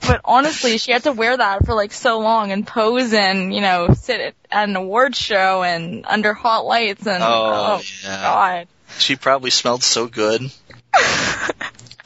But 0.00 0.22
honestly, 0.24 0.78
she 0.78 0.92
had 0.92 1.02
to 1.02 1.12
wear 1.12 1.36
that 1.36 1.66
for 1.66 1.74
like 1.74 1.92
so 1.92 2.20
long 2.20 2.50
and 2.50 2.66
pose 2.66 3.12
and, 3.12 3.54
you 3.54 3.60
know, 3.60 3.92
sit 3.92 4.34
at 4.50 4.68
an 4.68 4.74
award 4.74 5.14
show 5.14 5.62
and 5.62 6.06
under 6.06 6.32
hot 6.32 6.64
lights 6.64 7.06
and, 7.06 7.22
Oh, 7.22 7.78
oh, 7.78 7.82
yeah. 8.02 8.22
god. 8.22 8.68
She 8.98 9.16
probably 9.16 9.50
smelled 9.50 9.82
so 9.82 10.06
good. 10.06 10.40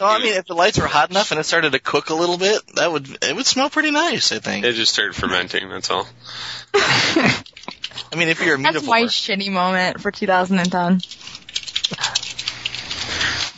No, 0.00 0.08
I 0.08 0.18
mean, 0.18 0.34
if 0.34 0.46
the 0.46 0.54
lights 0.56 0.80
were 0.80 0.88
hot 0.88 1.10
enough 1.10 1.30
and 1.30 1.38
it 1.38 1.44
started 1.44 1.72
to 1.74 1.78
cook 1.78 2.10
a 2.10 2.14
little 2.14 2.36
bit, 2.36 2.60
that 2.74 2.90
would 2.90 3.08
it 3.22 3.36
would 3.36 3.46
smell 3.46 3.70
pretty 3.70 3.92
nice. 3.92 4.32
I 4.32 4.40
think. 4.40 4.64
It 4.64 4.72
just 4.72 4.92
started 4.92 5.14
fermenting, 5.14 5.68
that's 5.68 5.90
all. 5.92 6.08
I 8.12 8.16
mean, 8.16 8.28
if 8.28 8.40
you're 8.44 8.56
a 8.56 8.58
meat 8.58 8.72
That's 8.74 8.86
my 8.86 9.04
shitty 9.04 9.50
moment 9.50 10.00
for 10.00 10.10
2010. 10.10 11.00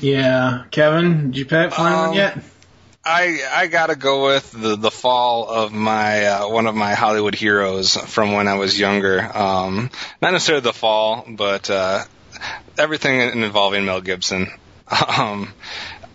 Yeah. 0.00 0.64
Kevin, 0.70 1.30
did 1.30 1.38
you 1.38 1.44
pick 1.46 1.72
find 1.72 1.94
one 1.96 2.08
Um, 2.10 2.14
yet? 2.14 2.38
I 3.06 3.40
I 3.52 3.66
gotta 3.66 3.96
go 3.96 4.26
with 4.26 4.50
the 4.52 4.76
the 4.76 4.90
fall 4.90 5.48
of 5.48 5.72
my 5.72 6.24
uh, 6.24 6.48
one 6.48 6.66
of 6.66 6.74
my 6.74 6.94
Hollywood 6.94 7.34
heroes 7.34 7.96
from 7.96 8.32
when 8.32 8.48
I 8.48 8.54
was 8.54 8.78
younger. 8.78 9.20
Um, 9.20 9.90
not 10.22 10.32
necessarily 10.32 10.62
the 10.62 10.72
fall, 10.72 11.26
but 11.28 11.68
uh, 11.68 12.04
everything 12.78 13.20
involving 13.20 13.84
Mel 13.84 14.00
Gibson. 14.00 14.50
Um, 15.18 15.48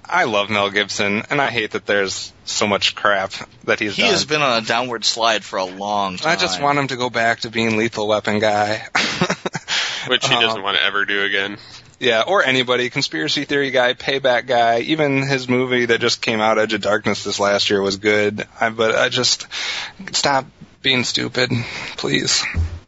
I 0.10 0.23
love 0.23 0.49
Mel 0.49 0.69
Gibson, 0.72 1.23
and 1.30 1.40
I 1.40 1.49
hate 1.52 1.72
that 1.72 1.86
there's 1.86 2.34
so 2.45 2.65
much 2.65 2.95
crap 2.95 3.31
that 3.65 3.80
he's 3.80 3.95
He 3.95 4.02
done. 4.02 4.11
has 4.11 4.26
been 4.26 4.41
on 4.41 4.64
a 4.64 4.65
downward 4.65 5.06
slide 5.06 5.44
for 5.44 5.57
a 5.60 5.65
long 5.65 6.18
time. 6.18 6.31
I 6.31 6.36
just 6.36 6.60
want 6.61 6.80
him 6.80 6.88
to 6.88 6.95
go 6.98 7.10
back 7.11 7.41
to 7.41 7.49
being 7.52 7.77
Lethal 7.77 8.07
Weapon 8.07 8.40
guy. 8.40 8.88
Which 10.07 10.27
he 10.27 10.34
Um, 10.34 10.41
doesn't 10.41 10.64
want 10.64 10.77
to 10.77 10.84
ever 10.84 11.06
do 11.06 11.23
again. 11.23 11.57
Yeah, 11.99 12.23
or 12.26 12.44
anybody, 12.44 12.90
conspiracy 12.90 13.44
theory 13.45 13.72
guy, 13.72 13.94
payback 13.94 14.48
guy. 14.48 14.80
Even 14.80 15.22
his 15.27 15.48
movie 15.49 15.86
that 15.86 15.99
just 16.02 16.22
came 16.22 16.40
out, 16.40 16.57
Edge 16.57 16.73
of 16.73 16.81
Darkness, 16.81 17.23
this 17.26 17.40
last 17.40 17.69
year 17.69 17.81
was 17.81 17.98
good. 17.98 18.48
I, 18.60 18.69
but 18.69 18.95
I 18.95 19.10
just 19.10 19.45
stop 20.14 20.45
being 20.81 21.03
stupid, 21.03 21.52
please. 21.98 22.44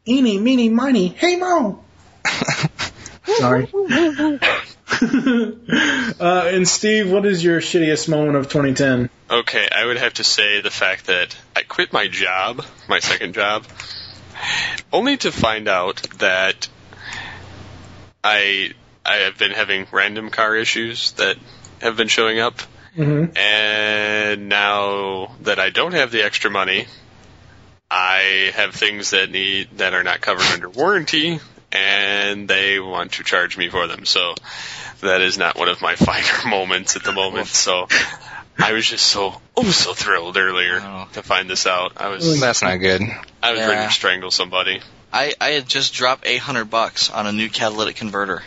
Eeny, 0.08 0.40
meeny, 0.40 0.70
miny, 0.70 1.10
hey 1.10 1.36
mo! 1.36 1.84
Sorry. 3.26 3.68
uh, 6.20 6.50
and 6.54 6.68
Steve, 6.68 7.12
what 7.12 7.26
is 7.26 7.44
your 7.44 7.62
shittiest 7.62 8.10
moment 8.10 8.36
of 8.36 8.50
2010? 8.50 9.10
Okay, 9.30 9.68
I 9.72 9.86
would 9.86 9.98
have 9.98 10.16
to 10.16 10.24
say 10.24 10.62
the 10.62 10.72
fact 10.72 11.08
that 11.08 11.36
I 11.56 11.62
quit 11.62 11.94
my 11.94 12.08
job, 12.08 12.66
my 12.90 13.00
second 13.00 13.34
job, 13.34 13.66
only 14.92 15.18
to 15.18 15.32
find 15.32 15.68
out 15.68 16.02
that 16.20 16.68
I 18.24 18.74
I 19.06 19.16
have 19.18 19.38
been 19.38 19.52
having 19.52 19.88
random 19.92 20.30
car 20.30 20.56
issues 20.56 21.14
that 21.14 21.38
have 21.82 21.98
been 21.98 22.08
showing 22.08 22.40
up, 22.40 22.62
Mm-hmm. 22.98 23.38
and 23.38 24.50
now 24.50 25.32
that 25.44 25.60
I 25.60 25.70
don't 25.70 25.94
have 25.94 26.12
the 26.12 26.24
extra 26.24 26.52
money, 26.52 26.88
I 27.90 28.52
have 28.54 28.76
things 28.76 29.12
that 29.12 29.32
need 29.32 29.78
that 29.78 29.94
are 29.94 30.04
not 30.04 30.20
covered 30.20 30.44
under 30.52 30.70
warranty, 30.70 31.40
and 31.72 32.50
they 32.50 32.82
want 32.82 33.14
to 33.14 33.24
charge 33.24 33.58
me 33.58 33.70
for 33.70 33.88
them. 33.88 34.06
So 34.06 34.36
that 35.02 35.22
is 35.22 35.38
not 35.38 35.58
one 35.58 35.70
of 35.70 35.82
my 35.82 35.96
finer 35.98 36.50
moments 36.50 36.96
at 36.96 37.04
the 37.04 37.12
moment. 37.12 37.48
So 37.48 37.88
I 38.58 38.74
was 38.74 38.86
just 38.86 39.06
so 39.06 39.42
oh 39.56 39.64
so 39.70 39.94
thrilled 39.94 40.38
earlier 40.38 40.80
to 41.14 41.24
find 41.24 41.50
this 41.50 41.68
out. 41.68 41.94
I 41.98 42.10
was 42.10 42.40
That's 42.40 42.62
not 42.62 42.78
good. 42.78 43.02
I 43.42 43.52
was 43.52 43.62
ready 43.62 43.88
to 43.88 43.92
strangle 43.92 44.32
somebody. 44.32 44.82
I, 45.14 45.34
I 45.42 45.50
had 45.50 45.68
just 45.68 45.94
dropped 45.94 46.26
800 46.26 46.66
bucks 46.66 47.10
on 47.10 47.28
a 47.28 47.34
new 47.34 47.50
catalytic 47.50 47.98
converter. 47.98 48.44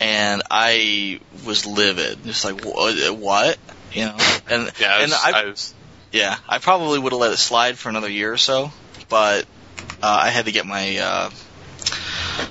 And 0.00 0.42
I 0.50 1.20
was 1.44 1.66
livid. 1.66 2.24
Just 2.24 2.44
like, 2.44 2.64
what? 2.64 3.10
what? 3.14 3.58
You 3.92 4.06
know? 4.06 4.16
And, 4.48 4.72
Yeah, 4.80 4.94
I 4.94 5.02
and 5.02 5.10
was, 5.10 5.20
I, 5.22 5.30
I 5.30 5.44
was 5.44 5.74
yeah, 6.12 6.36
I 6.46 6.58
probably 6.58 6.98
would 6.98 7.12
have 7.12 7.20
let 7.20 7.32
it 7.32 7.38
slide 7.38 7.78
for 7.78 7.88
another 7.88 8.08
year 8.08 8.32
or 8.32 8.36
so, 8.36 8.70
but 9.08 9.46
uh, 10.02 10.20
I 10.22 10.28
had 10.28 10.44
to 10.44 10.52
get 10.52 10.66
my. 10.66 10.98
Uh, 10.98 11.30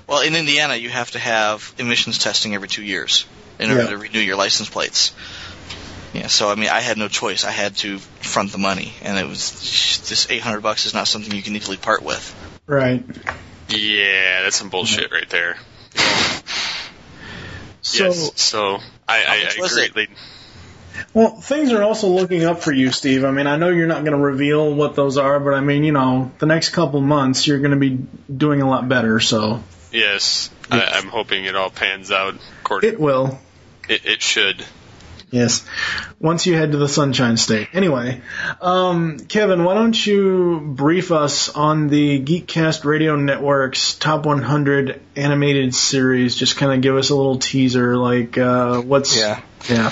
well, 0.08 0.22
in 0.22 0.36
Indiana, 0.36 0.76
you 0.76 0.90
have 0.90 1.12
to 1.12 1.20
have 1.20 1.74
emissions 1.78 2.18
testing 2.18 2.56
every 2.56 2.68
two 2.68 2.84
years 2.84 3.26
in 3.60 3.70
order 3.70 3.84
Yeah. 3.84 3.90
to 3.92 3.98
renew 3.98 4.20
your 4.20 4.36
license 4.36 4.70
plates. 4.70 5.12
Yeah, 6.14 6.28
so 6.28 6.52
I 6.52 6.56
mean, 6.56 6.70
I 6.70 6.82
had 6.82 6.98
no 6.98 7.08
choice. 7.08 7.46
I 7.46 7.52
had 7.52 7.78
to 7.78 7.98
front 7.98 8.52
the 8.52 8.58
money, 8.58 8.94
and 9.02 9.18
it 9.18 9.26
was 9.26 9.52
this 10.10 10.30
800 10.30 10.62
bucks 10.62 10.86
is 10.86 10.94
not 10.94 11.08
something 11.08 11.34
you 11.34 11.42
can 11.42 11.56
easily 11.56 11.78
part 11.78 12.04
with. 12.04 12.36
Right. 12.68 13.04
Yeah, 13.70 14.42
that's 14.44 14.58
some 14.58 14.70
bullshit 14.70 15.12
right 15.12 15.30
there. 15.30 15.58
So, 17.84 18.06
yes, 18.06 18.32
so 18.36 18.78
I, 19.08 19.24
I, 19.24 19.52
I 19.58 19.62
was 19.62 19.78
it? 19.78 19.94
Greatly. 20.94 21.12
well, 21.14 21.42
things 21.42 21.72
are 21.72 21.84
also 21.84 22.08
looking 22.08 22.44
up 22.44 22.62
for 22.62 22.72
you, 22.72 22.92
Steve. 22.92 23.24
I 23.24 23.32
mean, 23.32 23.48
I 23.48 23.58
know 23.58 23.70
you're 23.70 23.88
not 23.88 24.04
going 24.04 24.18
to 24.18 24.24
reveal 24.24 24.74
what 24.74 24.96
those 24.96 25.18
are, 25.18 25.40
but 25.40 25.54
I 25.54 25.62
mean, 25.62 25.84
you 25.84 25.92
know, 25.92 26.32
the 26.40 26.46
next 26.46 26.70
couple 26.70 27.02
months 27.02 27.48
you're 27.48 27.60
going 27.60 27.72
to 27.72 27.78
be 27.78 28.00
doing 28.36 28.62
a 28.62 28.70
lot 28.70 28.88
better. 28.88 29.20
So 29.20 29.64
Yes, 29.92 30.50
I, 30.70 30.82
I'm 30.84 31.08
hoping 31.08 31.46
it 31.46 31.56
all 31.56 31.70
pans 31.70 32.12
out 32.12 32.36
according. 32.62 32.92
it 32.92 33.00
will. 33.00 33.40
It, 33.90 34.06
it 34.06 34.22
should. 34.22 34.66
Yes. 35.32 35.66
Once 36.20 36.46
you 36.46 36.56
head 36.56 36.74
to 36.74 36.78
the 36.78 36.90
Sunshine 36.90 37.38
State. 37.38 37.70
Anyway, 37.74 38.22
um, 38.62 39.18
Kevin, 39.18 39.64
why 39.64 39.76
don't 39.76 40.06
you 40.06 40.60
brief 40.60 41.12
us 41.12 41.48
on 41.48 41.88
the 41.88 42.22
Geekcast 42.22 42.84
Radio 42.84 43.16
Network's 43.16 43.96
top 43.96 44.26
100 44.26 45.02
animated 45.16 45.74
series? 45.74 46.36
Just 46.36 46.58
kind 46.58 46.74
of 46.74 46.82
give 46.82 46.98
us 46.98 47.12
a 47.12 47.16
little 47.16 47.38
teaser, 47.38 47.98
like 47.98 48.38
uh, 48.38 48.82
what's 48.82 49.18
Yeah. 49.18 49.42
Yeah. 49.70 49.92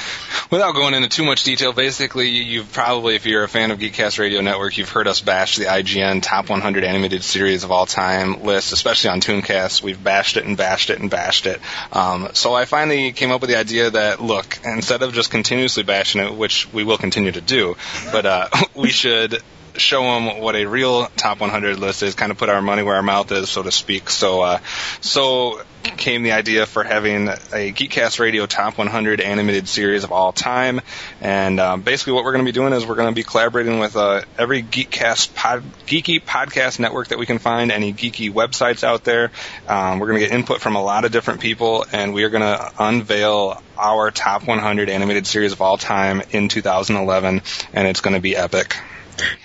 Without 0.51 0.73
going 0.73 0.95
into 0.95 1.09
too 1.09 1.23
much 1.23 1.43
detail, 1.43 1.73
basically, 1.73 2.29
you've 2.29 2.71
probably, 2.73 3.15
if 3.15 3.25
you're 3.27 3.43
a 3.43 3.47
fan 3.47 3.69
of 3.69 3.77
Geekcast 3.77 4.17
Radio 4.17 4.41
Network, 4.41 4.77
you've 4.77 4.89
heard 4.89 5.07
us 5.07 5.21
bash 5.21 5.57
the 5.57 5.65
IGN 5.65 6.23
Top 6.23 6.49
100 6.49 6.83
Animated 6.83 7.23
Series 7.23 7.63
of 7.63 7.71
All 7.71 7.85
Time 7.85 8.43
list, 8.43 8.73
especially 8.73 9.11
on 9.11 9.21
Tooncast. 9.21 9.83
We've 9.83 10.03
bashed 10.03 10.37
it 10.37 10.45
and 10.45 10.57
bashed 10.57 10.89
it 10.89 10.99
and 10.99 11.09
bashed 11.09 11.45
it. 11.45 11.61
Um, 11.91 12.29
so 12.33 12.55
I 12.55 12.65
finally 12.65 13.11
came 13.11 13.31
up 13.31 13.41
with 13.41 13.51
the 13.51 13.57
idea 13.57 13.91
that, 13.91 14.21
look, 14.21 14.59
instead 14.65 15.03
of 15.03 15.13
just 15.13 15.29
continuously 15.29 15.83
bashing 15.83 16.21
it, 16.21 16.33
which 16.33 16.71
we 16.73 16.83
will 16.83 16.97
continue 16.97 17.31
to 17.31 17.41
do, 17.41 17.77
but 18.11 18.25
uh, 18.25 18.47
we 18.75 18.89
should 18.89 19.43
show 19.75 20.01
them 20.03 20.39
what 20.39 20.55
a 20.55 20.65
real 20.65 21.07
top 21.15 21.39
100 21.39 21.79
list 21.79 22.03
is, 22.03 22.15
kind 22.15 22.31
of 22.31 22.37
put 22.37 22.49
our 22.49 22.61
money 22.61 22.83
where 22.83 22.95
our 22.95 23.03
mouth 23.03 23.31
is, 23.31 23.49
so 23.49 23.63
to 23.63 23.71
speak. 23.71 24.09
So, 24.09 24.41
uh, 24.41 24.59
so 25.01 25.61
came 25.83 26.23
the 26.23 26.33
idea 26.33 26.65
for 26.65 26.83
having 26.83 27.27
a 27.27 27.71
Geekcast 27.71 28.19
Radio 28.19 28.45
Top 28.45 28.77
100 28.77 29.21
animated 29.21 29.67
series 29.67 30.03
of 30.03 30.11
all 30.11 30.31
time. 30.31 30.81
And 31.21 31.59
um, 31.59 31.81
basically, 31.81 32.13
what 32.13 32.23
we're 32.23 32.33
going 32.33 32.45
to 32.45 32.51
be 32.51 32.53
doing 32.53 32.73
is 32.73 32.85
we're 32.85 32.95
going 32.95 33.13
to 33.13 33.15
be 33.15 33.23
collaborating 33.23 33.79
with 33.79 33.95
uh, 33.95 34.21
every 34.37 34.63
Geekcast 34.63 35.33
pod, 35.35 35.63
geeky 35.87 36.21
podcast 36.21 36.79
network 36.79 37.09
that 37.09 37.19
we 37.19 37.25
can 37.25 37.39
find, 37.39 37.71
any 37.71 37.93
geeky 37.93 38.31
websites 38.31 38.83
out 38.83 39.03
there. 39.03 39.31
Um, 39.67 39.99
we're 39.99 40.07
going 40.07 40.19
to 40.19 40.25
get 40.25 40.35
input 40.35 40.61
from 40.61 40.75
a 40.75 40.83
lot 40.83 41.05
of 41.05 41.11
different 41.11 41.41
people, 41.41 41.85
and 41.91 42.13
we 42.13 42.23
are 42.23 42.29
going 42.29 42.43
to 42.43 42.71
unveil 42.79 43.61
our 43.77 44.11
top 44.11 44.45
100 44.45 44.89
animated 44.89 45.25
series 45.25 45.53
of 45.53 45.61
all 45.61 45.77
time 45.77 46.21
in 46.31 46.49
2011, 46.49 47.41
and 47.73 47.87
it's 47.87 48.01
going 48.01 48.15
to 48.15 48.21
be 48.21 48.35
epic. 48.35 48.77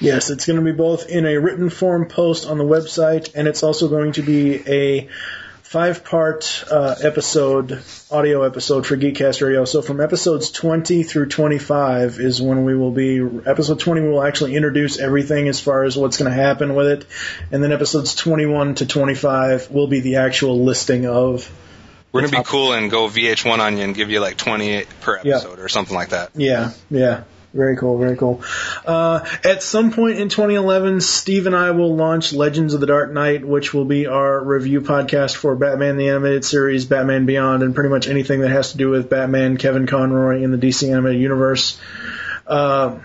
Yes, 0.01 0.31
it's 0.31 0.47
going 0.47 0.59
to 0.59 0.65
be 0.65 0.73
both 0.73 1.09
in 1.09 1.27
a 1.27 1.37
written 1.39 1.71
form 1.71 2.09
post 2.09 2.47
on 2.47 2.59
the 2.59 2.65
website, 2.65 3.35
and 3.35 3.49
it's 3.49 3.63
also 3.63 3.89
going 3.89 4.13
to 4.13 4.23
be 4.23 4.57
a 4.69 5.09
five 5.63 6.05
part 6.05 6.65
uh, 6.71 6.95
episode, 7.03 7.83
audio 8.11 8.43
episode 8.45 8.87
for 8.87 8.97
Geekcast 8.97 9.43
Radio. 9.45 9.65
So 9.65 9.83
from 9.83 10.01
episodes 10.01 10.53
20 10.53 11.03
through 11.03 11.27
25 11.31 12.21
is 12.21 12.41
when 12.41 12.65
we 12.65 12.77
will 12.77 12.93
be. 12.93 13.19
Episode 13.45 13.81
20, 13.81 14.03
we 14.03 14.09
will 14.09 14.23
actually 14.23 14.55
introduce 14.55 15.01
everything 15.01 15.49
as 15.49 15.61
far 15.61 15.83
as 15.83 15.97
what's 15.97 16.17
going 16.17 16.31
to 16.31 16.37
happen 16.37 16.77
with 16.77 16.87
it. 16.87 17.07
And 17.51 17.61
then 17.63 17.73
episodes 17.73 18.15
21 18.15 18.77
to 18.77 18.87
25 18.87 19.71
will 19.73 19.89
be 19.89 19.99
the 20.01 20.17
actual 20.17 20.65
listing 20.65 21.07
of. 21.07 21.51
We're 22.13 22.21
going 22.21 22.31
to 22.31 22.39
be 22.39 22.45
cool 22.45 22.73
and 22.73 22.89
go 22.89 23.09
VH1 23.09 23.59
on 23.59 23.77
you 23.77 23.83
and 23.83 23.93
give 23.97 24.09
you 24.11 24.21
like 24.21 24.37
20 24.37 24.85
per 25.01 25.21
Yeah. 25.25 25.39
episode 25.39 25.59
or 25.59 25.69
something 25.69 25.97
like 25.97 26.11
that. 26.11 26.31
Yeah, 26.37 26.71
yeah. 26.89 27.25
Very 27.55 27.77
cool, 27.77 27.99
very 27.99 28.17
cool. 28.17 28.43
Uh, 28.85 29.25
at 29.45 29.63
some 29.63 29.93
point 29.93 30.19
in 30.19 30.29
2011, 30.29 31.01
Steve 31.01 31.47
and 31.47 31.55
I 31.55 31.71
will 31.71 31.95
launch 31.95 32.33
Legends 32.33 32.75
of 32.75 32.81
the 32.81 32.87
Dark 32.89 33.13
Knight, 33.13 33.47
which 33.47 33.73
will 33.73 33.85
be 33.85 34.09
our 34.09 34.43
review 34.43 34.81
podcast 34.81 35.37
for 35.37 35.55
Batman 35.55 35.97
the 35.97 36.09
Animated 36.09 36.45
Series, 36.45 36.85
Batman 36.85 37.27
Beyond, 37.27 37.63
and 37.63 37.73
pretty 37.73 37.91
much 37.91 38.09
anything 38.09 38.41
that 38.41 38.51
has 38.51 38.73
to 38.73 38.77
do 38.77 38.91
with 38.91 39.09
Batman, 39.09 39.57
Kevin 39.57 39.87
Conroy 39.87 40.43
in 40.43 40.51
the 40.51 40.59
DC 40.59 40.91
Animated 40.91 41.21
Universe. 41.21 41.79
Uh, 42.45 42.99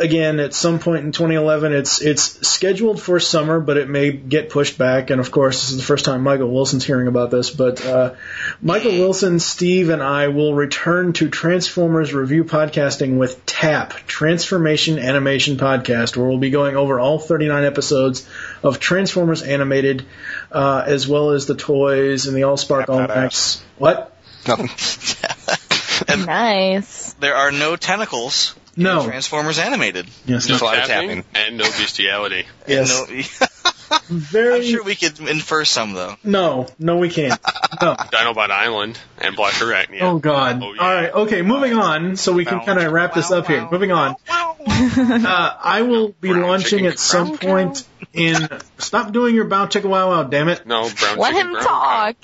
again, 0.00 0.40
at 0.40 0.54
some 0.54 0.78
point 0.78 1.04
in 1.04 1.12
2011, 1.12 1.72
it's 1.72 2.00
it's 2.00 2.48
scheduled 2.48 3.00
for 3.00 3.20
summer, 3.20 3.60
but 3.60 3.76
it 3.76 3.88
may 3.88 4.10
get 4.10 4.50
pushed 4.50 4.78
back. 4.78 5.10
And 5.10 5.20
of 5.20 5.30
course, 5.30 5.60
this 5.60 5.70
is 5.70 5.76
the 5.76 5.82
first 5.82 6.04
time 6.04 6.22
Michael 6.22 6.50
Wilson's 6.50 6.84
hearing 6.84 7.06
about 7.06 7.30
this. 7.30 7.50
But 7.50 7.84
uh, 7.84 8.14
Michael 8.60 8.92
Wilson, 8.92 9.38
Steve, 9.38 9.90
and 9.90 10.02
I 10.02 10.28
will 10.28 10.54
return 10.54 11.12
to 11.14 11.28
Transformers 11.28 12.12
review 12.12 12.44
podcasting 12.44 13.18
with 13.18 13.44
TAP 13.46 13.92
Transformation 14.06 14.98
Animation 14.98 15.56
Podcast, 15.56 16.16
where 16.16 16.26
we'll 16.26 16.38
be 16.38 16.50
going 16.50 16.76
over 16.76 16.98
all 16.98 17.18
39 17.18 17.64
episodes 17.64 18.26
of 18.62 18.80
Transformers 18.80 19.42
animated, 19.42 20.06
uh, 20.50 20.82
as 20.86 21.06
well 21.06 21.30
as 21.30 21.46
the 21.46 21.54
toys 21.54 22.26
and 22.26 22.36
the 22.36 22.42
Allspark 22.42 22.88
Almanacs. 22.88 23.62
What? 23.78 24.16
Nothing. 24.48 26.24
nice. 26.24 27.12
There 27.14 27.34
are 27.34 27.52
no 27.52 27.76
tentacles. 27.76 28.54
In 28.76 28.84
No. 28.84 29.04
Transformers 29.04 29.58
animated. 29.58 30.06
Yes, 30.26 30.48
no 30.48 30.56
a 30.56 30.58
lot 30.58 30.78
of 30.78 30.86
tapping, 30.86 31.24
and 31.34 31.56
no 31.56 31.64
bestiality. 31.64 32.46
Yes. 32.66 32.88
No, 33.10 33.48
Very. 34.08 34.56
I'm 34.56 34.62
sure 34.62 34.84
we 34.84 34.94
could 34.94 35.18
infer 35.18 35.64
some 35.64 35.92
though. 35.94 36.14
No, 36.22 36.68
no, 36.78 36.98
we 36.98 37.10
can't. 37.10 37.40
No. 37.80 37.94
Dinobot 38.12 38.50
Island 38.50 38.98
and 39.18 39.36
Blackarachnia. 39.36 40.02
Oh 40.02 40.18
God! 40.18 40.62
All 40.62 40.70
right, 40.76 41.12
okay. 41.12 41.42
Moving 41.42 41.74
on, 41.74 42.16
so 42.16 42.32
we 42.32 42.44
can 42.44 42.60
kind 42.60 42.78
of 42.78 42.92
wrap 42.92 43.14
this 43.14 43.30
up 43.32 43.46
here. 43.46 43.68
Moving 43.70 43.90
on. 43.90 44.14
Uh, 44.28 45.56
I 45.62 45.82
will 45.82 46.10
be 46.20 46.32
launching 46.32 46.86
at 46.86 46.98
some 46.98 47.38
point 47.38 47.86
in. 48.12 48.48
Stop 48.78 49.12
doing 49.12 49.34
your 49.34 49.46
bow 49.46 49.66
chicka 49.66 49.88
wow 49.88 50.10
wow! 50.10 50.22
Damn 50.22 50.48
it! 50.48 50.66
No, 50.66 50.88
brown 50.88 51.18
Let 51.18 51.34
him 51.34 51.54
talk. 51.54 52.16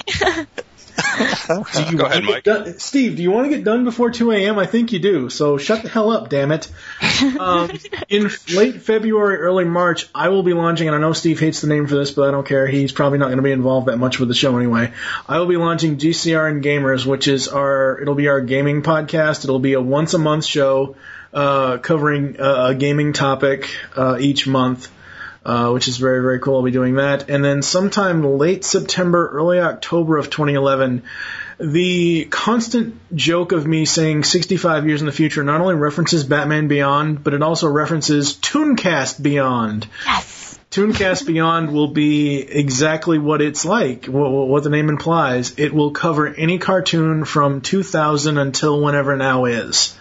Do 0.97 1.90
you 1.90 1.97
Go 1.97 2.06
ahead, 2.06 2.24
Mike. 2.24 2.44
Done, 2.44 2.78
Steve, 2.78 3.16
do 3.16 3.23
you 3.23 3.31
want 3.31 3.51
to 3.51 3.56
get 3.56 3.64
done 3.64 3.85
before 3.85 4.10
2 4.10 4.32
a.m.? 4.32 4.59
I 4.59 4.66
think 4.66 4.93
you 4.93 4.98
do. 4.98 5.31
So 5.31 5.59
shut 5.59 5.82
the 5.82 5.89
hell 5.89 6.10
up, 6.10 6.28
damn 6.28 6.52
it. 6.52 6.68
Um, 7.39 7.70
in 8.09 8.31
late 8.52 8.82
February, 8.82 9.36
early 9.36 9.64
March, 9.64 10.09
I 10.14 10.28
will 10.28 10.43
be 10.43 10.52
launching, 10.52 10.89
and 10.89 10.94
I 10.94 11.01
know 11.01 11.12
Steve 11.12 11.40
hates 11.40 11.60
the 11.60 11.66
name 11.66 11.86
for 11.86 11.94
this, 11.94 12.10
but 12.10 12.28
I 12.28 12.31
don't 12.31 12.47
care. 12.47 12.66
He's 12.66 12.93
probably 12.93 13.18
not 13.18 13.27
going 13.27 13.39
to 13.39 13.43
be 13.43 13.52
involved 13.52 13.89
that 13.89 13.97
much 13.97 14.18
with 14.18 14.28
the 14.28 14.35
show 14.35 14.56
anyway. 14.56 14.93
I 15.28 15.39
will 15.39 15.47
be 15.47 15.56
launching 15.56 15.97
GCR 15.97 16.51
and 16.51 16.62
Gamers, 16.62 17.06
which 17.06 17.28
is 17.28 17.48
our, 17.48 18.01
it'll 18.01 18.14
be 18.14 18.28
our 18.28 18.40
gaming 18.40 18.82
podcast. 18.82 19.44
It'll 19.44 19.59
be 19.59 19.74
a 19.74 19.81
once 19.81 20.14
a 20.14 20.18
month 20.18 20.44
show, 20.44 20.97
uh, 21.32 21.78
covering 21.78 22.40
uh, 22.40 22.68
a 22.68 22.74
gaming 22.74 23.12
topic, 23.12 23.70
uh, 23.97 24.18
each 24.20 24.47
month. 24.47 24.90
Uh, 25.47 25.70
which 25.70 25.86
is 25.86 25.98
very, 25.98 26.20
very 26.23 26.40
cool. 26.40 26.56
I'll 26.56 26.62
be 26.62 26.73
doing 26.73 26.97
that. 26.97 27.31
And 27.31 27.44
then 27.44 27.62
sometime 27.62 28.36
late 28.36 28.64
September, 28.64 29.28
early 29.28 29.60
October 29.60 30.16
of 30.16 30.28
2011, 30.28 31.05
the 31.60 32.24
constant 32.24 32.97
joke 33.14 33.52
of 33.52 33.64
me 33.64 33.85
saying 33.85 34.24
65 34.24 34.89
years 34.89 35.02
in 35.02 35.06
the 35.06 35.12
future 35.12 35.44
not 35.44 35.60
only 35.60 35.77
references 35.77 36.24
Batman 36.24 36.66
Beyond, 36.66 37.23
but 37.23 37.32
it 37.32 37.43
also 37.43 37.68
references 37.68 38.35
Tooncast 38.35 39.23
Beyond. 39.23 39.86
Yes. 40.05 40.59
Tooncast 40.73 41.27
Beyond 41.28 41.73
will 41.73 41.93
be 41.93 42.40
exactly 42.40 43.20
what 43.20 43.40
it's 43.40 43.64
like, 43.64 44.06
what, 44.06 44.28
what 44.28 44.64
the 44.64 44.70
name 44.70 44.89
implies. 44.89 45.60
It 45.60 45.73
will 45.73 45.93
cover 45.93 46.27
any 46.27 46.59
cartoon 46.59 47.24
from 47.24 47.60
2000 47.60 48.36
until 48.36 48.82
whenever 48.82 49.16
now 49.16 49.44
is. 49.44 49.97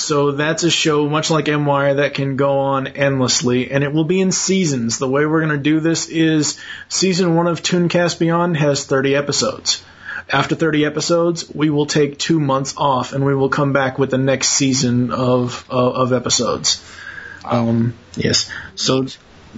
So 0.00 0.32
that's 0.32 0.62
a 0.62 0.70
show 0.70 1.08
much 1.08 1.30
like 1.30 1.44
MWire 1.44 1.96
that 1.96 2.14
can 2.14 2.36
go 2.36 2.58
on 2.58 2.86
endlessly, 2.86 3.70
and 3.70 3.84
it 3.84 3.92
will 3.92 4.04
be 4.04 4.20
in 4.20 4.32
seasons. 4.32 4.98
The 4.98 5.08
way 5.08 5.26
we're 5.26 5.44
going 5.44 5.56
to 5.56 5.62
do 5.62 5.80
this 5.80 6.08
is 6.08 6.58
season 6.88 7.36
one 7.36 7.46
of 7.46 7.62
Tooncast 7.62 8.18
Beyond 8.18 8.56
has 8.56 8.84
30 8.84 9.14
episodes. 9.14 9.84
After 10.28 10.54
30 10.54 10.86
episodes, 10.86 11.52
we 11.52 11.70
will 11.70 11.86
take 11.86 12.18
two 12.18 12.40
months 12.40 12.74
off, 12.76 13.12
and 13.12 13.24
we 13.24 13.34
will 13.34 13.48
come 13.50 13.72
back 13.72 13.98
with 13.98 14.10
the 14.10 14.18
next 14.18 14.48
season 14.48 15.10
of 15.10 15.66
of, 15.68 15.94
of 15.94 16.12
episodes. 16.12 16.82
Um, 17.44 17.94
yes. 18.16 18.50
So 18.76 19.06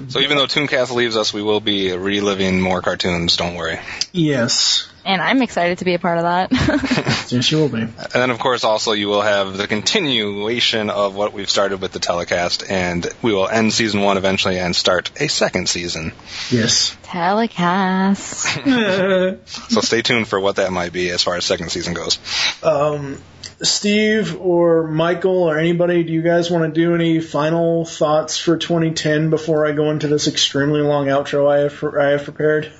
So 0.09 0.21
even 0.21 0.37
though 0.37 0.47
Tooncast 0.47 0.91
leaves 0.95 1.17
us, 1.17 1.33
we 1.35 1.43
will 1.43 1.61
be 1.61 1.93
reliving 1.93 2.61
more 2.61 2.81
cartoons. 2.81 3.37
Don't 3.37 3.55
worry. 3.57 3.79
yes, 4.13 4.89
And 5.05 5.21
I'm 5.21 5.43
excited 5.43 5.79
to 5.79 5.85
be 5.85 5.95
a 5.95 5.99
part 5.99 6.19
of 6.19 6.25
that. 6.25 6.51
yes, 7.31 7.51
you 7.51 7.59
will 7.59 7.69
be. 7.69 7.81
And 7.81 7.93
then, 8.13 8.31
of 8.31 8.39
course, 8.39 8.65
also 8.65 8.93
you 8.93 9.09
will 9.09 9.21
have 9.23 9.57
the 9.57 9.67
continuation 9.67 10.89
of 10.91 11.15
what 11.15 11.33
we've 11.33 11.51
started 11.51 11.81
with 11.81 11.93
the 11.93 11.99
telecast, 11.99 12.65
and 12.69 13.07
we 13.21 13.35
will 13.35 13.49
end 13.49 13.73
season 13.73 14.01
one 14.01 14.17
eventually 14.17 14.59
and 14.59 14.75
start 14.75 15.11
a 15.21 15.29
second 15.29 15.69
season. 15.69 16.13
Yes. 16.51 16.97
Telecast. 17.03 18.49
So 19.73 19.81
stay 19.81 20.03
tuned 20.03 20.29
for 20.29 20.39
what 20.39 20.57
that 20.57 20.73
might 20.73 20.93
be 20.93 21.11
as 21.11 21.23
far 21.23 21.37
as 21.37 21.45
second 21.45 21.71
season 21.71 21.95
goes. 21.95 22.19
Um, 22.63 23.21
Steve 23.63 24.41
or 24.41 24.87
Michael 24.89 25.45
or 25.45 25.59
anybody, 25.59 26.03
do 26.03 26.13
you 26.13 26.23
guys 26.23 26.51
want 26.51 26.65
to 26.75 26.81
do 26.81 26.95
any 26.95 27.21
final 27.21 27.85
thoughts 27.85 28.39
for 28.39 28.57
2010 28.57 29.31
before 29.31 29.67
I 29.67 29.73
go 29.73 29.91
into 29.91 30.09
this 30.09 30.27
extremely 30.27 30.81
long 30.81 31.07
outro 31.07 31.51
I 31.51 31.61
have 31.61 31.95
I 31.95 32.11
have 32.11 32.25
prepared? 32.25 32.73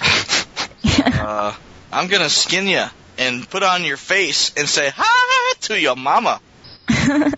uh, 0.98 1.54
I'm 1.92 2.08
gonna 2.08 2.28
skin 2.28 2.66
you 2.66 2.84
and 3.18 3.48
put 3.48 3.62
on 3.62 3.84
your 3.84 3.96
face 3.96 4.52
and 4.56 4.68
say 4.68 4.90
hi 4.94 5.54
to 5.62 5.80
your 5.80 5.96
mama. 5.96 6.40
I 6.88 7.34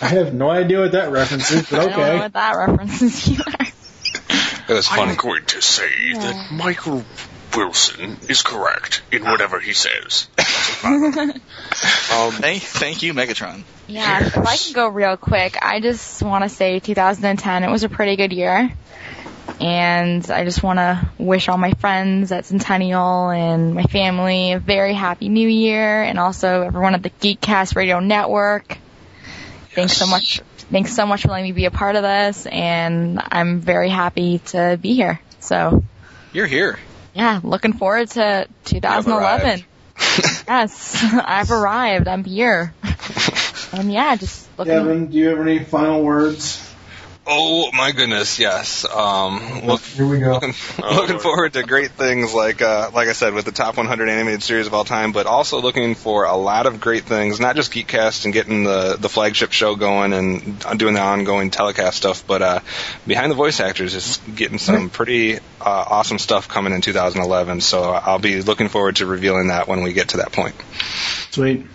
have 0.00 0.34
no 0.34 0.50
idea 0.50 0.80
what 0.80 0.92
that 0.92 1.10
reference 1.10 1.50
is, 1.50 1.68
but 1.68 1.80
I 1.80 1.88
don't 1.88 1.98
know 1.98 2.16
what 2.18 2.32
that 2.34 2.56
reference 2.56 3.02
is 3.02 3.28
either. 3.28 3.44
It 4.66 4.72
was 4.72 4.88
funny. 4.88 5.12
I'm 5.12 5.16
going 5.16 5.44
to 5.44 5.60
say 5.60 6.12
that 6.14 6.48
Michael 6.52 7.04
Wilson 7.56 8.18
is 8.28 8.42
correct 8.42 9.02
in 9.12 9.24
whatever 9.24 9.60
he 9.60 9.72
says. 9.72 10.28
Um, 12.12 12.32
thank, 12.32 12.62
thank 12.62 13.02
you, 13.02 13.14
Megatron. 13.14 13.64
Yeah, 13.88 14.24
if 14.26 14.36
I 14.36 14.56
can 14.56 14.72
go 14.72 14.88
real 14.88 15.16
quick, 15.16 15.56
I 15.60 15.80
just 15.80 16.22
want 16.22 16.44
to 16.44 16.48
say 16.48 16.78
2010, 16.78 17.64
it 17.64 17.70
was 17.70 17.82
a 17.82 17.88
pretty 17.88 18.16
good 18.16 18.32
year. 18.32 18.72
And 19.60 20.30
I 20.30 20.44
just 20.44 20.62
want 20.62 20.78
to 20.78 21.08
wish 21.18 21.48
all 21.48 21.58
my 21.58 21.72
friends 21.72 22.32
at 22.32 22.46
Centennial 22.46 23.30
and 23.30 23.74
my 23.74 23.84
family 23.84 24.52
a 24.52 24.58
very 24.58 24.94
happy 24.94 25.28
new 25.28 25.48
year 25.48 26.02
and 26.02 26.18
also 26.18 26.62
everyone 26.62 26.94
at 26.94 27.02
the 27.02 27.10
Geekcast 27.10 27.76
Radio 27.76 28.00
Network. 28.00 28.78
Thanks 29.74 29.96
so 29.96 30.06
much. 30.06 30.40
Thanks 30.70 30.94
so 30.94 31.06
much 31.06 31.22
for 31.22 31.28
letting 31.28 31.44
me 31.44 31.52
be 31.52 31.66
a 31.66 31.70
part 31.70 31.96
of 31.96 32.02
this 32.02 32.46
and 32.46 33.20
I'm 33.22 33.60
very 33.60 33.90
happy 33.90 34.38
to 34.46 34.78
be 34.80 34.94
here. 34.94 35.20
So, 35.40 35.82
You're 36.32 36.46
here. 36.46 36.78
Yeah, 37.14 37.40
looking 37.42 37.72
forward 37.72 38.10
to 38.10 38.48
2011. 38.64 39.64
yes, 40.48 41.04
I've 41.14 41.50
arrived. 41.50 42.08
I'm 42.08 42.24
here. 42.24 42.74
And 43.72 43.80
um, 43.80 43.90
yeah, 43.90 44.16
just 44.16 44.48
looking 44.58 44.72
Kevin, 44.72 45.06
do 45.06 45.16
you 45.16 45.28
have 45.28 45.40
any 45.40 45.60
final 45.60 46.02
words? 46.02 46.73
Oh 47.26 47.70
my 47.72 47.92
goodness, 47.92 48.38
yes. 48.38 48.84
Um, 48.84 49.62
look, 49.64 49.80
Here 49.80 50.06
we 50.06 50.18
go. 50.18 50.32
looking, 50.32 50.52
looking 50.78 51.18
forward 51.18 51.54
to 51.54 51.62
great 51.62 51.92
things 51.92 52.34
like, 52.34 52.60
uh, 52.60 52.90
like 52.92 53.08
I 53.08 53.12
said, 53.12 53.32
with 53.32 53.46
the 53.46 53.52
top 53.52 53.78
100 53.78 54.08
animated 54.10 54.42
series 54.42 54.66
of 54.66 54.74
all 54.74 54.84
time, 54.84 55.12
but 55.12 55.26
also 55.26 55.62
looking 55.62 55.94
for 55.94 56.24
a 56.24 56.36
lot 56.36 56.66
of 56.66 56.80
great 56.80 57.04
things, 57.04 57.40
not 57.40 57.56
just 57.56 57.72
Geekcast 57.72 58.26
and 58.26 58.34
getting 58.34 58.64
the, 58.64 58.96
the 59.00 59.08
flagship 59.08 59.52
show 59.52 59.74
going 59.74 60.12
and 60.12 60.78
doing 60.78 60.92
the 60.92 61.00
ongoing 61.00 61.50
telecast 61.50 61.96
stuff, 61.96 62.26
but, 62.26 62.42
uh, 62.42 62.60
behind 63.06 63.30
the 63.30 63.36
voice 63.36 63.58
actors 63.58 63.94
is 63.94 64.18
getting 64.34 64.58
some 64.58 64.90
pretty, 64.90 65.36
uh, 65.36 65.40
awesome 65.62 66.18
stuff 66.18 66.48
coming 66.48 66.74
in 66.74 66.82
2011, 66.82 67.62
so 67.62 67.84
I'll 67.84 68.18
be 68.18 68.42
looking 68.42 68.68
forward 68.68 68.96
to 68.96 69.06
revealing 69.06 69.48
that 69.48 69.66
when 69.66 69.82
we 69.82 69.94
get 69.94 70.10
to 70.10 70.18
that 70.18 70.32
point. 70.32 70.54
Sweet. 71.30 71.66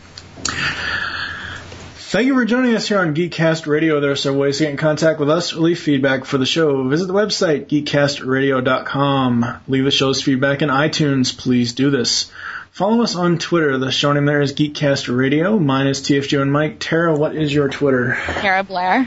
Thank 2.09 2.25
you 2.25 2.33
for 2.33 2.43
joining 2.43 2.73
us 2.73 2.87
here 2.87 2.97
on 2.97 3.13
Geekcast 3.13 3.67
Radio. 3.67 3.99
There 3.99 4.09
are 4.09 4.15
several 4.15 4.41
ways 4.41 4.57
to 4.57 4.63
get 4.63 4.71
in 4.71 4.77
contact 4.77 5.19
with 5.19 5.29
us 5.29 5.53
or 5.53 5.59
leave 5.59 5.79
feedback 5.79 6.25
for 6.25 6.39
the 6.39 6.45
show. 6.47 6.87
Visit 6.87 7.05
the 7.05 7.13
website, 7.13 7.67
geekcastradio.com. 7.67 9.45
Leave 9.67 9.83
the 9.83 9.91
show's 9.91 10.19
feedback 10.19 10.63
in 10.63 10.69
iTunes. 10.69 11.37
Please 11.37 11.73
do 11.73 11.91
this. 11.91 12.31
Follow 12.71 13.03
us 13.03 13.15
on 13.15 13.37
Twitter. 13.37 13.77
The 13.77 13.91
show 13.91 14.11
name 14.11 14.25
there 14.25 14.41
is 14.41 14.53
Geekcast 14.53 15.15
Radio. 15.15 15.59
Mine 15.59 15.85
is 15.85 16.01
TFG 16.01 16.41
and 16.41 16.51
Mike. 16.51 16.79
Tara, 16.79 17.15
what 17.15 17.35
is 17.35 17.53
your 17.53 17.69
Twitter? 17.69 18.17
Tara 18.25 18.63
Blair. 18.63 19.05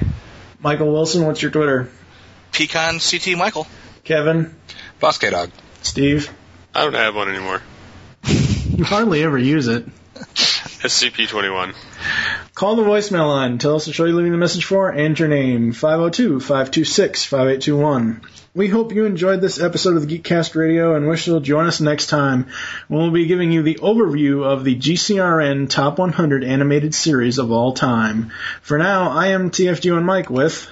Michael 0.60 0.92
Wilson, 0.92 1.26
what's 1.26 1.42
your 1.42 1.50
Twitter? 1.50 1.90
Pecan 2.52 3.00
CT 3.00 3.36
Michael. 3.36 3.66
Kevin? 4.04 4.54
Boss 5.00 5.18
K 5.18 5.30
Dog. 5.30 5.50
Steve? 5.82 6.32
I 6.72 6.84
don't 6.84 6.94
have 6.94 7.16
one 7.16 7.28
anymore. 7.28 7.62
You 8.28 8.84
hardly 8.84 9.24
ever 9.24 9.38
use 9.38 9.66
it. 9.66 9.86
SCP-21. 10.82 11.74
Call 12.54 12.76
the 12.76 12.82
voicemail 12.82 13.28
line. 13.28 13.56
Tell 13.58 13.76
us 13.76 13.84
the 13.86 13.92
show 13.92 14.04
you're 14.04 14.16
leaving 14.16 14.32
the 14.32 14.38
message 14.38 14.64
for 14.64 14.90
and 14.90 15.16
your 15.16 15.28
name. 15.28 15.72
502-526-5821. 15.72 18.24
We 18.54 18.68
hope 18.68 18.92
you 18.92 19.06
enjoyed 19.06 19.40
this 19.40 19.58
episode 19.60 19.96
of 19.96 20.06
the 20.06 20.18
Geekcast 20.18 20.54
Radio 20.56 20.96
and 20.96 21.08
wish 21.08 21.26
you'll 21.26 21.40
join 21.40 21.66
us 21.66 21.80
next 21.80 22.08
time 22.08 22.48
when 22.88 23.00
we'll 23.00 23.10
be 23.12 23.24
giving 23.26 23.50
you 23.52 23.62
the 23.62 23.76
overview 23.76 24.44
of 24.44 24.64
the 24.64 24.76
GCRN 24.76 25.70
Top 25.70 25.98
100 25.98 26.44
animated 26.44 26.94
series 26.94 27.38
of 27.38 27.50
all 27.52 27.72
time. 27.72 28.30
For 28.60 28.76
now, 28.76 29.08
I 29.10 29.28
am 29.28 29.50
TFG 29.50 29.96
and 29.96 30.04
Mike 30.04 30.28
with 30.30 30.68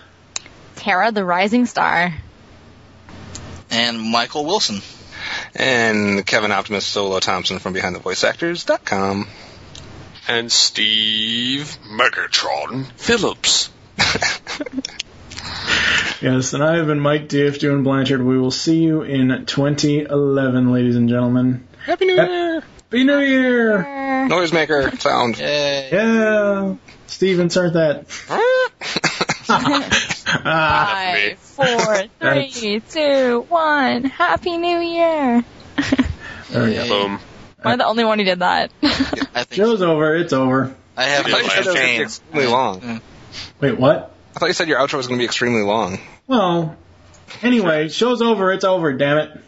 Tara 0.76 1.12
the 1.12 1.24
Rising 1.24 1.64
Star. 1.66 2.12
And 3.70 4.00
Michael 4.00 4.44
Wilson. 4.44 4.80
And 5.54 6.26
Kevin 6.26 6.50
Optimus 6.50 6.84
Solo 6.84 7.20
Thompson 7.20 7.60
from 7.60 7.74
BehindTheVoiceActors.com. 7.74 9.28
And 10.28 10.50
Steve 10.50 11.76
Megatron 11.88 12.90
Phillips. 12.96 13.70
Yes, 16.20 16.52
and 16.52 16.62
I 16.62 16.76
have 16.76 16.86
been 16.86 17.00
Mike 17.00 17.28
TFG 17.28 17.72
and 17.72 17.82
Blanchard. 17.82 18.22
We 18.22 18.38
will 18.38 18.50
see 18.50 18.82
you 18.82 19.00
in 19.00 19.46
2011, 19.46 20.70
ladies 20.70 20.94
and 20.94 21.08
gentlemen. 21.08 21.66
Happy 21.86 22.04
New 22.04 22.14
Year! 22.14 22.60
Happy 22.60 23.04
New 23.04 23.18
Year! 23.20 23.78
Noisemaker 24.28 25.00
sound. 25.00 25.38
Yeah! 25.38 26.74
Steve, 27.06 27.40
insert 27.40 27.72
that. 27.72 28.06
Ah. 30.42 31.32
Five, 31.34 31.38
four, 31.40 32.04
three, 32.20 32.80
two, 32.88 33.46
one. 33.48 34.04
Happy 34.04 34.56
New 34.56 34.78
Year. 34.78 35.44
There 36.50 36.64
we 36.64 36.74
go. 36.74 36.88
Boom. 36.88 37.20
Am 37.62 37.72
I 37.72 37.76
the 37.76 37.86
only 37.86 38.04
one 38.04 38.18
who 38.18 38.24
did 38.24 38.38
that? 38.40 38.70
I 38.82 38.88
think 39.44 39.52
Show's 39.52 39.82
over. 39.82 40.16
It's 40.16 40.32
over. 40.32 40.74
I 40.96 41.04
have 41.04 41.26
I 41.26 41.30
thought 41.30 41.42
you 41.42 41.48
said 41.50 41.64
that 41.64 41.66
was 41.66 41.66
going 41.66 41.76
to 41.76 41.82
be 41.82 41.88
fame. 41.88 42.02
extremely 42.02 42.46
long. 42.46 43.00
Wait, 43.60 43.78
what? 43.78 44.14
I 44.34 44.38
thought 44.38 44.46
you 44.46 44.52
said 44.52 44.68
your 44.68 44.78
outro 44.78 44.94
was 44.94 45.06
going 45.06 45.18
to 45.18 45.22
be 45.22 45.26
extremely 45.26 45.62
long. 45.62 45.98
Well, 46.26 46.76
anyway, 47.42 47.88
show's 47.88 48.22
over. 48.22 48.52
It's 48.52 48.64
over. 48.64 48.92
Damn 48.92 49.18
it. 49.18 49.40